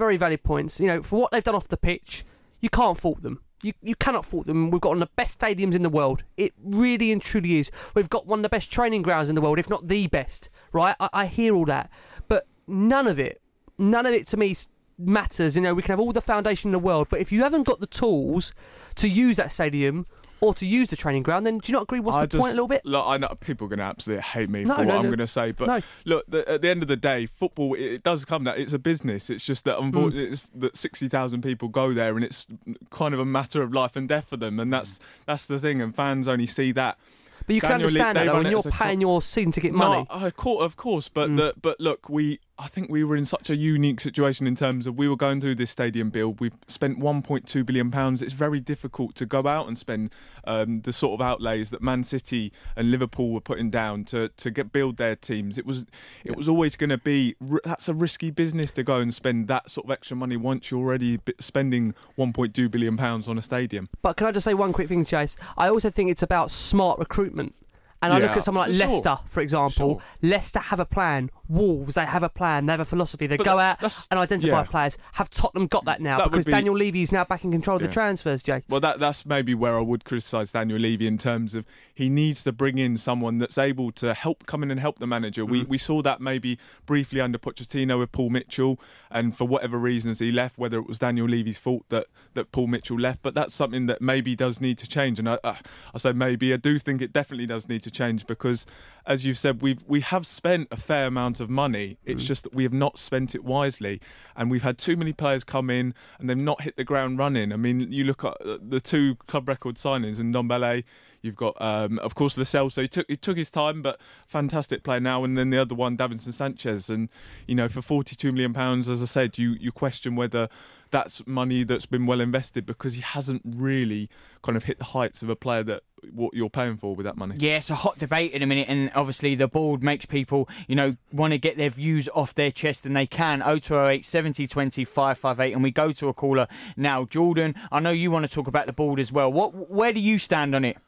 very 0.00 0.16
valid 0.16 0.42
points. 0.42 0.80
You 0.80 0.88
know, 0.88 1.02
for 1.02 1.20
what 1.20 1.30
they've 1.30 1.44
done 1.44 1.54
off 1.54 1.68
the 1.68 1.76
pitch, 1.76 2.24
you 2.60 2.68
can't 2.68 2.98
fault 2.98 3.22
them. 3.22 3.40
You, 3.62 3.74
you 3.82 3.94
cannot 3.94 4.24
fault 4.24 4.46
them. 4.46 4.70
We've 4.70 4.80
got 4.80 4.88
one 4.88 5.02
of 5.02 5.08
the 5.08 5.14
best 5.14 5.38
stadiums 5.38 5.74
in 5.74 5.82
the 5.82 5.90
world. 5.90 6.24
It 6.36 6.54
really 6.60 7.12
and 7.12 7.20
truly 7.20 7.58
is. 7.58 7.70
We've 7.94 8.08
got 8.08 8.26
one 8.26 8.38
of 8.40 8.42
the 8.42 8.48
best 8.48 8.72
training 8.72 9.02
grounds 9.02 9.28
in 9.28 9.34
the 9.34 9.42
world, 9.42 9.58
if 9.58 9.68
not 9.68 9.86
the 9.86 10.06
best. 10.06 10.48
Right? 10.72 10.96
I, 10.98 11.08
I 11.12 11.26
hear 11.26 11.54
all 11.54 11.66
that, 11.66 11.90
but 12.26 12.46
none 12.66 13.06
of 13.06 13.20
it, 13.20 13.42
none 13.78 14.06
of 14.06 14.14
it 14.14 14.26
to 14.28 14.38
me 14.38 14.56
matters. 14.98 15.56
You 15.56 15.62
know, 15.62 15.74
we 15.74 15.82
can 15.82 15.92
have 15.92 16.00
all 16.00 16.12
the 16.12 16.22
foundation 16.22 16.68
in 16.68 16.72
the 16.72 16.78
world, 16.78 17.08
but 17.10 17.20
if 17.20 17.30
you 17.30 17.42
haven't 17.42 17.64
got 17.64 17.80
the 17.80 17.86
tools 17.86 18.54
to 18.96 19.08
use 19.08 19.36
that 19.36 19.52
stadium 19.52 20.06
or 20.40 20.54
to 20.54 20.66
use 20.66 20.88
the 20.88 20.96
training 20.96 21.22
ground, 21.22 21.46
then 21.46 21.58
do 21.58 21.70
you 21.70 21.74
not 21.74 21.82
agree? 21.82 22.00
What's 22.00 22.16
I 22.16 22.22
the 22.22 22.26
just, 22.28 22.40
point 22.40 22.52
a 22.52 22.54
little 22.54 22.68
bit? 22.68 22.82
Look, 22.84 23.04
I 23.06 23.18
know 23.18 23.28
people 23.40 23.66
are 23.66 23.68
going 23.68 23.78
to 23.80 23.84
absolutely 23.84 24.22
hate 24.22 24.48
me 24.50 24.64
No, 24.64 24.76
for 24.76 24.84
no, 24.84 24.88
what 24.96 24.98
I'm 25.00 25.06
going 25.06 25.18
to 25.18 25.26
say, 25.26 25.52
but 25.52 25.66
No. 25.66 25.80
look, 26.04 26.24
the, 26.28 26.48
at 26.48 26.62
the 26.62 26.68
end 26.68 26.82
of 26.82 26.88
the 26.88 26.96
day, 26.96 27.26
football 27.26 27.74
it, 27.74 27.82
it 27.82 28.02
does 28.02 28.24
come 28.24 28.44
that 28.44 28.58
it's 28.58 28.72
a 28.72 28.78
business. 28.78 29.30
It's 29.30 29.44
just 29.44 29.64
that 29.64 29.78
unfortunately, 29.78 30.28
Mm. 30.28 30.32
it's 30.32 30.50
that 30.54 30.76
sixty 30.76 31.08
thousand 31.08 31.42
people 31.42 31.68
go 31.68 31.92
there, 31.92 32.14
and 32.16 32.24
it's 32.24 32.46
kind 32.90 33.14
of 33.14 33.20
a 33.20 33.24
matter 33.24 33.62
of 33.62 33.72
life 33.72 33.96
and 33.96 34.08
death 34.08 34.28
for 34.28 34.36
them, 34.36 34.58
and 34.60 34.72
that's 34.72 34.98
that's 35.26 35.44
the 35.46 35.58
thing. 35.58 35.80
And 35.82 35.94
fans 35.94 36.26
only 36.28 36.46
see 36.46 36.72
that. 36.72 36.98
But 37.46 37.54
you 37.54 37.60
can 37.62 37.72
understand 37.72 38.16
that 38.16 38.26
though, 38.26 38.34
when 38.36 38.50
you're 38.50 38.60
a 38.60 38.62
co- 38.64 38.70
paying 38.70 39.00
your 39.00 39.20
season 39.22 39.50
ticket 39.50 39.72
money. 39.72 40.06
No, 40.10 40.26
of 40.26 40.36
course, 40.36 40.62
of 40.62 40.76
course, 40.76 41.08
but 41.08 41.34
the, 41.36 41.54
but 41.60 41.80
look, 41.80 42.08
we 42.08 42.38
I 42.60 42.68
think 42.68 42.90
we 42.90 43.04
were 43.04 43.16
in 43.16 43.24
such 43.24 43.48
a 43.48 43.56
unique 43.56 44.02
situation 44.02 44.46
in 44.46 44.54
terms 44.54 44.86
of 44.86 44.98
we 44.98 45.08
were 45.08 45.16
going 45.16 45.40
through 45.40 45.54
this 45.54 45.70
stadium 45.70 46.10
build. 46.10 46.40
We've 46.40 46.56
spent 46.66 47.00
1.2 47.00 47.64
billion 47.64 47.90
pounds. 47.90 48.20
It's 48.20 48.34
very 48.34 48.60
difficult 48.60 49.14
to 49.14 49.24
go 49.24 49.46
out 49.46 49.66
and 49.66 49.78
spend 49.78 50.10
um, 50.44 50.82
the 50.82 50.92
sort 50.92 51.18
of 51.18 51.26
outlays 51.26 51.70
that 51.70 51.80
Man 51.80 52.04
City 52.04 52.52
and 52.76 52.90
Liverpool 52.90 53.30
were 53.30 53.40
putting 53.40 53.70
down 53.70 54.04
to 54.04 54.28
to 54.28 54.50
get 54.50 54.72
build 54.72 54.98
their 54.98 55.16
teams. 55.16 55.56
It 55.56 55.64
was 55.64 55.86
it 56.22 56.36
was 56.36 56.48
always 56.48 56.76
going 56.76 56.90
to 56.90 56.98
be 56.98 57.34
that's 57.64 57.88
a 57.88 57.94
risky 57.94 58.30
business 58.30 58.70
to 58.72 58.82
go 58.82 58.96
and 58.96 59.14
spend 59.14 59.48
that 59.48 59.70
sort 59.70 59.86
of 59.86 59.90
extra 59.90 60.16
money 60.16 60.36
once 60.36 60.70
you're 60.70 60.80
already 60.80 61.18
spending 61.40 61.94
1.2 62.18 62.70
billion 62.70 62.98
pounds 62.98 63.26
on 63.26 63.38
a 63.38 63.42
stadium. 63.42 63.88
But 64.02 64.18
can 64.18 64.26
I 64.26 64.32
just 64.32 64.44
say 64.44 64.52
one 64.52 64.74
quick 64.74 64.88
thing, 64.88 65.06
Chase? 65.06 65.34
I 65.56 65.70
also 65.70 65.88
think 65.88 66.10
it's 66.10 66.22
about 66.22 66.50
smart 66.50 66.98
recruitment. 66.98 67.54
And 68.02 68.12
I 68.12 68.18
look 68.18 68.36
at 68.36 68.44
someone 68.44 68.68
like 68.68 68.76
for 68.76 68.78
sure. 68.78 68.88
Leicester, 68.88 69.18
for 69.28 69.40
example. 69.40 70.02
Leicester 70.22 70.58
have 70.58 70.80
a 70.80 70.84
plan. 70.84 71.30
Wolves, 71.48 71.94
they 71.94 72.06
have 72.06 72.22
a 72.22 72.28
plan. 72.28 72.66
They 72.66 72.72
have 72.72 72.80
a 72.80 72.84
philosophy. 72.84 73.26
They 73.26 73.36
But 73.36 73.44
go 73.44 73.56
that- 73.56 73.82
out 73.82 74.06
and 74.10 74.18
identify 74.18 74.60
yeah. 74.60 74.64
players. 74.64 74.98
Have 75.14 75.28
Tottenham 75.30 75.66
got 75.66 75.84
that 75.84 76.00
now? 76.00 76.18
That 76.18 76.30
because 76.30 76.44
be- 76.44 76.52
Daniel 76.52 76.76
Levy 76.76 77.02
is 77.02 77.12
now 77.12 77.24
back 77.24 77.44
in 77.44 77.52
control 77.52 77.76
of 77.76 77.82
the 77.82 77.88
transfers, 77.88 78.42
Jay. 78.42 78.62
Well, 78.68 78.80
that 78.80 79.00
that's 79.00 79.26
maybe 79.26 79.54
where 79.54 79.76
I 79.76 79.80
would 79.80 80.04
criticise 80.04 80.52
Daniel 80.52 80.78
Levy 80.78 81.06
in 81.06 81.18
terms 81.18 81.54
of 81.54 81.64
he 81.92 82.08
needs 82.08 82.42
to 82.44 82.52
bring 82.52 82.78
in 82.78 82.96
someone 82.96 83.38
that's 83.38 83.58
able 83.58 83.92
to 83.92 84.14
help 84.14 84.46
come 84.46 84.62
in 84.62 84.70
and 84.70 84.80
help 84.80 84.98
the 84.98 85.06
manager. 85.06 85.44
We 85.44 85.62
mm-hmm. 85.62 85.70
we 85.70 85.78
saw 85.78 86.02
that 86.02 86.20
maybe 86.20 86.58
briefly 86.86 87.20
under 87.20 87.38
Pochettino 87.38 87.98
with 87.98 88.12
Paul 88.12 88.30
Mitchell, 88.30 88.80
and 89.10 89.36
for 89.36 89.46
whatever 89.46 89.76
reasons 89.76 90.20
he 90.20 90.30
left, 90.32 90.58
whether 90.58 90.78
it 90.78 90.86
was 90.86 90.98
Daniel 90.98 91.26
Levy's 91.26 91.58
fault 91.58 91.84
that, 91.88 92.06
that 92.34 92.52
Paul 92.52 92.68
Mitchell 92.68 92.98
left, 92.98 93.22
but 93.22 93.34
that's 93.34 93.52
something 93.54 93.86
that 93.86 94.00
maybe 94.00 94.36
does 94.36 94.60
need 94.60 94.78
to 94.78 94.88
change. 94.88 95.18
And 95.18 95.28
I, 95.28 95.38
I, 95.42 95.58
I 95.94 95.98
say 95.98 96.12
maybe 96.12 96.52
I 96.52 96.56
do 96.56 96.78
think 96.78 97.02
it 97.02 97.12
definitely 97.12 97.46
does 97.46 97.68
need 97.68 97.82
to 97.82 97.89
change 97.90 98.26
because, 98.26 98.66
as 99.06 99.24
you've 99.24 99.38
said, 99.38 99.62
we've 99.62 99.82
we 99.86 100.00
have 100.00 100.26
spent 100.26 100.68
a 100.70 100.76
fair 100.76 101.06
amount 101.06 101.40
of 101.40 101.50
money. 101.50 101.98
It's 102.04 102.24
just 102.24 102.44
that 102.44 102.54
we 102.54 102.62
have 102.62 102.72
not 102.72 102.98
spent 102.98 103.34
it 103.34 103.44
wisely, 103.44 104.00
and 104.36 104.50
we've 104.50 104.62
had 104.62 104.78
too 104.78 104.96
many 104.96 105.12
players 105.12 105.44
come 105.44 105.70
in 105.70 105.94
and 106.18 106.28
they've 106.28 106.36
not 106.36 106.62
hit 106.62 106.76
the 106.76 106.84
ground 106.84 107.18
running. 107.18 107.52
I 107.52 107.56
mean, 107.56 107.92
you 107.92 108.04
look 108.04 108.24
at 108.24 108.40
uh, 108.40 108.58
the 108.60 108.80
two 108.80 109.16
club 109.26 109.48
record 109.48 109.76
signings 109.76 110.18
in 110.18 110.32
Ndombele. 110.32 110.84
You've 111.22 111.36
got, 111.36 111.60
um, 111.60 111.98
of 111.98 112.14
course, 112.14 112.34
the 112.34 112.44
So 112.44 112.68
he 112.68 112.88
took 112.88 113.06
he 113.08 113.16
took 113.16 113.36
his 113.36 113.50
time, 113.50 113.82
but 113.82 114.00
fantastic 114.26 114.82
player 114.82 115.00
now. 115.00 115.22
And 115.22 115.36
then 115.36 115.50
the 115.50 115.58
other 115.58 115.74
one, 115.74 115.96
Davinson 115.96 116.32
Sanchez, 116.32 116.88
and 116.88 117.08
you 117.46 117.54
know, 117.54 117.68
for 117.68 117.82
forty 117.82 118.16
two 118.16 118.32
million 118.32 118.54
pounds, 118.54 118.88
as 118.88 119.02
I 119.02 119.06
said, 119.06 119.36
you 119.36 119.56
you 119.60 119.70
question 119.70 120.16
whether 120.16 120.48
that's 120.90 121.24
money 121.26 121.62
that's 121.62 121.86
been 121.86 122.06
well 122.06 122.20
invested 122.20 122.66
because 122.66 122.94
he 122.94 123.00
hasn't 123.00 123.42
really 123.44 124.08
kind 124.42 124.56
of 124.56 124.64
hit 124.64 124.78
the 124.78 124.84
heights 124.84 125.22
of 125.22 125.28
a 125.28 125.36
player 125.36 125.62
that 125.62 125.82
what 126.10 126.34
you're 126.34 126.50
paying 126.50 126.76
for 126.76 126.94
with 126.94 127.04
that 127.04 127.16
money. 127.16 127.36
Yeah, 127.38 127.58
it's 127.58 127.70
a 127.70 127.74
hot 127.74 127.98
debate 127.98 128.32
in 128.32 128.42
a 128.42 128.46
minute, 128.46 128.68
and 128.68 128.90
obviously 128.94 129.34
the 129.34 129.48
board 129.48 129.82
makes 129.82 130.06
people, 130.06 130.48
you 130.66 130.74
know, 130.74 130.96
want 131.12 131.32
to 131.32 131.38
get 131.38 131.56
their 131.56 131.70
views 131.70 132.08
off 132.14 132.34
their 132.34 132.50
chest, 132.50 132.86
and 132.86 132.96
they 132.96 133.06
can. 133.06 133.40
0208 133.40 134.04
70 134.04 134.46
20 134.46 134.84
558, 134.84 135.52
and 135.52 135.62
we 135.62 135.70
go 135.70 135.92
to 135.92 136.08
a 136.08 136.14
caller 136.14 136.48
now. 136.76 137.04
Jordan, 137.04 137.54
I 137.70 137.80
know 137.80 137.90
you 137.90 138.10
want 138.10 138.24
to 138.26 138.32
talk 138.32 138.46
about 138.46 138.66
the 138.66 138.72
board 138.72 138.98
as 138.98 139.12
well. 139.12 139.30
What, 139.30 139.70
where 139.70 139.92
do 139.92 140.00
you 140.00 140.18
stand 140.18 140.54
on 140.54 140.64
it? 140.64 140.78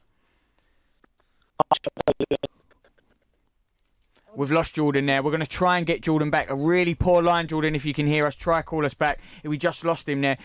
We've 4.35 4.51
lost 4.51 4.77
Jordan 4.77 5.07
there. 5.07 5.23
We're 5.23 5.31
going 5.31 5.43
to 5.43 5.47
try 5.47 5.77
and 5.77 5.87
get 5.87 6.01
Jordan 6.01 6.31
back. 6.31 6.49
A 6.49 6.55
really 6.55 6.95
poor 6.95 7.23
line, 7.23 7.49
Jordan. 7.49 7.75
If 7.75 7.85
you 7.85 7.93
can 7.93 8.07
hear 8.07 8.25
us, 8.25 8.35
try 8.35 8.63
call 8.63 8.87
us 8.87 8.95
back. 8.95 9.21
We 9.45 9.59
just 9.59 9.85
lost 9.85 10.09
him 10.09 10.23
there. 10.23 10.39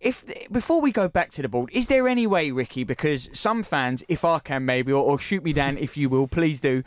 If 0.00 0.24
before 0.52 0.80
we 0.80 0.92
go 0.92 1.08
back 1.08 1.30
to 1.32 1.42
the 1.42 1.48
board, 1.48 1.70
is 1.72 1.86
there 1.86 2.08
any 2.08 2.26
way, 2.26 2.50
Ricky? 2.50 2.84
Because 2.84 3.28
some 3.32 3.62
fans, 3.62 4.04
if 4.08 4.24
I 4.24 4.38
can, 4.38 4.64
maybe, 4.64 4.92
or, 4.92 5.02
or 5.02 5.18
shoot 5.18 5.42
me 5.44 5.52
down 5.52 5.76
if 5.78 5.96
you 5.96 6.08
will, 6.08 6.28
please 6.28 6.60
do. 6.60 6.82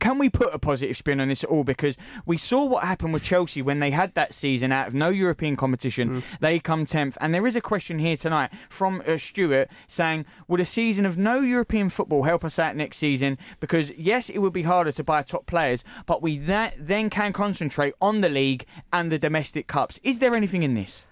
Can 0.00 0.18
we 0.18 0.28
put 0.28 0.52
a 0.52 0.58
positive 0.58 0.96
spin 0.96 1.20
on 1.20 1.28
this 1.28 1.44
at 1.44 1.50
all? 1.50 1.62
Because 1.62 1.96
we 2.26 2.36
saw 2.38 2.64
what 2.64 2.84
happened 2.84 3.12
with 3.12 3.22
Chelsea 3.22 3.62
when 3.62 3.78
they 3.78 3.90
had 3.90 4.14
that 4.14 4.34
season 4.34 4.72
out 4.72 4.88
of 4.88 4.94
no 4.94 5.10
European 5.10 5.56
competition. 5.56 6.22
They 6.40 6.58
come 6.58 6.86
10th. 6.86 7.16
And 7.20 7.34
there 7.34 7.46
is 7.46 7.54
a 7.54 7.60
question 7.60 7.98
here 7.98 8.16
tonight 8.16 8.50
from 8.68 9.02
uh, 9.06 9.18
Stuart 9.18 9.68
saying, 9.86 10.24
Would 10.48 10.60
a 10.60 10.64
season 10.64 11.04
of 11.06 11.18
no 11.18 11.40
European 11.40 11.90
football 11.90 12.22
help 12.24 12.44
us 12.44 12.58
out 12.58 12.74
next 12.76 12.96
season? 12.96 13.38
Because, 13.60 13.90
yes, 13.92 14.30
it 14.30 14.38
would 14.38 14.54
be 14.54 14.62
harder 14.62 14.90
to 14.92 15.04
buy 15.04 15.22
top 15.22 15.46
players, 15.46 15.84
but 16.06 16.22
we 16.22 16.38
that, 16.38 16.74
then 16.78 17.10
can 17.10 17.32
concentrate 17.32 17.94
on 18.00 18.22
the 18.22 18.28
league 18.30 18.64
and 18.92 19.12
the 19.12 19.18
domestic 19.18 19.66
cups. 19.66 20.00
Is 20.02 20.18
there 20.18 20.34
anything 20.34 20.62
in 20.62 20.74
this? 20.74 21.04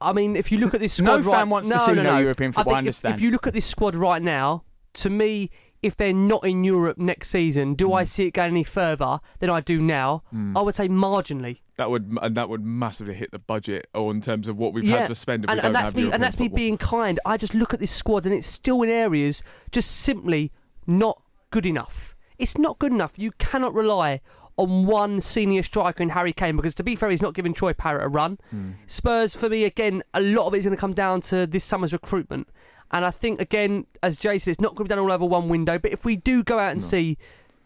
I 0.00 0.12
mean, 0.12 0.36
if 0.36 0.50
you 0.50 0.58
look 0.58 0.74
at 0.74 0.80
this 0.80 1.00
No 1.00 1.20
squad 1.20 1.30
right 1.30 1.38
fan 1.40 1.50
wants 1.50 1.68
to 1.68 1.78
see 1.78 1.92
no, 1.92 2.02
no 2.02 2.14
no. 2.14 2.18
European 2.18 2.52
football, 2.52 2.74
I 2.74 2.78
I 2.78 2.80
think 2.82 2.96
if- 2.96 3.04
If, 3.04 3.20
you 3.20 3.30
look 3.30 3.46
at 3.46 3.52
this 3.54 3.66
squad 3.66 3.94
right 3.94 4.20
now, 4.20 4.64
to 4.94 5.10
me, 5.10 5.50
if 5.82 5.96
they're 5.96 6.12
not 6.12 6.44
in 6.44 6.64
Europe 6.64 6.96
next 6.98 7.30
season, 7.30 7.74
do 7.74 7.88
Mm. 7.88 7.96
I 7.96 8.04
see 8.04 8.26
it 8.26 8.30
going 8.32 8.52
any 8.52 8.64
further 8.64 9.18
than 9.40 9.50
I 9.50 9.60
do 9.60 9.80
now? 9.80 10.22
Mm. 10.32 10.56
I 10.56 10.62
would 10.62 10.74
say 10.74 10.88
marginally. 10.88 11.58
That 11.76 11.90
would 11.90 12.16
and 12.22 12.36
that 12.36 12.48
would 12.48 12.64
massively 12.64 13.14
hit 13.14 13.32
the 13.32 13.38
budget, 13.38 13.88
or 13.94 14.12
in 14.12 14.20
terms 14.20 14.46
of 14.46 14.56
what 14.56 14.72
we've 14.72 14.84
had 14.84 15.08
to 15.08 15.14
spend 15.14 15.44
if 15.44 15.50
and, 15.50 15.58
we 15.58 15.62
don't 15.62 15.66
and 15.66 15.74
that's 15.74 15.94
me, 15.94 16.02
European 16.02 16.14
and 16.14 16.22
that's 16.22 16.38
me 16.38 16.48
being 16.48 16.76
kind. 16.78 17.18
I 17.24 17.36
just 17.36 17.54
look 17.54 17.74
at 17.74 17.80
this 17.80 17.90
squad 17.90 18.24
and 18.26 18.34
it's 18.34 18.46
still 18.46 18.82
in 18.82 18.90
areas 18.90 19.42
just 19.72 19.90
simply 19.90 20.52
not 20.86 21.20
good 21.50 21.66
enough. 21.66 22.14
It's 22.38 22.56
not 22.58 22.78
good 22.78 22.92
enough. 22.92 23.18
You 23.18 23.32
cannot 23.32 23.74
rely 23.74 24.20
on 24.58 24.84
one 24.86 25.20
senior 25.20 25.62
striker 25.62 26.02
in 26.02 26.10
Harry 26.10 26.32
Kane 26.32 26.56
because, 26.56 26.74
to 26.74 26.82
be 26.84 26.94
fair, 26.94 27.08
he's 27.10 27.22
not 27.22 27.34
giving 27.34 27.54
Troy 27.54 27.72
Parrott 27.72 28.04
a 28.04 28.08
run. 28.08 28.38
Spurs, 28.86 29.34
for 29.34 29.48
me, 29.48 29.64
again, 29.64 30.02
a 30.12 30.20
lot 30.20 30.46
of 30.46 30.54
it 30.54 30.58
is 30.58 30.64
going 30.64 30.76
to 30.76 30.80
come 30.80 30.92
down 30.92 31.20
to 31.22 31.46
this 31.46 31.64
summer's 31.64 31.92
recruitment. 31.92 32.48
And 32.92 33.04
I 33.04 33.10
think, 33.10 33.40
again, 33.40 33.86
as 34.02 34.16
Jay 34.16 34.38
said, 34.38 34.52
it's 34.52 34.60
not 34.60 34.74
going 34.74 34.84
to 34.86 34.94
be 34.94 34.96
done 34.96 34.98
all 34.98 35.12
over 35.12 35.24
one 35.24 35.48
window. 35.48 35.78
But 35.78 35.92
if 35.92 36.04
we 36.04 36.16
do 36.16 36.42
go 36.42 36.58
out 36.58 36.72
and 36.72 36.82
see 36.82 37.16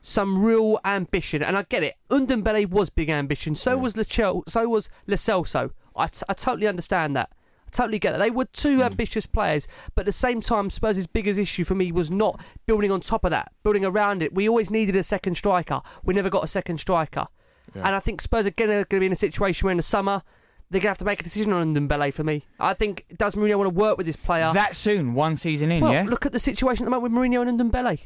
some 0.01 0.45
real 0.45 0.79
ambition, 0.85 1.43
and 1.43 1.59
I 1.59 1.62
get 1.62 1.83
it, 1.83 1.97
Ndombele 2.09 2.70
was 2.70 2.91
big 2.91 3.11
ambition. 3.11 3.57
So 3.57 3.77
was 3.77 3.95
Lachel, 3.95 4.49
so 4.49 4.68
was 4.68 4.89
Lo 5.07 5.16
Celso. 5.16 5.72
I, 5.97 6.07
t- 6.07 6.22
I 6.29 6.35
totally 6.35 6.68
understand 6.68 7.16
that. 7.16 7.31
I 7.66 7.70
totally 7.72 7.99
get 7.99 8.12
that. 8.12 8.18
They 8.18 8.31
were 8.31 8.45
two 8.45 8.79
mm. 8.79 8.85
ambitious 8.85 9.27
players, 9.27 9.66
but 9.97 10.03
at 10.03 10.07
the 10.07 10.12
same 10.12 10.41
time, 10.41 10.70
Spurs' 10.70 11.09
biggest 11.09 11.41
issue 11.41 11.64
for 11.64 11.74
me 11.74 11.91
was 11.91 12.09
not 12.09 12.41
building 12.66 12.93
on 12.93 13.01
top 13.01 13.24
of 13.24 13.31
that, 13.31 13.51
building 13.64 13.85
around 13.85 14.22
it. 14.22 14.33
We 14.33 14.49
always 14.49 14.70
needed 14.70 14.95
a 14.95 15.03
second 15.03 15.35
striker. 15.35 15.81
We 16.05 16.14
never 16.14 16.31
got 16.31 16.45
a 16.45 16.49
second 16.49 16.79
striker. 16.79 17.27
Yeah. 17.74 17.87
And 17.87 17.97
I 17.97 18.01
think 18.01 18.20
Spurs 18.20 18.47
again 18.47 18.70
are 18.70 18.85
going 18.85 18.99
to 18.99 19.01
be 19.01 19.07
in 19.07 19.12
a 19.12 19.16
situation 19.16 19.66
where 19.66 19.72
in 19.72 19.79
the 19.79 19.83
summer, 19.83 20.22
they're 20.71 20.81
going 20.81 20.83
to 20.83 20.89
have 20.89 20.99
to 20.99 21.05
make 21.05 21.21
a 21.21 21.25
decision 21.25 21.53
on 21.53 21.75
Ndombele 21.75 22.12
for 22.12 22.25
me. 22.25 22.45
I 22.59 22.75
think 22.75 23.05
does 23.17 23.35
Mourinho 23.35 23.57
want 23.59 23.69
to 23.73 23.75
work 23.79 23.97
with 23.99 24.07
this 24.07 24.17
player? 24.17 24.51
That 24.53 24.75
soon, 24.77 25.14
one 25.14 25.37
season 25.37 25.71
in, 25.71 25.83
well, 25.83 25.93
yeah? 25.93 26.03
look 26.03 26.27
at 26.27 26.33
the 26.33 26.41
situation 26.41 26.85
at 26.85 26.87
the 26.87 26.91
moment 26.91 27.12
with 27.14 27.23
Mourinho 27.23 27.47
and 27.49 27.59
Ndombele. 27.61 28.01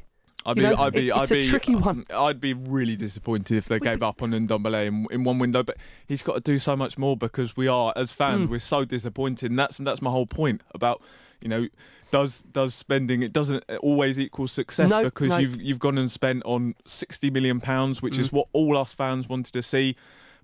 I'd 0.47 0.57
You 0.57 0.63
be, 0.63 0.69
know, 0.71 0.77
I'd 0.77 0.93
be, 0.95 1.09
it- 1.09 1.13
I'd 1.15 1.23
it's 1.25 1.31
a 1.33 1.35
be, 1.35 1.49
tricky 1.49 1.75
one. 1.75 2.05
I'd 2.15 2.41
be 2.41 2.55
really 2.55 2.97
disappointed 2.97 3.57
if 3.59 3.67
they 3.67 3.79
gave 3.79 4.03
up 4.03 4.23
on 4.23 4.31
Ndombele 4.31 4.87
in, 4.87 5.07
in 5.11 5.25
one 5.25 5.39
window. 5.39 5.63
But 5.63 5.77
he's 6.07 6.23
got 6.23 6.35
to 6.35 6.41
do 6.41 6.59
so 6.59 6.75
much 6.77 6.97
more 6.97 7.15
because 7.17 7.57
we 7.57 7.69
are, 7.69 7.93
as 7.95 8.13
fans, 8.13 8.47
Mm. 8.47 8.51
we're 8.51 8.59
so 8.59 8.85
disappointed. 8.87 9.51
And 9.51 9.59
that's 9.59 9.77
that's 9.79 10.01
my 10.01 10.11
whole 10.11 10.27
point 10.27 10.63
about, 10.75 11.03
you 11.43 11.49
know, 11.49 11.69
does 12.11 12.41
does 12.53 12.75
spending 12.75 13.23
it 13.23 13.33
doesn't 13.35 13.65
always 13.81 14.19
equal 14.19 14.49
success 14.49 14.91
No, 14.91 15.05
because 15.05 15.29
no. 15.29 15.37
you've 15.39 15.61
you've 15.61 15.79
gone 15.79 15.97
and 15.99 16.11
spent 16.11 16.43
on 16.47 16.75
sixty 16.87 17.31
million 17.31 17.61
pounds, 17.61 18.01
which 18.03 18.19
is 18.19 18.31
Mm. 18.31 18.33
what 18.33 18.49
all 18.55 18.79
us 18.79 18.95
fans 18.95 19.29
wanted 19.29 19.53
to 19.53 19.63
see. 19.63 19.95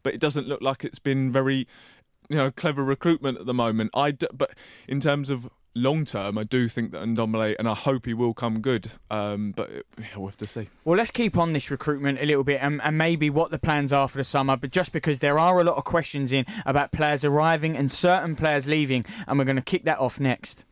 But 0.02 0.12
it 0.14 0.20
doesn't 0.20 0.46
look 0.46 0.60
like 0.60 0.84
it's 0.84 0.98
been 1.00 1.32
very, 1.32 1.66
you 2.28 2.36
know, 2.36 2.50
clever 2.50 2.84
recruitment 2.84 3.38
at 3.38 3.46
the 3.46 3.54
moment. 3.54 3.90
I 3.94 4.10
d- 4.10 4.26
but 4.32 4.52
in 4.88 5.00
terms 5.00 5.30
of 5.30 5.48
long 5.74 6.04
term, 6.04 6.38
I 6.38 6.44
do 6.44 6.68
think 6.68 6.90
that 6.92 7.02
Ndombele, 7.02 7.54
and 7.58 7.68
I 7.68 7.74
hope 7.74 8.06
he 8.06 8.14
will 8.14 8.34
come 8.34 8.60
good. 8.60 8.90
Um, 9.10 9.52
but 9.54 9.70
it, 9.70 9.86
yeah, 9.98 10.06
we'll 10.16 10.28
have 10.28 10.36
to 10.38 10.46
see. 10.46 10.68
Well, 10.84 10.96
let's 10.96 11.10
keep 11.10 11.36
on 11.36 11.52
this 11.52 11.70
recruitment 11.70 12.18
a 12.20 12.24
little 12.24 12.44
bit 12.44 12.60
and, 12.62 12.80
and 12.82 12.98
maybe 12.98 13.30
what 13.30 13.50
the 13.50 13.58
plans 13.58 13.92
are 13.92 14.08
for 14.08 14.18
the 14.18 14.24
summer. 14.24 14.56
But 14.56 14.70
just 14.70 14.92
because 14.92 15.20
there 15.20 15.38
are 15.38 15.60
a 15.60 15.64
lot 15.64 15.76
of 15.76 15.84
questions 15.84 16.32
in 16.32 16.46
about 16.64 16.92
players 16.92 17.24
arriving 17.24 17.76
and 17.76 17.92
certain 17.92 18.34
players 18.34 18.66
leaving, 18.66 19.04
and 19.28 19.38
we're 19.38 19.44
going 19.44 19.56
to 19.56 19.62
kick 19.62 19.84
that 19.84 19.98
off 19.98 20.18
next. 20.18 20.64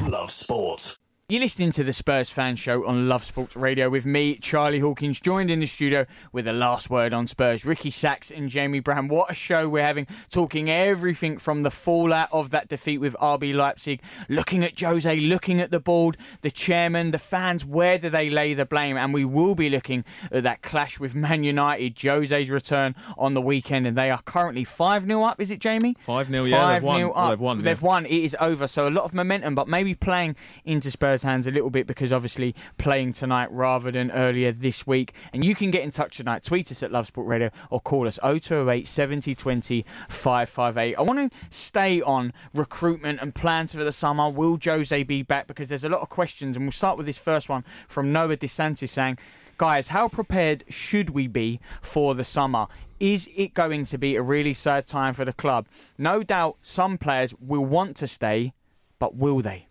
Love 0.00 0.30
sport. 0.30 0.96
You're 1.30 1.38
listening 1.42 1.70
to 1.72 1.84
the 1.84 1.92
Spurs 1.92 2.28
Fan 2.28 2.56
Show 2.56 2.84
on 2.84 3.08
Love 3.08 3.22
Sports 3.24 3.54
Radio 3.54 3.88
with 3.88 4.04
me, 4.04 4.34
Charlie 4.34 4.80
Hawkins, 4.80 5.20
joined 5.20 5.48
in 5.48 5.60
the 5.60 5.66
studio 5.66 6.04
with 6.32 6.46
the 6.46 6.52
last 6.52 6.90
word 6.90 7.14
on 7.14 7.28
Spurs, 7.28 7.64
Ricky 7.64 7.92
Sacks 7.92 8.32
and 8.32 8.48
Jamie 8.50 8.80
Brown. 8.80 9.06
What 9.06 9.30
a 9.30 9.34
show 9.34 9.68
we're 9.68 9.86
having, 9.86 10.08
talking 10.28 10.68
everything 10.68 11.38
from 11.38 11.62
the 11.62 11.70
fallout 11.70 12.30
of 12.32 12.50
that 12.50 12.66
defeat 12.66 12.98
with 12.98 13.14
RB 13.20 13.54
Leipzig, 13.54 14.02
looking 14.28 14.64
at 14.64 14.80
Jose, 14.80 15.20
looking 15.20 15.60
at 15.60 15.70
the 15.70 15.78
board, 15.78 16.16
the 16.40 16.50
chairman, 16.50 17.12
the 17.12 17.18
fans, 17.18 17.64
where 17.64 17.96
do 17.96 18.10
they 18.10 18.28
lay 18.28 18.52
the 18.52 18.66
blame? 18.66 18.96
And 18.96 19.14
we 19.14 19.24
will 19.24 19.54
be 19.54 19.70
looking 19.70 20.04
at 20.32 20.42
that 20.42 20.62
clash 20.62 20.98
with 20.98 21.14
Man 21.14 21.44
United, 21.44 21.94
Jose's 21.94 22.50
return 22.50 22.96
on 23.16 23.34
the 23.34 23.40
weekend, 23.40 23.86
and 23.86 23.96
they 23.96 24.10
are 24.10 24.22
currently 24.22 24.64
5 24.64 25.04
0 25.06 25.22
up, 25.22 25.40
is 25.40 25.52
it, 25.52 25.60
Jamie? 25.60 25.94
5 26.00 26.26
0, 26.26 26.42
yeah. 26.46 26.72
They've 26.72 26.82
5 26.82 26.82
won. 26.82 26.98
0 26.98 27.12
Well, 27.14 27.18
up. 27.24 27.30
they've 27.30 27.40
won. 27.40 27.58
yeah. 27.58 27.62
They've 27.62 27.82
won. 27.82 28.06
It 28.06 28.18
is 28.24 28.36
over. 28.40 28.66
So 28.66 28.88
a 28.88 28.90
lot 28.90 29.04
of 29.04 29.14
momentum, 29.14 29.54
but 29.54 29.68
maybe 29.68 29.94
playing 29.94 30.34
into 30.64 30.90
Spurs' 30.90 31.19
hands 31.22 31.46
a 31.46 31.50
little 31.50 31.70
bit 31.70 31.86
because 31.86 32.12
obviously 32.12 32.54
playing 32.78 33.12
tonight 33.12 33.50
rather 33.52 33.90
than 33.90 34.10
earlier 34.10 34.52
this 34.52 34.86
week. 34.86 35.14
And 35.32 35.44
you 35.44 35.54
can 35.54 35.70
get 35.70 35.82
in 35.82 35.90
touch 35.90 36.16
tonight. 36.16 36.42
Tweet 36.42 36.70
us 36.70 36.82
at 36.82 36.92
Love 36.92 37.06
Sport 37.06 37.26
Radio 37.26 37.50
or 37.70 37.80
call 37.80 38.06
us 38.06 38.18
0208 38.22 38.86
70 38.86 39.34
20 39.34 39.84
558. 40.08 40.96
I 40.96 41.02
want 41.02 41.32
to 41.32 41.38
stay 41.50 42.02
on 42.02 42.32
recruitment 42.54 43.20
and 43.20 43.34
plans 43.34 43.74
for 43.74 43.84
the 43.84 43.92
summer. 43.92 44.28
Will 44.28 44.58
Jose 44.62 45.02
be 45.04 45.22
back? 45.22 45.46
Because 45.46 45.68
there's 45.68 45.84
a 45.84 45.88
lot 45.88 46.00
of 46.00 46.08
questions, 46.08 46.56
and 46.56 46.64
we'll 46.64 46.72
start 46.72 46.96
with 46.96 47.06
this 47.06 47.18
first 47.18 47.48
one 47.48 47.64
from 47.88 48.12
Noah 48.12 48.36
DeSantis 48.36 48.88
saying. 48.88 49.18
Guys, 49.58 49.88
how 49.88 50.08
prepared 50.08 50.64
should 50.70 51.10
we 51.10 51.26
be 51.26 51.60
for 51.82 52.14
the 52.14 52.24
summer? 52.24 52.66
Is 52.98 53.28
it 53.36 53.52
going 53.52 53.84
to 53.84 53.98
be 53.98 54.16
a 54.16 54.22
really 54.22 54.54
sad 54.54 54.86
time 54.86 55.12
for 55.12 55.26
the 55.26 55.34
club? 55.34 55.66
No 55.98 56.22
doubt 56.22 56.56
some 56.62 56.96
players 56.96 57.34
will 57.34 57.66
want 57.66 57.96
to 57.98 58.06
stay, 58.06 58.54
but 58.98 59.16
will 59.16 59.40
they? 59.40 59.66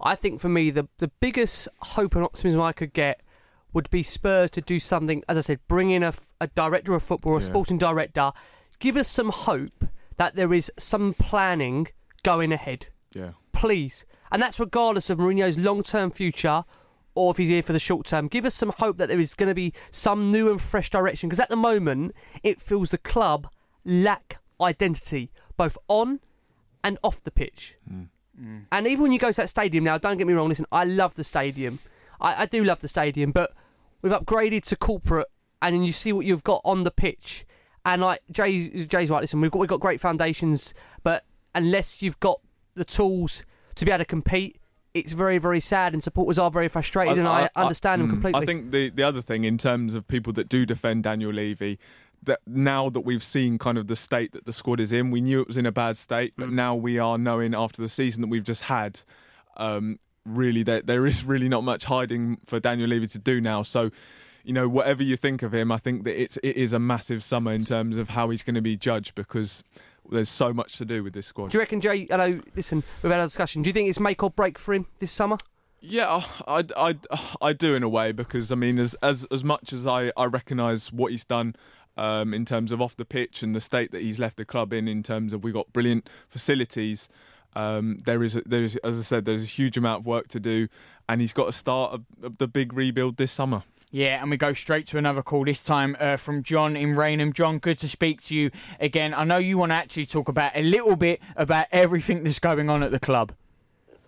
I 0.00 0.14
think 0.14 0.40
for 0.40 0.48
me, 0.48 0.70
the 0.70 0.88
the 0.98 1.08
biggest 1.20 1.68
hope 1.80 2.14
and 2.14 2.24
optimism 2.24 2.60
I 2.60 2.72
could 2.72 2.92
get 2.92 3.20
would 3.72 3.90
be 3.90 4.02
Spurs 4.02 4.50
to 4.52 4.60
do 4.60 4.78
something. 4.80 5.22
As 5.28 5.36
I 5.36 5.40
said, 5.42 5.60
bring 5.68 5.90
in 5.90 6.02
a, 6.02 6.12
a 6.40 6.46
director 6.48 6.94
of 6.94 7.02
football, 7.02 7.32
or 7.34 7.38
a 7.38 7.40
Yeah. 7.40 7.46
sporting 7.46 7.78
director, 7.78 8.32
give 8.78 8.96
us 8.96 9.08
some 9.08 9.30
hope 9.30 9.84
that 10.16 10.34
there 10.36 10.52
is 10.54 10.70
some 10.78 11.14
planning 11.14 11.88
going 12.22 12.52
ahead. 12.52 12.88
Yeah. 13.14 13.32
Please, 13.52 14.04
and 14.30 14.40
that's 14.42 14.58
regardless 14.60 15.10
of 15.10 15.18
Mourinho's 15.18 15.58
long 15.58 15.82
term 15.82 16.10
future. 16.10 16.64
Or 17.14 17.32
if 17.32 17.36
he's 17.36 17.48
here 17.48 17.64
for 17.64 17.72
the 17.72 17.80
short 17.80 18.06
term, 18.06 18.28
give 18.28 18.44
us 18.44 18.54
some 18.54 18.72
hope 18.78 18.96
that 18.98 19.08
there 19.08 19.18
is 19.18 19.34
going 19.34 19.48
to 19.48 19.54
be 19.54 19.72
some 19.90 20.30
new 20.30 20.48
and 20.52 20.62
fresh 20.62 20.88
direction. 20.88 21.28
Because 21.28 21.40
at 21.40 21.48
the 21.48 21.56
moment, 21.56 22.14
it 22.44 22.60
feels 22.60 22.90
the 22.90 22.98
club 22.98 23.48
lack 23.84 24.38
identity, 24.60 25.32
both 25.56 25.76
on 25.88 26.20
and 26.84 26.96
off 27.02 27.20
the 27.24 27.32
pitch. 27.32 27.74
Hmm. 27.88 28.02
And 28.72 28.86
even 28.86 29.02
when 29.02 29.12
you 29.12 29.18
go 29.18 29.30
to 29.30 29.36
that 29.36 29.48
stadium 29.48 29.84
now, 29.84 29.98
don't 29.98 30.16
get 30.16 30.26
me 30.26 30.32
wrong, 30.32 30.48
listen, 30.48 30.66
I 30.70 30.84
love 30.84 31.14
the 31.14 31.24
stadium. 31.24 31.78
I, 32.20 32.42
I 32.42 32.46
do 32.46 32.64
love 32.64 32.80
the 32.80 32.88
stadium, 32.88 33.32
but 33.32 33.52
we've 34.02 34.12
upgraded 34.12 34.64
to 34.64 34.76
corporate 34.76 35.26
and 35.60 35.74
then 35.74 35.82
you 35.82 35.92
see 35.92 36.12
what 36.12 36.24
you've 36.26 36.44
got 36.44 36.60
on 36.64 36.84
the 36.84 36.90
pitch. 36.90 37.44
And 37.84 38.02
like 38.02 38.20
Jay, 38.30 38.84
Jay's 38.84 39.10
right, 39.10 39.20
listen, 39.20 39.40
we've 39.40 39.50
got 39.50 39.58
we've 39.60 39.68
got 39.68 39.80
great 39.80 40.00
foundations, 40.00 40.74
but 41.02 41.24
unless 41.54 42.02
you've 42.02 42.20
got 42.20 42.40
the 42.74 42.84
tools 42.84 43.44
to 43.76 43.84
be 43.84 43.90
able 43.90 43.98
to 43.98 44.04
compete, 44.04 44.60
it's 44.94 45.12
very, 45.12 45.38
very 45.38 45.60
sad 45.60 45.92
and 45.92 46.02
supporters 46.02 46.38
are 46.38 46.50
very 46.50 46.68
frustrated 46.68 47.18
and 47.18 47.28
I, 47.28 47.48
understand 47.56 48.02
them 48.02 48.08
mm, 48.08 48.12
completely. 48.12 48.42
I 48.42 48.46
think 48.46 48.72
the, 48.72 48.90
the 48.90 49.02
other 49.02 49.22
thing 49.22 49.44
in 49.44 49.58
terms 49.58 49.94
of 49.94 50.06
people 50.08 50.32
that 50.34 50.48
do 50.48 50.66
defend 50.66 51.04
Daniel 51.04 51.32
Levy, 51.32 51.78
that 52.22 52.40
now 52.46 52.90
that 52.90 53.00
we've 53.00 53.22
seen 53.22 53.58
kind 53.58 53.78
of 53.78 53.86
the 53.86 53.96
state 53.96 54.32
that 54.32 54.44
the 54.44 54.52
squad 54.52 54.80
is 54.80 54.92
in, 54.92 55.10
we 55.10 55.20
knew 55.20 55.40
it 55.40 55.48
was 55.48 55.56
in 55.58 55.66
a 55.66 55.72
bad 55.72 55.96
state, 55.96 56.32
Mm. 56.36 56.40
but 56.40 56.50
now 56.50 56.74
we 56.74 56.98
are 56.98 57.16
knowing 57.18 57.54
after 57.54 57.80
the 57.82 57.88
season 57.88 58.20
that 58.22 58.28
we've 58.28 58.44
just 58.44 58.62
had, 58.64 59.00
um, 59.56 59.98
really 60.24 60.62
there 60.62 60.82
there 60.82 61.06
is 61.06 61.24
really 61.24 61.48
not 61.48 61.64
much 61.64 61.84
hiding 61.86 62.38
for 62.46 62.60
Daniel 62.60 62.88
Levy 62.88 63.06
to 63.08 63.18
do 63.18 63.40
now. 63.40 63.62
So. 63.62 63.90
You 64.44 64.54
know, 64.54 64.66
whatever 64.66 65.02
you 65.02 65.18
think 65.18 65.42
of 65.42 65.52
him, 65.52 65.70
I 65.70 65.76
think 65.76 66.04
that 66.04 66.18
it's 66.18 66.38
it 66.38 66.56
is 66.56 66.72
a 66.72 66.78
massive 66.78 67.22
summer 67.22 67.52
in 67.52 67.66
terms 67.66 67.98
of 67.98 68.10
how 68.10 68.30
he's 68.30 68.42
going 68.42 68.54
to 68.54 68.62
be 68.62 68.78
judged 68.78 69.14
because 69.14 69.62
there's 70.10 70.30
so 70.30 70.54
much 70.54 70.78
to 70.78 70.86
do 70.86 71.02
with 71.04 71.12
this 71.12 71.26
squad. 71.26 71.50
do 71.50 71.58
you 71.58 71.60
reckon, 71.60 71.82
Jay? 71.82 72.06
Know. 72.08 72.40
Listen, 72.56 72.82
we've 73.02 73.12
had 73.12 73.20
a 73.20 73.24
discussion. 73.26 73.60
Do 73.60 73.68
you 73.68 73.74
think 73.74 73.90
it's 73.90 74.00
make 74.00 74.22
or 74.22 74.30
break 74.30 74.58
for 74.58 74.72
him 74.72 74.86
this 75.00 75.12
summer? 75.12 75.36
Yeah, 75.80 76.22
I, 76.46 76.64
I, 76.74 76.94
I 77.42 77.52
do 77.52 77.74
in 77.74 77.82
a 77.82 77.90
way 77.90 78.12
because 78.12 78.50
I 78.50 78.54
mean, 78.54 78.78
as 78.78 78.94
as 79.02 79.26
as 79.30 79.44
much 79.44 79.74
as 79.74 79.86
I 79.86 80.12
I 80.16 80.24
recognise 80.24 80.90
what 80.94 81.10
he's 81.10 81.24
done. 81.24 81.54
Um, 81.98 82.32
in 82.32 82.44
terms 82.44 82.70
of 82.70 82.80
off 82.80 82.94
the 82.94 83.04
pitch 83.04 83.42
and 83.42 83.56
the 83.56 83.60
state 83.60 83.90
that 83.90 84.02
he's 84.02 84.20
left 84.20 84.36
the 84.36 84.44
club 84.44 84.72
in, 84.72 84.86
in 84.86 85.02
terms 85.02 85.32
of 85.32 85.42
we've 85.42 85.52
got 85.52 85.72
brilliant 85.72 86.08
facilities. 86.28 87.08
Um, 87.56 87.98
there 88.04 88.22
is, 88.22 88.36
a, 88.36 88.42
there 88.46 88.62
is, 88.62 88.76
as 88.84 89.00
I 89.00 89.02
said, 89.02 89.24
there's 89.24 89.42
a 89.42 89.46
huge 89.46 89.76
amount 89.76 90.02
of 90.02 90.06
work 90.06 90.28
to 90.28 90.38
do, 90.38 90.68
and 91.08 91.20
he's 91.20 91.32
got 91.32 91.46
to 91.46 91.52
start 91.52 92.00
a, 92.22 92.26
a, 92.26 92.30
the 92.30 92.46
big 92.46 92.72
rebuild 92.72 93.16
this 93.16 93.32
summer. 93.32 93.64
Yeah, 93.90 94.20
and 94.20 94.30
we 94.30 94.36
go 94.36 94.52
straight 94.52 94.86
to 94.88 94.98
another 94.98 95.22
call, 95.22 95.44
this 95.44 95.64
time 95.64 95.96
uh, 95.98 96.16
from 96.18 96.42
John 96.42 96.76
in 96.76 96.94
Raynham. 96.94 97.32
John, 97.32 97.58
good 97.58 97.78
to 97.78 97.88
speak 97.88 98.20
to 98.24 98.36
you 98.36 98.50
again. 98.78 99.14
I 99.14 99.24
know 99.24 99.38
you 99.38 99.56
want 99.56 99.72
to 99.72 99.76
actually 99.76 100.06
talk 100.06 100.28
about 100.28 100.52
a 100.54 100.62
little 100.62 100.94
bit 100.94 101.20
about 101.36 101.66
everything 101.72 102.22
that's 102.22 102.38
going 102.38 102.68
on 102.68 102.82
at 102.82 102.90
the 102.90 103.00
club. 103.00 103.32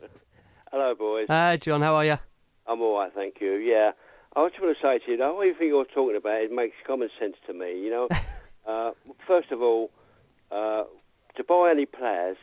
Hello, 0.71 0.95
boys. 0.95 1.31
Uh, 1.31 1.57
John, 1.57 1.81
how 1.81 1.95
are 1.95 2.05
you? 2.05 2.19
I'm 2.67 2.81
all 2.83 2.99
right, 2.99 3.13
thank 3.13 3.41
you. 3.41 3.55
Yeah, 3.55 3.93
I 4.37 4.49
just 4.49 4.61
want 4.63 4.77
to 4.77 4.83
say 4.83 4.99
to 5.05 5.11
you, 5.13 5.17
that 5.19 5.29
everything 5.29 5.69
you're 5.69 5.85
talking 5.85 6.17
about, 6.17 6.41
it 6.43 6.53
makes 6.53 6.77
common 6.87 7.11
sense 7.19 7.37
to 7.47 7.53
me. 7.53 7.81
You 7.83 7.91
know, 7.91 8.09
uh, 8.67 8.93
first 9.27 9.51
of 9.51 9.61
all, 9.61 9.91
uh, 10.53 10.85
to 11.37 11.45
buy 11.45 11.71
any 11.73 11.87
players, 11.87 12.37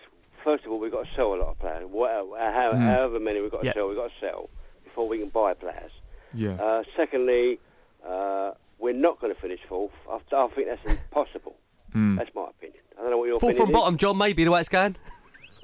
first 0.44 0.66
of 0.66 0.72
all, 0.72 0.80
we've 0.80 0.92
got 0.92 1.06
to 1.06 1.10
sell 1.16 1.34
a 1.34 1.36
lot 1.36 1.50
of 1.50 1.60
players. 1.60 1.86
Whatever, 1.90 2.30
how, 2.38 2.72
Mm. 2.74 2.80
However 2.94 3.20
many 3.20 3.42
we've 3.42 3.52
got 3.52 3.62
to 3.62 3.68
Yeah. 3.68 3.74
sell, 3.74 3.88
we've 3.88 3.98
got 3.98 4.10
to 4.12 4.20
sell 4.20 4.50
before 4.84 5.08
we 5.08 5.20
can 5.20 5.30
buy 5.30 5.54
players. 5.54 5.92
Yeah. 6.34 6.54
Uh, 6.62 6.84
secondly, 6.96 7.60
uh, 8.06 8.52
we're 8.80 8.94
not 8.94 9.20
going 9.22 9.34
to 9.34 9.40
finish 9.42 9.60
fourth. 9.68 9.92
I, 10.10 10.16
I 10.36 10.48
think 10.50 10.68
that's 10.68 10.86
impossible. 10.86 11.56
Mm. 11.96 12.18
That's 12.18 12.30
my 12.36 12.48
opinion. 12.50 12.82
I 12.98 13.02
don't 13.02 13.12
know 13.12 13.18
what 13.18 13.28
your 13.28 13.40
Full 13.40 13.50
opinion 13.50 13.58
full 13.58 13.66
from 13.68 13.76
is. 13.76 13.82
bottom, 13.82 13.98
John, 13.98 14.18
maybe 14.18 14.44
the 14.44 14.52
way 14.52 14.60
it's 14.60 14.70
going. 14.70 14.96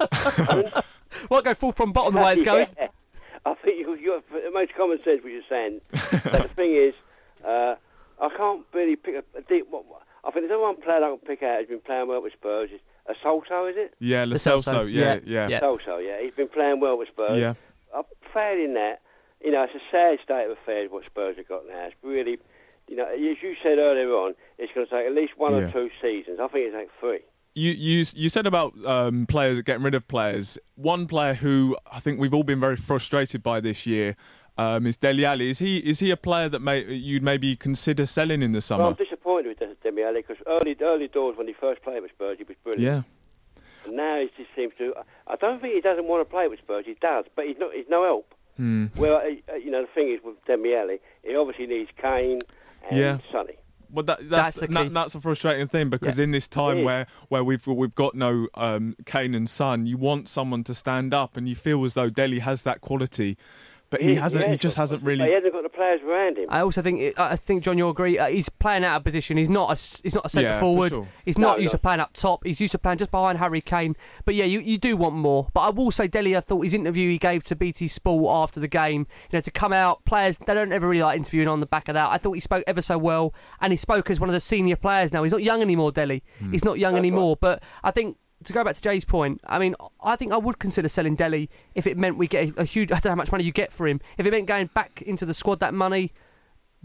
what, 1.28 1.44
go 1.44 1.54
full 1.54 1.72
from 1.72 1.92
bottom 1.92 2.14
the 2.14 2.20
way 2.20 2.32
it's 2.32 2.42
going? 2.42 2.66
Yeah. 2.78 2.88
I 3.46 3.54
think 3.54 3.78
you, 3.80 3.94
you 3.96 4.22
it 4.32 4.54
makes 4.54 4.72
common 4.76 4.98
sense 5.04 5.22
what 5.22 5.32
you're 5.32 5.42
saying. 5.48 5.80
but 5.90 6.42
the 6.42 6.50
thing 6.56 6.74
is, 6.74 6.94
uh, 7.46 7.74
I 8.20 8.28
can't 8.36 8.62
really 8.72 8.96
pick 8.96 9.14
a, 9.16 9.38
a 9.38 9.42
deep. 9.42 9.66
What, 9.70 9.84
what- 9.86 10.02
I 10.26 10.30
think 10.30 10.48
there's 10.48 10.56
only 10.56 10.64
one 10.74 10.80
player 10.80 11.04
I 11.04 11.10
can 11.10 11.18
pick 11.18 11.42
out 11.42 11.58
who's 11.60 11.68
been 11.68 11.80
playing 11.80 12.08
well 12.08 12.22
with 12.22 12.32
Spurs. 12.32 12.70
Is 12.72 12.80
Asalto, 13.06 13.68
is 13.70 13.76
it? 13.76 13.92
Yeah, 14.00 14.24
Lo 14.24 14.36
Celso, 14.36 14.90
yeah, 14.90 15.18
yeah. 15.26 15.48
Yeah. 15.48 15.60
Celso, 15.60 16.02
yeah. 16.02 16.22
He's 16.22 16.32
been 16.32 16.48
playing 16.48 16.80
well 16.80 16.96
with 16.96 17.08
Spurs. 17.08 17.36
Yeah. 17.38 17.52
I'm 17.94 18.04
failing 18.32 18.72
that. 18.72 19.02
You 19.44 19.50
know, 19.52 19.64
it's 19.64 19.74
a 19.74 19.84
sad 19.92 20.18
state 20.24 20.46
of 20.46 20.52
affairs 20.52 20.90
what 20.90 21.04
Spurs 21.04 21.36
have 21.36 21.46
got 21.46 21.66
now. 21.68 21.84
It's 21.88 21.94
really, 22.02 22.38
you 22.88 22.96
know, 22.96 23.04
as 23.04 23.20
you 23.20 23.54
said 23.62 23.76
earlier 23.76 24.08
on, 24.12 24.34
it's 24.56 24.72
going 24.72 24.86
to 24.86 24.90
take 24.90 25.06
at 25.06 25.12
least 25.14 25.34
one 25.36 25.52
Yeah. 25.52 25.64
or 25.68 25.70
two 25.72 25.90
seasons. 26.00 26.38
I 26.40 26.48
think 26.48 26.68
it's 26.68 26.74
like 26.74 26.88
three. 26.98 27.20
You 27.54 27.70
you 27.70 28.04
you 28.14 28.28
said 28.28 28.46
about 28.46 28.74
um, 28.84 29.26
players 29.26 29.62
getting 29.62 29.82
rid 29.84 29.94
of 29.94 30.06
players. 30.08 30.58
One 30.74 31.06
player 31.06 31.34
who 31.34 31.76
I 31.90 32.00
think 32.00 32.18
we've 32.18 32.34
all 32.34 32.42
been 32.42 32.60
very 32.60 32.76
frustrated 32.76 33.42
by 33.42 33.60
this 33.60 33.86
year 33.86 34.16
um, 34.58 34.86
is 34.86 34.96
Dele 34.96 35.24
Alli. 35.24 35.50
Is 35.50 35.60
he 35.60 35.78
is 35.78 36.00
he 36.00 36.10
a 36.10 36.16
player 36.16 36.48
that 36.48 36.60
may 36.60 36.84
you'd 36.92 37.22
maybe 37.22 37.54
consider 37.54 38.06
selling 38.06 38.42
in 38.42 38.52
the 38.52 38.56
Well, 38.56 38.62
summer? 38.62 38.84
I'm 38.84 38.94
disappointed 38.94 39.56
with 39.60 39.82
Demi 39.82 40.02
Ali 40.02 40.22
because 40.26 40.42
early 40.48 40.76
early 40.80 41.06
doors 41.08 41.36
when 41.36 41.46
he 41.46 41.52
first 41.54 41.82
played 41.82 42.02
with 42.02 42.10
Spurs, 42.10 42.38
he 42.38 42.44
was 42.44 42.56
brilliant. 42.64 42.82
yeah. 43.06 43.62
And 43.86 43.96
now 43.96 44.18
he 44.20 44.30
just 44.36 44.50
seems 44.56 44.72
to. 44.78 44.94
I 45.28 45.36
don't 45.36 45.60
think 45.60 45.74
he 45.74 45.80
doesn't 45.80 46.06
want 46.06 46.26
to 46.26 46.30
play 46.30 46.48
with 46.48 46.58
Spurs. 46.58 46.84
He 46.86 46.94
does, 47.00 47.26
but 47.36 47.46
he's 47.46 47.58
not. 47.58 47.72
He's 47.74 47.86
no 47.88 48.02
help. 48.04 48.34
Hmm. 48.56 48.86
Well, 48.96 49.16
uh, 49.16 49.54
you 49.56 49.70
know, 49.70 49.82
the 49.82 49.88
thing 49.94 50.10
is 50.12 50.20
with 50.24 50.36
Demi 50.46 50.74
Ali, 50.74 50.98
he 51.22 51.36
obviously 51.36 51.66
needs 51.66 51.90
Kane 52.00 52.40
and 52.88 52.98
Yeah. 52.98 53.18
Sonny. 53.30 53.54
Well, 53.94 54.04
that, 54.04 54.28
That's 54.28 54.58
that's 54.58 54.60
the 54.60 54.66
that- 54.66 54.92
that's 54.92 55.14
a 55.14 55.20
frustrating 55.20 55.68
thing 55.68 55.88
because 55.88 56.18
Yeah. 56.18 56.24
in 56.24 56.30
this 56.32 56.48
time 56.48 56.82
where, 56.82 57.06
where 57.28 57.44
we've 57.44 57.64
we've 57.66 57.94
got 57.94 58.14
no 58.16 58.48
um, 58.54 58.96
Kane 59.06 59.34
and 59.34 59.48
Son, 59.48 59.86
you 59.86 59.96
want 59.96 60.28
someone 60.28 60.64
to 60.64 60.74
stand 60.74 61.14
up, 61.14 61.36
and 61.36 61.48
you 61.48 61.54
feel 61.54 61.84
as 61.84 61.94
though 61.94 62.10
Dele 62.10 62.40
has 62.40 62.64
that 62.64 62.80
quality, 62.80 63.36
but 63.94 64.02
he 64.02 64.14
hasn't. 64.16 64.44
He 64.44 64.50
has 64.50 64.58
just 64.58 64.76
hasn't 64.76 65.04
But 65.04 65.12
he 65.14 65.18
really. 65.20 65.32
hasn't 65.32 65.52
got 65.52 65.62
the 65.62 65.68
players 65.68 66.00
around 66.02 66.36
him. 66.38 66.46
I 66.48 66.60
also 66.60 66.82
think 66.82 67.18
I 67.18 67.36
think 67.36 67.62
John, 67.62 67.78
you'll 67.78 67.90
agree. 67.90 68.18
Uh, 68.18 68.26
he's 68.26 68.48
playing 68.48 68.84
out 68.84 68.96
of 68.96 69.04
position. 69.04 69.36
He's 69.36 69.48
not 69.48 69.68
a 69.70 69.72
s- 69.72 70.00
he's 70.02 70.14
not 70.14 70.26
a 70.26 70.28
centre 70.28 70.48
Yeah, 70.48 70.54
for 70.54 70.60
forward. 70.60 70.92
sure. 70.92 71.08
He's 71.24 71.38
No, 71.38 71.48
not 71.48 71.60
used 71.60 71.72
no. 71.72 71.78
to 71.78 71.82
playing 71.82 72.00
up 72.00 72.12
top. 72.14 72.44
He's 72.44 72.60
used 72.60 72.72
to 72.72 72.78
playing 72.78 72.98
just 72.98 73.10
behind 73.10 73.38
Harry 73.38 73.60
Kane. 73.60 73.96
But 74.24 74.34
yeah, 74.34 74.44
you, 74.44 74.60
you 74.60 74.78
do 74.78 74.96
want 74.96 75.14
more. 75.14 75.48
But 75.54 75.60
I 75.60 75.70
will 75.70 75.90
say, 75.90 76.08
Dele, 76.08 76.36
I 76.36 76.40
thought 76.40 76.62
his 76.62 76.74
interview 76.74 77.08
he 77.10 77.18
gave 77.18 77.44
to 77.44 77.56
BT 77.56 77.88
Sport 77.88 78.26
after 78.30 78.60
the 78.60 78.68
game, 78.68 79.06
you 79.30 79.36
know, 79.36 79.40
to 79.40 79.50
come 79.50 79.72
out, 79.72 80.04
players 80.04 80.38
they 80.38 80.54
don't 80.54 80.72
ever 80.72 80.88
really 80.88 81.02
like 81.02 81.16
interviewing 81.16 81.48
on 81.48 81.60
the 81.60 81.66
back 81.66 81.88
of 81.88 81.94
that. 81.94 82.08
I 82.10 82.18
thought 82.18 82.32
he 82.32 82.40
spoke 82.40 82.64
ever 82.66 82.82
so 82.82 82.98
well, 82.98 83.32
and 83.60 83.72
he 83.72 83.76
spoke 83.76 84.10
as 84.10 84.18
one 84.20 84.28
of 84.28 84.34
the 84.34 84.40
senior 84.40 84.76
players 84.76 85.12
now. 85.12 85.22
He's 85.22 85.32
not 85.32 85.42
young 85.42 85.62
anymore, 85.62 85.92
Dele. 85.92 86.22
Hmm. 86.38 86.52
He's 86.52 86.64
not 86.64 86.78
young 86.78 86.94
That's 86.94 87.00
anymore. 87.00 87.36
But 87.40 87.62
I 87.82 87.90
think. 87.90 88.16
To 88.44 88.52
go 88.52 88.62
back 88.64 88.74
to 88.76 88.82
Jay's 88.82 89.04
point, 89.04 89.40
I 89.46 89.58
mean, 89.58 89.74
I 90.02 90.16
think 90.16 90.32
I 90.32 90.36
would 90.36 90.58
consider 90.58 90.88
selling 90.88 91.14
Dele 91.16 91.48
if 91.74 91.86
it 91.86 91.96
meant 91.96 92.16
we 92.18 92.26
get 92.28 92.56
a, 92.56 92.60
a 92.62 92.64
huge. 92.64 92.90
I 92.92 92.94
don't 92.96 93.06
know 93.06 93.10
how 93.10 93.16
much 93.16 93.32
money 93.32 93.44
you 93.44 93.52
get 93.52 93.72
for 93.72 93.86
him. 93.86 94.00
If 94.18 94.26
it 94.26 94.30
meant 94.30 94.46
going 94.46 94.68
back 94.74 95.02
into 95.02 95.24
the 95.26 95.34
squad 95.34 95.60
that 95.60 95.74
money, 95.74 96.12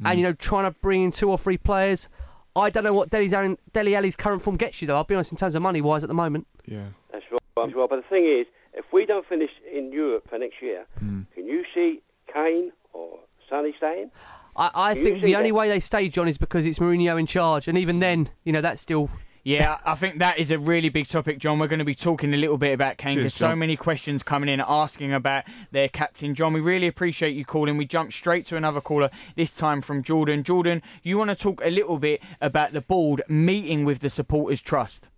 and 0.05 0.17
you 0.19 0.23
know 0.25 0.33
trying 0.33 0.65
to 0.65 0.71
bring 0.79 1.03
in 1.03 1.11
two 1.11 1.29
or 1.29 1.37
three 1.37 1.57
players. 1.57 2.07
I 2.55 2.69
don't 2.71 2.83
know 2.83 2.93
what 2.93 3.09
Dele's 3.11 3.31
Dele 3.73 3.95
Alli's 3.95 4.15
current 4.15 4.41
form 4.41 4.57
gets 4.57 4.81
you 4.81 4.87
though. 4.87 4.95
I'll 4.95 5.03
be 5.03 5.13
honest 5.15 5.31
in 5.31 5.37
terms 5.37 5.55
of 5.55 5.61
money 5.61 5.81
wise 5.81 6.03
at 6.03 6.07
the 6.07 6.13
moment. 6.15 6.47
Yeah. 6.65 6.85
That's 7.11 7.23
right. 7.31 7.39
That's 7.55 7.75
right. 7.75 7.89
But 7.89 7.97
the 7.97 8.07
thing 8.09 8.25
is, 8.25 8.47
if 8.73 8.85
we 8.91 9.05
don't 9.05 9.25
finish 9.27 9.51
in 9.71 9.91
Europe 9.91 10.27
for 10.29 10.37
next 10.39 10.61
year, 10.61 10.85
Hmm. 10.99 11.21
can 11.35 11.45
you 11.45 11.63
see 11.75 12.01
Kane 12.33 12.71
or 12.93 13.19
Sonny 13.49 13.73
staying? 13.77 14.11
I, 14.55 14.71
I 14.73 14.93
think 14.95 15.19
see 15.21 15.25
the 15.27 15.35
only 15.35 15.51
that? 15.51 15.55
way 15.55 15.67
they 15.69 15.79
stay, 15.79 16.09
John, 16.09 16.27
is 16.27 16.37
because 16.37 16.65
it's 16.65 16.79
Mourinho 16.79 17.19
in 17.19 17.25
charge, 17.27 17.67
and 17.67 17.77
even 17.77 17.99
then, 17.99 18.29
you 18.43 18.51
know, 18.51 18.61
that's 18.61 18.81
still. 18.81 19.09
Yeah, 19.43 19.77
I 19.85 19.95
think 19.95 20.19
that 20.19 20.37
is 20.37 20.51
a 20.51 20.57
really 20.57 20.89
big 20.89 21.07
topic, 21.07 21.39
John. 21.39 21.59
We're 21.59 21.67
going 21.67 21.79
to 21.79 21.85
be 21.85 21.95
talking 21.95 22.33
a 22.33 22.37
little 22.37 22.57
bit 22.57 22.73
about 22.73 22.97
Kane 22.97 23.15
because 23.15 23.33
so 23.33 23.55
many 23.55 23.75
questions 23.77 24.21
coming 24.21 24.49
in 24.49 24.59
asking 24.65 25.13
about 25.13 25.45
their 25.71 25.87
captain. 25.87 26.35
John, 26.35 26.53
we 26.53 26.59
really 26.59 26.87
appreciate 26.87 27.35
you 27.35 27.45
calling. 27.45 27.77
We 27.77 27.85
jump 27.85 28.11
straight 28.11 28.45
to 28.47 28.57
another 28.57 28.81
caller, 28.81 29.09
this 29.35 29.55
time 29.55 29.81
from 29.81 30.03
Jordan. 30.03 30.43
Jordan, 30.43 30.81
you 31.03 31.17
want 31.17 31.29
to 31.29 31.35
talk 31.35 31.61
a 31.63 31.69
little 31.69 31.97
bit 31.99 32.21
about 32.41 32.73
the 32.73 32.81
board 32.81 33.21
meeting 33.29 33.85
with 33.85 33.99
the 33.99 34.09
Supporters 34.09 34.59
Trust? 34.61 35.09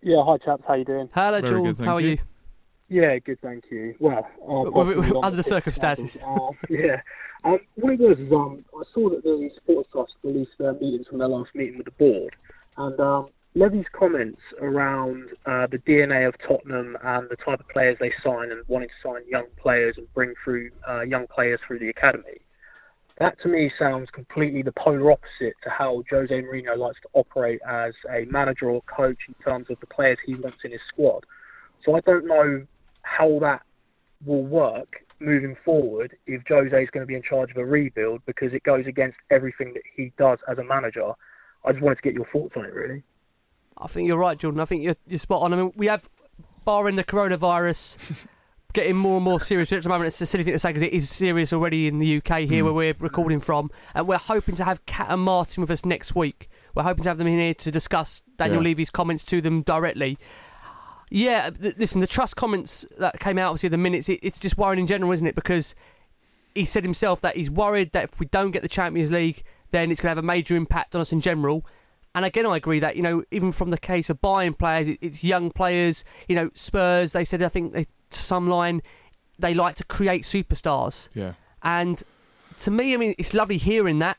Yeah, 0.00 0.22
hi 0.24 0.36
chaps, 0.38 0.62
how 0.68 0.74
you 0.74 0.84
doing? 0.84 1.08
Hello, 1.14 1.40
Very 1.40 1.50
John. 1.52 1.62
good, 1.64 1.76
thank 1.78 1.88
How 1.88 1.94
are 1.96 2.00
you. 2.00 2.08
you? 2.10 2.18
Yeah, 2.88 3.18
good, 3.18 3.40
thank 3.40 3.64
you. 3.70 3.94
Well, 3.98 4.18
uh, 4.18 4.22
Well, 4.40 4.72
possibly 4.72 5.10
we- 5.10 5.16
on 5.16 5.24
under 5.24 5.36
the 5.36 5.42
pitch 5.42 5.46
circumstances. 5.50 6.16
Uh, 6.26 6.50
yeah. 6.68 7.00
Um, 7.42 7.58
what 7.74 7.92
it 7.94 8.00
was 8.00 8.18
is 8.18 8.32
um, 8.32 8.64
I 8.74 8.82
saw 8.94 9.10
that 9.10 9.22
the 9.22 9.50
Supporters 9.56 9.90
Trust 9.92 10.12
released 10.22 10.52
their 10.58 10.72
meetings 10.74 11.06
from 11.08 11.18
their 11.18 11.28
last 11.28 11.50
meeting 11.54 11.76
with 11.76 11.84
the 11.86 11.90
board, 11.92 12.34
and 12.76 12.98
um, 13.00 13.28
Levy's 13.54 13.86
comments 13.92 14.40
around 14.60 15.28
uh, 15.46 15.66
the 15.70 15.78
DNA 15.78 16.26
of 16.26 16.34
Tottenham 16.46 16.96
and 17.04 17.28
the 17.30 17.36
type 17.36 17.60
of 17.60 17.68
players 17.68 17.96
they 18.00 18.12
sign 18.24 18.50
and 18.50 18.62
wanting 18.66 18.88
to 18.88 19.08
sign 19.08 19.22
young 19.28 19.46
players 19.60 19.94
and 19.96 20.12
bring 20.12 20.34
through 20.42 20.70
uh, 20.88 21.02
young 21.02 21.26
players 21.28 21.60
through 21.66 21.78
the 21.78 21.88
academy. 21.88 22.40
That 23.20 23.40
to 23.42 23.48
me 23.48 23.70
sounds 23.78 24.08
completely 24.12 24.62
the 24.62 24.72
polar 24.72 25.12
opposite 25.12 25.54
to 25.62 25.70
how 25.70 26.02
Jose 26.10 26.34
Mourinho 26.34 26.76
likes 26.76 27.00
to 27.02 27.08
operate 27.12 27.60
as 27.68 27.92
a 28.10 28.24
manager 28.24 28.68
or 28.70 28.82
coach 28.82 29.18
in 29.28 29.34
terms 29.48 29.66
of 29.70 29.78
the 29.78 29.86
players 29.86 30.18
he 30.26 30.34
wants 30.34 30.58
in 30.64 30.72
his 30.72 30.80
squad. 30.88 31.24
So 31.84 31.94
I 31.94 32.00
don't 32.00 32.26
know 32.26 32.66
how 33.02 33.38
that 33.40 33.62
will 34.26 34.42
work 34.42 35.04
moving 35.20 35.56
forward 35.64 36.16
if 36.26 36.42
Jose 36.48 36.82
is 36.82 36.90
going 36.90 37.02
to 37.02 37.06
be 37.06 37.14
in 37.14 37.22
charge 37.22 37.52
of 37.52 37.56
a 37.56 37.64
rebuild 37.64 38.22
because 38.26 38.52
it 38.52 38.64
goes 38.64 38.86
against 38.88 39.18
everything 39.30 39.74
that 39.74 39.82
he 39.94 40.12
does 40.18 40.38
as 40.50 40.58
a 40.58 40.64
manager. 40.64 41.12
I 41.64 41.72
just 41.72 41.82
wanted 41.82 41.96
to 41.96 42.02
get 42.02 42.14
your 42.14 42.26
thoughts 42.26 42.54
on 42.56 42.64
it, 42.64 42.72
really. 42.74 43.02
I 43.78 43.86
think 43.86 44.06
you're 44.06 44.18
right, 44.18 44.38
Jordan. 44.38 44.60
I 44.60 44.64
think 44.66 44.82
you're, 44.84 44.96
you're 45.06 45.18
spot 45.18 45.42
on. 45.42 45.52
I 45.52 45.56
mean, 45.56 45.72
we 45.76 45.86
have, 45.86 46.08
barring 46.64 46.96
the 46.96 47.04
coronavirus, 47.04 48.26
getting 48.72 48.96
more 48.96 49.16
and 49.16 49.24
more 49.24 49.40
serious 49.40 49.72
at 49.72 49.82
the 49.82 49.88
moment. 49.88 50.08
It's 50.08 50.20
a 50.20 50.26
silly 50.26 50.44
thing 50.44 50.52
to 50.52 50.58
say 50.58 50.70
because 50.70 50.82
it 50.82 50.92
is 50.92 51.08
serious 51.10 51.52
already 51.52 51.86
in 51.88 51.98
the 51.98 52.16
UK 52.18 52.40
here 52.40 52.62
Mm. 52.62 52.64
where 52.66 52.72
we're 52.72 52.94
recording 52.98 53.40
from. 53.40 53.70
And 53.94 54.06
we're 54.06 54.18
hoping 54.18 54.54
to 54.56 54.64
have 54.64 54.84
Kat 54.86 55.06
and 55.10 55.22
Martin 55.22 55.60
with 55.62 55.70
us 55.70 55.84
next 55.84 56.14
week. 56.14 56.48
We're 56.74 56.82
hoping 56.84 57.04
to 57.04 57.10
have 57.10 57.18
them 57.18 57.26
in 57.26 57.38
here 57.38 57.54
to 57.54 57.70
discuss 57.70 58.22
Daniel 58.36 58.62
Yeah. 58.62 58.68
Levy's 58.70 58.90
comments 58.90 59.24
to 59.26 59.40
them 59.40 59.62
directly. 59.62 60.18
Yeah, 61.10 61.50
th- 61.50 61.76
listen, 61.78 62.00
the 62.00 62.06
trust 62.06 62.36
comments 62.36 62.84
that 62.98 63.20
came 63.20 63.38
out, 63.38 63.50
obviously, 63.50 63.68
the 63.68 63.78
minutes, 63.78 64.08
it, 64.08 64.20
it's 64.22 64.38
just 64.38 64.58
worrying 64.58 64.80
in 64.80 64.86
general, 64.86 65.12
isn't 65.12 65.26
it? 65.26 65.34
Because 65.34 65.74
he 66.54 66.64
said 66.64 66.82
himself 66.82 67.20
that 67.20 67.36
he's 67.36 67.50
worried 67.50 67.92
that 67.92 68.04
if 68.04 68.18
we 68.20 68.26
don't 68.26 68.50
get 68.52 68.62
the 68.62 68.68
Champions 68.68 69.10
League, 69.12 69.42
then 69.74 69.90
it's 69.90 70.00
going 70.00 70.08
to 70.08 70.16
have 70.16 70.24
a 70.24 70.26
major 70.26 70.56
impact 70.56 70.94
on 70.94 71.00
us 71.00 71.12
in 71.12 71.20
general. 71.20 71.66
And 72.14 72.24
again, 72.24 72.46
I 72.46 72.56
agree 72.56 72.78
that 72.80 72.96
you 72.96 73.02
know, 73.02 73.24
even 73.30 73.52
from 73.52 73.70
the 73.70 73.78
case 73.78 74.08
of 74.08 74.20
buying 74.20 74.54
players, 74.54 74.96
it's 75.00 75.24
young 75.24 75.50
players. 75.50 76.04
You 76.28 76.36
know, 76.36 76.50
Spurs. 76.54 77.12
They 77.12 77.24
said 77.24 77.42
I 77.42 77.48
think 77.48 77.72
they, 77.72 77.84
to 77.84 78.18
some 78.18 78.48
line 78.48 78.82
they 79.38 79.52
like 79.52 79.74
to 79.76 79.84
create 79.84 80.22
superstars. 80.22 81.08
Yeah. 81.12 81.32
And 81.62 82.02
to 82.58 82.70
me, 82.70 82.94
I 82.94 82.96
mean, 82.96 83.14
it's 83.18 83.34
lovely 83.34 83.56
hearing 83.56 83.98
that, 83.98 84.18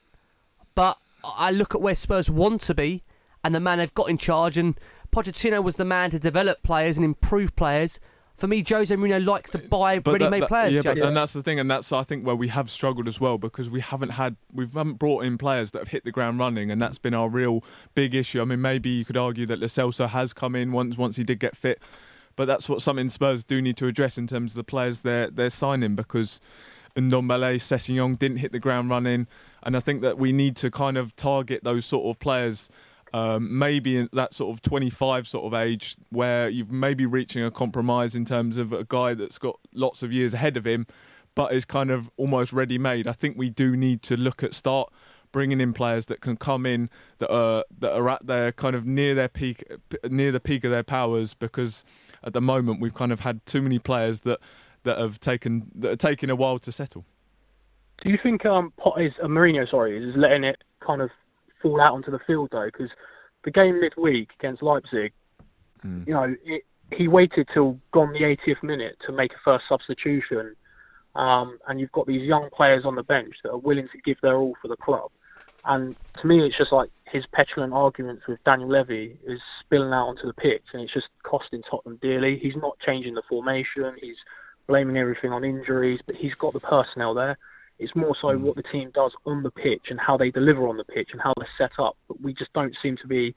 but 0.73 0.97
I 1.23 1.51
look 1.51 1.73
at 1.73 1.81
where 1.81 1.95
Spurs 1.95 2.29
want 2.29 2.61
to 2.61 2.75
be 2.75 3.03
and 3.45 3.53
the 3.53 3.59
man 3.59 3.77
they've 3.77 3.93
got 3.93 4.09
in 4.09 4.17
charge, 4.17 4.57
and 4.57 4.79
Pochettino 5.11 5.63
was 5.63 5.75
the 5.75 5.85
man 5.85 6.09
to 6.09 6.17
develop 6.17 6.63
players 6.63 6.97
and 6.97 7.05
improve 7.05 7.55
players. 7.55 7.99
For 8.37 8.47
me, 8.47 8.63
Jose 8.67 8.93
Mourinho 8.93 9.25
likes 9.25 9.49
to 9.51 9.57
buy 9.59 9.99
But 9.99 10.11
ready-made 10.13 10.43
that- 10.43 10.49
players. 10.49 10.73
Yeah, 10.75 10.81
but, 10.83 10.97
and 10.97 11.15
that's 11.15 11.31
the 11.33 11.41
thing, 11.41 11.57
and 11.59 11.71
that's 11.71 11.91
I 11.93 12.03
think 12.03 12.25
where 12.25 12.35
we 12.35 12.49
have 12.49 12.69
struggled 12.69 13.07
as 13.07 13.19
well 13.19 13.37
because 13.37 13.69
we 13.69 13.79
haven't 13.79 14.09
had 14.09 14.35
we 14.53 14.65
haven't 14.65 14.95
brought 14.95 15.23
in 15.23 15.37
players 15.37 15.71
that 15.71 15.79
have 15.79 15.87
hit 15.89 16.03
the 16.03 16.11
ground 16.11 16.39
running, 16.39 16.69
and 16.69 16.81
that's 16.81 16.97
been 16.97 17.13
our 17.13 17.29
real 17.29 17.63
big 17.93 18.13
issue. 18.13 18.41
I 18.41 18.45
mean, 18.45 18.61
maybe 18.61 18.89
you 18.89 19.05
could 19.05 19.17
argue 19.17 19.45
that 19.45 19.59
Lo 19.59 19.67
Celso 19.67 20.09
has 20.09 20.33
come 20.33 20.55
in 20.55 20.71
once 20.73 20.97
once 20.97 21.15
he 21.15 21.23
did 21.23 21.39
get 21.39 21.55
fit, 21.55 21.79
but 22.35 22.45
that's 22.45 22.67
what 22.67 22.81
something 22.81 23.07
Spurs 23.09 23.45
do 23.45 23.61
need 23.61 23.77
to 23.77 23.87
address 23.87 24.17
in 24.17 24.27
terms 24.27 24.51
of 24.51 24.57
the 24.57 24.63
players 24.65 25.01
they're 25.01 25.29
they're 25.29 25.49
signing 25.49 25.95
because. 25.95 26.39
Ndombele, 26.97 27.55
Sessegnon 27.57 28.17
didn't 28.17 28.37
hit 28.37 28.53
the 28.53 28.59
ground 28.59 28.89
running, 28.89 29.27
and 29.63 29.75
I 29.75 29.81
think 29.81 30.01
that 30.01 30.17
we 30.17 30.31
need 30.31 30.55
to 30.55 30.71
kind 30.71 30.95
of 30.95 31.13
target 31.17 31.61
those 31.65 31.85
sort 31.85 32.05
of 32.05 32.21
players 32.21 32.69
um, 33.15 33.57
maybe 33.57 33.95
in 33.95 34.09
that 34.11 34.33
sort 34.33 34.53
of 34.53 34.61
25 34.61 35.25
sort 35.25 35.45
of 35.45 35.53
age 35.53 35.95
where 36.09 36.49
you've 36.49 36.69
maybe 36.69 37.05
reaching 37.05 37.45
a 37.45 37.49
compromise 37.49 38.13
in 38.13 38.25
terms 38.25 38.57
of 38.57 38.73
a 38.73 38.83
guy 38.83 39.13
that's 39.13 39.37
got 39.37 39.57
lots 39.73 40.03
of 40.03 40.11
years 40.11 40.33
ahead 40.33 40.57
of 40.57 40.67
him 40.67 40.85
but 41.33 41.53
is 41.53 41.63
kind 41.63 41.91
of 41.91 42.09
almost 42.17 42.51
ready 42.51 42.77
made. 42.77 43.07
I 43.07 43.13
think 43.13 43.37
we 43.37 43.49
do 43.49 43.77
need 43.77 44.01
to 44.03 44.17
look 44.17 44.43
at 44.43 44.53
start 44.53 44.91
bringing 45.31 45.61
in 45.61 45.71
players 45.71 46.07
that 46.07 46.19
can 46.19 46.35
come 46.35 46.65
in 46.65 46.89
that 47.19 47.31
are 47.31 47.63
that 47.79 47.93
are 47.93 48.09
at 48.09 48.27
their 48.27 48.51
kind 48.51 48.75
of 48.75 48.85
near 48.85 49.15
their 49.15 49.29
peak 49.29 49.63
near 50.09 50.33
the 50.33 50.41
peak 50.41 50.65
of 50.65 50.71
their 50.71 50.83
powers 50.83 51.33
because 51.33 51.85
at 52.21 52.33
the 52.33 52.41
moment 52.41 52.81
we've 52.81 52.93
kind 52.93 53.13
of 53.13 53.21
had 53.21 53.45
too 53.45 53.61
many 53.61 53.79
players 53.79 54.21
that 54.21 54.41
that 54.83 54.97
have 54.97 55.21
taken 55.21 55.71
that 55.73 55.91
are 55.91 55.95
taking 55.95 56.29
a 56.29 56.35
while 56.35 56.59
to 56.59 56.69
settle. 56.69 57.05
Do 58.03 58.11
you 58.11 58.19
think 58.21 58.45
um, 58.45 58.73
Pot 58.77 59.01
is 59.01 59.13
uh, 59.23 59.27
Mourinho, 59.27 59.69
sorry, 59.71 59.97
is 59.97 60.15
letting 60.17 60.43
it 60.43 60.57
kind 60.85 61.01
of 61.01 61.09
fall 61.65 61.81
out 61.81 61.93
onto 61.93 62.11
the 62.11 62.19
field 62.27 62.49
though? 62.51 62.65
Because 62.65 62.91
the 63.43 63.51
game 63.51 63.81
midweek 63.81 64.29
against 64.39 64.61
Leipzig, 64.61 65.13
you 66.07 66.13
know, 66.13 66.35
it, 66.45 66.63
he 66.91 67.07
waited 67.07 67.47
till 67.53 67.79
gone 67.91 68.13
the 68.13 68.19
80th 68.19 68.61
minute 68.61 68.97
to 69.07 69.11
make 69.11 69.31
a 69.31 69.41
first 69.43 69.65
substitution, 69.67 70.55
um, 71.15 71.57
and 71.67 71.79
you've 71.79 71.91
got 71.91 72.05
these 72.05 72.21
young 72.21 72.49
players 72.55 72.83
on 72.85 72.95
the 72.95 73.03
bench 73.03 73.35
that 73.43 73.49
are 73.49 73.57
willing 73.57 73.87
to 73.91 73.97
give 74.05 74.17
their 74.21 74.35
all 74.35 74.53
for 74.61 74.67
the 74.67 74.77
club. 74.77 75.09
And 75.63 75.95
to 76.21 76.27
me, 76.27 76.45
it's 76.45 76.57
just 76.57 76.71
like 76.71 76.91
his 77.11 77.23
petulant 77.33 77.73
arguments 77.73 78.23
with 78.27 78.43
Daniel 78.43 78.69
Levy 78.69 79.17
is 79.25 79.39
spilling 79.63 79.93
out 79.93 80.09
onto 80.09 80.27
the 80.27 80.33
pitch, 80.33 80.63
and 80.73 80.83
it's 80.83 80.93
just 80.93 81.07
costing 81.23 81.63
Tottenham 81.69 81.97
dearly. 82.01 82.37
He's 82.37 82.55
not 82.55 82.77
changing 82.85 83.15
the 83.15 83.23
formation. 83.27 83.95
He's 83.99 84.17
blaming 84.67 84.97
everything 84.97 85.31
on 85.31 85.43
injuries, 85.43 85.99
but 86.05 86.17
he's 86.17 86.35
got 86.35 86.53
the 86.53 86.59
personnel 86.59 87.15
there. 87.15 87.37
It's 87.79 87.95
more 87.95 88.15
so 88.21 88.35
hmm. 88.35 88.43
what 88.43 88.55
the 88.55 88.63
team 88.63 88.91
does 88.93 89.11
on 89.25 89.43
the 89.43 89.51
pitch 89.51 89.87
and 89.89 89.99
how 89.99 90.17
they 90.17 90.31
deliver 90.31 90.67
on 90.67 90.77
the 90.77 90.83
pitch 90.83 91.09
and 91.11 91.21
how 91.21 91.33
they're 91.37 91.47
set 91.57 91.71
up. 91.79 91.97
But 92.07 92.21
we 92.21 92.33
just 92.33 92.53
don't 92.53 92.75
seem 92.81 92.97
to 93.01 93.07
be 93.07 93.35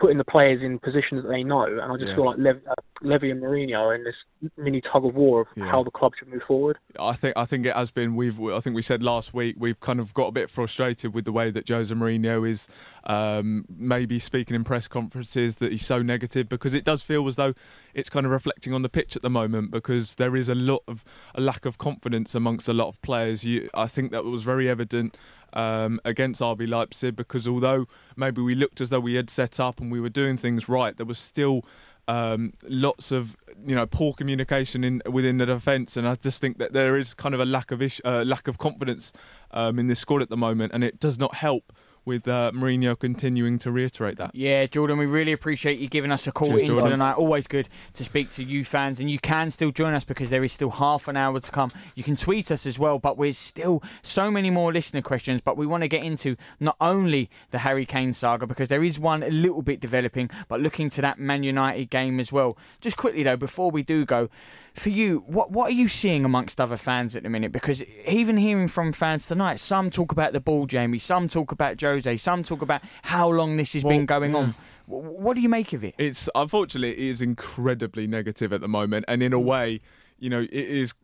putting 0.00 0.18
the 0.18 0.24
players 0.24 0.62
in 0.62 0.78
positions 0.78 1.22
that 1.22 1.28
they 1.28 1.42
know. 1.44 1.62
And 1.64 1.80
I 1.92 1.96
just 1.96 2.08
Yeah. 2.08 2.14
feel 2.16 2.26
like 2.26 2.38
Lev- 2.38 2.62
uh, 2.68 2.74
Levy 3.02 3.30
and 3.30 3.40
Mourinho 3.42 3.78
are 3.78 3.94
in 3.94 4.02
this 4.04 4.14
mini 4.56 4.80
tug 4.80 5.04
of 5.04 5.14
war 5.14 5.42
of 5.42 5.46
Yeah. 5.56 5.66
how 5.66 5.82
the 5.82 5.90
club 5.90 6.12
should 6.18 6.28
move 6.28 6.42
forward. 6.42 6.78
I 6.98 7.12
think 7.12 7.36
I 7.36 7.44
think 7.44 7.66
it 7.66 7.74
has 7.76 7.90
been. 7.90 8.16
We've 8.16 8.40
I 8.40 8.60
think 8.60 8.74
we 8.74 8.82
said 8.82 9.02
last 9.02 9.32
week 9.34 9.56
we've 9.58 9.78
kind 9.80 10.00
of 10.00 10.12
got 10.14 10.26
a 10.28 10.32
bit 10.32 10.50
frustrated 10.50 11.14
with 11.14 11.24
the 11.26 11.32
way 11.32 11.50
that 11.50 11.68
Jose 11.68 11.94
Mourinho 11.94 12.48
is 12.48 12.66
um, 13.04 13.64
maybe 13.68 14.18
speaking 14.18 14.54
in 14.54 14.64
press 14.64 14.86
conferences 14.88 15.56
that 15.56 15.70
he's 15.72 15.84
so 15.86 16.02
negative 16.02 16.48
because 16.48 16.74
it 16.74 16.84
does 16.84 17.02
feel 17.02 17.26
as 17.28 17.36
though 17.36 17.54
it's 17.94 18.10
kind 18.10 18.26
of 18.26 18.32
reflecting 18.32 18.72
on 18.74 18.82
the 18.82 18.88
pitch 18.88 19.16
at 19.16 19.22
the 19.22 19.30
moment 19.30 19.70
because 19.70 20.16
there 20.16 20.36
is 20.36 20.48
a 20.48 20.54
lot 20.54 20.82
of 20.86 21.04
a 21.34 21.40
lack 21.40 21.64
of 21.64 21.78
confidence 21.78 22.34
amongst 22.34 22.68
a 22.68 22.72
lot 22.74 22.88
of 22.88 23.00
players. 23.02 23.44
You, 23.44 23.68
I 23.74 23.86
think 23.86 24.10
that 24.12 24.24
was 24.24 24.42
very 24.44 24.68
evident 24.68 25.16
um, 25.52 26.00
against 26.04 26.40
RB 26.40 26.68
Leipzig 26.68 27.16
because 27.16 27.46
although 27.48 27.86
maybe 28.16 28.40
we 28.40 28.54
looked 28.54 28.80
as 28.80 28.90
though 28.90 29.00
we 29.00 29.14
had 29.14 29.30
set 29.30 29.60
up 29.60 29.80
and 29.80 29.90
we 29.90 30.00
were 30.00 30.08
doing 30.08 30.36
things 30.36 30.68
right, 30.68 30.96
there 30.96 31.06
was 31.06 31.18
still 31.18 31.64
um, 32.08 32.52
lots 32.62 33.12
of 33.12 33.36
you 33.64 33.74
know 33.74 33.86
poor 33.86 34.12
communication 34.12 34.82
in 34.82 35.02
within 35.10 35.38
the 35.38 35.46
defence, 35.46 35.96
and 35.96 36.08
I 36.08 36.16
just 36.16 36.40
think 36.40 36.58
that 36.58 36.72
there 36.72 36.96
is 36.96 37.14
kind 37.14 37.34
of 37.34 37.40
a 37.40 37.44
lack 37.44 37.70
of 37.70 37.80
ish, 37.80 38.00
uh, 38.04 38.24
lack 38.26 38.48
of 38.48 38.58
confidence 38.58 39.12
um, 39.52 39.78
in 39.78 39.86
this 39.86 40.00
squad 40.00 40.22
at 40.22 40.28
the 40.28 40.36
moment, 40.36 40.72
and 40.72 40.82
it 40.82 40.98
does 40.98 41.18
not 41.18 41.34
help 41.36 41.72
with 42.10 42.26
uh, 42.26 42.50
Mourinho 42.52 42.98
continuing 42.98 43.56
to 43.60 43.70
reiterate 43.70 44.16
that. 44.16 44.34
Yeah, 44.34 44.66
Jordan, 44.66 44.98
we 44.98 45.06
really 45.06 45.30
appreciate 45.30 45.78
you 45.78 45.86
giving 45.86 46.10
us 46.10 46.26
a 46.26 46.32
call 46.32 46.48
Cheers, 46.48 46.62
into 46.62 46.74
Jordan. 46.74 46.90
the 46.90 46.96
night. 46.96 47.12
Always 47.12 47.46
good 47.46 47.68
to 47.94 48.04
speak 48.04 48.30
to 48.30 48.42
you 48.42 48.64
fans, 48.64 48.98
and 48.98 49.08
you 49.08 49.20
can 49.20 49.52
still 49.52 49.70
join 49.70 49.94
us 49.94 50.02
because 50.02 50.28
there 50.28 50.42
is 50.42 50.50
still 50.52 50.70
half 50.70 51.06
an 51.06 51.16
hour 51.16 51.38
to 51.38 51.52
come. 51.52 51.70
You 51.94 52.02
can 52.02 52.16
tweet 52.16 52.50
us 52.50 52.66
as 52.66 52.80
well, 52.80 52.98
but 52.98 53.16
we're 53.16 53.32
still 53.32 53.80
so 54.02 54.28
many 54.28 54.50
more 54.50 54.72
listener 54.72 55.02
questions. 55.02 55.40
But 55.40 55.56
we 55.56 55.66
want 55.66 55.84
to 55.84 55.88
get 55.88 56.02
into 56.02 56.34
not 56.58 56.74
only 56.80 57.30
the 57.52 57.58
Harry 57.58 57.86
Kane 57.86 58.12
saga 58.12 58.44
because 58.44 58.66
there 58.66 58.82
is 58.82 58.98
one 58.98 59.22
a 59.22 59.30
little 59.30 59.62
bit 59.62 59.78
developing, 59.78 60.28
but 60.48 60.60
looking 60.60 60.90
to 60.90 61.00
that 61.02 61.20
Man 61.20 61.44
United 61.44 61.90
game 61.90 62.18
as 62.18 62.32
well. 62.32 62.58
Just 62.80 62.96
quickly 62.96 63.22
though, 63.22 63.36
before 63.36 63.70
we 63.70 63.84
do 63.84 64.04
go, 64.04 64.30
for 64.74 64.90
you, 64.90 65.24
what 65.26 65.50
what 65.50 65.70
are 65.70 65.74
you 65.74 65.88
seeing 65.88 66.24
amongst 66.24 66.60
other 66.60 66.76
fans 66.76 67.16
at 67.16 67.22
the 67.22 67.28
minute? 67.28 67.52
Because 67.52 67.82
even 68.06 68.36
hearing 68.36 68.68
from 68.68 68.92
fans 68.92 69.26
tonight, 69.26 69.60
some 69.60 69.90
talk 69.90 70.12
about 70.12 70.32
the 70.32 70.40
ball, 70.40 70.66
Jamie, 70.66 70.98
some 70.98 71.28
talk 71.28 71.52
about 71.52 71.80
Jose, 71.80 72.16
some 72.18 72.42
talk 72.42 72.62
about 72.62 72.82
how 73.02 73.28
long 73.28 73.56
this 73.56 73.72
has 73.74 73.82
been 73.82 74.06
Well, 74.06 74.06
going 74.06 74.34
on. 74.34 74.54
What 74.86 75.36
do 75.36 75.40
you 75.40 75.48
make 75.48 75.72
of 75.72 75.84
it? 75.84 75.94
It's 75.98 76.28
unfortunately 76.34 76.92
it 76.92 76.98
is 76.98 77.22
incredibly 77.22 78.06
negative 78.06 78.52
at 78.52 78.60
the 78.60 78.68
moment, 78.68 79.04
and 79.08 79.22
in 79.22 79.32
a 79.32 79.38
mm. 79.38 79.44
way, 79.44 79.80
you 80.18 80.30
know, 80.30 80.40
it 80.40 80.52
is. 80.52 80.94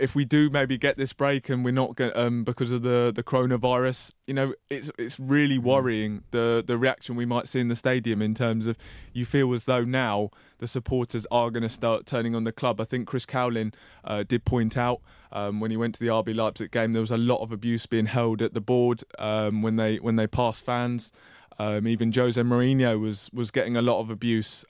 If 0.00 0.14
we 0.14 0.24
do 0.24 0.50
maybe 0.50 0.78
get 0.78 0.96
this 0.96 1.12
break 1.12 1.48
and 1.48 1.64
we're 1.64 1.72
not 1.72 1.94
going 1.96 2.12
um, 2.14 2.44
because 2.44 2.72
of 2.72 2.82
the 2.82 3.12
the 3.14 3.22
coronavirus, 3.22 4.12
you 4.26 4.34
know, 4.34 4.54
it's 4.68 4.90
it's 4.98 5.20
really 5.20 5.58
Mm. 5.58 5.62
worrying 5.62 6.24
the 6.30 6.64
the 6.66 6.76
reaction 6.78 7.16
we 7.16 7.26
might 7.26 7.46
see 7.48 7.60
in 7.60 7.68
the 7.68 7.76
stadium 7.76 8.22
in 8.22 8.34
terms 8.34 8.66
of 8.66 8.76
you 9.12 9.24
feel 9.24 9.52
as 9.52 9.64
though 9.64 9.84
now 9.84 10.30
the 10.58 10.66
supporters 10.66 11.26
are 11.30 11.50
going 11.50 11.62
to 11.62 11.68
start 11.68 12.06
turning 12.06 12.34
on 12.34 12.44
the 12.44 12.52
club. 12.52 12.80
I 12.80 12.84
think 12.84 13.06
Chris 13.06 13.26
Cowlin 13.26 13.72
uh, 14.04 14.24
did 14.26 14.44
point 14.44 14.76
out 14.76 15.00
um, 15.32 15.60
when 15.60 15.70
he 15.70 15.76
went 15.76 15.94
to 15.96 16.00
the 16.00 16.08
RB 16.08 16.34
Leipzig 16.34 16.70
game 16.70 16.92
there 16.92 17.00
was 17.02 17.10
a 17.10 17.16
lot 17.18 17.42
of 17.42 17.52
abuse 17.52 17.86
being 17.86 18.06
held 18.06 18.42
at 18.42 18.54
the 18.54 18.60
board 18.60 19.04
um, 19.18 19.62
when 19.62 19.76
they 19.76 19.96
when 19.96 20.16
they 20.16 20.26
passed 20.26 20.64
fans. 20.64 21.12
Um, 21.58 21.86
even 21.86 22.10
Jose 22.12 22.40
Mourinho 22.40 22.98
was 22.98 23.28
was 23.34 23.50
getting 23.50 23.76
a 23.76 23.82
lot 23.82 24.00
of 24.00 24.08
abuse. 24.10 24.64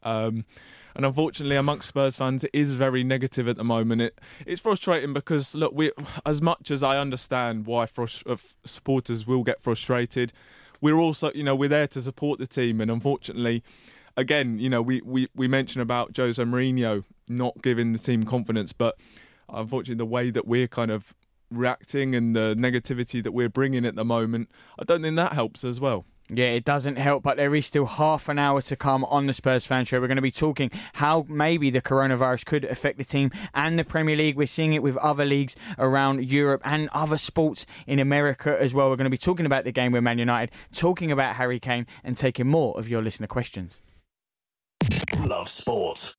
And 0.94 1.06
unfortunately, 1.06 1.56
amongst 1.56 1.88
Spurs 1.88 2.16
fans, 2.16 2.44
it 2.44 2.50
is 2.52 2.72
very 2.72 3.04
negative 3.04 3.48
at 3.48 3.56
the 3.56 3.64
moment. 3.64 4.02
It 4.02 4.20
it's 4.46 4.60
frustrating 4.60 5.12
because 5.12 5.54
look, 5.54 5.72
we 5.74 5.92
as 6.26 6.42
much 6.42 6.70
as 6.70 6.82
I 6.82 6.98
understand 6.98 7.66
why 7.66 7.86
uh, 7.96 8.36
supporters 8.64 9.26
will 9.26 9.42
get 9.44 9.60
frustrated, 9.60 10.32
we're 10.80 10.98
also 10.98 11.30
you 11.32 11.44
know 11.44 11.54
we're 11.54 11.68
there 11.68 11.88
to 11.88 12.00
support 12.00 12.38
the 12.38 12.46
team, 12.46 12.80
and 12.80 12.90
unfortunately, 12.90 13.62
again, 14.16 14.58
you 14.58 14.68
know 14.68 14.82
we 14.82 15.00
we 15.02 15.28
we 15.34 15.48
mentioned 15.48 15.82
about 15.82 16.16
Jose 16.16 16.42
Mourinho 16.42 17.04
not 17.28 17.62
giving 17.62 17.92
the 17.92 17.98
team 17.98 18.24
confidence, 18.24 18.72
but 18.72 18.96
unfortunately, 19.48 19.94
the 19.96 20.06
way 20.06 20.30
that 20.30 20.46
we're 20.46 20.68
kind 20.68 20.90
of 20.90 21.14
reacting 21.50 22.14
and 22.14 22.34
the 22.34 22.54
negativity 22.56 23.22
that 23.22 23.32
we're 23.32 23.48
bringing 23.48 23.84
at 23.84 23.96
the 23.96 24.04
moment, 24.04 24.48
I 24.78 24.84
don't 24.84 25.02
think 25.02 25.16
that 25.16 25.32
helps 25.32 25.64
as 25.64 25.80
well. 25.80 26.04
Yeah, 26.32 26.46
it 26.46 26.64
doesn't 26.64 26.96
help, 26.96 27.24
but 27.24 27.36
there 27.36 27.54
is 27.56 27.66
still 27.66 27.86
half 27.86 28.28
an 28.28 28.38
hour 28.38 28.62
to 28.62 28.76
come 28.76 29.04
on 29.06 29.26
the 29.26 29.32
Spurs 29.32 29.66
fan 29.66 29.84
show. 29.84 30.00
We're 30.00 30.06
going 30.06 30.16
to 30.16 30.22
be 30.22 30.30
talking 30.30 30.70
how 30.92 31.26
maybe 31.28 31.70
the 31.70 31.82
coronavirus 31.82 32.44
could 32.44 32.64
affect 32.64 32.98
the 32.98 33.04
team 33.04 33.32
and 33.52 33.76
the 33.76 33.84
Premier 33.84 34.14
League. 34.14 34.36
We're 34.36 34.46
seeing 34.46 34.72
it 34.72 34.82
with 34.82 34.96
other 34.98 35.24
leagues 35.24 35.56
around 35.76 36.30
Europe 36.30 36.62
and 36.64 36.88
other 36.92 37.18
sports 37.18 37.66
in 37.86 37.98
America 37.98 38.56
as 38.60 38.72
well. 38.72 38.90
We're 38.90 38.96
going 38.96 39.06
to 39.06 39.10
be 39.10 39.18
talking 39.18 39.44
about 39.44 39.64
the 39.64 39.72
game 39.72 39.90
with 39.90 40.04
Man 40.04 40.18
United, 40.18 40.54
talking 40.72 41.10
about 41.10 41.34
Harry 41.34 41.58
Kane, 41.58 41.86
and 42.04 42.16
taking 42.16 42.46
more 42.46 42.78
of 42.78 42.88
your 42.88 43.02
listener 43.02 43.26
questions. 43.26 43.80
Love 45.18 45.48
sport. 45.48 46.14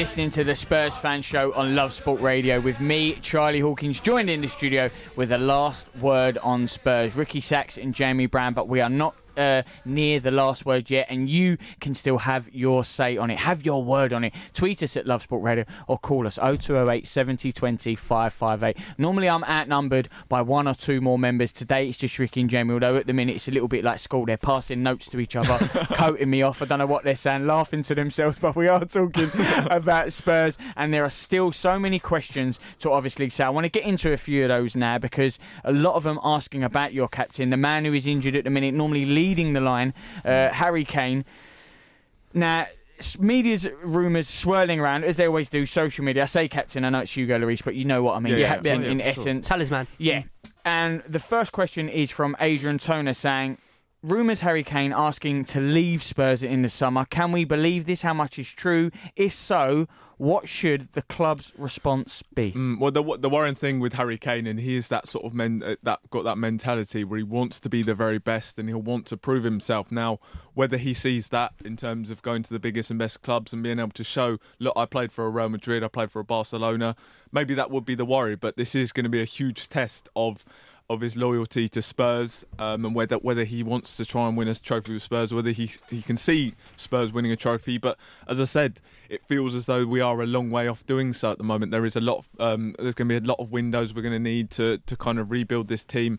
Listening 0.00 0.30
to 0.30 0.44
the 0.44 0.54
Spurs 0.54 0.96
fan 0.96 1.20
show 1.20 1.52
on 1.52 1.74
Love 1.74 1.92
Sport 1.92 2.22
Radio 2.22 2.58
with 2.58 2.80
me, 2.80 3.16
Charlie 3.16 3.60
Hawkins, 3.60 4.00
joined 4.00 4.30
in 4.30 4.40
the 4.40 4.48
studio 4.48 4.88
with 5.14 5.30
a 5.30 5.36
last 5.36 5.86
word 6.00 6.38
on 6.38 6.66
Spurs, 6.68 7.14
Ricky 7.14 7.42
Sacks 7.42 7.76
and 7.76 7.94
Jamie 7.94 8.24
Brown, 8.24 8.54
but 8.54 8.66
we 8.66 8.80
are 8.80 8.88
not. 8.88 9.14
Uh, 9.36 9.62
near 9.84 10.20
the 10.20 10.30
last 10.30 10.66
word 10.66 10.90
yet, 10.90 11.06
and 11.08 11.28
you 11.28 11.56
can 11.80 11.94
still 11.94 12.18
have 12.18 12.48
your 12.52 12.84
say 12.84 13.16
on 13.16 13.30
it, 13.30 13.38
have 13.38 13.64
your 13.64 13.82
word 13.82 14.12
on 14.12 14.24
it. 14.24 14.34
Tweet 14.54 14.82
us 14.82 14.96
at 14.96 15.06
Love 15.06 15.22
Sport 15.22 15.42
Radio 15.42 15.64
or 15.86 15.98
call 15.98 16.26
us 16.26 16.36
0208 16.36 17.06
70 17.06 17.52
20 17.52 17.94
558. 17.96 18.76
Normally, 18.98 19.28
I'm 19.28 19.44
outnumbered 19.44 20.08
by 20.28 20.42
one 20.42 20.66
or 20.66 20.74
two 20.74 21.00
more 21.00 21.18
members. 21.18 21.52
Today, 21.52 21.88
it's 21.88 21.96
just 21.96 22.18
Ricky 22.18 22.40
and 22.40 22.50
Jamie, 22.50 22.74
although 22.74 22.96
at 22.96 23.06
the 23.06 23.12
minute 23.12 23.36
it's 23.36 23.48
a 23.48 23.50
little 23.50 23.68
bit 23.68 23.84
like 23.84 23.98
school. 23.98 24.26
They're 24.26 24.36
passing 24.36 24.82
notes 24.82 25.08
to 25.08 25.20
each 25.20 25.36
other, 25.36 25.56
coating 25.94 26.30
me 26.30 26.42
off. 26.42 26.62
I 26.62 26.64
don't 26.66 26.78
know 26.78 26.86
what 26.86 27.04
they're 27.04 27.16
saying, 27.16 27.46
laughing 27.46 27.82
to 27.84 27.94
themselves, 27.94 28.38
but 28.40 28.56
we 28.56 28.68
are 28.68 28.84
talking 28.84 29.30
about 29.70 30.12
Spurs, 30.12 30.58
and 30.76 30.92
there 30.92 31.04
are 31.04 31.10
still 31.10 31.52
so 31.52 31.78
many 31.78 31.98
questions 31.98 32.58
to 32.80 32.90
obviously 32.90 33.28
say. 33.28 33.44
I 33.44 33.50
want 33.50 33.64
to 33.64 33.70
get 33.70 33.84
into 33.84 34.12
a 34.12 34.16
few 34.16 34.42
of 34.42 34.48
those 34.48 34.76
now 34.76 34.98
because 34.98 35.38
a 35.64 35.72
lot 35.72 35.94
of 35.94 36.02
them 36.02 36.18
asking 36.22 36.64
about 36.64 36.92
your 36.92 37.08
captain, 37.08 37.50
the 37.50 37.56
man 37.56 37.84
who 37.84 37.92
is 37.94 38.06
injured 38.06 38.36
at 38.36 38.44
the 38.44 38.50
minute, 38.50 38.74
normally 38.74 39.04
leading 39.20 39.52
the 39.52 39.60
line, 39.60 39.92
uh, 40.24 40.48
Harry 40.48 40.84
Kane. 40.84 41.24
Now, 42.32 42.66
media's 43.18 43.68
rumours 43.82 44.28
swirling 44.28 44.80
around 44.80 45.04
as 45.04 45.16
they 45.16 45.26
always 45.26 45.48
do. 45.48 45.66
Social 45.66 46.04
media. 46.04 46.22
I 46.22 46.26
say 46.26 46.48
captain. 46.48 46.84
I 46.84 46.90
know 46.90 47.00
it's 47.00 47.16
Hugo 47.16 47.38
Lloris, 47.38 47.62
but 47.64 47.74
you 47.74 47.84
know 47.84 48.02
what 48.02 48.16
I 48.16 48.20
mean. 48.20 48.34
Yeah, 48.34 48.38
yeah, 48.40 48.54
captain 48.54 48.82
yeah, 48.82 48.90
in 48.90 48.98
for 48.98 49.04
sure. 49.04 49.12
essence. 49.12 49.48
Talisman. 49.48 49.86
Yeah. 49.98 50.22
And 50.64 51.02
the 51.08 51.18
first 51.18 51.52
question 51.52 51.88
is 51.88 52.10
from 52.10 52.36
Adrian 52.40 52.78
Toner 52.78 53.14
saying, 53.14 53.58
Rumours 54.02 54.40
Harry 54.40 54.62
Kane 54.62 54.94
asking 54.96 55.44
to 55.44 55.60
leave 55.60 56.02
Spurs 56.02 56.42
in 56.42 56.62
the 56.62 56.70
summer. 56.70 57.04
Can 57.04 57.32
we 57.32 57.44
believe 57.44 57.84
this? 57.84 58.00
How 58.00 58.14
much 58.14 58.38
is 58.38 58.50
true? 58.50 58.90
If 59.14 59.34
so, 59.34 59.88
what 60.16 60.48
should 60.48 60.92
the 60.92 61.02
club's 61.02 61.52
response 61.58 62.22
be? 62.34 62.52
Mm, 62.52 62.78
well, 62.78 62.90
the 62.90 63.02
the 63.18 63.28
worrying 63.28 63.54
thing 63.54 63.78
with 63.78 63.92
Harry 63.94 64.16
Kane, 64.16 64.46
and 64.46 64.58
he 64.58 64.74
is 64.74 64.88
that 64.88 65.06
sort 65.06 65.26
of 65.26 65.34
men 65.34 65.62
uh, 65.62 65.76
that 65.82 66.00
got 66.08 66.24
that 66.24 66.38
mentality 66.38 67.04
where 67.04 67.18
he 67.18 67.22
wants 67.22 67.60
to 67.60 67.68
be 67.68 67.82
the 67.82 67.94
very 67.94 68.18
best 68.18 68.58
and 68.58 68.70
he'll 68.70 68.80
want 68.80 69.04
to 69.06 69.18
prove 69.18 69.44
himself. 69.44 69.92
Now, 69.92 70.18
whether 70.54 70.78
he 70.78 70.94
sees 70.94 71.28
that 71.28 71.52
in 71.62 71.76
terms 71.76 72.10
of 72.10 72.22
going 72.22 72.42
to 72.44 72.52
the 72.54 72.58
biggest 72.58 72.88
and 72.88 72.98
best 72.98 73.20
clubs 73.20 73.52
and 73.52 73.62
being 73.62 73.78
able 73.78 73.90
to 73.90 74.04
show, 74.04 74.38
look, 74.58 74.72
I 74.76 74.86
played 74.86 75.12
for 75.12 75.26
a 75.26 75.30
Real 75.30 75.50
Madrid, 75.50 75.84
I 75.84 75.88
played 75.88 76.10
for 76.10 76.20
a 76.20 76.24
Barcelona, 76.24 76.96
maybe 77.32 77.52
that 77.52 77.70
would 77.70 77.84
be 77.84 77.94
the 77.94 78.06
worry. 78.06 78.34
But 78.34 78.56
this 78.56 78.74
is 78.74 78.92
going 78.92 79.04
to 79.04 79.10
be 79.10 79.20
a 79.20 79.26
huge 79.26 79.68
test 79.68 80.08
of 80.16 80.44
of 80.90 81.00
his 81.00 81.16
loyalty 81.16 81.68
to 81.68 81.80
Spurs 81.80 82.44
um, 82.58 82.84
and 82.84 82.94
whether 82.96 83.16
whether 83.16 83.44
he 83.44 83.62
wants 83.62 83.96
to 83.96 84.04
try 84.04 84.26
and 84.26 84.36
win 84.36 84.48
a 84.48 84.54
trophy 84.56 84.92
with 84.92 85.02
Spurs, 85.02 85.32
whether 85.32 85.52
he 85.52 85.70
he 85.88 86.02
can 86.02 86.16
see 86.16 86.54
Spurs 86.76 87.12
winning 87.12 87.30
a 87.30 87.36
trophy. 87.36 87.78
But 87.78 87.96
as 88.26 88.40
I 88.40 88.44
said, 88.44 88.80
it 89.08 89.24
feels 89.28 89.54
as 89.54 89.66
though 89.66 89.86
we 89.86 90.00
are 90.00 90.20
a 90.20 90.26
long 90.26 90.50
way 90.50 90.66
off 90.66 90.84
doing 90.86 91.12
so 91.12 91.30
at 91.30 91.38
the 91.38 91.44
moment. 91.44 91.70
There 91.70 91.86
is 91.86 91.94
a 91.94 92.00
lot. 92.00 92.18
Of, 92.18 92.40
um, 92.40 92.74
there's 92.76 92.96
going 92.96 93.08
to 93.08 93.20
be 93.20 93.24
a 93.24 93.28
lot 93.28 93.38
of 93.38 93.52
windows 93.52 93.94
we're 93.94 94.02
going 94.02 94.12
to 94.12 94.18
need 94.18 94.50
to 94.52 94.78
to 94.78 94.96
kind 94.96 95.20
of 95.20 95.30
rebuild 95.30 95.68
this 95.68 95.84
team. 95.84 96.18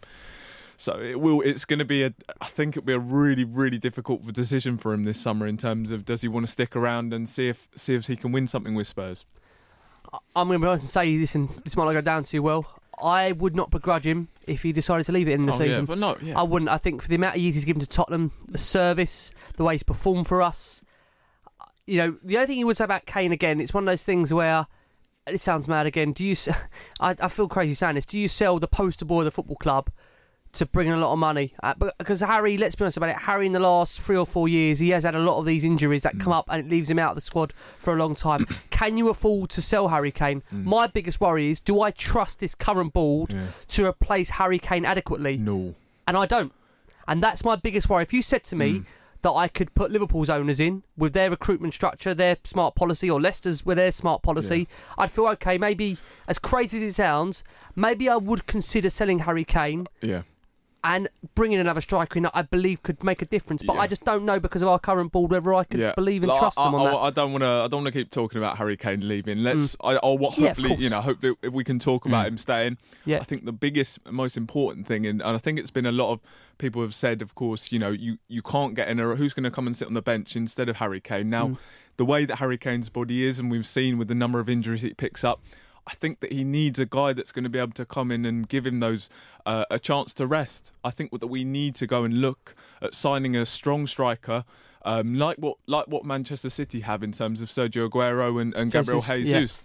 So 0.77 0.97
it 0.99 1.19
will. 1.19 1.41
It's 1.41 1.65
going 1.65 1.79
to 1.79 1.85
be 1.85 2.03
a. 2.03 2.13
I 2.39 2.45
think 2.45 2.77
it'll 2.77 2.85
be 2.85 2.93
a 2.93 2.99
really, 2.99 3.43
really 3.43 3.77
difficult 3.77 4.25
decision 4.31 4.77
for 4.77 4.93
him 4.93 5.03
this 5.03 5.19
summer 5.19 5.45
in 5.47 5.57
terms 5.57 5.91
of 5.91 6.05
does 6.05 6.21
he 6.21 6.29
want 6.29 6.45
to 6.45 6.51
stick 6.51 6.77
around 6.77 7.13
and 7.13 7.27
see 7.27 7.49
if 7.49 7.67
see 7.75 7.93
if 7.93 8.07
he 8.07 8.15
can 8.15 8.31
win 8.31 8.47
something 8.47 8.73
with 8.73 8.87
Spurs. 8.87 9.25
I'm 10.33 10.47
going 10.47 10.59
to 10.59 10.65
be 10.65 10.69
honest 10.69 10.85
and 10.85 10.89
say 10.89 11.17
this, 11.17 11.35
and 11.35 11.49
this 11.49 11.75
might 11.75 11.85
not 11.85 11.93
go 11.93 12.01
down 12.01 12.23
too 12.23 12.41
well. 12.41 12.65
I 13.01 13.31
would 13.31 13.55
not 13.55 13.71
begrudge 13.71 14.05
him 14.05 14.27
if 14.47 14.63
he 14.63 14.71
decided 14.71 15.05
to 15.05 15.11
leave 15.11 15.27
it 15.27 15.33
in 15.33 15.45
the 15.45 15.53
Oh, 15.53 15.59
yeah, 15.59 15.65
season. 15.67 15.85
but 15.85 15.97
no, 15.97 16.17
yeah. 16.21 16.39
I 16.39 16.43
wouldn't. 16.43 16.69
I 16.69 16.77
think 16.77 17.01
for 17.01 17.07
the 17.07 17.15
amount 17.15 17.35
of 17.35 17.41
years 17.41 17.55
he's 17.55 17.65
given 17.65 17.79
to 17.81 17.87
Tottenham, 17.87 18.31
the 18.47 18.57
service, 18.57 19.31
the 19.57 19.63
way 19.63 19.75
he's 19.75 19.83
performed 19.83 20.27
for 20.27 20.41
us, 20.41 20.81
you 21.87 21.97
know, 21.97 22.17
the 22.23 22.35
only 22.37 22.47
thing 22.47 22.59
you 22.59 22.65
would 22.67 22.77
say 22.77 22.83
about 22.85 23.05
Kane 23.05 23.31
again, 23.31 23.59
it's 23.59 23.73
one 23.73 23.83
of 23.83 23.91
those 23.91 24.03
things 24.03 24.33
where 24.33 24.67
it 25.27 25.41
sounds 25.41 25.67
mad 25.67 25.85
again. 25.85 26.13
Do 26.13 26.25
you? 26.25 26.35
I 26.99 27.27
feel 27.27 27.47
crazy 27.47 27.73
saying 27.73 27.95
this. 27.95 28.05
Do 28.05 28.19
you 28.19 28.27
sell 28.27 28.59
the 28.59 28.67
poster 28.67 29.05
boy 29.05 29.19
of 29.19 29.25
the 29.25 29.31
football 29.31 29.55
club 29.57 29.89
to 30.53 30.65
bring 30.65 30.87
in 30.87 30.93
a 30.93 30.99
lot 30.99 31.13
of 31.13 31.19
money? 31.19 31.53
Uh, 31.63 31.73
because 31.97 32.21
Harry, 32.21 32.57
let's 32.57 32.75
be 32.75 32.83
honest 32.83 32.97
about 32.97 33.09
it. 33.09 33.17
Harry, 33.17 33.45
in 33.45 33.51
the 33.51 33.59
last 33.59 33.99
three 34.01 34.17
or 34.17 34.25
four 34.25 34.47
years, 34.47 34.79
he 34.79 34.89
has 34.89 35.03
had 35.03 35.15
a 35.15 35.19
lot 35.19 35.39
of 35.39 35.45
these 35.45 35.63
injuries 35.63 36.03
that 36.03 36.19
come 36.19 36.33
mm. 36.33 36.37
up, 36.37 36.45
and 36.49 36.65
it 36.65 36.69
leaves 36.69 36.89
him 36.89 36.99
out 36.99 37.11
of 37.11 37.15
the 37.15 37.21
squad 37.21 37.53
for 37.77 37.93
a 37.93 37.97
long 37.97 38.15
time. 38.15 38.45
Can 38.69 38.97
you 38.97 39.09
afford 39.09 39.49
to 39.51 39.61
sell 39.61 39.89
Harry 39.89 40.11
Kane? 40.11 40.43
Mm. 40.53 40.63
My 40.65 40.87
biggest 40.87 41.21
worry 41.21 41.49
is: 41.49 41.59
Do 41.59 41.81
I 41.81 41.91
trust 41.91 42.39
this 42.39 42.55
current 42.55 42.93
board 42.93 43.33
to 43.69 43.85
replace 43.85 44.31
Harry 44.31 44.59
Kane 44.59 44.85
adequately? 44.85 45.37
No, 45.37 45.75
and 46.07 46.17
I 46.17 46.25
don't. 46.25 46.53
And 47.07 47.21
that's 47.21 47.43
my 47.43 47.55
biggest 47.55 47.89
worry. 47.89 48.03
If 48.03 48.13
you 48.13 48.21
said 48.21 48.43
to 48.45 48.55
me 48.55 48.71
mm. 48.71 48.85
that 49.21 49.31
I 49.31 49.47
could 49.47 49.73
put 49.75 49.91
Liverpool's 49.91 50.29
owners 50.29 50.59
in 50.59 50.83
with 50.95 51.13
their 51.13 51.29
recruitment 51.29 51.73
structure, 51.73 52.13
their 52.13 52.37
smart 52.43 52.75
policy, 52.75 53.09
or 53.09 53.19
Leicester's 53.19 53.65
with 53.65 53.77
their 53.77 53.91
smart 53.91 54.21
policy, 54.21 54.67
I'd 54.97 55.11
feel 55.11 55.27
okay. 55.27 55.57
Maybe, 55.57 55.97
as 56.27 56.39
crazy 56.39 56.77
as 56.77 56.83
it 56.83 56.93
sounds, 56.93 57.43
maybe 57.75 58.07
I 58.07 58.15
would 58.15 58.47
consider 58.47 58.89
selling 58.89 59.19
Harry 59.19 59.43
Kane 59.43 59.87
Yeah. 60.01 60.21
And 60.83 61.07
bringing 61.35 61.59
another 61.59 61.79
striker 61.81 62.17
in 62.17 62.23
that 62.23 62.31
I 62.33 62.41
believe 62.41 62.81
could 62.81 63.03
make 63.03 63.21
a 63.21 63.25
difference. 63.25 63.61
But 63.61 63.75
Yeah. 63.75 63.81
I 63.81 63.87
just 63.87 64.03
don't 64.03 64.25
know 64.25 64.39
because 64.39 64.61
of 64.63 64.67
our 64.67 64.79
current 64.79 65.11
board 65.11 65.29
whether 65.31 65.53
I 65.53 65.63
could 65.63 65.79
yeah. 65.79 65.93
believe 65.95 66.23
and 66.23 66.29
Like, 66.31 66.39
trust 66.39 66.59
I, 66.59 66.65
them 66.65 66.75
on 66.75 66.87
I, 66.87 66.91
that. 66.91 66.97
I 66.97 67.09
don't 67.11 67.31
want 67.33 67.43
to. 67.43 67.47
I 67.47 67.67
don't 67.67 67.83
want 67.83 67.93
to 67.93 67.99
keep 67.99 68.09
talking 68.09 68.39
about 68.39 68.57
Harry 68.57 68.75
Kane 68.77 69.07
leaving. 69.07 69.43
Let's. 69.43 69.75
I, 69.83 69.99
I'll 70.01 70.17
wa- 70.17 70.33
Yeah, 70.37 70.47
hopefully, 70.47 70.75
you 70.75 70.89
know, 70.89 71.01
hopefully, 71.01 71.35
if 71.43 71.53
we 71.53 71.63
can 71.63 71.77
talk 71.77 72.05
about 72.05 72.27
him 72.27 72.37
staying. 72.37 72.77
Yeah. 73.05 73.19
I 73.19 73.23
think 73.23 73.45
the 73.45 73.51
biggest, 73.51 73.99
most 74.11 74.35
important 74.37 74.87
thing, 74.87 75.05
and, 75.05 75.21
and 75.21 75.35
I 75.35 75.37
think 75.37 75.59
it's 75.59 75.71
been 75.71 75.85
a 75.85 75.91
lot 75.91 76.11
of 76.13 76.19
people 76.57 76.81
have 76.81 76.95
said, 76.95 77.21
of 77.21 77.35
course, 77.35 77.71
you 77.71 77.77
know, 77.79 77.89
you 77.91 78.17
you 78.27 78.41
can't 78.41 78.73
get 78.73 78.87
in 78.87 78.99
a. 78.99 79.15
Who's 79.15 79.33
going 79.33 79.43
to 79.43 79.51
come 79.51 79.67
and 79.67 79.77
sit 79.77 79.87
on 79.87 79.93
the 79.93 80.01
bench 80.01 80.35
instead 80.35 80.67
of 80.69 80.77
Harry 80.77 80.99
Kane? 80.99 81.29
Now, 81.29 81.47
Mm. 81.49 81.57
the 81.97 82.05
way 82.05 82.25
that 82.25 82.37
Harry 82.37 82.57
Kane's 82.57 82.89
body 82.89 83.23
is, 83.23 83.37
and 83.37 83.51
we've 83.51 83.67
seen 83.67 83.97
with 83.99 84.07
the 84.07 84.15
number 84.15 84.39
of 84.39 84.49
injuries 84.49 84.81
he 84.81 84.93
picks 84.95 85.23
up. 85.23 85.43
I 85.87 85.93
think 85.95 86.19
that 86.19 86.31
he 86.31 86.43
needs 86.43 86.77
a 86.79 86.85
guy 86.85 87.13
that's 87.13 87.31
going 87.31 87.43
to 87.43 87.49
be 87.49 87.57
able 87.57 87.73
to 87.73 87.85
come 87.85 88.11
in 88.11 88.23
and 88.23 88.47
give 88.47 88.67
him 88.67 88.79
those 88.79 89.09
uh, 89.45 89.65
a 89.71 89.79
chance 89.79 90.13
to 90.15 90.27
rest. 90.27 90.71
I 90.83 90.91
think 90.91 91.11
that 91.19 91.27
we 91.27 91.43
need 91.43 91.75
to 91.75 91.87
go 91.87 92.03
and 92.03 92.21
look 92.21 92.55
at 92.81 92.93
signing 92.93 93.35
a 93.35 93.45
strong 93.45 93.87
striker, 93.87 94.45
um, 94.85 95.15
like 95.15 95.37
what 95.37 95.57
like 95.65 95.87
what 95.87 96.05
Manchester 96.05 96.49
City 96.49 96.81
have 96.81 97.01
in 97.01 97.11
terms 97.11 97.41
of 97.41 97.49
Sergio 97.49 97.89
Aguero 97.89 98.39
and, 98.39 98.53
and 98.53 98.71
Gabriel 98.71 99.01
Jesus, 99.01 99.63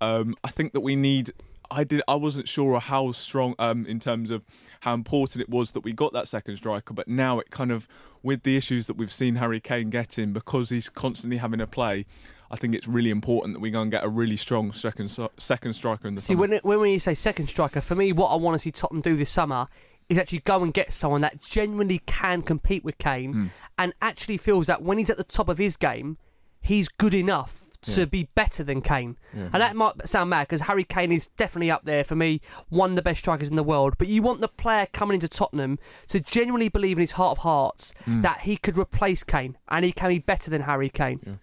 yeah. 0.00 0.08
Um, 0.08 0.36
I 0.44 0.50
think 0.50 0.72
that 0.72 0.80
we 0.80 0.94
need. 0.94 1.32
I 1.68 1.82
did. 1.82 2.00
I 2.06 2.14
wasn't 2.14 2.46
sure 2.46 2.78
how 2.78 3.10
strong, 3.10 3.56
um, 3.58 3.86
in 3.86 3.98
terms 3.98 4.30
of 4.30 4.44
how 4.80 4.94
important 4.94 5.42
it 5.42 5.48
was 5.48 5.72
that 5.72 5.80
we 5.80 5.92
got 5.92 6.12
that 6.12 6.28
second 6.28 6.58
striker. 6.58 6.94
But 6.94 7.08
now 7.08 7.40
it 7.40 7.50
kind 7.50 7.72
of, 7.72 7.88
with 8.22 8.44
the 8.44 8.56
issues 8.56 8.86
that 8.86 8.96
we've 8.96 9.12
seen 9.12 9.34
Harry 9.36 9.58
Kane 9.58 9.90
getting, 9.90 10.32
because 10.32 10.70
he's 10.70 10.88
constantly 10.88 11.38
having 11.38 11.58
to 11.58 11.66
play. 11.66 12.06
I 12.50 12.56
think 12.56 12.74
it's 12.74 12.86
really 12.88 13.10
important 13.10 13.54
that 13.54 13.60
we 13.60 13.70
go 13.70 13.82
and 13.82 13.90
get 13.90 14.04
a 14.04 14.08
really 14.08 14.36
strong 14.36 14.72
second 14.72 15.10
second 15.38 15.72
striker 15.74 16.06
in 16.08 16.14
the 16.14 16.20
See, 16.20 16.28
summer. 16.34 16.40
when, 16.40 16.52
it, 16.54 16.64
when 16.64 16.80
you 16.90 16.98
say 17.00 17.14
second 17.14 17.48
striker, 17.48 17.80
for 17.80 17.94
me, 17.94 18.12
what 18.12 18.28
I 18.28 18.36
want 18.36 18.54
to 18.54 18.58
see 18.58 18.70
Tottenham 18.70 19.02
do 19.02 19.16
this 19.16 19.30
summer 19.30 19.68
is 20.08 20.18
actually 20.18 20.38
go 20.40 20.62
and 20.62 20.72
get 20.72 20.92
someone 20.92 21.20
that 21.22 21.40
genuinely 21.42 22.00
can 22.06 22.42
compete 22.42 22.84
with 22.84 22.96
Kane 22.98 23.32
Hmm. 23.32 23.46
and 23.76 23.92
actually 24.00 24.36
feels 24.36 24.68
that 24.68 24.80
when 24.82 24.98
he's 24.98 25.10
at 25.10 25.16
the 25.16 25.24
top 25.24 25.48
of 25.48 25.58
his 25.58 25.76
game, 25.76 26.18
he's 26.60 26.88
good 26.88 27.12
enough 27.14 27.62
to 27.82 28.00
Yeah. 28.00 28.04
be 28.06 28.28
better 28.34 28.62
than 28.64 28.80
Kane. 28.82 29.16
Yeah. 29.34 29.48
And 29.52 29.62
that 29.62 29.74
might 29.76 30.08
sound 30.08 30.30
mad 30.30 30.48
because 30.48 30.62
Harry 30.62 30.82
Kane 30.84 31.12
is 31.12 31.26
definitely 31.28 31.70
up 31.70 31.84
there 31.84 32.02
for 32.04 32.16
me, 32.16 32.40
one 32.68 32.90
of 32.90 32.96
the 32.96 33.02
best 33.02 33.18
strikers 33.20 33.48
in 33.48 33.54
the 33.56 33.62
world. 33.62 33.94
But 33.98 34.08
you 34.08 34.22
want 34.22 34.40
the 34.40 34.48
player 34.48 34.86
coming 34.92 35.14
into 35.14 35.28
Tottenham 35.28 35.78
to 36.08 36.18
genuinely 36.20 36.68
believe 36.68 36.96
in 36.98 37.02
his 37.02 37.12
heart 37.12 37.32
of 37.32 37.38
hearts 37.38 37.92
Mm. 38.06 38.22
that 38.22 38.40
he 38.42 38.56
could 38.56 38.78
replace 38.78 39.22
Kane 39.22 39.56
and 39.68 39.84
he 39.84 39.92
can 39.92 40.08
be 40.08 40.18
better 40.18 40.50
than 40.50 40.62
Harry 40.62 40.88
Kane. 40.88 41.38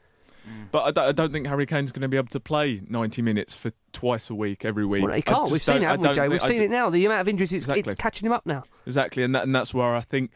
Mm. 0.47 0.71
But 0.71 0.83
I 0.83 0.91
don't, 0.91 1.05
I 1.07 1.11
don't 1.11 1.31
think 1.31 1.47
Harry 1.47 1.65
Kane's 1.65 1.91
going 1.91 2.01
to 2.01 2.07
be 2.07 2.17
able 2.17 2.27
to 2.29 2.39
play 2.39 2.81
90 2.87 3.21
minutes 3.21 3.55
for 3.55 3.71
twice 3.91 4.29
a 4.29 4.35
week, 4.35 4.65
every 4.65 4.85
week. 4.85 5.03
Well, 5.03 5.13
he 5.13 5.21
can't. 5.21 5.49
We've 5.51 5.61
seen 5.63 5.77
it, 5.77 5.83
haven't 5.83 6.01
we, 6.07 6.13
think- 6.13 6.29
We've 6.31 6.41
seen 6.41 6.61
it 6.61 6.69
now. 6.69 6.89
The 6.89 7.05
amount 7.05 7.21
of 7.21 7.27
injuries, 7.29 7.53
it's, 7.53 7.65
Exactly. 7.65 7.91
it's 7.93 8.01
catching 8.01 8.25
him 8.25 8.31
up 8.33 8.45
now. 8.45 8.63
Exactly, 8.85 9.23
and 9.23 9.33
that, 9.35 9.43
and 9.43 9.55
that's 9.55 9.73
where 9.73 9.95
I 9.95 10.01
think 10.01 10.31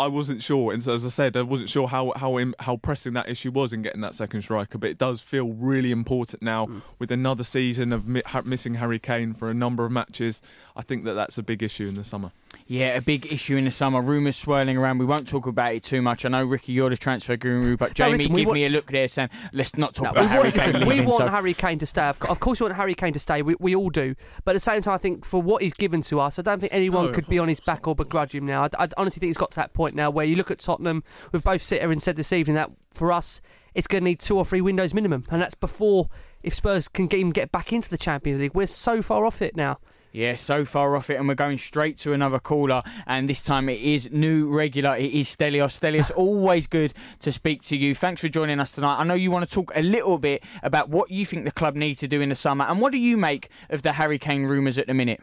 I 0.00 0.06
wasn't 0.08 0.42
sure. 0.42 0.72
And 0.72 0.82
so, 0.82 0.94
as 0.94 1.04
I 1.06 1.08
said, 1.10 1.36
I 1.36 1.42
wasn't 1.42 1.68
sure 1.68 1.86
how 1.88 2.12
how 2.16 2.38
how 2.58 2.76
pressing 2.76 3.12
that 3.14 3.28
issue 3.28 3.50
was 3.50 3.72
in 3.72 3.82
getting 3.82 4.00
that 4.00 4.14
second 4.14 4.42
striker. 4.42 4.78
But 4.78 4.90
it 4.90 4.98
does 4.98 5.20
feel 5.20 5.48
really 5.52 5.90
important 5.92 6.42
now 6.42 6.66
Hmm. 6.66 6.78
with 6.98 7.10
another 7.10 7.44
season 7.44 7.92
of 7.92 8.08
mi- 8.08 8.22
ha- 8.26 8.42
missing 8.44 8.74
Harry 8.74 8.98
Kane 8.98 9.34
for 9.34 9.48
a 9.50 9.54
number 9.54 9.84
of 9.84 9.92
matches. 9.92 10.42
I 10.76 10.82
think 10.82 11.04
that 11.04 11.14
that's 11.14 11.36
a 11.38 11.42
big 11.42 11.62
issue 11.62 11.88
in 11.88 11.94
the 11.94 12.04
summer. 12.04 12.32
Yeah, 12.66 12.96
a 12.96 13.00
big 13.02 13.32
issue 13.32 13.56
in 13.56 13.64
the 13.64 13.70
summer. 13.70 14.00
Rumours 14.00 14.36
swirling 14.36 14.76
around. 14.76 14.98
We 14.98 15.04
won't 15.04 15.28
talk 15.28 15.46
about 15.46 15.74
it 15.74 15.82
too 15.82 16.00
much. 16.02 16.24
I 16.24 16.28
know, 16.30 16.44
Ricky, 16.44 16.72
you're 16.72 16.88
the 16.90 16.96
transfer 16.96 17.36
guru, 17.36 17.76
but 17.76 17.90
No, 17.90 17.94
Jamie, 17.94 18.18
listen, 18.18 18.34
give 18.34 18.46
want- 18.46 18.54
me 18.54 18.64
a 18.64 18.68
look 18.68 18.90
there 18.90 19.06
saying, 19.08 19.28
let's 19.52 19.76
not 19.76 19.94
talk 19.94 20.04
No, 20.04 20.10
about 20.12 20.22
we 20.22 20.28
Harry 20.28 20.42
want, 20.44 20.54
Kane 20.54 20.72
listen, 20.72 20.88
we 20.88 21.00
want 21.02 21.16
so- 21.16 21.28
Harry 21.28 21.54
Kane 21.54 21.78
to 21.80 21.86
stay. 21.86 22.02
Of 22.02 22.40
course, 22.40 22.60
we 22.60 22.64
want 22.64 22.76
Harry 22.76 22.94
Kane 22.94 23.12
to 23.12 23.18
stay. 23.18 23.42
We, 23.42 23.56
we 23.60 23.74
all 23.76 23.90
do. 23.90 24.14
But 24.44 24.52
at 24.52 24.54
the 24.54 24.60
same 24.60 24.80
time, 24.82 24.94
I 24.94 24.98
think 24.98 25.24
for 25.24 25.42
what 25.42 25.62
he's 25.62 25.74
given 25.74 26.00
to 26.02 26.20
us, 26.20 26.38
I 26.38 26.42
don't 26.42 26.58
think 26.60 26.72
anyone 26.72 27.06
No, 27.06 27.12
could 27.12 27.28
be 27.28 27.38
on 27.38 27.48
his 27.48 27.60
back 27.60 27.86
or 27.86 27.94
begrudge 27.94 28.34
him 28.34 28.46
now. 28.46 28.64
I, 28.64 28.84
I 28.84 28.88
honestly 28.96 29.20
think 29.20 29.28
he's 29.30 29.36
got 29.36 29.50
to 29.52 29.56
that 29.56 29.74
point 29.74 29.89
now 29.94 30.10
where 30.10 30.24
you 30.24 30.36
look 30.36 30.50
at 30.50 30.58
Tottenham. 30.58 31.02
We've 31.32 31.42
both 31.42 31.62
sit 31.62 31.80
here 31.80 31.90
and 31.90 32.02
said 32.02 32.16
this 32.16 32.32
evening 32.32 32.54
that 32.54 32.70
for 32.90 33.12
us, 33.12 33.40
it's 33.74 33.86
going 33.86 34.02
to 34.02 34.04
need 34.04 34.20
two 34.20 34.36
or 34.36 34.44
three 34.44 34.60
windows 34.60 34.94
minimum, 34.94 35.26
and 35.30 35.40
that's 35.40 35.54
before 35.54 36.08
if 36.42 36.54
Spurs 36.54 36.88
can 36.88 37.06
get, 37.06 37.18
even 37.18 37.30
get 37.30 37.52
back 37.52 37.72
into 37.72 37.90
the 37.90 37.98
Champions 37.98 38.40
League. 38.40 38.54
We're 38.54 38.66
so 38.66 39.02
far 39.02 39.24
off 39.24 39.42
it 39.42 39.56
now. 39.56 39.78
Yeah, 40.12 40.34
so 40.34 40.64
far 40.64 40.96
off 40.96 41.08
it, 41.08 41.16
and 41.16 41.28
we're 41.28 41.36
going 41.36 41.58
straight 41.58 41.96
to 41.98 42.12
another 42.12 42.40
caller. 42.40 42.82
And 43.06 43.30
this 43.30 43.44
time 43.44 43.68
it 43.68 43.80
is 43.80 44.10
new 44.10 44.48
regular. 44.48 44.96
It 44.96 45.12
is 45.12 45.28
Stelios. 45.28 45.78
Stelios, 45.78 46.10
always 46.16 46.66
good 46.66 46.92
to 47.20 47.30
speak 47.30 47.62
to 47.62 47.76
you. 47.76 47.94
Thanks 47.94 48.20
for 48.20 48.28
joining 48.28 48.58
us 48.58 48.72
tonight. 48.72 48.98
I 48.98 49.04
know 49.04 49.14
you 49.14 49.30
want 49.30 49.48
to 49.48 49.54
talk 49.54 49.70
a 49.76 49.82
little 49.82 50.18
bit 50.18 50.42
about 50.64 50.88
what 50.88 51.12
you 51.12 51.24
think 51.24 51.44
the 51.44 51.52
club 51.52 51.76
need 51.76 51.94
to 51.96 52.08
do 52.08 52.20
in 52.20 52.28
the 52.28 52.34
summer, 52.34 52.64
and 52.64 52.80
what 52.80 52.90
do 52.90 52.98
you 52.98 53.16
make 53.16 53.50
of 53.68 53.82
the 53.82 53.92
Harry 53.92 54.18
Kane 54.18 54.44
rumours 54.44 54.78
at 54.78 54.88
the 54.88 54.94
minute? 54.94 55.20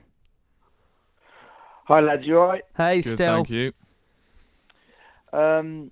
Hi 1.87 1.99
lads, 1.99 2.25
you 2.25 2.37
alright? 2.37 2.63
Hey, 2.75 3.01
Good, 3.01 3.17
thank 3.17 3.49
you. 3.49 3.73
Um, 5.33 5.91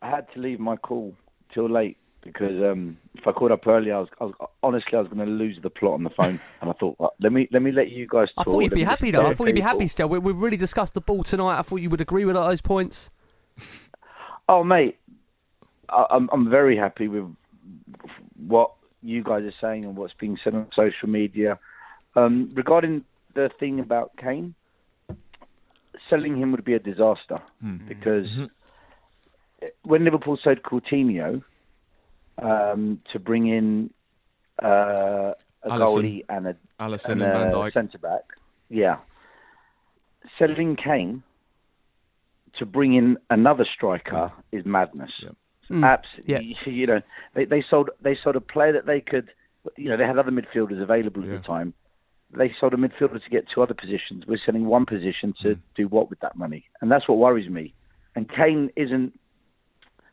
I 0.00 0.10
had 0.10 0.32
to 0.34 0.40
leave 0.40 0.60
my 0.60 0.76
call 0.76 1.14
till 1.52 1.68
late 1.68 1.96
because 2.22 2.62
um, 2.62 2.98
if 3.14 3.26
I 3.26 3.32
called 3.32 3.52
up 3.52 3.66
early, 3.66 3.90
I 3.90 3.98
was, 3.98 4.08
I 4.20 4.24
was 4.24 4.34
honestly 4.62 4.96
I 4.96 5.00
was 5.00 5.08
going 5.08 5.24
to 5.24 5.32
lose 5.32 5.58
the 5.62 5.70
plot 5.70 5.94
on 5.94 6.04
the 6.04 6.10
phone, 6.10 6.40
and 6.60 6.70
I 6.70 6.72
thought 6.74 6.96
well, 6.98 7.14
let 7.20 7.32
me 7.32 7.48
let 7.52 7.62
me 7.62 7.72
let 7.72 7.90
you 7.90 8.06
guys. 8.06 8.28
I 8.36 8.44
thought 8.44 8.60
you'd 8.60 8.72
be 8.72 8.84
happy 8.84 9.10
though. 9.10 9.26
I 9.26 9.34
thought 9.34 9.46
you'd 9.46 9.56
be 9.56 9.60
happy 9.60 9.88
still. 9.88 10.08
We, 10.08 10.18
we've 10.18 10.40
really 10.40 10.56
discussed 10.56 10.94
the 10.94 11.00
ball 11.00 11.22
tonight. 11.22 11.58
I 11.58 11.62
thought 11.62 11.76
you 11.76 11.90
would 11.90 12.00
agree 12.00 12.24
with 12.24 12.34
those 12.34 12.60
points. 12.60 13.10
Oh 14.50 14.64
mate, 14.64 14.96
I, 15.90 16.06
I'm 16.08 16.30
I'm 16.32 16.48
very 16.48 16.74
happy 16.74 17.06
with 17.06 17.30
what 18.46 18.72
you 19.02 19.22
guys 19.22 19.44
are 19.44 19.52
saying 19.60 19.84
and 19.84 19.94
what's 19.94 20.14
being 20.14 20.38
said 20.42 20.54
on 20.54 20.66
social 20.74 21.06
media 21.06 21.58
um, 22.16 22.50
regarding 22.54 23.04
the 23.34 23.50
thing 23.60 23.78
about 23.80 24.16
Kane. 24.16 24.54
Selling 26.10 26.36
him 26.36 26.52
would 26.52 26.64
be 26.64 26.74
a 26.74 26.78
disaster 26.78 27.38
because 27.86 28.26
when 29.82 30.04
Liverpool 30.04 30.38
sold 30.42 30.62
Coutinho 30.62 31.42
um, 32.40 33.00
to 33.12 33.18
bring 33.18 33.46
in 33.46 33.90
uh, 34.62 35.32
a 35.62 35.68
Alisson. 35.68 35.86
goalie 35.86 36.24
and 36.28 36.46
a 36.48 36.56
Alisson 36.80 37.12
and 37.12 37.22
and 37.22 37.54
a 37.54 37.70
centre 37.72 37.98
back, 37.98 38.22
yeah, 38.68 38.96
selling 40.38 40.76
Kane 40.76 41.22
to 42.58 42.66
bring 42.66 42.94
in 42.94 43.18
another 43.30 43.66
striker 43.72 44.32
is 44.52 44.64
madness. 44.64 45.10
Mm. 45.70 45.84
Absolutely, 45.84 46.56
you 46.72 46.86
know 46.86 47.00
they 47.34 47.44
they 47.44 47.64
sold 47.68 47.90
they 48.00 48.16
sold 48.22 48.36
a 48.36 48.40
player 48.40 48.72
that 48.72 48.86
they 48.86 49.00
could, 49.00 49.30
you 49.76 49.88
know, 49.88 49.96
they 49.96 50.04
had 50.04 50.18
other 50.18 50.30
midfielders 50.30 50.82
available 50.82 51.22
at 51.22 51.28
the 51.28 51.46
time. 51.46 51.74
They 52.36 52.52
sold 52.60 52.74
a 52.74 52.76
midfielder 52.76 53.22
to 53.22 53.30
get 53.30 53.46
two 53.54 53.62
other 53.62 53.74
positions. 53.74 54.26
We're 54.26 54.38
selling 54.44 54.66
one 54.66 54.84
position 54.84 55.34
to 55.42 55.54
Mm. 55.54 55.60
do 55.76 55.88
what 55.88 56.10
with 56.10 56.20
that 56.20 56.36
money, 56.36 56.64
and 56.80 56.90
that's 56.90 57.08
what 57.08 57.18
worries 57.18 57.48
me. 57.48 57.74
And 58.14 58.28
Kane 58.28 58.70
isn't. 58.76 59.18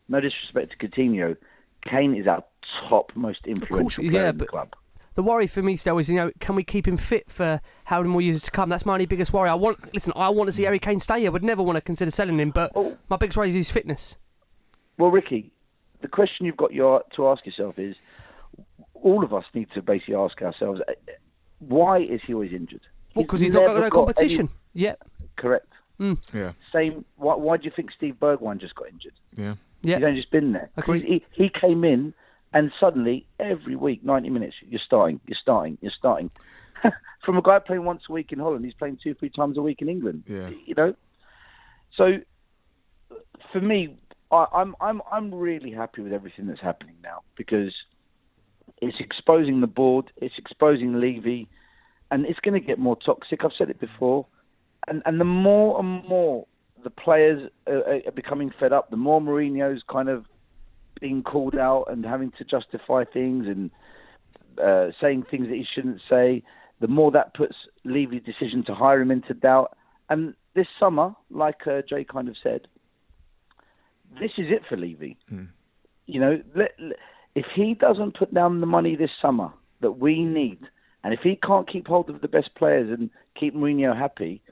No 0.08 0.20
disrespect 0.20 0.72
to 0.72 0.88
Coutinho, 0.88 1.36
Kane 1.82 2.14
is 2.14 2.26
our 2.26 2.44
top 2.88 3.10
most 3.16 3.46
influential 3.46 4.04
player 4.04 4.22
yeah, 4.22 4.30
in 4.30 4.38
the 4.38 4.46
club. 4.46 4.74
The 5.14 5.22
worry 5.22 5.46
for 5.46 5.62
me 5.62 5.76
still 5.76 5.98
is, 5.98 6.08
you 6.08 6.14
know, 6.14 6.30
can 6.40 6.54
we 6.54 6.62
keep 6.62 6.86
him 6.86 6.96
fit 6.96 7.30
for 7.30 7.60
how 7.84 7.98
many 8.00 8.10
more 8.10 8.20
years 8.20 8.42
to 8.42 8.50
come? 8.50 8.68
That's 8.68 8.84
my 8.84 8.92
only 8.92 9.06
biggest 9.06 9.32
worry. 9.32 9.48
I 9.48 9.54
want, 9.54 9.94
listen, 9.94 10.12
I 10.14 10.28
want 10.28 10.48
to 10.48 10.52
see 10.52 10.64
Harry 10.64 10.78
Kane 10.78 11.00
stay. 11.00 11.20
Here. 11.20 11.30
I 11.30 11.32
would 11.32 11.42
never 11.42 11.62
want 11.62 11.76
to 11.76 11.80
consider 11.80 12.10
selling 12.10 12.38
him, 12.38 12.50
but 12.50 12.70
my 13.08 13.16
biggest 13.16 13.36
worry 13.38 13.48
is 13.48 13.54
his 13.54 13.70
fitness. 13.70 14.16
Well, 14.98 15.10
Ricky, 15.10 15.50
the 16.02 16.08
question 16.08 16.44
you've 16.46 16.56
got 16.56 16.72
your, 16.72 17.02
to 17.16 17.28
ask 17.28 17.44
yourself 17.46 17.78
is 17.78 17.96
all 18.94 19.24
of 19.24 19.32
us 19.32 19.44
need 19.54 19.68
to 19.74 19.82
basically 19.82 20.14
ask 20.14 20.40
ourselves 20.42 20.80
uh, 20.86 20.92
why 21.58 21.98
is 22.00 22.20
he 22.26 22.34
always 22.34 22.52
injured? 22.52 22.82
Well, 23.14 23.24
because 23.24 23.40
he's 23.40 23.50
not 23.50 23.60
got 23.60 23.66
never 23.68 23.78
no 23.80 23.84
any- 23.86 23.90
competition. 23.90 24.48
Yeah. 24.74 24.94
correct. 25.36 25.68
Mm. 25.98 26.18
Yeah. 26.34 26.52
Same. 26.72 27.04
Why, 27.16 27.34
why 27.36 27.56
do 27.56 27.64
you 27.64 27.72
think 27.74 27.90
Steve 27.90 28.16
Bergwijn 28.20 28.60
just 28.60 28.74
got 28.74 28.88
injured? 28.88 29.14
Yeah. 29.34 29.54
Yeah. 29.82 29.96
He's 29.96 30.04
only 30.04 30.20
just 30.20 30.30
been 30.30 30.52
there. 30.52 30.68
Agreed. 30.76 31.04
He, 31.04 31.24
he 31.32 31.48
came 31.48 31.84
in 31.84 32.12
and 32.52 32.70
suddenly 32.78 33.26
every 33.40 33.76
week, 33.76 34.04
90 34.04 34.30
minutes, 34.30 34.56
you're 34.68 34.80
starting, 34.84 35.20
you're 35.26 35.38
starting, 35.40 35.78
you're 35.80 35.92
starting. 35.96 36.30
From 37.24 37.38
a 37.38 37.42
guy 37.42 37.58
playing 37.58 37.84
once 37.84 38.02
a 38.08 38.12
week 38.12 38.32
in 38.32 38.38
Holland, 38.38 38.64
he's 38.64 38.74
playing 38.74 38.98
two, 39.02 39.14
three 39.14 39.30
times 39.30 39.56
a 39.56 39.62
week 39.62 39.80
in 39.80 39.88
England. 39.88 40.24
Yeah. 40.26 40.50
You 40.66 40.74
know? 40.74 40.94
So 41.96 42.18
for 43.52 43.60
me, 43.60 43.96
I, 44.30 44.46
I'm 44.52 44.74
I'm 44.80 45.00
I'm 45.10 45.34
really 45.34 45.70
happy 45.70 46.02
with 46.02 46.12
everything 46.12 46.46
that's 46.46 46.60
happening 46.60 46.96
now 47.02 47.22
because 47.36 47.74
it's 48.80 48.96
exposing 49.00 49.60
the 49.60 49.66
board, 49.66 50.10
it's 50.16 50.34
exposing 50.38 51.00
Levy, 51.00 51.48
and 52.10 52.26
it's 52.26 52.40
going 52.40 52.60
to 52.60 52.66
get 52.66 52.78
more 52.78 52.96
toxic. 52.96 53.44
I've 53.44 53.50
said 53.56 53.70
it 53.70 53.80
before, 53.80 54.26
and 54.86 55.02
and 55.06 55.20
the 55.20 55.24
more 55.24 55.78
and 55.80 56.06
more 56.08 56.46
the 56.84 56.90
players 56.90 57.50
are, 57.66 58.00
are 58.06 58.12
becoming 58.14 58.52
fed 58.60 58.72
up, 58.72 58.90
the 58.90 58.96
more 58.96 59.20
Mourinho's 59.20 59.82
kind 59.90 60.08
of 60.08 60.24
being 61.00 61.22
called 61.22 61.56
out 61.56 61.86
and 61.88 62.04
having 62.04 62.32
to 62.38 62.44
justify 62.44 63.04
things 63.04 63.46
and 63.46 63.70
uh, 64.62 64.92
saying 65.00 65.24
things 65.30 65.48
that 65.48 65.54
he 65.56 65.66
shouldn't 65.74 66.00
say. 66.08 66.42
The 66.80 66.88
more 66.88 67.10
that 67.12 67.34
puts 67.34 67.54
Levy's 67.84 68.22
decision 68.22 68.62
to 68.66 68.74
hire 68.74 69.00
him 69.00 69.10
into 69.10 69.34
doubt. 69.34 69.76
And 70.08 70.34
this 70.54 70.66
summer, 70.78 71.14
like 71.30 71.66
uh, 71.66 71.82
Jay 71.88 72.04
kind 72.04 72.28
of 72.28 72.36
said, 72.42 72.68
this 74.20 74.30
is 74.38 74.46
it 74.50 74.62
for 74.68 74.76
Levy. 74.76 75.18
You 76.06 76.20
know, 76.20 76.42
let, 76.54 76.70
let- 76.78 76.98
if 77.36 77.44
he 77.54 77.74
doesn't 77.74 78.16
put 78.18 78.32
down 78.34 78.60
the 78.60 78.66
money 78.66 78.96
this 78.96 79.10
summer 79.22 79.52
that 79.82 79.92
we 79.92 80.24
need, 80.24 80.58
and 81.04 81.14
if 81.14 81.20
he 81.22 81.36
can't 81.36 81.70
keep 81.70 81.86
hold 81.86 82.10
of 82.10 82.22
the 82.22 82.28
best 82.28 82.52
players 82.56 82.90
and 82.90 83.10
keep 83.38 83.54
Mourinho 83.54 83.96
happy, 83.96 84.42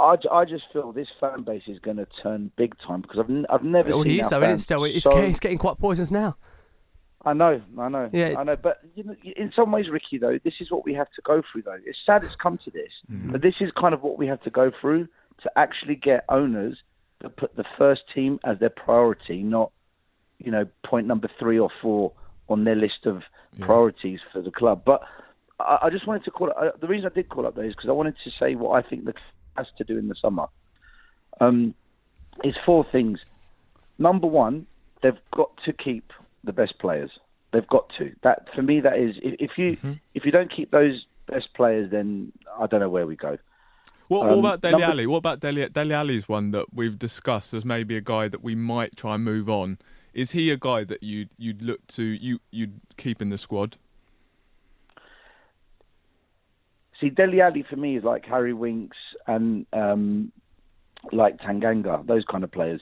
I 0.00 0.44
just 0.44 0.64
feel 0.72 0.92
this 0.92 1.08
fan 1.20 1.44
base 1.44 1.62
is 1.68 1.78
going 1.78 1.96
to 1.98 2.06
turn 2.22 2.50
big 2.56 2.74
time 2.86 3.00
because 3.00 3.20
I've 3.20 3.30
n- 3.30 3.46
I've 3.48 3.62
never 3.62 3.90
It 3.90 3.92
already 3.94 4.10
seen 4.10 4.20
is, 4.20 4.32
our 4.32 4.40
though, 4.40 4.46
isn't 4.46 4.58
still? 4.58 4.84
It's, 4.84 5.04
so- 5.04 5.14
getting, 5.14 5.30
it's 5.30 5.40
getting 5.40 5.56
quite 5.56 5.78
poisonous 5.78 6.10
now. 6.10 6.36
I 7.26 7.32
know, 7.32 7.62
I 7.78 7.88
know, 7.88 8.10
Yeah. 8.12 8.34
I 8.36 8.44
know. 8.44 8.56
But 8.56 8.80
you 8.94 9.04
know, 9.04 9.14
in 9.36 9.50
some 9.56 9.72
ways, 9.72 9.86
Ricky, 9.90 10.18
though, 10.18 10.38
this 10.44 10.54
is 10.60 10.70
what 10.70 10.84
we 10.84 10.92
have 10.92 11.06
to 11.16 11.22
go 11.24 11.42
through. 11.50 11.62
Though 11.62 11.78
it's 11.86 11.96
sad 12.04 12.22
it's 12.22 12.34
come 12.34 12.58
to 12.66 12.70
this, 12.70 12.90
mm-hmm. 13.10 13.32
but 13.32 13.40
this 13.40 13.54
is 13.60 13.70
kind 13.80 13.94
of 13.94 14.02
what 14.02 14.18
we 14.18 14.26
have 14.26 14.42
to 14.42 14.50
go 14.50 14.70
through 14.78 15.06
to 15.42 15.50
actually 15.56 15.94
get 15.94 16.24
owners 16.28 16.76
that 17.22 17.36
put 17.36 17.56
the 17.56 17.64
first 17.78 18.02
team 18.14 18.40
as 18.44 18.58
their 18.58 18.68
priority, 18.68 19.42
not 19.42 19.72
you 20.44 20.50
know 20.50 20.66
point 20.84 21.06
number 21.06 21.28
three 21.38 21.58
or 21.58 21.70
four 21.82 22.12
on 22.48 22.64
their 22.64 22.74
list 22.76 23.06
of 23.06 23.22
priorities 23.60 24.20
for 24.32 24.42
the 24.42 24.50
club. 24.50 24.82
But 24.84 25.02
I, 25.60 25.78
I 25.82 25.90
just 25.90 26.06
wanted 26.06 26.24
to 26.24 26.30
call 26.30 26.48
it. 26.50 26.56
Uh, 26.56 26.70
the 26.80 26.86
reason 26.88 27.06
I 27.10 27.14
did 27.14 27.28
call 27.28 27.46
up 27.46 27.54
though 27.54 27.62
is 27.62 27.74
because 27.74 27.88
I 27.88 27.92
wanted 27.92 28.16
to 28.24 28.30
say 28.38 28.54
what 28.54 28.72
I 28.84 28.88
think 28.88 29.04
the 29.04 29.12
club 29.12 29.24
has 29.56 29.66
to 29.78 29.84
do 29.84 29.96
in 29.98 30.08
the 30.08 30.14
summer. 30.20 30.46
Um, 31.40 31.74
is 32.42 32.54
four 32.66 32.84
things. 32.90 33.20
Number 33.98 34.26
one, 34.26 34.66
they've 35.02 35.18
got 35.34 35.50
to 35.64 35.72
keep 35.72 36.12
the 36.42 36.52
best 36.52 36.78
players. 36.80 37.10
They've 37.52 37.66
got 37.66 37.90
to. 37.98 38.12
That 38.22 38.48
for 38.54 38.62
me, 38.62 38.80
that 38.80 38.98
is 38.98 39.14
if, 39.22 39.52
you 39.56 39.76
if 40.14 40.24
you 40.24 40.32
don't 40.32 40.50
keep 40.54 40.70
those 40.72 41.06
best 41.26 41.54
players, 41.54 41.90
then 41.90 42.32
I 42.58 42.66
don't 42.66 42.80
know 42.80 42.88
where 42.88 43.06
we 43.06 43.14
go. 43.16 43.38
What, 44.08 44.22
what 44.26 44.32
Um, 44.32 44.38
about 44.40 44.60
Dele 44.60 44.72
number- 44.72 44.86
Alli? 44.86 45.06
What 45.06 45.18
about 45.18 45.40
Dele, 45.40 45.68
Dele 45.68 45.94
Alli's 45.94 46.28
one 46.28 46.50
that 46.50 46.66
we've 46.74 46.98
discussed 46.98 47.54
as 47.54 47.64
maybe 47.64 47.96
a 47.96 48.00
guy 48.00 48.28
that 48.28 48.42
we 48.42 48.54
might 48.54 48.96
try 48.96 49.14
and 49.14 49.24
move 49.24 49.48
on? 49.48 49.78
Is 50.14 50.30
he 50.30 50.50
a 50.50 50.56
guy 50.56 50.84
that 50.84 51.02
you'd 51.02 51.30
you'd 51.36 51.60
look 51.60 51.86
to 51.88 52.02
you 52.02 52.38
you'd 52.50 52.80
keep 52.96 53.20
in 53.20 53.28
the 53.30 53.38
squad? 53.38 53.76
See, 57.00 57.10
Dele 57.10 57.40
Alli 57.40 57.64
for 57.68 57.76
me 57.76 57.96
is 57.96 58.04
like 58.04 58.24
Harry 58.24 58.52
Winks 58.54 58.96
and 59.26 59.66
um, 59.72 60.30
like 61.12 61.38
Tanganga, 61.38 62.06
those 62.06 62.24
kind 62.30 62.44
of 62.44 62.52
players. 62.52 62.80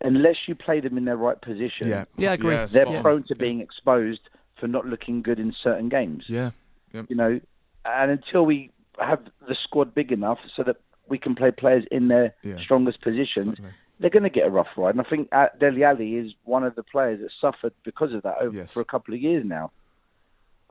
Unless 0.00 0.36
you 0.48 0.54
play 0.54 0.80
them 0.80 0.98
in 0.98 1.04
their 1.04 1.16
right 1.16 1.40
position, 1.40 1.88
Yeah. 1.88 2.04
Yeah, 2.18 2.32
I 2.32 2.34
agree. 2.34 2.54
Yeah, 2.54 2.66
they're 2.66 2.84
spot 2.84 2.96
on. 2.96 3.02
prone 3.02 3.24
to 3.28 3.36
being 3.36 3.60
exposed 3.60 4.20
for 4.60 4.66
not 4.66 4.86
looking 4.86 5.22
good 5.22 5.38
in 5.38 5.54
certain 5.62 5.88
games. 5.88 6.24
Yeah. 6.26 6.50
You 6.92 7.16
know, 7.16 7.40
and 7.84 8.10
until 8.10 8.44
we 8.44 8.70
have 8.98 9.20
the 9.48 9.56
squad 9.64 9.94
big 9.94 10.12
enough 10.12 10.38
so 10.56 10.62
that 10.64 10.76
we 11.08 11.18
can 11.18 11.34
play 11.34 11.50
players 11.52 11.84
in 11.90 12.08
their 12.08 12.34
Yeah. 12.42 12.58
strongest 12.60 13.00
positions, 13.00 13.58
they're 13.98 14.10
going 14.10 14.24
to 14.24 14.30
get 14.30 14.46
a 14.46 14.50
rough 14.50 14.68
ride. 14.76 14.94
And 14.94 15.00
I 15.00 15.08
think 15.08 15.28
uh, 15.32 15.46
Dele 15.58 15.84
Alli 15.84 16.16
is 16.16 16.32
one 16.44 16.64
of 16.64 16.74
the 16.74 16.82
players 16.82 17.20
that 17.20 17.30
suffered 17.40 17.72
because 17.84 18.12
of 18.12 18.22
that 18.22 18.38
over 18.40 18.66
for 18.66 18.80
a 18.80 18.84
couple 18.84 19.14
of 19.14 19.20
years 19.20 19.44
now. 19.44 19.70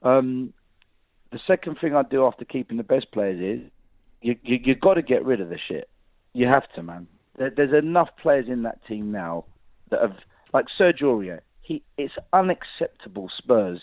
Um, 0.02 0.52
the 1.32 1.40
second 1.46 1.78
thing 1.80 1.96
I 1.96 2.02
do 2.02 2.26
after 2.26 2.44
keeping 2.44 2.76
the 2.76 2.84
best 2.84 3.10
players 3.10 3.40
is 3.40 3.70
you 4.20 4.36
you 4.42 4.60
you 4.62 4.74
got 4.74 4.94
to 4.94 5.02
get 5.02 5.24
rid 5.24 5.40
of 5.40 5.48
the 5.48 5.58
shit. 5.58 5.88
You 6.32 6.46
have 6.46 6.70
to, 6.74 6.82
man. 6.82 7.06
There, 7.36 7.50
there's 7.50 7.72
enough 7.72 8.10
players 8.20 8.48
in 8.48 8.62
that 8.62 8.84
team 8.86 9.10
now 9.10 9.44
that 9.90 10.00
have 10.00 10.16
like 10.52 10.66
Sergio 10.78 11.16
Aurier. 11.16 11.40
He 11.60 11.82
it's 11.96 12.14
unacceptable. 12.32 13.30
Spurs 13.36 13.80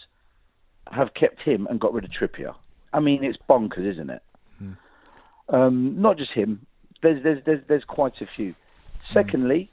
have 0.91 1.13
kept 1.13 1.41
him 1.41 1.67
and 1.69 1.79
got 1.79 1.93
rid 1.93 2.05
of 2.05 2.11
Trippier. 2.11 2.55
I 2.93 2.99
mean, 2.99 3.23
it's 3.23 3.37
bonkers, 3.49 3.85
isn't 3.85 4.09
it? 4.09 4.21
Um, 5.49 6.01
not 6.01 6.17
just 6.17 6.31
him. 6.31 6.65
There's 7.01 7.21
there's 7.23 7.43
there's 7.43 7.61
there's 7.67 7.83
quite 7.83 8.21
a 8.21 8.25
few. 8.25 8.55
Secondly, 9.13 9.69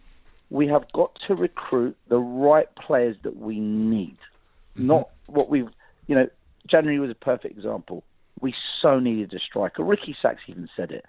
we 0.50 0.66
have 0.68 0.90
got 0.92 1.18
to 1.26 1.34
recruit 1.34 1.96
the 2.08 2.18
right 2.18 2.68
players 2.76 3.16
that 3.22 3.36
we 3.36 3.58
need, 3.60 4.16
not 4.76 5.10
what 5.26 5.48
we've. 5.48 5.68
You 6.06 6.14
know, 6.14 6.28
January 6.66 6.98
was 6.98 7.10
a 7.10 7.14
perfect 7.14 7.56
example. 7.56 8.04
We 8.40 8.54
so 8.80 8.98
needed 8.98 9.34
a 9.34 9.38
striker. 9.40 9.82
Ricky 9.82 10.16
Sacks 10.22 10.40
even 10.46 10.68
said 10.76 10.90
it. 10.90 11.04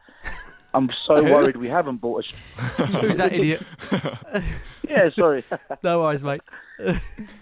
I'm 0.73 0.89
so 1.07 1.23
worried 1.23 1.57
we 1.57 1.69
haven't 1.69 1.97
bought 1.97 2.25
a. 2.25 2.83
Who's 2.85 3.17
that 3.17 3.33
idiot? 3.33 3.61
yeah, 4.87 5.09
sorry. 5.17 5.45
no 5.83 6.01
worries, 6.01 6.23
mate. 6.23 6.41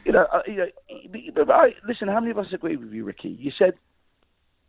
you 0.05 0.11
know, 0.11 0.27
uh, 0.31 0.41
you 0.45 0.55
know. 0.55 0.67
But 1.33 1.49
I, 1.49 1.73
listen, 1.87 2.07
how 2.07 2.19
many 2.19 2.31
of 2.31 2.37
us 2.37 2.47
agree 2.53 2.75
with 2.75 2.91
you, 2.93 3.03
Ricky? 3.03 3.29
You 3.29 3.51
said 3.57 3.73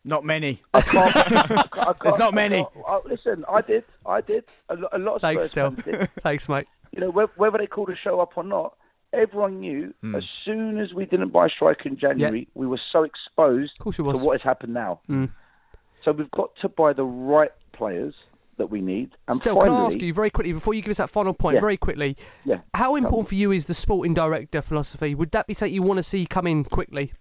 Not 0.08 0.24
many. 0.24 0.62
I 0.74 0.80
can't. 0.80 1.16
I 1.16 1.22
can't- 1.22 1.50
I 1.50 1.62
can't- 1.84 2.00
There's 2.02 2.18
not 2.18 2.32
I 2.32 2.36
many. 2.36 2.56
can't- 2.56 2.84
I- 2.86 3.00
listen, 3.04 3.44
I 3.48 3.60
did. 3.60 3.84
I 4.06 4.20
did. 4.22 4.44
A, 4.68 4.76
a 4.92 4.98
lot 4.98 5.16
of 5.16 5.20
Thanks, 5.20 5.46
Spurs 5.48 5.70
Del. 5.84 6.06
Thanks, 6.22 6.48
mate. 6.48 6.66
You 6.92 7.00
know, 7.00 7.10
whether, 7.10 7.30
whether 7.36 7.58
they 7.58 7.66
called 7.66 7.90
a 7.90 7.96
show 7.96 8.18
up 8.20 8.32
or 8.36 8.42
not, 8.44 8.74
everyone 9.12 9.60
knew 9.60 9.92
Hmm. 10.00 10.14
as 10.14 10.24
soon 10.44 10.78
as 10.80 10.92
we 10.94 11.04
didn't 11.04 11.30
buy 11.32 11.46
a 11.46 11.50
striker 11.50 11.88
in 11.88 11.98
January, 11.98 12.48
we 12.54 12.66
were 12.66 12.80
so 12.92 13.04
exposed 13.04 13.72
to 13.92 14.02
was. 14.02 14.22
what 14.22 14.32
has 14.40 14.42
happened 14.42 14.74
now. 14.74 15.00
Mm. 15.08 15.30
So 16.02 16.12
we've 16.12 16.30
got 16.30 16.50
to 16.62 16.68
buy 16.68 16.92
the 16.94 17.04
right 17.04 17.50
players 17.72 18.14
that 18.56 18.70
we 18.70 18.80
need. 18.80 19.10
And 19.28 19.36
Still, 19.36 19.54
finally, 19.56 19.76
can 19.76 19.82
I 19.82 19.86
ask 19.86 20.00
you 20.02 20.12
very 20.12 20.30
quickly 20.30 20.52
before 20.52 20.74
you 20.74 20.82
give 20.82 20.90
us 20.90 20.96
that 20.98 21.10
final 21.10 21.32
point, 21.34 21.54
Yeah. 21.54 21.60
very 21.60 21.76
quickly? 21.76 22.16
Yeah. 22.44 22.58
How 22.74 22.96
important 22.96 23.28
for 23.28 23.34
you 23.34 23.52
is 23.52 23.66
the 23.66 23.74
sporting 23.74 24.14
director 24.14 24.62
philosophy? 24.62 25.14
Would 25.14 25.30
that 25.32 25.46
be 25.46 25.54
something 25.54 25.74
you 25.74 25.82
want 25.82 25.98
to 25.98 26.02
see 26.02 26.26
come 26.26 26.46
in 26.46 26.64
quickly? 26.64 27.12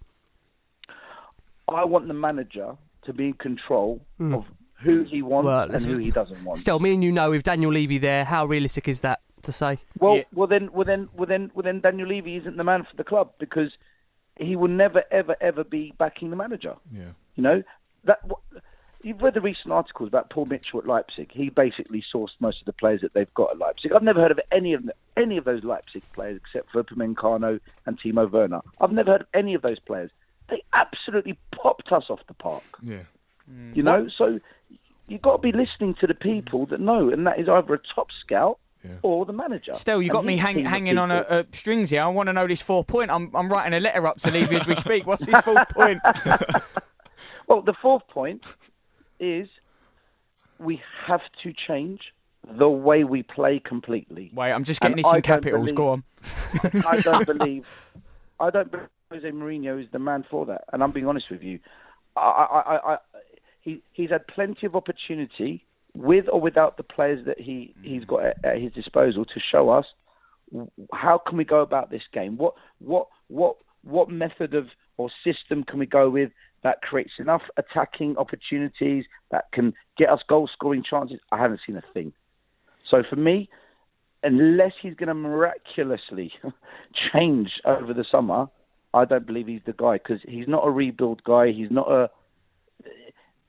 I 1.67 1.83
want 1.85 2.07
the 2.07 2.13
manager 2.13 2.75
to 3.05 3.13
be 3.13 3.27
in 3.27 3.33
control 3.33 4.01
Mm. 4.19 4.35
of 4.35 4.45
who 4.81 5.03
he 5.03 5.21
wants 5.21 5.45
Well, 5.47 5.71
and 5.71 5.85
who 5.85 5.97
he 5.97 6.11
doesn't 6.11 6.43
want. 6.43 6.59
Still, 6.59 6.79
me 6.79 6.93
and 6.93 7.03
you 7.03 7.11
know 7.11 7.31
with 7.31 7.43
Daniel 7.43 7.71
Levy 7.71 7.97
there, 7.97 8.25
how 8.25 8.45
realistic 8.45 8.87
is 8.87 9.01
that 9.01 9.21
to 9.43 9.51
say? 9.51 9.79
Well, 9.99 10.23
well 10.33 10.47
then, 10.47 10.69
well 10.71 10.85
then, 10.85 11.09
well 11.15 11.25
then, 11.27 11.51
well 11.53 11.63
then, 11.63 11.79
Daniel 11.81 12.07
Levy 12.07 12.35
isn't 12.37 12.57
the 12.57 12.63
man 12.63 12.83
for 12.83 12.95
the 12.95 13.03
club 13.03 13.31
because 13.39 13.71
he 14.39 14.55
will 14.55 14.67
never, 14.69 15.03
ever, 15.11 15.35
ever 15.41 15.63
be 15.63 15.93
backing 15.97 16.29
the 16.29 16.35
manager. 16.35 16.75
Yeah. 16.91 17.11
You 17.35 17.43
know 17.43 17.63
that. 18.05 18.23
what- 18.27 18.39
You've 19.03 19.21
read 19.21 19.35
the 19.35 19.41
recent 19.41 19.71
articles 19.71 20.07
about 20.09 20.31
Paul 20.31 20.47
Mitchell 20.47 20.79
at 20.79 20.87
Leipzig. 20.87 21.31
He 21.31 21.49
basically 21.49 22.03
sourced 22.13 22.31
most 22.39 22.59
of 22.61 22.65
the 22.65 22.73
players 22.73 23.01
that 23.01 23.13
they've 23.13 23.31
got 23.35 23.51
at 23.51 23.57
Leipzig. 23.59 23.93
I've 23.93 24.01
never 24.03 24.19
heard 24.19 24.31
of 24.31 24.39
any 24.51 24.73
of 24.73 24.83
the, 24.85 24.93
any 25.15 25.37
of 25.37 25.45
those 25.45 25.63
Leipzig 25.63 26.01
players 26.13 26.41
except 26.43 26.71
for 26.71 26.83
Upamecano 26.83 27.59
and 27.85 27.97
Timo 27.99 28.29
Werner. 28.29 28.59
I've 28.81 28.91
never 28.91 29.11
heard 29.11 29.21
of 29.21 29.27
any 29.35 29.53
of 29.53 29.61
those 29.61 29.79
players. 29.79 30.09
They 30.49 30.63
absolutely 30.73 31.37
popped 31.55 31.91
us 31.91 32.05
off 32.09 32.19
the 32.27 32.33
park. 32.33 32.63
Yeah. 32.81 32.99
Mm. 33.51 33.75
You 33.75 33.83
know, 33.83 34.07
so 34.17 34.39
you've 35.07 35.21
got 35.21 35.37
to 35.37 35.41
be 35.41 35.51
listening 35.51 35.95
to 36.01 36.07
the 36.07 36.13
people 36.13 36.65
mm. 36.65 36.69
that 36.69 36.79
know, 36.79 37.09
and 37.09 37.25
that 37.27 37.39
is 37.39 37.47
either 37.49 37.73
a 37.73 37.79
top 37.95 38.07
scout 38.23 38.59
or 39.01 39.25
the 39.25 39.33
manager. 39.33 39.73
Still, 39.75 40.01
you 40.01 40.09
And 40.09 40.13
got 40.13 40.25
me 40.25 40.37
hang, 40.37 40.63
hanging 40.63 40.97
on 40.97 41.11
a, 41.11 41.25
a 41.29 41.45
strings 41.51 41.89
here. 41.89 42.01
I 42.01 42.07
want 42.07 42.27
to 42.27 42.33
know 42.33 42.47
this 42.47 42.61
four 42.61 42.85
point. 42.85 43.11
I'm, 43.11 43.35
I'm 43.35 43.51
writing 43.51 43.73
a 43.73 43.79
letter 43.81 44.07
up 44.07 44.19
to 44.21 44.31
Levy 44.31 44.55
as 44.55 44.65
we 44.65 44.75
speak. 44.87 45.05
What's 45.05 45.25
his 45.25 45.37
fourth 45.41 45.69
point? 45.69 45.99
Well, 47.47 47.61
the 47.61 47.73
fourth 47.81 48.05
point 48.09 48.43
is 49.19 49.47
we 50.59 50.81
have 51.07 51.21
to 51.43 51.53
change 51.53 52.01
the 52.57 52.69
way 52.69 53.03
we 53.03 53.23
play 53.23 53.59
completely. 53.63 54.31
Wait, 54.33 54.51
I'm 54.51 54.63
just 54.63 54.83
And 54.83 54.95
getting 54.95 55.03
this 55.03 55.15
in 55.15 55.21
capitals. 55.21 55.71
believe- 55.71 55.75
Go 55.75 55.89
on. 55.89 56.03
I 56.85 56.99
don't 57.01 57.25
believe. 57.37 57.65
I 58.39 58.49
don't 58.49 58.69
believe 58.69 58.87
Jose 59.11 59.29
Mourinho 59.29 59.81
is 59.81 59.87
the 59.91 59.99
man 59.99 60.25
for 60.29 60.45
that, 60.45 60.65
and 60.73 60.83
I'm 60.83 60.91
being 60.91 61.07
honest 61.07 61.27
with 61.31 61.41
you. 61.41 61.59
I, 62.15 62.19
I, 62.19 62.93
I, 62.93 62.97
he 63.61 63.81
he's 63.93 64.09
had 64.09 64.27
plenty 64.27 64.65
of 64.65 64.75
opportunity 64.75 65.65
with 65.95 66.25
or 66.31 66.41
without 66.41 66.77
the 66.77 66.83
players 66.83 67.25
that 67.25 67.39
he 67.39 67.73
he's 67.83 68.03
got 68.05 68.25
at, 68.25 68.45
at 68.45 68.61
his 68.61 68.73
disposal 68.73 69.25
to 69.25 69.39
show 69.51 69.69
us 69.69 69.85
how 70.93 71.21
can 71.25 71.37
we 71.37 71.45
go 71.45 71.61
about 71.61 71.89
this 71.89 72.01
game. 72.13 72.37
What 72.37 72.53
what 72.79 73.07
what 73.27 73.57
what 73.83 74.09
method 74.09 74.53
of 74.53 74.65
or 74.97 75.09
system 75.23 75.63
can 75.63 75.79
we 75.79 75.85
go 75.85 76.09
with 76.09 76.31
that 76.63 76.81
creates 76.81 77.11
enough 77.19 77.43
attacking 77.57 78.17
opportunities 78.17 79.05
that 79.31 79.45
can 79.53 79.73
get 79.97 80.09
us 80.09 80.19
goal 80.27 80.49
scoring 80.51 80.83
chances? 80.87 81.19
I 81.31 81.37
haven't 81.37 81.61
seen 81.65 81.77
a 81.77 81.83
thing. 81.93 82.13
So 82.89 83.03
for 83.09 83.15
me, 83.15 83.49
unless 84.23 84.71
he's 84.81 84.95
going 84.95 85.07
to 85.07 85.13
miraculously 85.13 86.31
change 87.13 87.49
over 87.65 87.93
the 87.93 88.05
summer, 88.11 88.47
I 88.93 89.05
don't 89.05 89.25
believe 89.25 89.47
he's 89.47 89.61
the 89.65 89.73
guy 89.73 89.93
because 89.93 90.21
he's 90.23 90.47
not 90.47 90.65
a 90.65 90.69
rebuild 90.69 91.23
guy. 91.23 91.51
He's 91.51 91.71
not 91.71 91.91
a. 91.91 92.09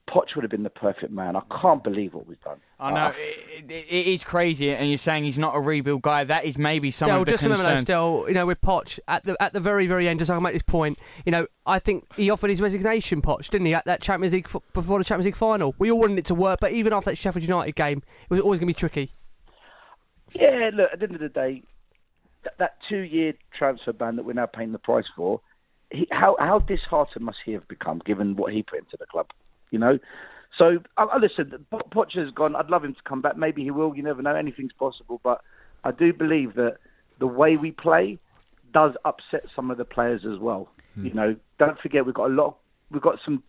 Poch 0.08 0.34
would 0.34 0.42
have 0.42 0.50
been 0.50 0.62
the 0.62 0.70
perfect 0.70 1.12
man. 1.12 1.36
I 1.36 1.42
can't 1.60 1.84
believe 1.84 2.14
what 2.14 2.26
we've 2.26 2.40
done. 2.40 2.56
I 2.80 2.90
know 2.92 3.12
ah. 3.12 3.14
it, 3.18 3.70
it, 3.70 3.86
it 3.90 4.06
is 4.06 4.24
crazy, 4.24 4.72
and 4.72 4.88
you're 4.88 4.96
saying 4.96 5.24
he's 5.24 5.38
not 5.38 5.54
a 5.54 5.60
rebuild 5.60 6.00
guy. 6.00 6.24
That 6.24 6.46
is 6.46 6.56
maybe 6.56 6.90
some 6.90 7.08
Still, 7.08 7.20
of 7.20 7.24
the 7.26 7.32
just 7.32 7.42
remember 7.42 7.62
though, 7.62 7.68
concerns. 7.68 7.86
still, 7.86 8.24
you 8.26 8.32
know, 8.32 8.46
with 8.46 8.60
Poch 8.62 8.98
at 9.06 9.24
the 9.24 9.36
at 9.42 9.52
the 9.52 9.60
very 9.60 9.86
very 9.86 10.08
end, 10.08 10.18
just 10.18 10.28
so 10.28 10.34
I 10.34 10.36
can 10.36 10.44
make 10.44 10.54
this 10.54 10.62
point, 10.62 10.98
you 11.26 11.32
know, 11.32 11.46
I 11.66 11.78
think 11.78 12.06
he 12.16 12.30
offered 12.30 12.48
his 12.48 12.62
resignation, 12.62 13.20
Poch, 13.20 13.50
didn't 13.50 13.66
he, 13.66 13.74
at 13.74 13.84
that 13.84 14.00
Champions 14.00 14.32
League 14.32 14.48
before 14.72 14.98
the 14.98 15.04
Champions 15.04 15.26
League 15.26 15.36
final. 15.36 15.74
We 15.78 15.90
all 15.90 16.00
wanted 16.00 16.18
it 16.18 16.24
to 16.26 16.34
work, 16.34 16.60
but 16.60 16.72
even 16.72 16.94
after 16.94 17.10
that 17.10 17.16
Sheffield 17.16 17.44
United 17.44 17.74
game, 17.74 18.02
it 18.22 18.30
was 18.30 18.40
always 18.40 18.60
going 18.60 18.68
to 18.68 18.74
be 18.74 18.78
tricky. 18.78 19.12
Yeah, 20.32 20.70
look, 20.72 20.90
at 20.92 21.00
the 21.00 21.06
end 21.06 21.14
of 21.16 21.20
the 21.20 21.28
day, 21.28 21.62
that, 22.48 22.58
that 22.58 22.78
two-year 22.88 23.34
transfer 23.56 23.92
ban 23.92 24.16
that 24.16 24.24
we're 24.24 24.32
now 24.32 24.46
paying 24.46 24.72
the 24.72 24.78
price 24.78 25.04
for, 25.16 25.40
he, 25.90 26.06
how 26.10 26.36
how 26.38 26.58
disheartened 26.58 27.24
must 27.24 27.38
he 27.44 27.52
have 27.52 27.66
become 27.68 28.00
given 28.04 28.36
what 28.36 28.52
he 28.52 28.62
put 28.62 28.78
into 28.78 28.96
the 28.98 29.06
club? 29.06 29.26
You 29.70 29.78
know, 29.78 29.98
so 30.56 30.78
I, 30.96 31.04
I 31.04 31.18
listen. 31.18 31.66
Po- 31.70 31.88
Pocher's 31.90 32.30
gone. 32.32 32.56
I'd 32.56 32.70
love 32.70 32.84
him 32.84 32.94
to 32.94 33.02
come 33.04 33.22
back. 33.22 33.36
Maybe 33.36 33.62
he 33.62 33.70
will. 33.70 33.96
You 33.96 34.02
never 34.02 34.22
know. 34.22 34.34
Anything's 34.34 34.72
possible. 34.72 35.20
But 35.22 35.40
I 35.84 35.90
do 35.90 36.12
believe 36.12 36.54
that 36.54 36.76
the 37.18 37.26
way 37.26 37.56
we 37.56 37.70
play 37.70 38.18
does 38.72 38.92
upset 39.04 39.44
some 39.56 39.70
of 39.70 39.78
the 39.78 39.84
players 39.84 40.22
as 40.30 40.38
well. 40.38 40.68
Hmm. 40.94 41.06
You 41.06 41.14
know, 41.14 41.36
don't 41.58 41.78
forget 41.80 42.04
we've 42.04 42.14
got 42.14 42.30
a 42.30 42.34
lot. 42.34 42.58
We've 42.90 43.02
got 43.02 43.18
some 43.24 43.42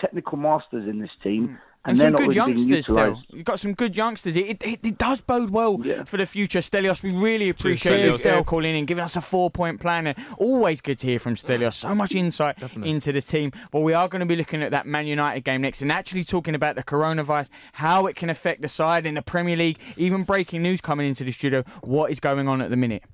technical 0.00 0.38
masters 0.38 0.88
in 0.88 0.98
this 0.98 1.10
team, 1.22 1.48
hmm. 1.48 1.54
And, 1.84 1.98
And 1.98 1.98
some 1.98 2.12
good 2.26 2.34
youngsters 2.34 2.86
still. 2.86 3.22
You've 3.30 3.44
got 3.44 3.58
some 3.58 3.72
good 3.72 3.96
youngsters. 3.96 4.36
It, 4.36 4.62
it, 4.62 4.80
it 4.82 4.98
does 4.98 5.22
bode 5.22 5.50
well 5.50 5.78
for 6.04 6.18
the 6.18 6.26
future. 6.26 6.58
Stelios, 6.58 7.02
we 7.02 7.12
really 7.12 7.48
appreciate 7.48 8.04
you 8.04 8.10
Stelios. 8.10 8.18
still 8.18 8.44
calling 8.44 8.76
in, 8.76 8.84
giving 8.84 9.02
us 9.02 9.16
a 9.16 9.20
four 9.22 9.50
point 9.50 9.80
plan. 9.80 10.06
And 10.06 10.18
always 10.36 10.82
good 10.82 10.98
to 10.98 11.06
hear 11.06 11.18
from 11.18 11.36
Stelios. 11.36 11.74
So 11.74 11.94
much 11.94 12.14
insight 12.14 12.58
into 12.76 13.12
the 13.12 13.22
team. 13.22 13.52
But 13.70 13.80
we 13.80 13.94
are 13.94 14.08
going 14.08 14.20
to 14.20 14.26
be 14.26 14.36
looking 14.36 14.62
at 14.62 14.70
that 14.72 14.86
Man 14.86 15.06
United 15.06 15.42
game 15.44 15.62
next 15.62 15.80
and 15.80 15.90
actually 15.90 16.24
talking 16.24 16.54
about 16.54 16.76
the 16.76 16.82
coronavirus, 16.82 17.48
how 17.72 18.06
it 18.06 18.16
can 18.16 18.28
affect 18.28 18.60
the 18.60 18.68
side 18.68 19.06
in 19.06 19.14
the 19.14 19.22
Premier 19.22 19.56
League, 19.56 19.78
even 19.96 20.22
breaking 20.24 20.62
news 20.62 20.82
coming 20.82 21.08
into 21.08 21.24
the 21.24 21.32
studio, 21.32 21.64
what 21.80 22.10
is 22.10 22.20
going 22.20 22.46
on 22.46 22.60
at 22.60 22.68
the 22.68 22.76
minute. 22.76 23.04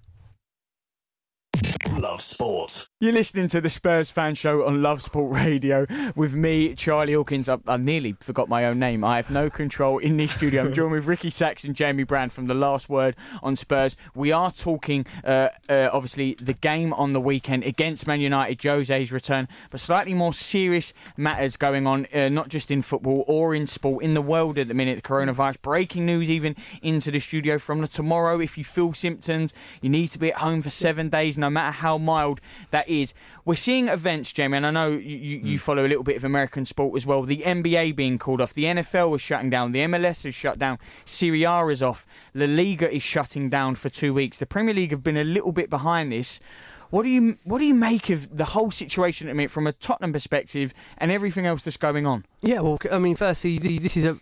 Love 1.92 2.20
Sport. 2.20 2.88
You're 2.98 3.12
listening 3.12 3.48
to 3.48 3.60
the 3.60 3.70
Spurs 3.70 4.10
Fan 4.10 4.34
Show 4.34 4.64
on 4.64 4.82
Love 4.82 5.02
Sport 5.02 5.34
Radio 5.34 5.86
with 6.16 6.34
me, 6.34 6.74
Charlie 6.74 7.12
Hawkins. 7.12 7.48
I, 7.48 7.58
I 7.66 7.76
nearly 7.76 8.16
forgot 8.20 8.48
my 8.48 8.64
own 8.64 8.78
name. 8.78 9.04
I 9.04 9.16
have 9.16 9.30
no 9.30 9.50
control 9.50 9.98
in 9.98 10.16
this 10.16 10.32
studio. 10.32 10.64
I'm 10.64 10.74
joined 10.74 10.92
with 10.92 11.06
Ricky 11.06 11.30
Sacks 11.30 11.62
and 11.62 11.76
Jamie 11.76 12.04
Brown 12.04 12.30
from 12.30 12.46
The 12.46 12.54
Last 12.54 12.88
Word 12.88 13.14
on 13.42 13.54
Spurs. 13.54 13.96
We 14.14 14.32
are 14.32 14.50
talking, 14.50 15.06
uh, 15.24 15.50
uh, 15.68 15.90
obviously, 15.92 16.34
the 16.40 16.54
game 16.54 16.92
on 16.94 17.12
the 17.12 17.20
weekend 17.20 17.64
against 17.64 18.06
Man 18.06 18.20
United, 18.20 18.60
Jose's 18.62 19.12
return, 19.12 19.46
but 19.70 19.78
slightly 19.78 20.14
more 20.14 20.32
serious 20.32 20.92
matters 21.16 21.56
going 21.56 21.86
on, 21.86 22.06
uh, 22.12 22.28
not 22.30 22.48
just 22.48 22.70
in 22.70 22.82
football 22.82 23.24
or 23.28 23.54
in 23.54 23.66
sport, 23.66 24.02
in 24.02 24.14
the 24.14 24.22
world 24.22 24.58
at 24.58 24.68
the 24.68 24.74
minute. 24.74 24.96
The 24.96 25.02
coronavirus, 25.02 25.62
breaking 25.62 26.06
news 26.06 26.30
even 26.30 26.56
into 26.82 27.10
the 27.10 27.20
studio 27.20 27.58
from 27.58 27.82
the 27.82 27.88
tomorrow. 27.88 28.40
If 28.40 28.58
you 28.58 28.64
feel 28.64 28.94
symptoms, 28.94 29.52
you 29.82 29.90
need 29.90 30.08
to 30.08 30.18
be 30.18 30.32
at 30.32 30.38
home 30.38 30.62
for 30.62 30.70
seven 30.70 31.08
days, 31.08 31.38
no 31.38 31.50
matter 31.50 31.75
how 31.76 31.98
mild 31.98 32.40
that 32.70 32.88
is. 32.88 33.14
We're 33.44 33.54
seeing 33.54 33.88
events, 33.88 34.32
Jamie, 34.32 34.56
and 34.56 34.66
I 34.66 34.70
know 34.70 34.90
you, 34.90 35.16
you, 35.16 35.38
you 35.38 35.52
hmm. 35.52 35.56
follow 35.56 35.86
a 35.86 35.88
little 35.88 36.04
bit 36.04 36.16
of 36.16 36.24
American 36.24 36.66
sport 36.66 36.96
as 36.96 37.06
well. 37.06 37.22
The 37.22 37.38
NBA 37.38 37.96
being 37.96 38.18
called 38.18 38.40
off, 38.40 38.54
the 38.54 38.64
NFL 38.64 39.14
is 39.14 39.20
shutting 39.20 39.50
down, 39.50 39.72
the 39.72 39.80
MLS 39.80 40.24
is 40.24 40.34
shut 40.34 40.58
down, 40.58 40.78
Serie 41.04 41.44
A 41.44 41.66
is 41.68 41.82
off, 41.82 42.06
La 42.34 42.46
Liga 42.46 42.92
is 42.92 43.02
shutting 43.02 43.48
down 43.48 43.74
for 43.74 43.88
two 43.88 44.12
weeks. 44.12 44.38
The 44.38 44.46
Premier 44.46 44.74
League 44.74 44.90
have 44.90 45.02
been 45.02 45.16
a 45.16 45.24
little 45.24 45.52
bit 45.52 45.70
behind 45.70 46.12
this. 46.12 46.40
What 46.90 47.02
do 47.02 47.08
you 47.08 47.36
what 47.44 47.58
do 47.58 47.64
you 47.64 47.74
make 47.74 48.10
of 48.10 48.36
the 48.36 48.44
whole 48.44 48.70
situation 48.70 49.26
at 49.26 49.32
the 49.32 49.34
minute 49.34 49.50
from 49.50 49.66
a 49.66 49.72
Tottenham 49.72 50.12
perspective 50.12 50.72
and 50.98 51.10
everything 51.10 51.46
else 51.46 51.62
that's 51.62 51.76
going 51.76 52.06
on? 52.06 52.24
Yeah, 52.42 52.60
well, 52.60 52.78
I 52.92 52.98
mean, 52.98 53.16
firstly, 53.16 53.58
the- 53.58 53.78
this 53.78 53.96
is 53.96 54.04
a 54.04 54.18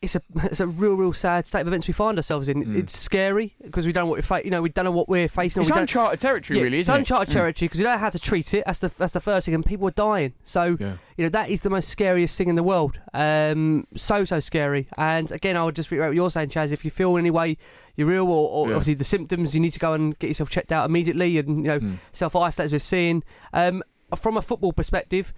it's 0.00 0.14
a 0.14 0.22
it's 0.44 0.60
a 0.60 0.66
real 0.66 0.94
real 0.94 1.12
sad 1.12 1.46
state 1.46 1.60
of 1.62 1.66
events 1.68 1.88
we 1.88 1.92
find 1.94 2.16
ourselves 2.18 2.48
in. 2.48 2.76
It's 2.76 2.96
scary 2.98 3.54
because 3.62 3.86
we 3.86 3.92
don't 3.92 4.02
know 4.02 4.06
what 4.10 4.18
we're 4.18 4.22
fa- 4.22 4.42
you 4.44 4.50
know 4.50 4.62
we 4.62 4.68
don't 4.68 4.84
know 4.84 4.90
what 4.92 5.08
we're 5.08 5.28
facing. 5.28 5.60
It's 5.62 5.70
we 5.70 5.74
don't- 5.74 5.82
uncharted 5.82 6.20
territory, 6.20 6.58
Yeah, 6.58 6.64
really, 6.64 6.78
It's 6.78 6.86
isn't 6.88 6.94
it? 6.94 6.98
uncharted 7.00 7.28
Mm. 7.30 7.32
territory 7.32 7.66
because 7.68 7.78
we 7.78 7.84
don't 7.84 7.94
know 7.94 7.98
how 7.98 8.10
to 8.10 8.18
treat 8.18 8.54
it. 8.54 8.62
That's 8.66 8.78
the 8.78 8.92
that's 8.96 9.12
the 9.12 9.20
first 9.20 9.46
thing, 9.46 9.54
and 9.54 9.64
people 9.64 9.88
are 9.88 9.92
dying. 9.92 10.34
So 10.44 10.76
you 10.78 11.24
know 11.24 11.28
that 11.30 11.50
is 11.50 11.62
the 11.62 11.70
most 11.70 11.88
scariest 11.88 12.36
thing 12.38 12.48
in 12.48 12.54
the 12.54 12.62
world. 12.62 13.00
Um, 13.14 13.86
so 13.96 14.24
so 14.24 14.40
scary. 14.40 14.88
And 14.96 15.30
again, 15.32 15.56
I 15.56 15.64
would 15.64 15.74
just 15.76 15.90
reiterate 15.90 16.10
what 16.10 16.16
you're 16.16 16.30
saying, 16.30 16.50
Chaz. 16.50 16.72
If 16.72 16.84
you 16.84 16.90
feel 16.90 17.16
in 17.16 17.20
any 17.22 17.30
way 17.30 17.56
you're 17.96 18.12
ill 18.12 18.28
or, 18.28 18.48
or 18.50 18.68
Yeah. 18.68 18.74
obviously 18.76 18.94
the 18.94 19.04
symptoms, 19.04 19.54
you 19.54 19.60
need 19.60 19.72
to 19.72 19.80
go 19.80 19.92
and 19.94 20.18
get 20.18 20.28
yourself 20.28 20.50
checked 20.50 20.70
out 20.72 20.88
immediately 20.88 21.38
and 21.38 21.56
you 21.58 21.62
know 21.72 21.78
Hmm. 21.80 21.94
self 22.12 22.36
isolate 22.36 22.66
as 22.66 22.72
we've 22.72 22.82
seen. 22.82 23.24
Um, 23.52 23.82
from 24.16 24.36
a 24.36 24.42
football 24.42 24.72
perspective. 24.72 25.32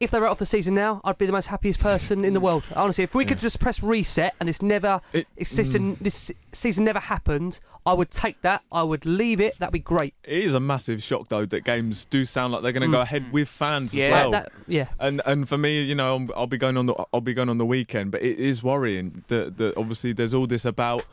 If 0.00 0.10
they 0.10 0.18
were 0.18 0.24
out 0.24 0.32
of 0.32 0.38
the 0.38 0.46
season 0.46 0.74
now, 0.74 1.02
I'd 1.04 1.18
be 1.18 1.26
the 1.26 1.32
most 1.32 1.48
happiest 1.48 1.78
person 1.78 2.24
in 2.24 2.32
the 2.32 2.40
world. 2.40 2.64
Honestly, 2.74 3.04
if 3.04 3.14
we 3.14 3.26
could 3.26 3.38
just 3.38 3.60
press 3.60 3.82
reset 3.82 4.34
and 4.40 4.48
this 4.48 4.62
never, 4.62 5.02
it's 5.12 5.50
system, 5.50 5.98
this 6.00 6.32
season 6.52 6.86
never 6.86 7.00
happened, 7.00 7.60
I 7.84 7.92
would 7.92 8.10
take 8.10 8.40
that. 8.40 8.62
I 8.72 8.82
would 8.82 9.04
leave 9.04 9.42
it. 9.42 9.58
That'd 9.58 9.74
be 9.74 9.78
great. 9.78 10.14
It 10.24 10.44
is 10.44 10.54
a 10.54 10.60
massive 10.60 11.02
shock, 11.02 11.28
though, 11.28 11.44
that 11.44 11.64
games 11.64 12.06
do 12.06 12.24
sound 12.24 12.54
like 12.54 12.62
they're 12.62 12.72
going 12.72 12.80
to 12.80 12.88
Mm. 12.88 12.92
go 12.92 13.00
ahead 13.02 13.30
with 13.30 13.50
fans 13.50 13.92
Yeah, 13.92 14.06
as 14.06 14.10
well. 14.12 14.30
that- 14.30 14.52
yeah. 14.66 14.86
And 14.98 15.20
and 15.26 15.46
for 15.46 15.58
me, 15.58 15.82
you 15.82 15.94
know, 15.94 16.16
I'll, 16.16 16.28
I'll 16.34 16.46
be 16.46 16.56
going 16.56 16.78
on 16.78 16.86
the 16.86 16.94
I'll 17.12 17.20
be 17.20 17.34
going 17.34 17.50
on 17.50 17.58
the 17.58 17.66
weekend, 17.66 18.10
but 18.10 18.22
it 18.22 18.38
is 18.40 18.62
worrying 18.62 19.24
that 19.28 19.58
that 19.58 19.76
obviously 19.76 20.14
there's 20.14 20.32
all 20.32 20.46
this 20.46 20.64
about. 20.64 21.04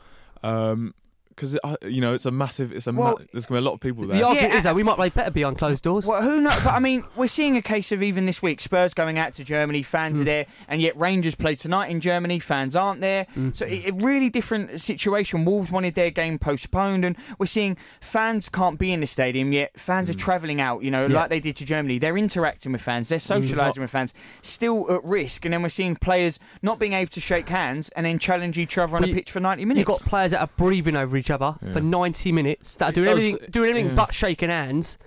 Um, 0.42 0.94
because 1.38 1.56
uh, 1.62 1.76
you 1.82 2.00
know 2.00 2.14
it's 2.14 2.26
a 2.26 2.30
massive, 2.30 2.72
it's 2.72 2.86
a 2.86 2.92
ma- 2.92 3.14
there's 3.32 3.46
gonna 3.46 3.60
be 3.60 3.64
a 3.64 3.68
lot 3.68 3.74
of 3.74 3.80
people 3.80 4.06
there. 4.06 4.18
The 4.18 4.26
argument 4.26 4.54
is, 4.54 4.64
though, 4.64 4.74
we 4.74 4.82
might 4.82 4.96
play 4.96 5.08
better 5.08 5.30
behind 5.30 5.56
closed 5.56 5.84
doors. 5.84 6.04
Well, 6.04 6.20
who 6.20 6.40
knows? 6.40 6.62
But 6.64 6.74
I 6.74 6.80
mean, 6.80 7.04
we're 7.16 7.28
seeing 7.28 7.56
a 7.56 7.62
case 7.62 7.92
of 7.92 8.02
even 8.02 8.26
this 8.26 8.42
week 8.42 8.60
Spurs 8.60 8.92
going 8.92 9.18
out 9.18 9.34
to 9.34 9.44
Germany, 9.44 9.82
fans 9.82 10.18
are 10.18 10.22
hmm. 10.22 10.26
there, 10.26 10.46
and 10.66 10.82
yet 10.82 10.96
Rangers 10.96 11.34
play 11.34 11.54
tonight 11.54 11.88
in 11.88 12.00
Germany, 12.00 12.40
fans 12.40 12.74
aren't 12.74 13.00
there. 13.00 13.26
Hmm. 13.34 13.50
So 13.52 13.66
it, 13.66 13.90
a 13.90 13.92
really 13.92 14.30
different 14.30 14.80
situation. 14.80 15.44
Wolves 15.44 15.70
wanted 15.70 15.94
their 15.94 16.10
game 16.10 16.38
postponed, 16.38 17.04
and 17.04 17.16
we're 17.38 17.46
seeing 17.46 17.76
fans 18.00 18.48
can't 18.48 18.78
be 18.78 18.92
in 18.92 19.00
the 19.00 19.06
stadium 19.06 19.52
yet. 19.52 19.78
Fans 19.78 20.10
are 20.10 20.14
hmm. 20.14 20.18
travelling 20.18 20.60
out, 20.60 20.82
you 20.82 20.90
know, 20.90 21.06
Yeah. 21.06 21.20
like 21.20 21.30
they 21.30 21.40
did 21.40 21.56
to 21.56 21.64
Germany. 21.64 21.98
They're 21.98 22.18
interacting 22.18 22.72
with 22.72 22.82
fans, 22.82 23.08
they're 23.08 23.18
socialising 23.18 23.78
with 23.78 23.90
fans, 23.90 24.12
still 24.42 24.90
at 24.92 25.04
risk. 25.04 25.44
And 25.44 25.54
then 25.54 25.62
we're 25.62 25.68
seeing 25.68 25.94
players 25.94 26.40
not 26.62 26.78
being 26.78 26.94
able 26.94 27.10
to 27.12 27.20
shake 27.20 27.48
hands 27.48 27.90
and 27.90 28.04
then 28.04 28.18
challenge 28.18 28.58
each 28.58 28.76
other 28.76 28.96
on 28.96 29.02
Well, 29.02 29.04
a 29.04 29.08
you- 29.08 29.14
pitch 29.14 29.30
for 29.30 29.40
ninety 29.40 29.64
minutes. 29.64 29.88
You've 29.88 29.98
got 29.98 30.08
players 30.08 30.32
that 30.32 30.40
are 30.40 30.50
breathing 30.56 30.96
over 30.96 31.16
each 31.16 31.27
other 31.30 31.56
for 31.72 31.80
90 31.80 32.32
minutes 32.32 32.76
that 32.76 32.90
are 32.90 32.92
doing 32.92 33.04
does- 33.06 33.12
everything, 33.18 33.48
doing 33.50 33.70
everything 33.70 33.90
yeah. 33.90 33.94
but 33.96 34.14
shaking 34.14 34.48
hands. 34.48 34.98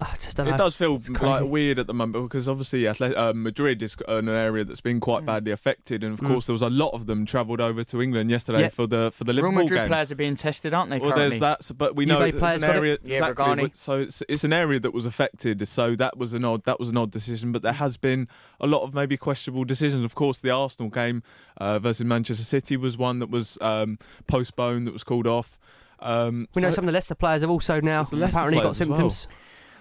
I 0.00 0.14
just 0.20 0.36
don't 0.36 0.46
know. 0.46 0.54
It 0.54 0.58
does 0.58 0.76
feel 0.76 0.94
It's 0.94 1.08
crazy. 1.08 1.26
like 1.26 1.44
weird 1.50 1.76
at 1.80 1.88
the 1.88 1.92
moment 1.92 2.24
because 2.26 2.46
obviously 2.46 2.82
Athle- 2.82 3.16
uh, 3.16 3.32
Madrid 3.34 3.82
is 3.82 3.96
an 4.06 4.28
area 4.28 4.64
that's 4.64 4.80
been 4.80 5.00
quite 5.00 5.26
badly 5.26 5.50
affected, 5.50 6.04
and 6.04 6.12
of 6.14 6.20
Mm. 6.20 6.28
course 6.28 6.46
there 6.46 6.52
was 6.52 6.62
a 6.62 6.70
lot 6.70 6.90
of 6.90 7.06
them 7.06 7.26
travelled 7.26 7.60
over 7.60 7.82
to 7.82 8.00
England 8.00 8.30
yesterday 8.30 8.60
Yeah. 8.60 8.68
for 8.68 8.86
the 8.86 9.10
for 9.12 9.24
the 9.24 9.32
Real 9.32 9.42
Liverpool 9.46 9.64
Madrid 9.64 9.80
game. 9.80 9.88
players 9.88 10.12
are 10.12 10.14
being 10.14 10.36
tested, 10.36 10.72
aren't 10.72 10.90
they? 10.90 11.00
Well, 11.00 11.10
currently? 11.10 11.30
there's 11.30 11.40
that, 11.40 11.64
so- 11.64 11.74
but 11.74 11.96
we 11.96 12.06
know 12.06 12.18
Juve 12.24 12.34
that 12.34 12.38
players 12.38 12.54
it's 12.56 12.62
an 12.62 12.68
got 12.68 12.76
it? 12.76 12.78
area 12.78 12.98
Yeah, 13.02 13.16
exactly. 13.28 13.44
Regani. 13.64 13.76
So 13.76 13.98
it's, 13.98 14.22
it's 14.28 14.44
an 14.44 14.52
area 14.52 14.78
that 14.78 14.94
was 14.94 15.04
affected. 15.04 15.66
So 15.66 15.96
that 15.96 16.16
was 16.16 16.32
an 16.32 16.44
odd 16.44 16.62
that 16.64 16.78
was 16.78 16.88
an 16.90 16.96
odd 16.96 17.10
decision. 17.10 17.50
But 17.50 17.62
there 17.62 17.72
has 17.72 17.96
been 17.96 18.28
a 18.60 18.68
lot 18.68 18.82
of 18.84 18.94
maybe 18.94 19.16
questionable 19.16 19.64
decisions. 19.64 20.04
Of 20.04 20.14
course, 20.14 20.38
the 20.38 20.50
Arsenal 20.50 20.90
game 20.90 21.24
uh, 21.56 21.80
versus 21.80 22.04
Manchester 22.06 22.44
City 22.44 22.76
was 22.76 22.96
one 22.96 23.18
that 23.18 23.30
was 23.30 23.58
um, 23.60 23.98
postponed, 24.28 24.86
that 24.86 24.92
was 24.92 25.02
called 25.02 25.26
off. 25.26 25.58
Um, 26.00 26.46
We 26.54 26.62
know 26.62 26.68
so- 26.70 26.76
some 26.76 26.84
of 26.84 26.86
the 26.86 26.92
Leicester 26.92 27.16
players 27.16 27.40
have 27.40 27.50
also 27.50 27.80
now 27.80 28.04
the 28.04 28.14
Leicester 28.14 28.36
apparently 28.38 28.58
got 28.58 28.62
players 28.74 28.80
as 28.82 28.86
well. 28.86 28.96
symptoms. 29.10 29.28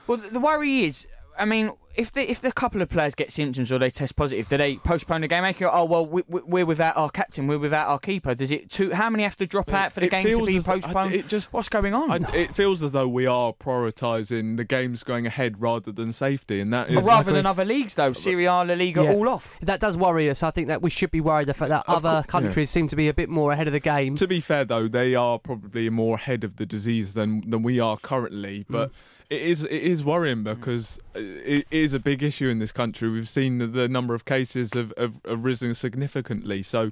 Well, 0.07 0.17
the 0.17 0.29
the 0.29 0.39
worry 0.39 0.83
is, 0.85 1.05
I 1.37 1.45
mean, 1.45 1.71
if 1.95 2.11
the 2.13 2.29
if 2.29 2.41
the 2.41 2.51
couple 2.51 2.81
of 2.81 2.89
players 2.89 3.13
get 3.15 3.31
symptoms 3.31 3.71
or 3.71 3.77
they 3.79 3.89
test 3.89 4.15
positive, 4.15 4.47
do 4.47 4.57
they 4.57 4.77
postpone 4.77 5.21
the 5.21 5.27
game? 5.27 5.43
Make 5.43 5.61
it, 5.61 5.69
oh 5.71 5.85
well, 5.85 6.05
we, 6.05 6.23
we- 6.27 6.41
we're 6.41 6.65
without 6.65 6.95
our 6.97 7.09
captain, 7.09 7.47
we're 7.47 7.57
without 7.59 7.87
our 7.87 7.99
keeper. 7.99 8.33
Does 8.35 8.51
it? 8.51 8.69
Two, 8.69 8.91
how 8.93 9.09
many 9.09 9.23
have 9.23 9.35
to 9.37 9.45
drop 9.47 9.71
out 9.73 9.91
for 9.93 9.99
the 9.99 10.05
it 10.07 10.11
game 10.11 10.25
to 10.25 10.45
be 10.45 10.57
as 10.57 10.65
though- 10.65 10.73
I- 10.73 10.79
postponed? 10.79 11.13
it 11.13 11.27
just 11.27 11.51
what's 11.53 11.69
going 11.69 11.93
on? 11.93 12.25
I, 12.25 12.35
it 12.35 12.55
feels 12.55 12.81
as 12.83 12.91
though 12.91 13.07
we 13.07 13.25
are 13.25 13.51
prioritising 13.53 14.57
the 14.57 14.63
games 14.63 15.03
going 15.03 15.25
ahead 15.25 15.59
rather 15.61 15.91
than 15.91 16.13
safety, 16.13 16.59
and 16.59 16.71
that 16.73 16.89
is 16.89 16.97
Or 16.97 17.01
rather 17.01 17.31
than 17.31 17.45
other 17.45 17.65
leagues, 17.65 17.95
though, 17.95 18.11
uh, 18.11 18.13
Serie 18.13 18.45
A, 18.45 18.51
La 18.51 18.73
Liga, 18.73 19.03
Yeah. 19.03 19.13
all 19.13 19.29
off. 19.29 19.57
That 19.61 19.79
does 19.79 19.97
worry 19.97 20.29
us. 20.29 20.43
I 20.43 20.51
think 20.51 20.67
that 20.67 20.81
we 20.81 20.89
should 20.89 21.11
be 21.11 21.21
worried 21.21 21.47
the 21.47 21.53
fact 21.53 21.69
that 21.69 21.85
Of 21.87 21.97
other 22.05 22.21
course, 22.21 22.25
yeah. 22.27 22.31
countries 22.47 22.69
seem 22.69 22.87
to 22.87 22.95
be 22.95 23.07
a 23.07 23.13
bit 23.13 23.29
more 23.29 23.51
ahead 23.51 23.67
of 23.67 23.73
the 23.73 23.79
game. 23.79 24.15
To 24.15 24.27
be 24.27 24.39
fair, 24.39 24.65
though, 24.65 24.87
they 24.87 25.15
are 25.15 25.39
probably 25.39 25.89
more 25.89 26.15
ahead 26.15 26.43
of 26.43 26.57
the 26.57 26.65
disease 26.65 27.13
than 27.13 27.49
than 27.49 27.63
we 27.63 27.79
are 27.79 27.97
currently. 27.97 28.65
But 28.69 28.89
mm. 28.89 28.93
It 29.29 29.41
is 29.41 29.63
it 29.63 29.71
is 29.71 30.03
worrying 30.03 30.43
because 30.43 30.99
it 31.15 31.67
is 31.71 31.93
a 31.93 31.99
big 31.99 32.23
issue 32.23 32.47
in 32.47 32.59
this 32.59 32.71
country. 32.71 33.09
We've 33.09 33.27
seen 33.27 33.57
the, 33.57 33.67
the 33.67 33.89
number 33.89 34.13
of 34.15 34.25
cases 34.25 34.73
have, 34.73 34.93
have, 34.97 35.19
have 35.25 35.43
risen 35.43 35.75
significantly. 35.75 36.63
So. 36.63 36.91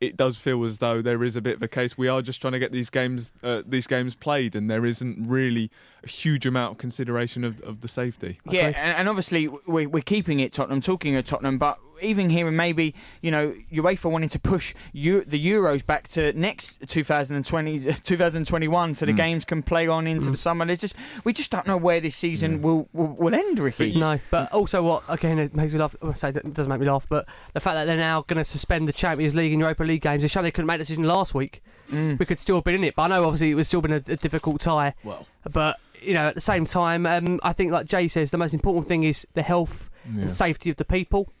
It 0.00 0.16
does 0.16 0.38
feel 0.38 0.62
as 0.62 0.78
though 0.78 1.02
there 1.02 1.24
is 1.24 1.34
a 1.34 1.40
bit 1.40 1.56
of 1.56 1.62
a 1.64 1.66
case. 1.66 1.98
We 1.98 2.06
are 2.06 2.22
just 2.22 2.40
trying 2.40 2.52
to 2.52 2.60
get 2.60 2.70
these 2.70 2.88
games, 2.88 3.32
uh, 3.42 3.62
these 3.66 3.88
games 3.88 4.14
played, 4.14 4.54
and 4.54 4.70
there 4.70 4.86
isn't 4.86 5.28
really 5.28 5.72
a 6.04 6.08
huge 6.08 6.46
amount 6.46 6.70
of 6.70 6.78
consideration 6.78 7.42
of, 7.42 7.60
of 7.62 7.80
the 7.80 7.88
safety. 7.88 8.38
Yeah, 8.48 8.66
and, 8.66 8.96
and 8.96 9.08
obviously 9.08 9.48
we're, 9.48 9.88
we're 9.88 10.04
keeping 10.04 10.38
it 10.38 10.52
Tottenham, 10.52 10.80
talking 10.80 11.16
of 11.16 11.24
Tottenham, 11.24 11.58
but 11.58 11.80
even 12.02 12.30
hearing 12.30 12.56
maybe 12.56 12.94
you 13.22 13.30
know 13.30 13.54
UEFA 13.72 14.10
wanting 14.10 14.28
to 14.30 14.38
push 14.38 14.74
Eu- 14.92 15.24
the 15.24 15.38
Euros 15.44 15.84
back 15.84 16.08
to 16.08 16.32
next 16.32 16.80
2020, 16.88 17.80
2021, 17.80 18.94
so 18.94 19.06
the 19.06 19.12
Mm. 19.12 19.16
games 19.16 19.44
can 19.44 19.62
play 19.62 19.88
on 19.88 20.06
into 20.06 20.30
the 20.30 20.36
summer. 20.36 20.64
There's 20.64 20.78
just 20.78 20.94
we 21.24 21.32
just 21.32 21.50
don't 21.50 21.66
know 21.66 21.76
where 21.76 22.00
this 22.00 22.14
season 22.16 22.62
will, 22.62 22.88
will 22.92 23.08
will 23.18 23.34
end, 23.34 23.58
Ricky. 23.58 23.98
No, 23.98 24.18
but 24.30 24.52
also 24.52 24.82
what 24.82 25.02
again 25.08 25.38
it 25.38 25.54
makes 25.54 25.72
me 25.72 25.78
laugh. 25.78 25.96
I 26.02 26.12
say 26.12 26.28
it 26.30 26.54
doesn't 26.54 26.70
make 26.70 26.80
me 26.80 26.86
laugh, 26.90 27.06
but 27.08 27.26
the 27.54 27.60
fact 27.60 27.74
that 27.74 27.84
they're 27.86 27.96
now 27.96 28.22
going 28.22 28.38
to 28.38 28.44
suspend 28.44 28.86
the 28.88 28.92
Champions 28.92 29.34
League 29.34 29.52
and 29.52 29.60
Europa 29.60 29.82
League 29.84 30.02
games, 30.02 30.22
they 30.22 30.28
show 30.28 30.42
they 30.42 30.50
couldn't 30.50 30.66
make 30.66 30.76
a 30.76 30.78
decision 30.78 31.04
last 31.04 31.34
week. 31.34 31.62
Mm. 31.90 32.18
We 32.18 32.26
could 32.26 32.38
still 32.38 32.56
have 32.56 32.64
been 32.64 32.74
in 32.74 32.84
it, 32.84 32.94
but 32.94 33.02
I 33.04 33.08
know 33.08 33.24
obviously 33.24 33.50
it 33.50 33.54
was 33.54 33.66
still 33.66 33.80
been 33.80 33.92
a, 33.92 34.02
a 34.08 34.16
difficult 34.16 34.60
tie. 34.60 34.94
Well, 35.04 35.26
but 35.50 35.78
you 36.00 36.14
know 36.14 36.28
at 36.28 36.34
the 36.34 36.40
same 36.40 36.64
time, 36.64 37.06
um, 37.06 37.40
I 37.42 37.52
think 37.52 37.72
like 37.72 37.86
Jay 37.86 38.08
says, 38.08 38.30
the 38.30 38.38
most 38.38 38.54
important 38.54 38.86
thing 38.86 39.04
is 39.04 39.26
the 39.34 39.42
health 39.42 39.88
Yeah. 40.14 40.22
and 40.22 40.32
safety 40.32 40.70
of 40.70 40.76
the 40.76 40.84
people. 40.84 41.32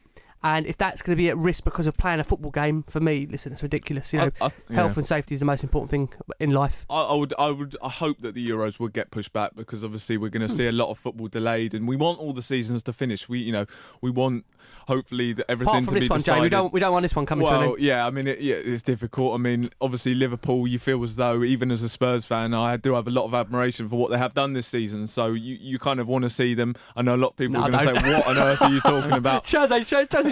And 0.42 0.66
if 0.66 0.76
that's 0.78 1.02
going 1.02 1.16
to 1.16 1.20
be 1.20 1.28
at 1.30 1.36
risk 1.36 1.64
because 1.64 1.86
of 1.88 1.96
playing 1.96 2.20
a 2.20 2.24
football 2.24 2.50
game, 2.52 2.84
for 2.88 3.00
me, 3.00 3.26
listen, 3.28 3.52
it's 3.52 3.62
ridiculous. 3.62 4.12
You 4.12 4.20
know, 4.20 4.30
I- 4.40 4.50
health 4.72 4.92
yeah. 4.92 4.92
and 4.96 5.06
safety 5.06 5.34
is 5.34 5.40
the 5.40 5.46
most 5.46 5.64
important 5.64 5.90
thing 5.90 6.08
in 6.38 6.52
life. 6.52 6.86
I, 6.88 7.02
I 7.02 7.14
would, 7.14 7.34
I 7.38 7.50
would, 7.50 7.76
I 7.82 7.88
hope 7.88 8.18
that 8.20 8.34
the 8.34 8.48
Euros 8.48 8.78
would 8.78 8.92
get 8.92 9.10
pushed 9.10 9.32
back 9.32 9.56
because 9.56 9.82
obviously 9.82 10.16
we're 10.16 10.28
going 10.30 10.46
to 10.46 10.52
Hmm. 10.52 10.56
see 10.56 10.66
a 10.68 10.72
lot 10.72 10.90
of 10.90 10.98
football 10.98 11.28
delayed, 11.28 11.74
and 11.74 11.88
we 11.88 11.96
want 11.96 12.20
all 12.20 12.32
the 12.32 12.42
seasons 12.42 12.82
to 12.84 12.92
finish. 12.92 13.28
We, 13.28 13.40
you 13.40 13.52
know, 13.52 13.66
we 14.00 14.10
want 14.10 14.44
hopefully 14.86 15.32
that 15.34 15.50
everything 15.50 15.68
Apart 15.70 15.84
from 15.84 15.94
to 15.94 16.00
this 16.00 16.08
be 16.08 16.12
one, 16.12 16.18
decided. 16.20 16.42
We 16.42 16.48
don't 16.48 16.72
we 16.72 16.80
don't 16.80 16.92
want 16.92 17.02
this 17.02 17.14
one 17.16 17.26
coming 17.26 17.44
well, 17.46 17.60
to 17.60 17.66
an 17.66 17.72
end. 17.74 17.80
yeah, 17.82 18.06
I 18.06 18.10
mean, 18.10 18.26
it, 18.26 18.40
yeah, 18.40 18.54
it's 18.54 18.82
difficult. 18.82 19.34
I 19.34 19.38
mean, 19.38 19.70
obviously 19.80 20.14
Liverpool, 20.14 20.66
you 20.66 20.78
feel 20.78 21.02
as 21.04 21.16
though 21.16 21.42
even 21.44 21.70
as 21.70 21.82
a 21.82 21.88
Spurs 21.88 22.24
fan, 22.26 22.54
I 22.54 22.76
do 22.76 22.94
have 22.94 23.06
a 23.06 23.10
lot 23.10 23.24
of 23.24 23.34
admiration 23.34 23.88
for 23.88 23.96
what 23.96 24.10
they 24.10 24.18
have 24.18 24.34
done 24.34 24.52
this 24.54 24.66
season. 24.66 25.06
So 25.06 25.28
you, 25.32 25.58
you 25.60 25.78
kind 25.78 26.00
of 26.00 26.08
want 26.08 26.22
to 26.24 26.30
see 26.30 26.54
them. 26.54 26.74
I 26.96 27.02
know 27.02 27.14
a 27.14 27.16
lot 27.16 27.28
of 27.30 27.36
people 27.36 27.54
No, 27.54 27.62
are 27.66 27.70
going 27.70 27.94
to 27.94 28.00
say, 28.00 28.10
"What 28.16 28.26
on 28.28 28.38
earth 28.38 28.62
are 28.62 28.70
you 28.70 28.80
talking 28.80 29.12
about?" 29.24 29.44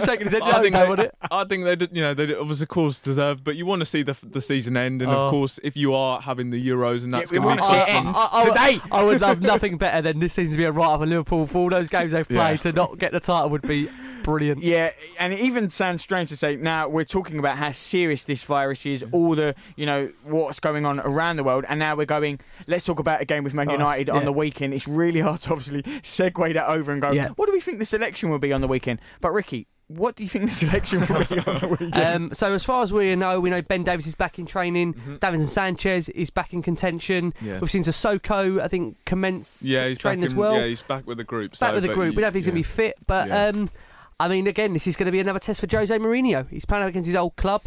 Is 0.01 0.05
shaking 0.05 0.27
his 0.27 0.35
head. 0.35 0.43
I 0.43 0.62
think 0.62 0.74
they, 0.74 0.89
would 0.89 0.98
it? 0.98 1.14
I 1.31 1.44
think 1.44 1.64
they 1.64 1.77
did. 1.77 1.97
You 1.97 2.02
know, 2.02 2.14
they 2.14 2.35
was 2.35 2.62
of 2.62 2.68
course 2.68 3.01
deserved, 3.01 3.44
but 3.44 3.56
you 3.56 3.66
want 3.66 3.81
to 3.81 3.86
see 3.86 4.02
the 4.02 4.16
the 4.23 4.40
season 4.40 4.77
end, 4.77 5.02
and 5.02 5.10
Oh. 5.10 5.27
of 5.27 5.31
course, 5.31 5.59
if 5.62 5.77
you 5.77 5.94
are 5.94 6.20
having 6.20 6.51
the 6.51 6.68
Euros, 6.68 7.05
and 7.05 7.12
that's 7.14 7.31
we 7.31 7.39
going 7.39 7.56
to 7.56 7.62
wanna 7.62 7.62
be 7.62 7.68
see 7.68 7.93
it 7.93 7.94
fun. 7.97 8.06
end. 8.06 8.16
I, 8.16 8.28
I, 8.32 8.44
Today. 8.44 8.81
I 8.93 9.05
would 9.05 9.20
love 9.20 9.40
nothing 9.52 9.77
better 9.78 10.02
than 10.02 10.18
this 10.20 10.35
season 10.35 10.52
to 10.52 10.59
be 10.59 10.64
a 10.64 10.73
write 10.73 10.93
up 10.94 11.01
on 11.01 11.09
Liverpool 11.10 11.47
for 11.47 11.59
all 11.59 11.70
those 11.70 11.89
games 11.89 12.12
they've 12.12 12.27
played. 12.28 12.39
Yeah. 12.52 12.56
To 12.56 12.73
not 12.73 12.98
get 12.98 13.12
the 13.12 13.20
title 13.20 13.51
would 13.51 13.62
be 13.62 13.89
Brilliant. 14.23 14.60
Yeah, 14.60 14.90
and 15.20 15.32
it 15.32 15.39
even 15.39 15.70
sounds 15.70 16.02
strange 16.02 16.31
to 16.31 16.36
say 16.36 16.56
now 16.56 16.89
we're 16.89 17.05
talking 17.05 17.39
about 17.39 17.59
how 17.59 17.70
serious 17.70 18.24
this 18.24 18.43
virus 18.43 18.85
is, 18.85 19.05
all 19.12 19.36
the 19.36 19.55
you 19.77 19.86
know 19.86 20.10
what's 20.24 20.59
going 20.59 20.85
on 20.85 20.98
around 20.98 21.36
the 21.36 21.44
world, 21.44 21.64
and 21.68 21.78
now 21.78 21.94
we're 21.94 22.06
going. 22.06 22.40
Let's 22.66 22.85
talk 22.85 22.98
about 22.98 23.20
a 23.20 23.24
game 23.24 23.44
with 23.44 23.55
Man 23.55 23.68
Oh, 23.68 23.73
United 23.74 24.09
yeah. 24.09 24.14
on 24.14 24.24
the 24.24 24.32
weekend. 24.32 24.74
It's 24.74 24.89
really 24.89 25.20
hard 25.20 25.43
to 25.43 25.52
obviously 25.52 25.82
segue 26.02 26.55
that 26.55 26.68
over 26.68 26.90
and 26.90 27.01
go. 27.01 27.12
Yeah. 27.12 27.28
What 27.36 27.47
do 27.47 27.52
we 27.52 27.60
think 27.60 27.78
the 27.78 27.85
selection 27.85 28.28
will 28.28 28.40
be 28.40 28.52
on 28.52 28.60
the 28.62 28.66
weekend? 28.66 29.01
But 29.20 29.31
Ricky, 29.32 29.68
what 29.89 30.17
do 30.17 30.25
you 30.25 30.29
think 30.29 30.47
the 30.47 30.51
selection 30.51 31.01
will 31.01 31.25
be 31.25 31.39
on 31.39 31.61
the 31.61 31.77
weekend? 31.81 31.95
Um, 31.95 32.35
so 32.35 32.53
as 32.53 32.65
far 32.65 32.83
as 32.83 32.93
we 32.93 33.15
know, 33.15 33.39
we 33.41 33.51
know 33.51 33.63
Ben 33.63 33.85
Davies 33.85 34.07
is 34.07 34.15
back 34.15 34.39
in 34.39 34.47
training. 34.47 34.95
Mm-hmm. 34.95 35.15
Davinson 35.17 35.43
Sanchez 35.43 36.09
is 36.09 36.31
back 36.31 36.53
in 36.53 36.63
contention. 36.63 37.33
Yeah. 37.41 37.61
We've 37.61 37.71
seen 37.71 37.83
Sissoko, 37.83 38.61
I 38.61 38.69
think, 38.69 38.97
commence 39.05 39.63
Yeah, 39.63 39.87
he's 39.89 39.99
training 39.99 40.21
back 40.21 40.31
as 40.31 40.35
well. 40.35 40.57
Yeah, 40.57 40.67
he's 40.67 40.83
back 40.83 41.07
with 41.07 41.19
the 41.19 41.25
group. 41.25 41.53
back 41.53 41.71
so, 41.71 41.75
with 41.75 41.85
the 41.85 41.95
group. 41.95 42.17
We 42.17 42.23
don't 42.23 42.33
think 42.33 42.45
he's 42.45 42.47
going 42.47 42.63
to 42.63 42.69
be 42.69 42.75
fit, 42.75 42.97
but 43.07 43.29
Yeah. 43.29 43.47
um, 43.47 43.71
I 44.19 44.29
mean, 44.29 44.47
again, 44.47 44.73
this 44.73 44.87
is 44.87 44.97
going 44.97 45.07
to 45.07 45.13
be 45.13 45.21
another 45.21 45.39
test 45.39 45.61
for 45.61 45.69
Jose 45.71 45.97
Mourinho. 45.99 46.49
He's 46.51 46.65
playing 46.65 46.85
against 46.85 47.07
his 47.07 47.17
old 47.17 47.37
club. 47.37 47.63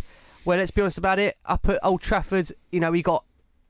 Where 0.45 0.57
let's 0.57 0.71
be 0.71 0.81
honest 0.81 0.97
about 0.97 1.19
it, 1.19 1.37
up 1.45 1.67
at 1.67 1.79
Old 1.83 2.01
Trafford, 2.01 2.51
you 2.71 2.79
know, 2.79 2.91
he 2.93 3.01
got. 3.01 3.23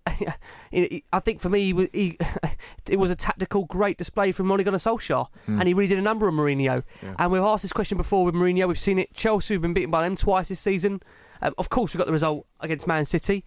I 1.14 1.20
think 1.20 1.42
for 1.42 1.50
me, 1.50 1.64
he, 1.66 1.74
was- 1.74 1.90
he, 1.94 2.18
it 2.90 2.98
was 3.00 3.12
a 3.12 3.16
tactical 3.16 3.66
great 3.66 3.98
display 3.98 4.32
from 4.32 4.52
Ole 4.52 4.64
Gunnar 4.64 4.78
Solskjaer, 4.78 5.28
Hmm. 5.46 5.60
and 5.60 5.68
he 5.68 5.74
really 5.74 5.90
did 5.90 5.98
a 6.00 6.02
number 6.02 6.28
on 6.28 6.36
Mourinho. 6.36 6.84
Yeah. 7.04 7.16
And 7.20 7.32
we've 7.32 7.42
asked 7.42 7.64
this 7.64 7.74
question 7.74 7.98
before 7.98 8.26
with 8.26 8.36
Mourinho. 8.36 8.68
We've 8.68 8.80
seen 8.80 9.00
it. 9.00 9.14
Chelsea 9.14 9.54
have 9.56 9.62
been 9.62 9.74
beaten 9.74 9.92
by 9.92 10.04
them 10.04 10.16
twice 10.16 10.50
this 10.50 10.60
season. 10.60 11.02
Um, 11.42 11.54
of 11.58 11.70
course, 11.70 11.94
we 11.94 11.98
got 11.98 12.08
the 12.08 12.14
result 12.14 12.46
against 12.60 12.86
Man 12.88 13.06
City, 13.06 13.46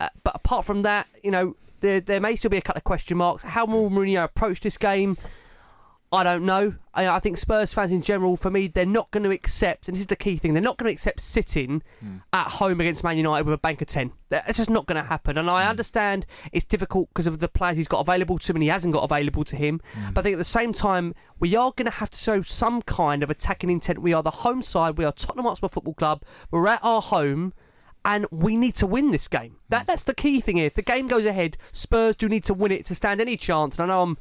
uh, 0.00 0.08
but 0.22 0.34
apart 0.34 0.64
from 0.64 0.82
that, 0.82 1.06
you 1.22 1.30
know, 1.30 1.56
there 1.80 2.00
there 2.00 2.20
may 2.20 2.36
still 2.36 2.50
be 2.50 2.56
a 2.56 2.62
couple 2.62 2.78
of 2.78 2.84
question 2.84 3.18
marks. 3.18 3.42
How 3.42 3.66
will 3.66 3.90
Mourinho 3.90 4.24
approach 4.24 4.60
this 4.60 4.78
game? 4.78 5.18
I 6.14 6.22
don't 6.22 6.44
know. 6.44 6.74
I, 6.92 7.08
I 7.08 7.18
think 7.18 7.36
Spurs 7.36 7.72
fans 7.72 7.92
in 7.92 8.02
general, 8.02 8.36
for 8.36 8.50
me, 8.50 8.68
they're 8.68 8.86
not 8.86 9.10
going 9.10 9.24
to 9.24 9.30
accept, 9.30 9.88
and 9.88 9.94
this 9.94 10.02
is 10.02 10.06
the 10.06 10.16
key 10.16 10.36
thing, 10.36 10.54
they're 10.54 10.62
not 10.62 10.76
going 10.76 10.88
to 10.88 10.92
accept 10.92 11.20
sitting 11.20 11.82
hmm. 12.00 12.18
at 12.32 12.46
home 12.46 12.80
against 12.80 13.02
Man 13.02 13.16
United 13.16 13.44
with 13.44 13.54
a 13.54 13.58
bank 13.58 13.82
of 13.82 13.88
10. 13.88 14.12
That's 14.28 14.58
just 14.58 14.70
not 14.70 14.86
going 14.86 15.02
to 15.02 15.08
happen. 15.08 15.36
And 15.36 15.50
I 15.50 15.64
hmm. 15.64 15.70
understand 15.70 16.26
it's 16.52 16.64
difficult 16.64 17.08
because 17.08 17.26
of 17.26 17.38
the 17.38 17.48
players 17.48 17.76
he's 17.76 17.88
got 17.88 18.00
available 18.00 18.38
to 18.38 18.52
him 18.52 18.56
and 18.56 18.62
he 18.62 18.68
hasn't 18.68 18.94
got 18.94 19.04
available 19.04 19.44
to 19.44 19.56
him. 19.56 19.80
Hmm. 19.94 20.12
But 20.12 20.20
I 20.20 20.22
think 20.24 20.34
at 20.34 20.38
the 20.38 20.44
same 20.44 20.72
time, 20.72 21.14
we 21.38 21.56
are 21.56 21.72
going 21.74 21.86
to 21.86 21.98
have 21.98 22.10
to 22.10 22.18
show 22.18 22.42
some 22.42 22.82
kind 22.82 23.22
of 23.22 23.30
attacking 23.30 23.70
intent. 23.70 24.00
We 24.00 24.12
are 24.12 24.22
the 24.22 24.30
home 24.30 24.62
side, 24.62 24.98
we 24.98 25.04
are 25.04 25.12
Tottenham 25.12 25.46
Hotspur 25.46 25.68
Football 25.68 25.94
Club, 25.94 26.22
we're 26.50 26.68
at 26.68 26.80
our 26.82 27.02
home. 27.02 27.52
And 28.06 28.26
we 28.30 28.58
need 28.58 28.74
to 28.74 28.86
win 28.86 29.12
this 29.12 29.28
game. 29.28 29.56
That 29.70 29.86
that's 29.86 30.04
the 30.04 30.12
key 30.12 30.38
thing 30.38 30.58
here. 30.58 30.66
If 30.66 30.74
the 30.74 30.82
game 30.82 31.06
goes 31.06 31.24
ahead, 31.24 31.56
Spurs 31.72 32.14
do 32.14 32.28
need 32.28 32.44
to 32.44 32.52
win 32.52 32.70
it 32.70 32.84
to 32.84 32.94
stand 32.94 33.18
any 33.18 33.38
chance. 33.38 33.78
And 33.78 33.90
I 33.90 33.94
know 33.94 34.02
I'm 34.02 34.18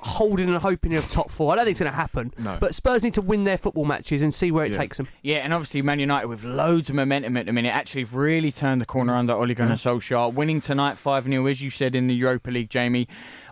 holding 0.00 0.48
and 0.48 0.58
hoping 0.58 0.94
of 0.94 1.08
top 1.08 1.30
four. 1.30 1.52
I 1.52 1.56
don't 1.56 1.64
think 1.64 1.72
it's 1.72 1.80
going 1.80 1.92
to 1.92 1.96
happen. 1.96 2.32
No. 2.38 2.56
But 2.60 2.74
Spurs 2.74 3.02
need 3.02 3.14
to 3.14 3.22
win 3.22 3.44
their 3.44 3.58
football 3.58 3.84
matches 3.84 4.22
and 4.22 4.32
see 4.32 4.50
where 4.50 4.64
it 4.64 4.72
takes 4.72 4.96
them. 4.96 5.08
Yeah, 5.22 5.38
and 5.38 5.52
obviously 5.52 5.82
Man 5.82 5.98
United 5.98 6.26
with 6.26 6.44
loads 6.44 6.88
of 6.88 6.96
momentum 6.96 7.36
at 7.36 7.46
the 7.46 7.52
minute 7.52 7.74
actually 7.74 8.02
have 8.02 8.14
really 8.14 8.52
turned 8.52 8.80
the 8.80 8.86
corner 8.86 9.12
mm. 9.12 9.18
under 9.18 9.32
Ole 9.32 9.54
Gunnar 9.54 9.74
mm. 9.74 9.98
Solskjaer, 9.98 10.32
winning 10.32 10.60
tonight 10.60 10.94
5-0 10.94 11.50
as 11.50 11.62
you 11.62 11.70
said 11.70 11.94
in 11.94 12.06
the 12.06 12.14
Europa 12.14 12.50
League, 12.50 12.70
Jamie. 12.70 13.08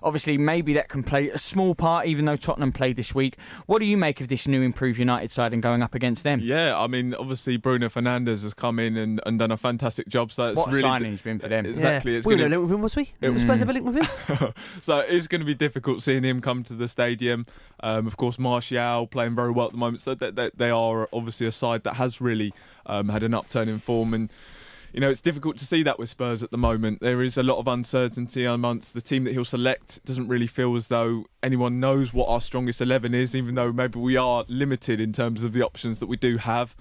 Obviously 0.06 0.38
maybe 0.38 0.72
that 0.74 0.88
can 0.88 1.02
play 1.02 1.28
a 1.30 1.38
small 1.38 1.74
part 1.74 2.06
even 2.06 2.24
though 2.26 2.36
Tottenham 2.36 2.70
played 2.72 2.94
this 2.94 3.12
week. 3.12 3.36
What 3.66 3.80
do 3.80 3.84
you 3.86 3.96
make 3.96 4.20
of 4.20 4.28
this 4.28 4.46
new 4.46 4.62
improved 4.62 5.00
United 5.00 5.32
side 5.32 5.52
and 5.52 5.60
going 5.60 5.82
up 5.82 5.96
against 5.96 6.22
them? 6.22 6.38
Yeah, 6.40 6.78
I 6.78 6.86
mean, 6.86 7.12
obviously 7.12 7.56
Bruno 7.56 7.88
Fernandes 7.88 8.42
has 8.44 8.54
come 8.54 8.78
in 8.78 8.96
and, 8.96 9.20
and 9.26 9.38
done 9.38 9.50
a 9.50 9.56
fantastic 9.56 10.06
job. 10.08 10.30
So 10.30 10.50
it's 10.50 10.56
What 10.56 10.68
a 10.68 10.70
really 10.70 10.82
signing 10.82 11.10
he's 11.10 11.22
been 11.22 11.40
for 11.40 11.48
them. 11.48 11.66
Exactly. 11.66 12.12
Yeah. 12.12 12.18
It's 12.18 12.26
we 12.26 12.34
were 12.34 12.38
gonna- 12.38 12.50
no 12.50 12.56
link 12.60 12.70
with 12.70 12.74
him, 12.76 12.82
was 12.82 12.94
we? 12.96 13.10
It 13.20 13.30
Was 13.30 13.32
was- 13.34 13.42
Spurs 13.42 13.62
ever 13.62 13.72
linked 13.72 13.92
with 13.92 14.06
him? 14.38 14.52
so 14.80 14.98
it's 15.00 15.26
going 15.26 15.40
to 15.40 15.44
be 15.44 15.54
difficult 15.54 16.02
seeing 16.02 16.22
him 16.22 16.40
come 16.40 16.62
to 16.64 16.72
the 16.74 16.86
stadium. 16.86 17.44
Um, 17.80 18.06
of 18.06 18.16
course, 18.16 18.38
Martial 18.38 19.08
playing 19.08 19.34
very 19.34 19.50
well 19.50 19.66
at 19.66 19.72
the 19.72 19.78
moment. 19.78 20.02
So 20.02 20.14
they, 20.14 20.30
they, 20.30 20.50
they 20.56 20.70
are 20.70 21.08
obviously 21.12 21.48
a 21.48 21.52
side 21.52 21.82
that 21.82 21.94
has 21.94 22.20
really 22.20 22.54
um, 22.86 23.08
had 23.08 23.22
an 23.24 23.34
upturn 23.34 23.68
in 23.68 23.80
form. 23.80 24.14
And, 24.14 24.30
you 24.96 25.00
know, 25.00 25.10
it's 25.10 25.20
difficult 25.20 25.58
to 25.58 25.66
see 25.66 25.82
that 25.82 25.98
with 25.98 26.08
Spurs 26.08 26.42
at 26.42 26.50
the 26.50 26.56
moment. 26.56 27.00
There 27.02 27.22
is 27.22 27.36
a 27.36 27.42
lot 27.42 27.58
of 27.58 27.68
uncertainty 27.68 28.46
amongst 28.46 28.94
the 28.94 29.02
team 29.02 29.24
that 29.24 29.34
he'll 29.34 29.44
select. 29.44 30.02
Doesn't 30.06 30.26
really 30.26 30.46
feel 30.46 30.74
as 30.74 30.86
though 30.86 31.26
anyone 31.42 31.78
knows 31.78 32.14
what 32.14 32.30
our 32.30 32.40
strongest 32.40 32.80
11 32.80 33.12
is, 33.14 33.34
even 33.34 33.56
though 33.56 33.72
maybe 33.72 33.98
we 33.98 34.16
are 34.16 34.46
limited 34.48 34.98
in 34.98 35.12
terms 35.12 35.42
of 35.42 35.52
the 35.52 35.60
options 35.60 35.98
that 35.98 36.06
we 36.06 36.16
do 36.16 36.38
have. 36.38 36.74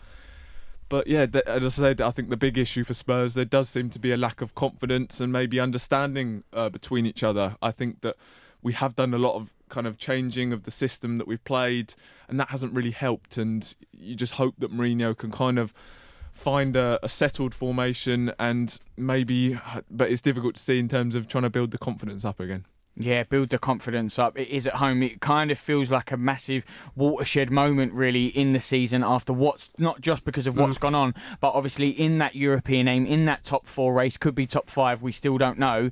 But 0.87 1.07
yeah, 1.07 1.25
as 1.45 1.65
I 1.65 1.67
said, 1.67 1.99
I 1.99 2.09
think 2.11 2.29
the 2.29 2.37
big 2.37 2.57
issue 2.57 2.85
for 2.85 2.93
Spurs 2.93 3.33
there 3.33 3.43
does 3.43 3.67
seem 3.67 3.89
to 3.89 3.99
be 3.99 4.13
a 4.13 4.17
lack 4.17 4.39
of 4.39 4.55
confidence 4.55 5.19
and 5.19 5.33
maybe 5.33 5.59
understanding 5.59 6.45
uh, 6.53 6.69
between 6.69 7.05
each 7.05 7.21
other. 7.21 7.57
I 7.61 7.71
think 7.71 7.99
that 7.99 8.15
we 8.61 8.71
have 8.71 8.95
done 8.95 9.13
a 9.13 9.17
lot 9.17 9.35
of 9.35 9.51
kind 9.67 9.85
of 9.85 9.97
changing 9.97 10.53
of 10.53 10.63
the 10.63 10.71
system 10.71 11.17
that 11.17 11.27
we've 11.27 11.43
played, 11.43 11.95
and 12.29 12.39
that 12.39 12.47
hasn't 12.47 12.73
really 12.73 12.91
helped. 12.91 13.35
And 13.35 13.75
you 13.91 14.15
just 14.15 14.35
hope 14.35 14.55
that 14.59 14.71
Mourinho 14.71 15.17
can 15.17 15.31
kind 15.31 15.59
of 15.59 15.73
find 16.35 16.75
a, 16.75 16.99
a 17.01 17.09
settled 17.09 17.55
formation 17.55 18.31
and 18.37 18.77
maybe, 18.97 19.57
but 19.89 20.11
it's 20.11 20.21
difficult 20.21 20.55
to 20.57 20.61
see 20.61 20.77
in 20.77 20.87
terms 20.87 21.15
of 21.15 21.27
trying 21.27 21.43
to 21.43 21.49
build 21.49 21.71
the 21.71 21.77
confidence 21.77 22.23
up 22.23 22.39
again. 22.39 22.65
Yeah, 22.97 23.23
build 23.23 23.49
the 23.49 23.57
confidence 23.57 24.17
up. 24.17 24.37
It 24.37 24.47
is 24.47 24.65
at 24.65 24.75
home. 24.75 25.03
It 25.03 25.19
kind 25.19 25.51
of 25.51 25.59
feels 25.59 25.91
like 25.91 26.11
a 26.11 26.17
massive 26.17 26.63
watershed 26.95 27.51
moment, 27.51 27.91
really, 27.93 28.27
in 28.27 28.53
the 28.53 28.59
season 28.59 29.03
after 29.03 29.33
what's 29.33 29.69
not 29.77 29.99
just 29.99 30.23
because 30.23 30.47
of 30.47 30.53
mm. 30.53 30.61
what's 30.61 30.77
gone 30.77 30.95
on, 30.95 31.13
but 31.41 31.53
obviously 31.53 31.89
in 31.89 32.19
that 32.19 32.35
European 32.35 32.87
aim, 32.87 33.05
in 33.05 33.25
that 33.25 33.43
top 33.43 33.65
four 33.65 33.93
race, 33.93 34.15
could 34.15 34.35
be 34.35 34.45
top 34.45 34.69
five. 34.69 35.01
We 35.01 35.11
still 35.11 35.37
don't 35.37 35.59
know. 35.59 35.91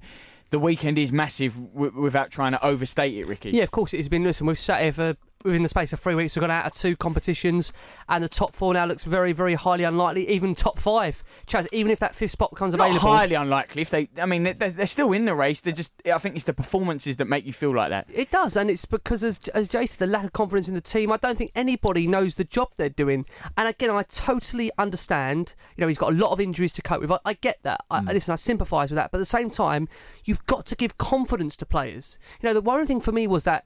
The 0.52 0.60
weekend 0.60 0.98
is 0.98 1.11
massive 1.11 1.56
w- 1.74 1.99
without 1.99 2.30
trying 2.30 2.53
to 2.53 2.65
overstate 2.65 3.15
it, 3.18 3.28
Ricky. 3.28 3.52
Yeah, 3.52 3.64
of 3.64 3.72
course 3.72 3.94
it 3.94 3.98
has 3.98 4.07
been. 4.07 4.24
Listen, 4.24 4.48
we've 4.48 4.57
sat 4.57 4.82
here 4.82 4.94
for 4.94 5.18
within 5.44 5.64
the 5.64 5.70
space 5.70 5.94
of 5.94 5.99
three 5.99 6.15
weeks. 6.15 6.36
We've 6.36 6.41
gone 6.41 6.52
out 6.52 6.65
of 6.65 6.74
two 6.74 6.95
competitions, 6.95 7.74
and 8.10 8.24
the 8.24 8.30
top 8.30 8.53
four 8.53 8.74
now 8.74 8.86
looks 8.86 9.03
very, 9.03 9.32
very 9.32 9.56
highly 9.56 9.84
unlikely. 9.84 10.30
Even 10.30 10.56
top 10.56 10.80
five, 10.80 11.24
Chaz. 11.48 11.68
Even 11.72 11.91
if 11.91 11.99
that 11.99 12.15
fifth 12.15 12.32
spot 12.32 12.52
becomes 12.52 12.74
Not 12.74 12.90
available, 12.90 13.10
highly 13.10 13.36
unlikely. 13.36 13.82
If 13.82 13.90
they, 13.90 14.10
I 14.22 14.26
mean, 14.26 14.44
they're, 14.44 14.53
they're 14.53 14.88
still 14.88 15.11
in 15.14 15.26
the 15.26 15.36
race. 15.36 15.61
They're 15.61 15.74
just. 15.74 15.94
I 16.06 16.18
think 16.18 16.36
it's 16.36 16.45
the 16.45 16.53
performances 16.53 17.18
that 17.18 17.26
make 17.26 17.45
you 17.45 17.53
feel 17.53 17.74
like 17.74 17.90
that. 17.90 18.07
It 18.14 18.32
does, 18.32 18.57
and 18.57 18.70
it's 18.70 18.86
because, 18.86 19.24
as 19.24 19.40
as 19.49 19.68
Jay 19.68 19.86
said, 19.86 19.99
the 19.99 20.07
lack 20.07 20.26
of 20.26 20.34
confidence 20.34 20.68
in 20.68 20.76
the 20.76 20.82
team. 20.82 21.11
I 21.11 21.18
don't 21.18 21.38
think 21.38 21.52
anybody 21.56 22.07
knows 22.07 22.36
the 22.36 22.44
job 22.44 22.70
they're 22.76 22.90
doing. 22.90 23.26
And 23.57 23.68
again, 23.68 23.90
I 23.90 24.03
totally 24.03 24.72
understand. 24.78 25.56
You 25.76 25.82
know, 25.82 25.88
he's 25.88 25.98
got 25.98 26.14
a 26.14 26.15
lot 26.15 26.32
of 26.32 26.40
injuries 26.40 26.72
to 26.74 26.82
cope 26.82 27.02
with. 27.02 27.11
I, 27.11 27.20
I 27.26 27.34
get 27.34 27.60
that. 27.64 27.84
I, 27.90 27.99
hmm. 27.99 28.07
listen, 28.07 28.32
I 28.32 28.36
sympathise 28.36 28.90
with 28.90 28.98
that. 28.98 29.11
But 29.11 29.18
at 29.18 29.22
the 29.22 29.26
same 29.26 29.49
time, 29.49 29.88
you've 30.26 30.45
got 30.45 30.65
to 30.68 30.76
give 30.76 30.98
confidence 30.98 31.56
to 31.57 31.65
players. 31.65 32.18
You 32.41 32.49
know, 32.49 32.53
the 32.53 32.61
worrying 32.61 32.88
thing 32.88 33.02
for 33.02 33.11
me 33.11 33.28
was 33.28 33.44
that 33.44 33.65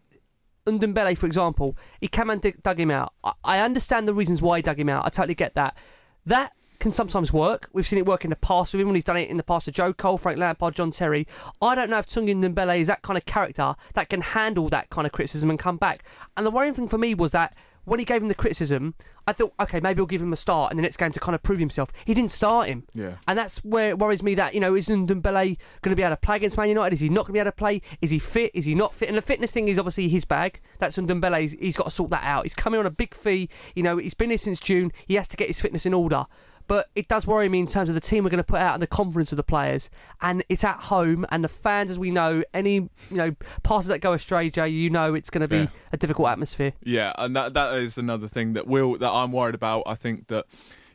Ndombele, 0.68 1.18
for 1.18 1.26
example, 1.26 1.78
he 2.00 2.08
came 2.08 2.30
and 2.30 2.42
dig- 2.42 2.62
dug 2.62 2.80
him 2.80 2.92
out. 2.92 3.14
I, 3.24 3.34
I 3.44 3.60
understand 3.60 4.08
the 4.08 4.14
reasons 4.14 4.42
why 4.42 4.58
he 4.58 4.62
dug 4.62 4.80
him 4.80 4.90
out. 4.90 5.06
I 5.06 5.10
totally 5.10 5.36
get 5.36 5.56
that. 5.56 5.78
That 6.26 6.54
can 6.80 6.92
sometimes 6.92 7.34
work. 7.34 7.70
We've 7.74 7.88
seen 7.88 8.00
it 8.00 8.06
work 8.06 8.24
in 8.24 8.30
the 8.30 8.36
past 8.36 8.74
with 8.74 8.82
him 8.82 8.88
when 8.88 8.96
he's 8.96 9.04
done 9.04 9.18
it 9.18 9.30
in 9.30 9.38
the 9.38 9.44
past 9.44 9.66
with 9.66 9.76
Joe 9.76 9.94
Cole, 9.94 10.18
Frank 10.18 10.38
Lampard, 10.38 10.76
John 10.76 10.92
Terry. 10.92 11.28
I 11.62 11.76
don't 11.76 11.90
know 11.90 11.98
if 11.98 12.06
Tanguy 12.06 12.36
Ndombele 12.36 12.80
is 12.80 12.88
that 12.88 13.02
kind 13.02 13.18
of 13.18 13.26
character 13.26 13.76
that 13.94 14.10
can 14.10 14.22
handle 14.22 14.70
that 14.70 14.90
kind 14.90 15.06
of 15.06 15.12
criticism 15.12 15.50
and 15.50 15.58
come 15.58 15.78
back. 15.78 16.04
And 16.36 16.46
the 16.46 16.52
worrying 16.52 16.74
thing 16.74 16.88
for 16.88 16.98
me 16.98 17.16
was 17.16 17.32
that 17.32 17.56
when 17.88 18.00
he 18.00 18.06
gave 18.06 18.22
him 18.22 18.28
the 18.28 18.36
criticism, 18.36 18.96
I 19.26 19.32
thought, 19.32 19.54
okay, 19.62 19.80
maybe 19.80 20.00
he'll 20.00 20.08
give 20.08 20.22
him 20.22 20.34
a 20.34 20.36
start 20.36 20.72
in 20.72 20.78
the 20.78 20.84
next 20.84 20.98
game 20.98 21.14
to 21.14 21.22
kind 21.22 21.34
of 21.34 21.42
prove 21.42 21.58
himself. 21.58 21.90
He 22.04 22.14
didn't 22.14 22.32
start 22.32 22.68
him. 22.68 22.84
Yeah. 22.94 23.14
And 23.30 23.40
that's 23.40 23.60
where 23.60 23.88
it 23.88 23.98
worries 23.98 24.22
me 24.22 24.36
that, 24.36 24.54
you 24.54 24.60
know, 24.60 24.76
is 24.76 24.90
Ndombele 24.90 25.58
going 25.82 25.92
to 25.92 25.96
be 25.96 26.04
able 26.04 26.10
to 26.10 26.18
play 26.18 26.36
against 26.36 26.58
Man 26.58 26.68
United? 26.68 26.94
Is 26.96 27.00
he 27.00 27.08
not 27.08 27.22
going 27.22 27.28
to 27.28 27.34
be 27.34 27.40
able 27.40 27.52
to 27.52 27.56
play? 27.56 27.82
Is 28.02 28.12
he 28.12 28.20
fit? 28.20 28.52
Is 28.54 28.66
he 28.66 28.76
not 28.76 28.94
fit? 28.94 29.08
And 29.08 29.18
the 29.18 29.22
fitness 29.22 29.54
thing 29.54 29.70
is 29.70 29.80
obviously 29.80 30.10
his 30.10 30.26
bag. 30.26 30.60
That's 30.80 30.98
Ndombele. 30.98 31.40
He's, 31.40 31.54
he's 31.54 31.78
got 31.78 31.86
to 31.86 31.92
sort 31.92 32.10
that 32.10 32.26
out. 32.26 32.44
He's 32.44 32.54
coming 32.54 32.78
on 32.78 32.86
a 32.86 32.92
big 32.92 33.14
fee. 33.14 33.48
You 33.74 33.84
know, 33.84 33.96
he's 33.96 34.14
been 34.14 34.32
here 34.32 34.38
since 34.38 34.60
June. 34.60 34.92
He 35.06 35.16
has 35.16 35.30
to 35.30 35.38
get 35.38 35.48
his 35.48 35.62
fitness 35.62 35.86
in 35.86 35.94
order. 35.94 36.26
But 36.68 36.90
it 36.96 37.08
does 37.08 37.26
worry 37.26 37.48
me 37.50 37.60
in 37.60 37.68
terms 37.68 37.90
of 37.90 37.96
the 37.96 38.02
team 38.02 38.24
we're 38.24 38.30
going 38.30 38.38
to 38.38 38.44
put 38.44 38.60
out 38.60 38.74
and 38.74 38.84
the 38.84 38.88
confidence 38.88 39.32
of 39.32 39.38
the 39.38 39.44
players. 39.44 39.90
And 40.22 40.44
it's 40.50 40.64
at 40.64 40.78
home, 40.82 41.26
and 41.30 41.44
the 41.44 41.48
fans, 41.50 41.90
as 41.92 41.98
we 41.98 42.12
know, 42.12 42.44
any 42.54 42.74
you 42.76 42.90
know 43.12 43.36
passes 43.64 43.88
that 43.88 44.00
go 44.00 44.14
astray, 44.14 44.50
Jay, 44.50 44.68
you 44.68 44.90
know 44.90 45.14
it's 45.14 45.30
going 45.30 45.42
to 45.42 45.48
be 45.48 45.58
Yeah. 45.60 45.68
a 45.94 45.98
difficult 45.98 46.28
atmosphere. 46.30 46.74
Yeah, 46.84 47.14
and 47.18 47.36
that 47.36 47.54
that 47.54 47.76
is 47.78 47.98
another 47.98 48.28
thing 48.28 48.54
that 48.54 48.68
will 48.68 48.98
that 48.98 49.10
I'm 49.12 49.32
worried 49.32 49.56
about. 49.56 49.84
I 49.86 49.96
think 49.96 50.28
that 50.28 50.46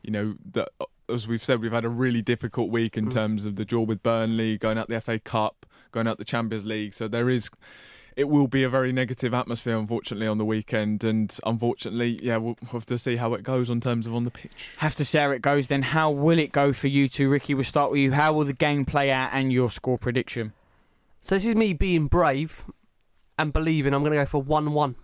you 0.02 0.10
know 0.10 0.34
that 0.52 0.68
uh, 0.80 0.84
as 1.08 1.26
we've 1.26 1.42
said, 1.44 1.60
we've 1.60 1.72
had 1.72 1.84
a 1.84 1.88
really 1.90 2.22
difficult 2.22 2.70
week 2.70 2.96
in 2.96 3.10
terms 3.10 3.44
of 3.46 3.56
the 3.56 3.64
draw 3.64 3.82
with 3.82 4.02
Burnley, 4.02 4.56
going 4.58 4.78
out 4.78 4.88
the 4.88 5.00
FA 5.00 5.18
Cup, 5.18 5.66
going 5.90 6.06
out 6.06 6.18
the 6.18 6.24
Champions 6.24 6.64
League. 6.66 6.94
So 6.94 7.08
there 7.08 7.28
is. 7.30 7.50
It 8.16 8.28
will 8.28 8.46
be 8.46 8.62
a 8.62 8.68
very 8.68 8.92
negative 8.92 9.32
atmosphere, 9.32 9.76
unfortunately, 9.76 10.26
on 10.26 10.38
the 10.38 10.44
weekend, 10.44 11.02
and 11.02 11.36
unfortunately, 11.44 12.18
yeah, 12.22 12.36
we'll 12.36 12.58
have 12.70 12.84
to 12.86 12.98
see 12.98 13.16
how 13.16 13.34
it 13.34 13.42
goes 13.42 13.70
in 13.70 13.80
terms 13.80 14.06
of 14.06 14.14
on 14.14 14.24
the 14.24 14.30
pitch. 14.30 14.70
Have 14.78 14.94
to 14.96 15.04
see 15.04 15.18
how 15.18 15.30
it 15.30 15.40
goes. 15.40 15.68
Then 15.68 15.82
how 15.82 16.10
will 16.10 16.38
it 16.38 16.52
go 16.52 16.72
for 16.72 16.88
you 16.88 17.08
two, 17.08 17.28
Ricky? 17.30 17.54
We'll 17.54 17.64
start 17.64 17.90
with 17.90 18.00
you. 18.00 18.12
How 18.12 18.32
will 18.32 18.44
the 18.44 18.52
game 18.52 18.84
play 18.84 19.10
out 19.10 19.30
and 19.32 19.52
your 19.52 19.70
score 19.70 19.98
prediction? 19.98 20.52
So 21.22 21.36
this 21.36 21.46
is 21.46 21.54
me 21.54 21.72
being 21.72 22.06
brave 22.06 22.64
and 23.38 23.52
believing. 23.52 23.94
I'm 23.94 24.00
going 24.02 24.12
to 24.12 24.18
go 24.18 24.26
for 24.26 24.42
one-one. 24.42 24.96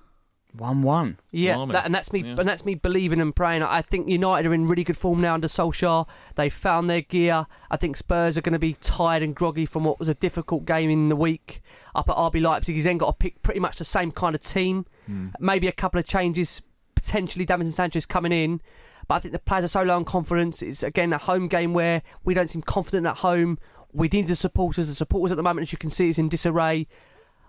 One-one. 0.55 1.19
Yeah, 1.31 1.65
that, 1.67 1.85
and 1.85 1.95
that's 1.95 2.13
me. 2.13 2.21
Yeah. 2.21 2.37
And 2.39 2.49
that's 2.49 2.65
me 2.65 2.75
believing 2.75 3.21
and 3.21 3.35
praying. 3.37 3.63
I 3.63 3.83
think 3.83 4.09
United 4.09 4.49
are 4.49 4.55
in 4.55 4.67
really 4.67 4.85
good 4.85 4.97
form 4.97 5.21
now 5.21 5.35
under 5.35 5.47
Solskjaer. 5.47 6.09
They 6.37 6.49
found 6.49 6.89
their 6.89 7.03
gear. 7.03 7.47
I 7.71 7.77
think 7.77 7.97
Spurs 7.97 8.39
are 8.39 8.41
going 8.41 8.55
to 8.55 8.59
be 8.59 8.75
tired 8.75 9.23
and 9.23 9.35
groggy 9.35 9.67
from 9.67 9.85
what 9.85 9.99
was 9.99 10.09
a 10.09 10.15
difficult 10.15 10.65
game 10.65 10.91
in 10.91 11.11
the 11.11 11.17
week 11.17 11.61
up 11.95 12.09
at 12.09 12.17
RB 12.17 12.41
Leipzig. 12.41 12.75
He's 12.75 12.85
then 12.85 12.99
got 12.99 13.07
to 13.07 13.13
pick 13.13 13.43
pretty 13.43 13.61
much 13.61 13.77
the 13.77 13.85
same 13.85 14.11
kind 14.11 14.35
of 14.35 14.41
team. 14.41 14.87
Hmm. 15.07 15.29
Maybe 15.39 15.69
a 15.69 15.73
couple 15.73 16.01
of 16.01 16.07
changes 16.07 16.63
potentially 16.95 17.47
Davinson 17.47 17.73
Sanchez 17.73 18.07
coming 18.07 18.33
in. 18.33 18.61
But 19.07 19.15
I 19.15 19.19
think 19.21 19.33
the 19.33 19.39
players 19.39 19.65
are 19.65 19.69
so 19.69 19.83
low 19.83 19.97
on 19.97 20.05
confidence. 20.05 20.63
It's 20.63 20.83
again 20.83 21.13
a 21.13 21.19
home 21.19 21.49
game 21.49 21.73
where 21.73 22.03
we 22.25 22.35
don't 22.35 22.49
seem 22.49 22.63
confident 22.63 23.07
at 23.07 23.19
home. 23.19 23.59
We 23.93 24.09
need 24.09 24.27
the 24.27 24.37
supporters. 24.37 24.89
The 24.89 24.95
supporters 24.95 25.33
at 25.33 25.37
the 25.37 25.43
moment, 25.43 25.69
as 25.69 25.73
you 25.73 25.79
can 25.79 25.91
see, 25.91 26.09
is 26.09 26.19
in 26.19 26.29
disarray. 26.29 26.87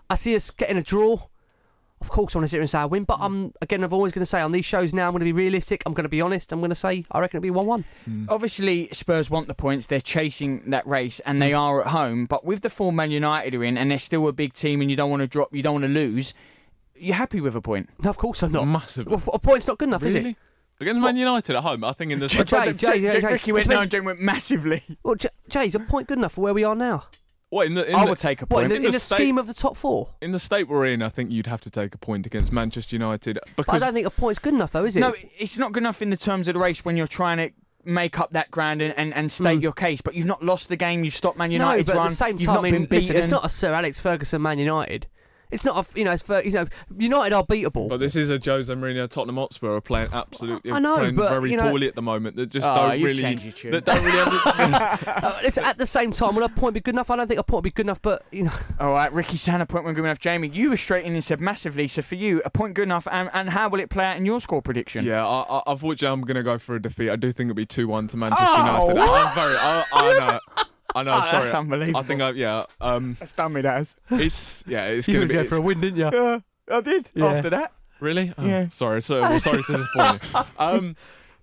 I 0.08 0.14
see 0.14 0.34
us 0.34 0.50
getting 0.50 0.78
a 0.78 0.82
draw. 0.82 1.28
Of 2.00 2.10
course, 2.10 2.34
I 2.34 2.38
want 2.38 2.44
to 2.44 2.48
sit 2.48 2.56
here 2.56 2.62
and 2.62 2.70
say 2.70 2.78
I 2.78 2.86
win, 2.86 3.04
but 3.04 3.18
I'm 3.20 3.52
again. 3.60 3.84
I'm 3.84 3.92
always 3.92 4.12
going 4.12 4.22
to 4.22 4.26
say 4.26 4.40
on 4.40 4.52
these 4.52 4.64
shows 4.64 4.94
now. 4.94 5.06
I'm 5.06 5.12
going 5.12 5.20
to 5.20 5.24
be 5.26 5.32
realistic. 5.32 5.82
I'm 5.84 5.92
going 5.92 6.04
to 6.04 6.08
be 6.08 6.22
honest. 6.22 6.50
I'm 6.50 6.60
going 6.60 6.70
to 6.70 6.74
say 6.74 7.04
I 7.12 7.20
reckon 7.20 7.36
it'll 7.38 7.42
be 7.42 7.50
one-one. 7.50 7.84
Obviously, 8.28 8.88
Spurs 8.92 9.28
want 9.28 9.48
the 9.48 9.54
points. 9.54 9.86
They're 9.86 10.00
chasing 10.00 10.70
that 10.70 10.86
race, 10.86 11.20
and 11.20 11.42
they 11.42 11.52
are 11.52 11.82
at 11.82 11.88
home. 11.88 12.24
But 12.24 12.44
with 12.44 12.62
the 12.62 12.70
form 12.70 12.96
Man 12.96 13.10
United 13.10 13.54
are 13.54 13.64
in, 13.64 13.76
and 13.76 13.90
they're 13.90 13.98
still 13.98 14.26
a 14.28 14.32
big 14.32 14.54
team, 14.54 14.80
and 14.80 14.90
you 14.90 14.96
don't 14.96 15.10
want 15.10 15.20
to 15.20 15.26
drop, 15.26 15.54
you 15.54 15.62
don't 15.62 15.74
want 15.74 15.84
to 15.84 15.88
lose. 15.90 16.32
You're 16.96 17.16
happy 17.16 17.40
with 17.40 17.54
a 17.54 17.60
point? 17.60 17.90
No, 18.02 18.10
of 18.10 18.16
course 18.18 18.42
I'm 18.42 18.52
not. 18.52 18.66
Massively. 18.66 19.10
Well, 19.10 19.22
a 19.34 19.38
point's 19.38 19.66
not 19.66 19.78
good 19.78 19.88
enough, 19.88 20.02
is 20.02 20.14
it? 20.14 20.36
Against 20.80 21.02
Man 21.02 21.16
United 21.18 21.54
at 21.56 21.62
home, 21.62 21.84
I 21.84 21.92
think 21.92 22.12
in 22.12 22.18
the 22.20 22.28
Jay, 22.28 22.42
Jay, 22.44 22.72
Jay, 22.72 23.00
Jay, 23.00 23.20
Jay, 23.20 23.32
Ricky 23.32 23.52
went 23.52 23.66
it 23.66 23.68
no, 23.68 23.74
depends- 23.74 23.90
Jay 23.90 24.00
went 24.00 24.20
massively. 24.20 24.82
Well, 25.02 25.14
J- 25.14 25.28
Jay, 25.50 25.66
is 25.66 25.74
a 25.74 25.80
point 25.80 26.08
good 26.08 26.16
enough 26.16 26.32
for 26.32 26.40
where 26.40 26.54
we 26.54 26.64
are 26.64 26.74
now? 26.74 27.04
What 27.50 27.66
in 27.66 27.74
the 27.74 27.86
in 27.88 27.94
I 27.96 28.04
the, 28.04 28.10
would 28.10 28.18
take 28.18 28.42
a 28.42 28.46
What, 28.46 28.62
in 28.64 28.70
point. 28.70 28.80
the, 28.82 28.86
in 28.86 28.92
the 28.92 29.00
state- 29.00 29.16
scheme 29.16 29.36
of 29.38 29.46
the 29.46 29.54
top 29.54 29.76
four? 29.76 30.14
in 30.22 30.30
the 30.32 30.38
state 30.38 30.68
we're 30.68 30.86
in, 30.86 31.02
I 31.02 31.08
think 31.08 31.30
you'd 31.32 31.48
have 31.48 31.60
to 31.62 31.70
take 31.70 31.94
a 31.94 31.98
point 31.98 32.24
against 32.26 32.52
Manchester 32.52 32.94
United 32.96 33.38
But 33.56 33.68
I 33.68 33.78
don't 33.80 33.92
think 33.92 34.06
a 34.06 34.10
point's 34.10 34.38
good 34.38 34.54
enough, 34.54 34.72
though, 34.72 34.84
is 34.84 34.96
it? 34.96 35.00
No, 35.00 35.14
it's 35.38 35.58
not 35.58 35.72
good 35.72 35.82
enough 35.82 36.00
in 36.00 36.10
the 36.10 36.16
terms 36.16 36.46
of 36.48 36.54
the 36.54 36.60
race 36.60 36.84
when 36.84 36.96
you're 36.96 37.06
trying 37.08 37.36
to 37.38 37.50
make 37.84 38.20
up 38.20 38.30
that 38.32 38.50
ground 38.50 38.82
and, 38.82 38.94
and, 38.96 39.12
and 39.14 39.32
state 39.32 39.60
your 39.62 39.72
case. 39.72 40.00
But 40.00 40.14
you've 40.14 40.26
not 40.26 40.44
lost 40.44 40.68
the 40.68 40.76
game. 40.76 41.02
You've 41.02 41.14
stopped 41.14 41.38
Man 41.38 41.50
Hmm. 41.50 41.58
no, 41.58 41.82
but 41.82 41.94
run. 41.96 42.06
at 42.06 42.10
the 42.10 42.14
same 42.16 42.36
you've 42.38 42.46
time, 42.46 42.54
not 42.56 42.60
I 42.60 42.70
mean, 42.70 42.72
been 42.72 42.82
beaten. 42.84 42.98
listen, 42.98 43.16
it's 43.16 43.28
not 43.28 43.44
a 43.44 43.48
Sir 43.48 43.72
Alex 43.72 43.98
Ferguson 44.00 44.40
Man 44.42 44.58
United. 44.58 45.06
It's 45.50 45.64
not 45.64 45.86
a, 45.88 45.98
you 45.98 46.04
know, 46.04 46.12
it's 46.12 46.22
for, 46.22 46.40
you 46.42 46.50
know, 46.52 46.66
United 46.96 47.34
are 47.34 47.44
beatable. 47.44 47.88
But 47.88 47.98
this 48.00 48.14
is 48.16 48.30
a 48.30 48.38
Jose 48.42 48.72
Mourinho 48.72 49.08
Tottenham 49.08 49.36
Hotspur 49.36 49.76
are 49.76 49.80
playing 49.80 50.08
absolutely 50.12 50.70
I 50.72 50.78
know, 50.78 50.96
playing 50.98 51.16
but, 51.16 51.30
very 51.30 51.50
you 51.50 51.56
know- 51.56 51.68
poorly 51.68 51.88
at 51.88 51.94
the 51.94 52.02
moment. 52.02 52.36
That 52.36 52.50
just 52.50 52.66
Oh, 52.66 52.74
don't 52.74 52.98
you've 53.00 53.10
really 53.10 53.34
your 53.34 53.52
tune. 53.52 53.70
that 53.72 53.84
don't 53.84 54.04
really 54.04 54.20
understand. 54.20 54.74
Uh, 55.20 55.38
it's 55.42 55.58
at 55.58 55.76
the 55.76 55.86
same 55.86 56.10
time, 56.12 56.34
will 56.34 56.42
a 56.44 56.48
point 56.48 56.72
be 56.74 56.80
good 56.80 56.94
enough? 56.94 57.10
I 57.10 57.16
don't 57.16 57.26
think 57.26 57.38
a 57.38 57.42
point 57.42 57.58
will 57.58 57.62
be 57.62 57.70
good 57.70 57.86
enough, 57.86 58.00
but 58.00 58.22
you 58.30 58.44
know, 58.44 58.52
All 58.80 58.92
right, 58.92 59.12
Ricky 59.12 59.36
saying 59.36 59.60
a 59.60 59.66
point 59.66 59.84
wasn't 59.84 59.96
good 59.96 60.04
enough. 60.04 60.18
Jamie, 60.18 60.48
you 60.48 60.70
were 60.70 60.76
straight 60.76 61.04
in 61.04 61.12
and 61.14 61.22
said 61.22 61.40
massively. 61.40 61.88
So 61.88 62.00
for 62.02 62.14
you, 62.14 62.40
a 62.44 62.50
point 62.50 62.74
good 62.74 62.84
enough. 62.84 63.06
And, 63.10 63.28
and 63.32 63.50
how 63.50 63.68
will 63.68 63.80
it 63.80 63.90
play 63.90 64.04
out 64.04 64.16
in 64.16 64.24
your 64.24 64.40
score 64.40 64.62
prediction? 64.62 65.04
yeah, 65.04 65.26
I, 65.26 65.40
I, 65.58 65.62
unfortunately, 65.66 66.12
I'm 66.12 66.22
going 66.22 66.36
to 66.36 66.42
go 66.42 66.58
for 66.58 66.74
a 66.76 66.82
defeat. 66.82 67.10
I 67.10 67.16
do 67.16 67.32
think 67.32 67.48
it'll 67.50 67.56
be 67.56 67.66
two 67.66 67.88
one 67.88 68.06
to 68.08 68.16
Manchester 68.16 68.44
Oh, 68.48 68.88
United. 68.88 68.96
what? 68.98 69.26
I'm 69.26 69.34
very. 69.34 69.56
I, 69.58 69.84
I 69.92 70.18
know. 70.18 70.64
I 70.94 71.02
know. 71.02 71.12
Oh, 71.12 71.20
sorry. 71.30 71.44
that's 71.44 71.54
unbelievable. 71.54 72.00
I 72.00 72.02
think. 72.02 72.20
I, 72.20 72.30
yeah. 72.30 72.64
Um. 72.80 73.16
That's 73.20 73.34
done 73.34 73.52
me, 73.52 73.60
that 73.62 73.80
is. 73.82 73.96
It's 74.10 74.64
yeah. 74.66 74.86
It's 74.86 75.06
you 75.08 75.14
going 75.14 75.20
was 75.22 75.28
to 75.28 75.32
be. 75.32 75.34
going 75.36 75.48
for 75.48 75.54
a 75.56 75.58
it's- 75.58 75.66
win, 75.66 75.80
didn't 75.80 75.96
you? 75.98 76.10
Yeah, 76.12 76.40
I 76.76 76.80
did. 76.80 77.10
Yeah. 77.14 77.26
After 77.26 77.50
that. 77.50 77.72
Really? 78.00 78.32
Oh, 78.38 78.46
Yeah. 78.46 78.68
Sorry. 78.70 79.02
So, 79.02 79.20
well, 79.20 79.38
sorry 79.40 79.62
to 79.62 79.76
disappoint 79.76 80.22
you. 80.24 80.40
Um. 80.58 80.96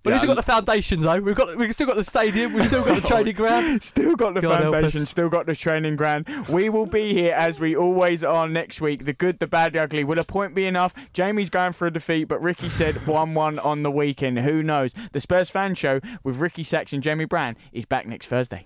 But 0.04 0.12
yeah, 0.12 0.16
we've 0.16 0.20
still 0.22 0.36
got 0.36 0.38
the 0.38 0.52
foundations, 0.52 1.04
though. 1.04 1.20
We've 1.20 1.36
got, 1.36 1.56
we've 1.58 1.72
still 1.74 1.88
got 1.88 1.98
the 1.98 2.04
stadium. 2.04 2.54
We've 2.54 2.64
still 2.64 2.84
got 2.86 3.02
the 3.02 3.06
training 3.06 3.36
ground. 3.36 3.84
Still 3.84 4.16
got 4.16 4.36
the 4.36 4.42
God 4.42 4.62
foundation, 4.62 5.06
still 5.06 5.28
got 5.28 5.48
the 5.48 5.56
training 5.56 5.98
ground. 5.98 6.30
We 6.48 6.70
will 6.70 6.86
be 6.86 7.14
here 7.14 7.34
as 7.34 7.60
we 7.60 7.76
always 7.76 8.24
are 8.24 8.48
next 8.48 8.80
week. 8.80 9.04
The 9.04 9.12
good, 9.12 9.40
the 9.40 9.48
bad, 9.48 9.74
the 9.74 9.80
ugly. 9.80 10.06
Will 10.06 10.20
a 10.20 10.24
point 10.24 10.56
be 10.56 10.66
enough? 10.66 10.94
Jamie's 11.12 11.50
going 11.50 11.74
for 11.74 11.88
a 11.88 11.92
defeat, 11.92 12.26
but 12.26 12.42
Ricky 12.42 12.70
said 12.70 13.06
1 13.06 13.34
1 13.34 13.60
on 13.60 13.84
the 13.84 13.92
weekend. 13.92 14.40
Who 14.40 14.64
knows? 14.64 14.92
The 15.12 15.20
Spurs 15.20 15.50
fan 15.50 15.76
show 15.76 16.00
with 16.24 16.38
Ricky 16.38 16.64
Sacks 16.64 16.94
and 16.94 17.04
Jamie 17.04 17.26
Brown 17.26 17.58
is 17.74 17.84
back 17.84 18.08
next 18.08 18.28
Thursday. 18.28 18.66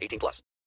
18 0.00 0.18
plus. 0.18 0.42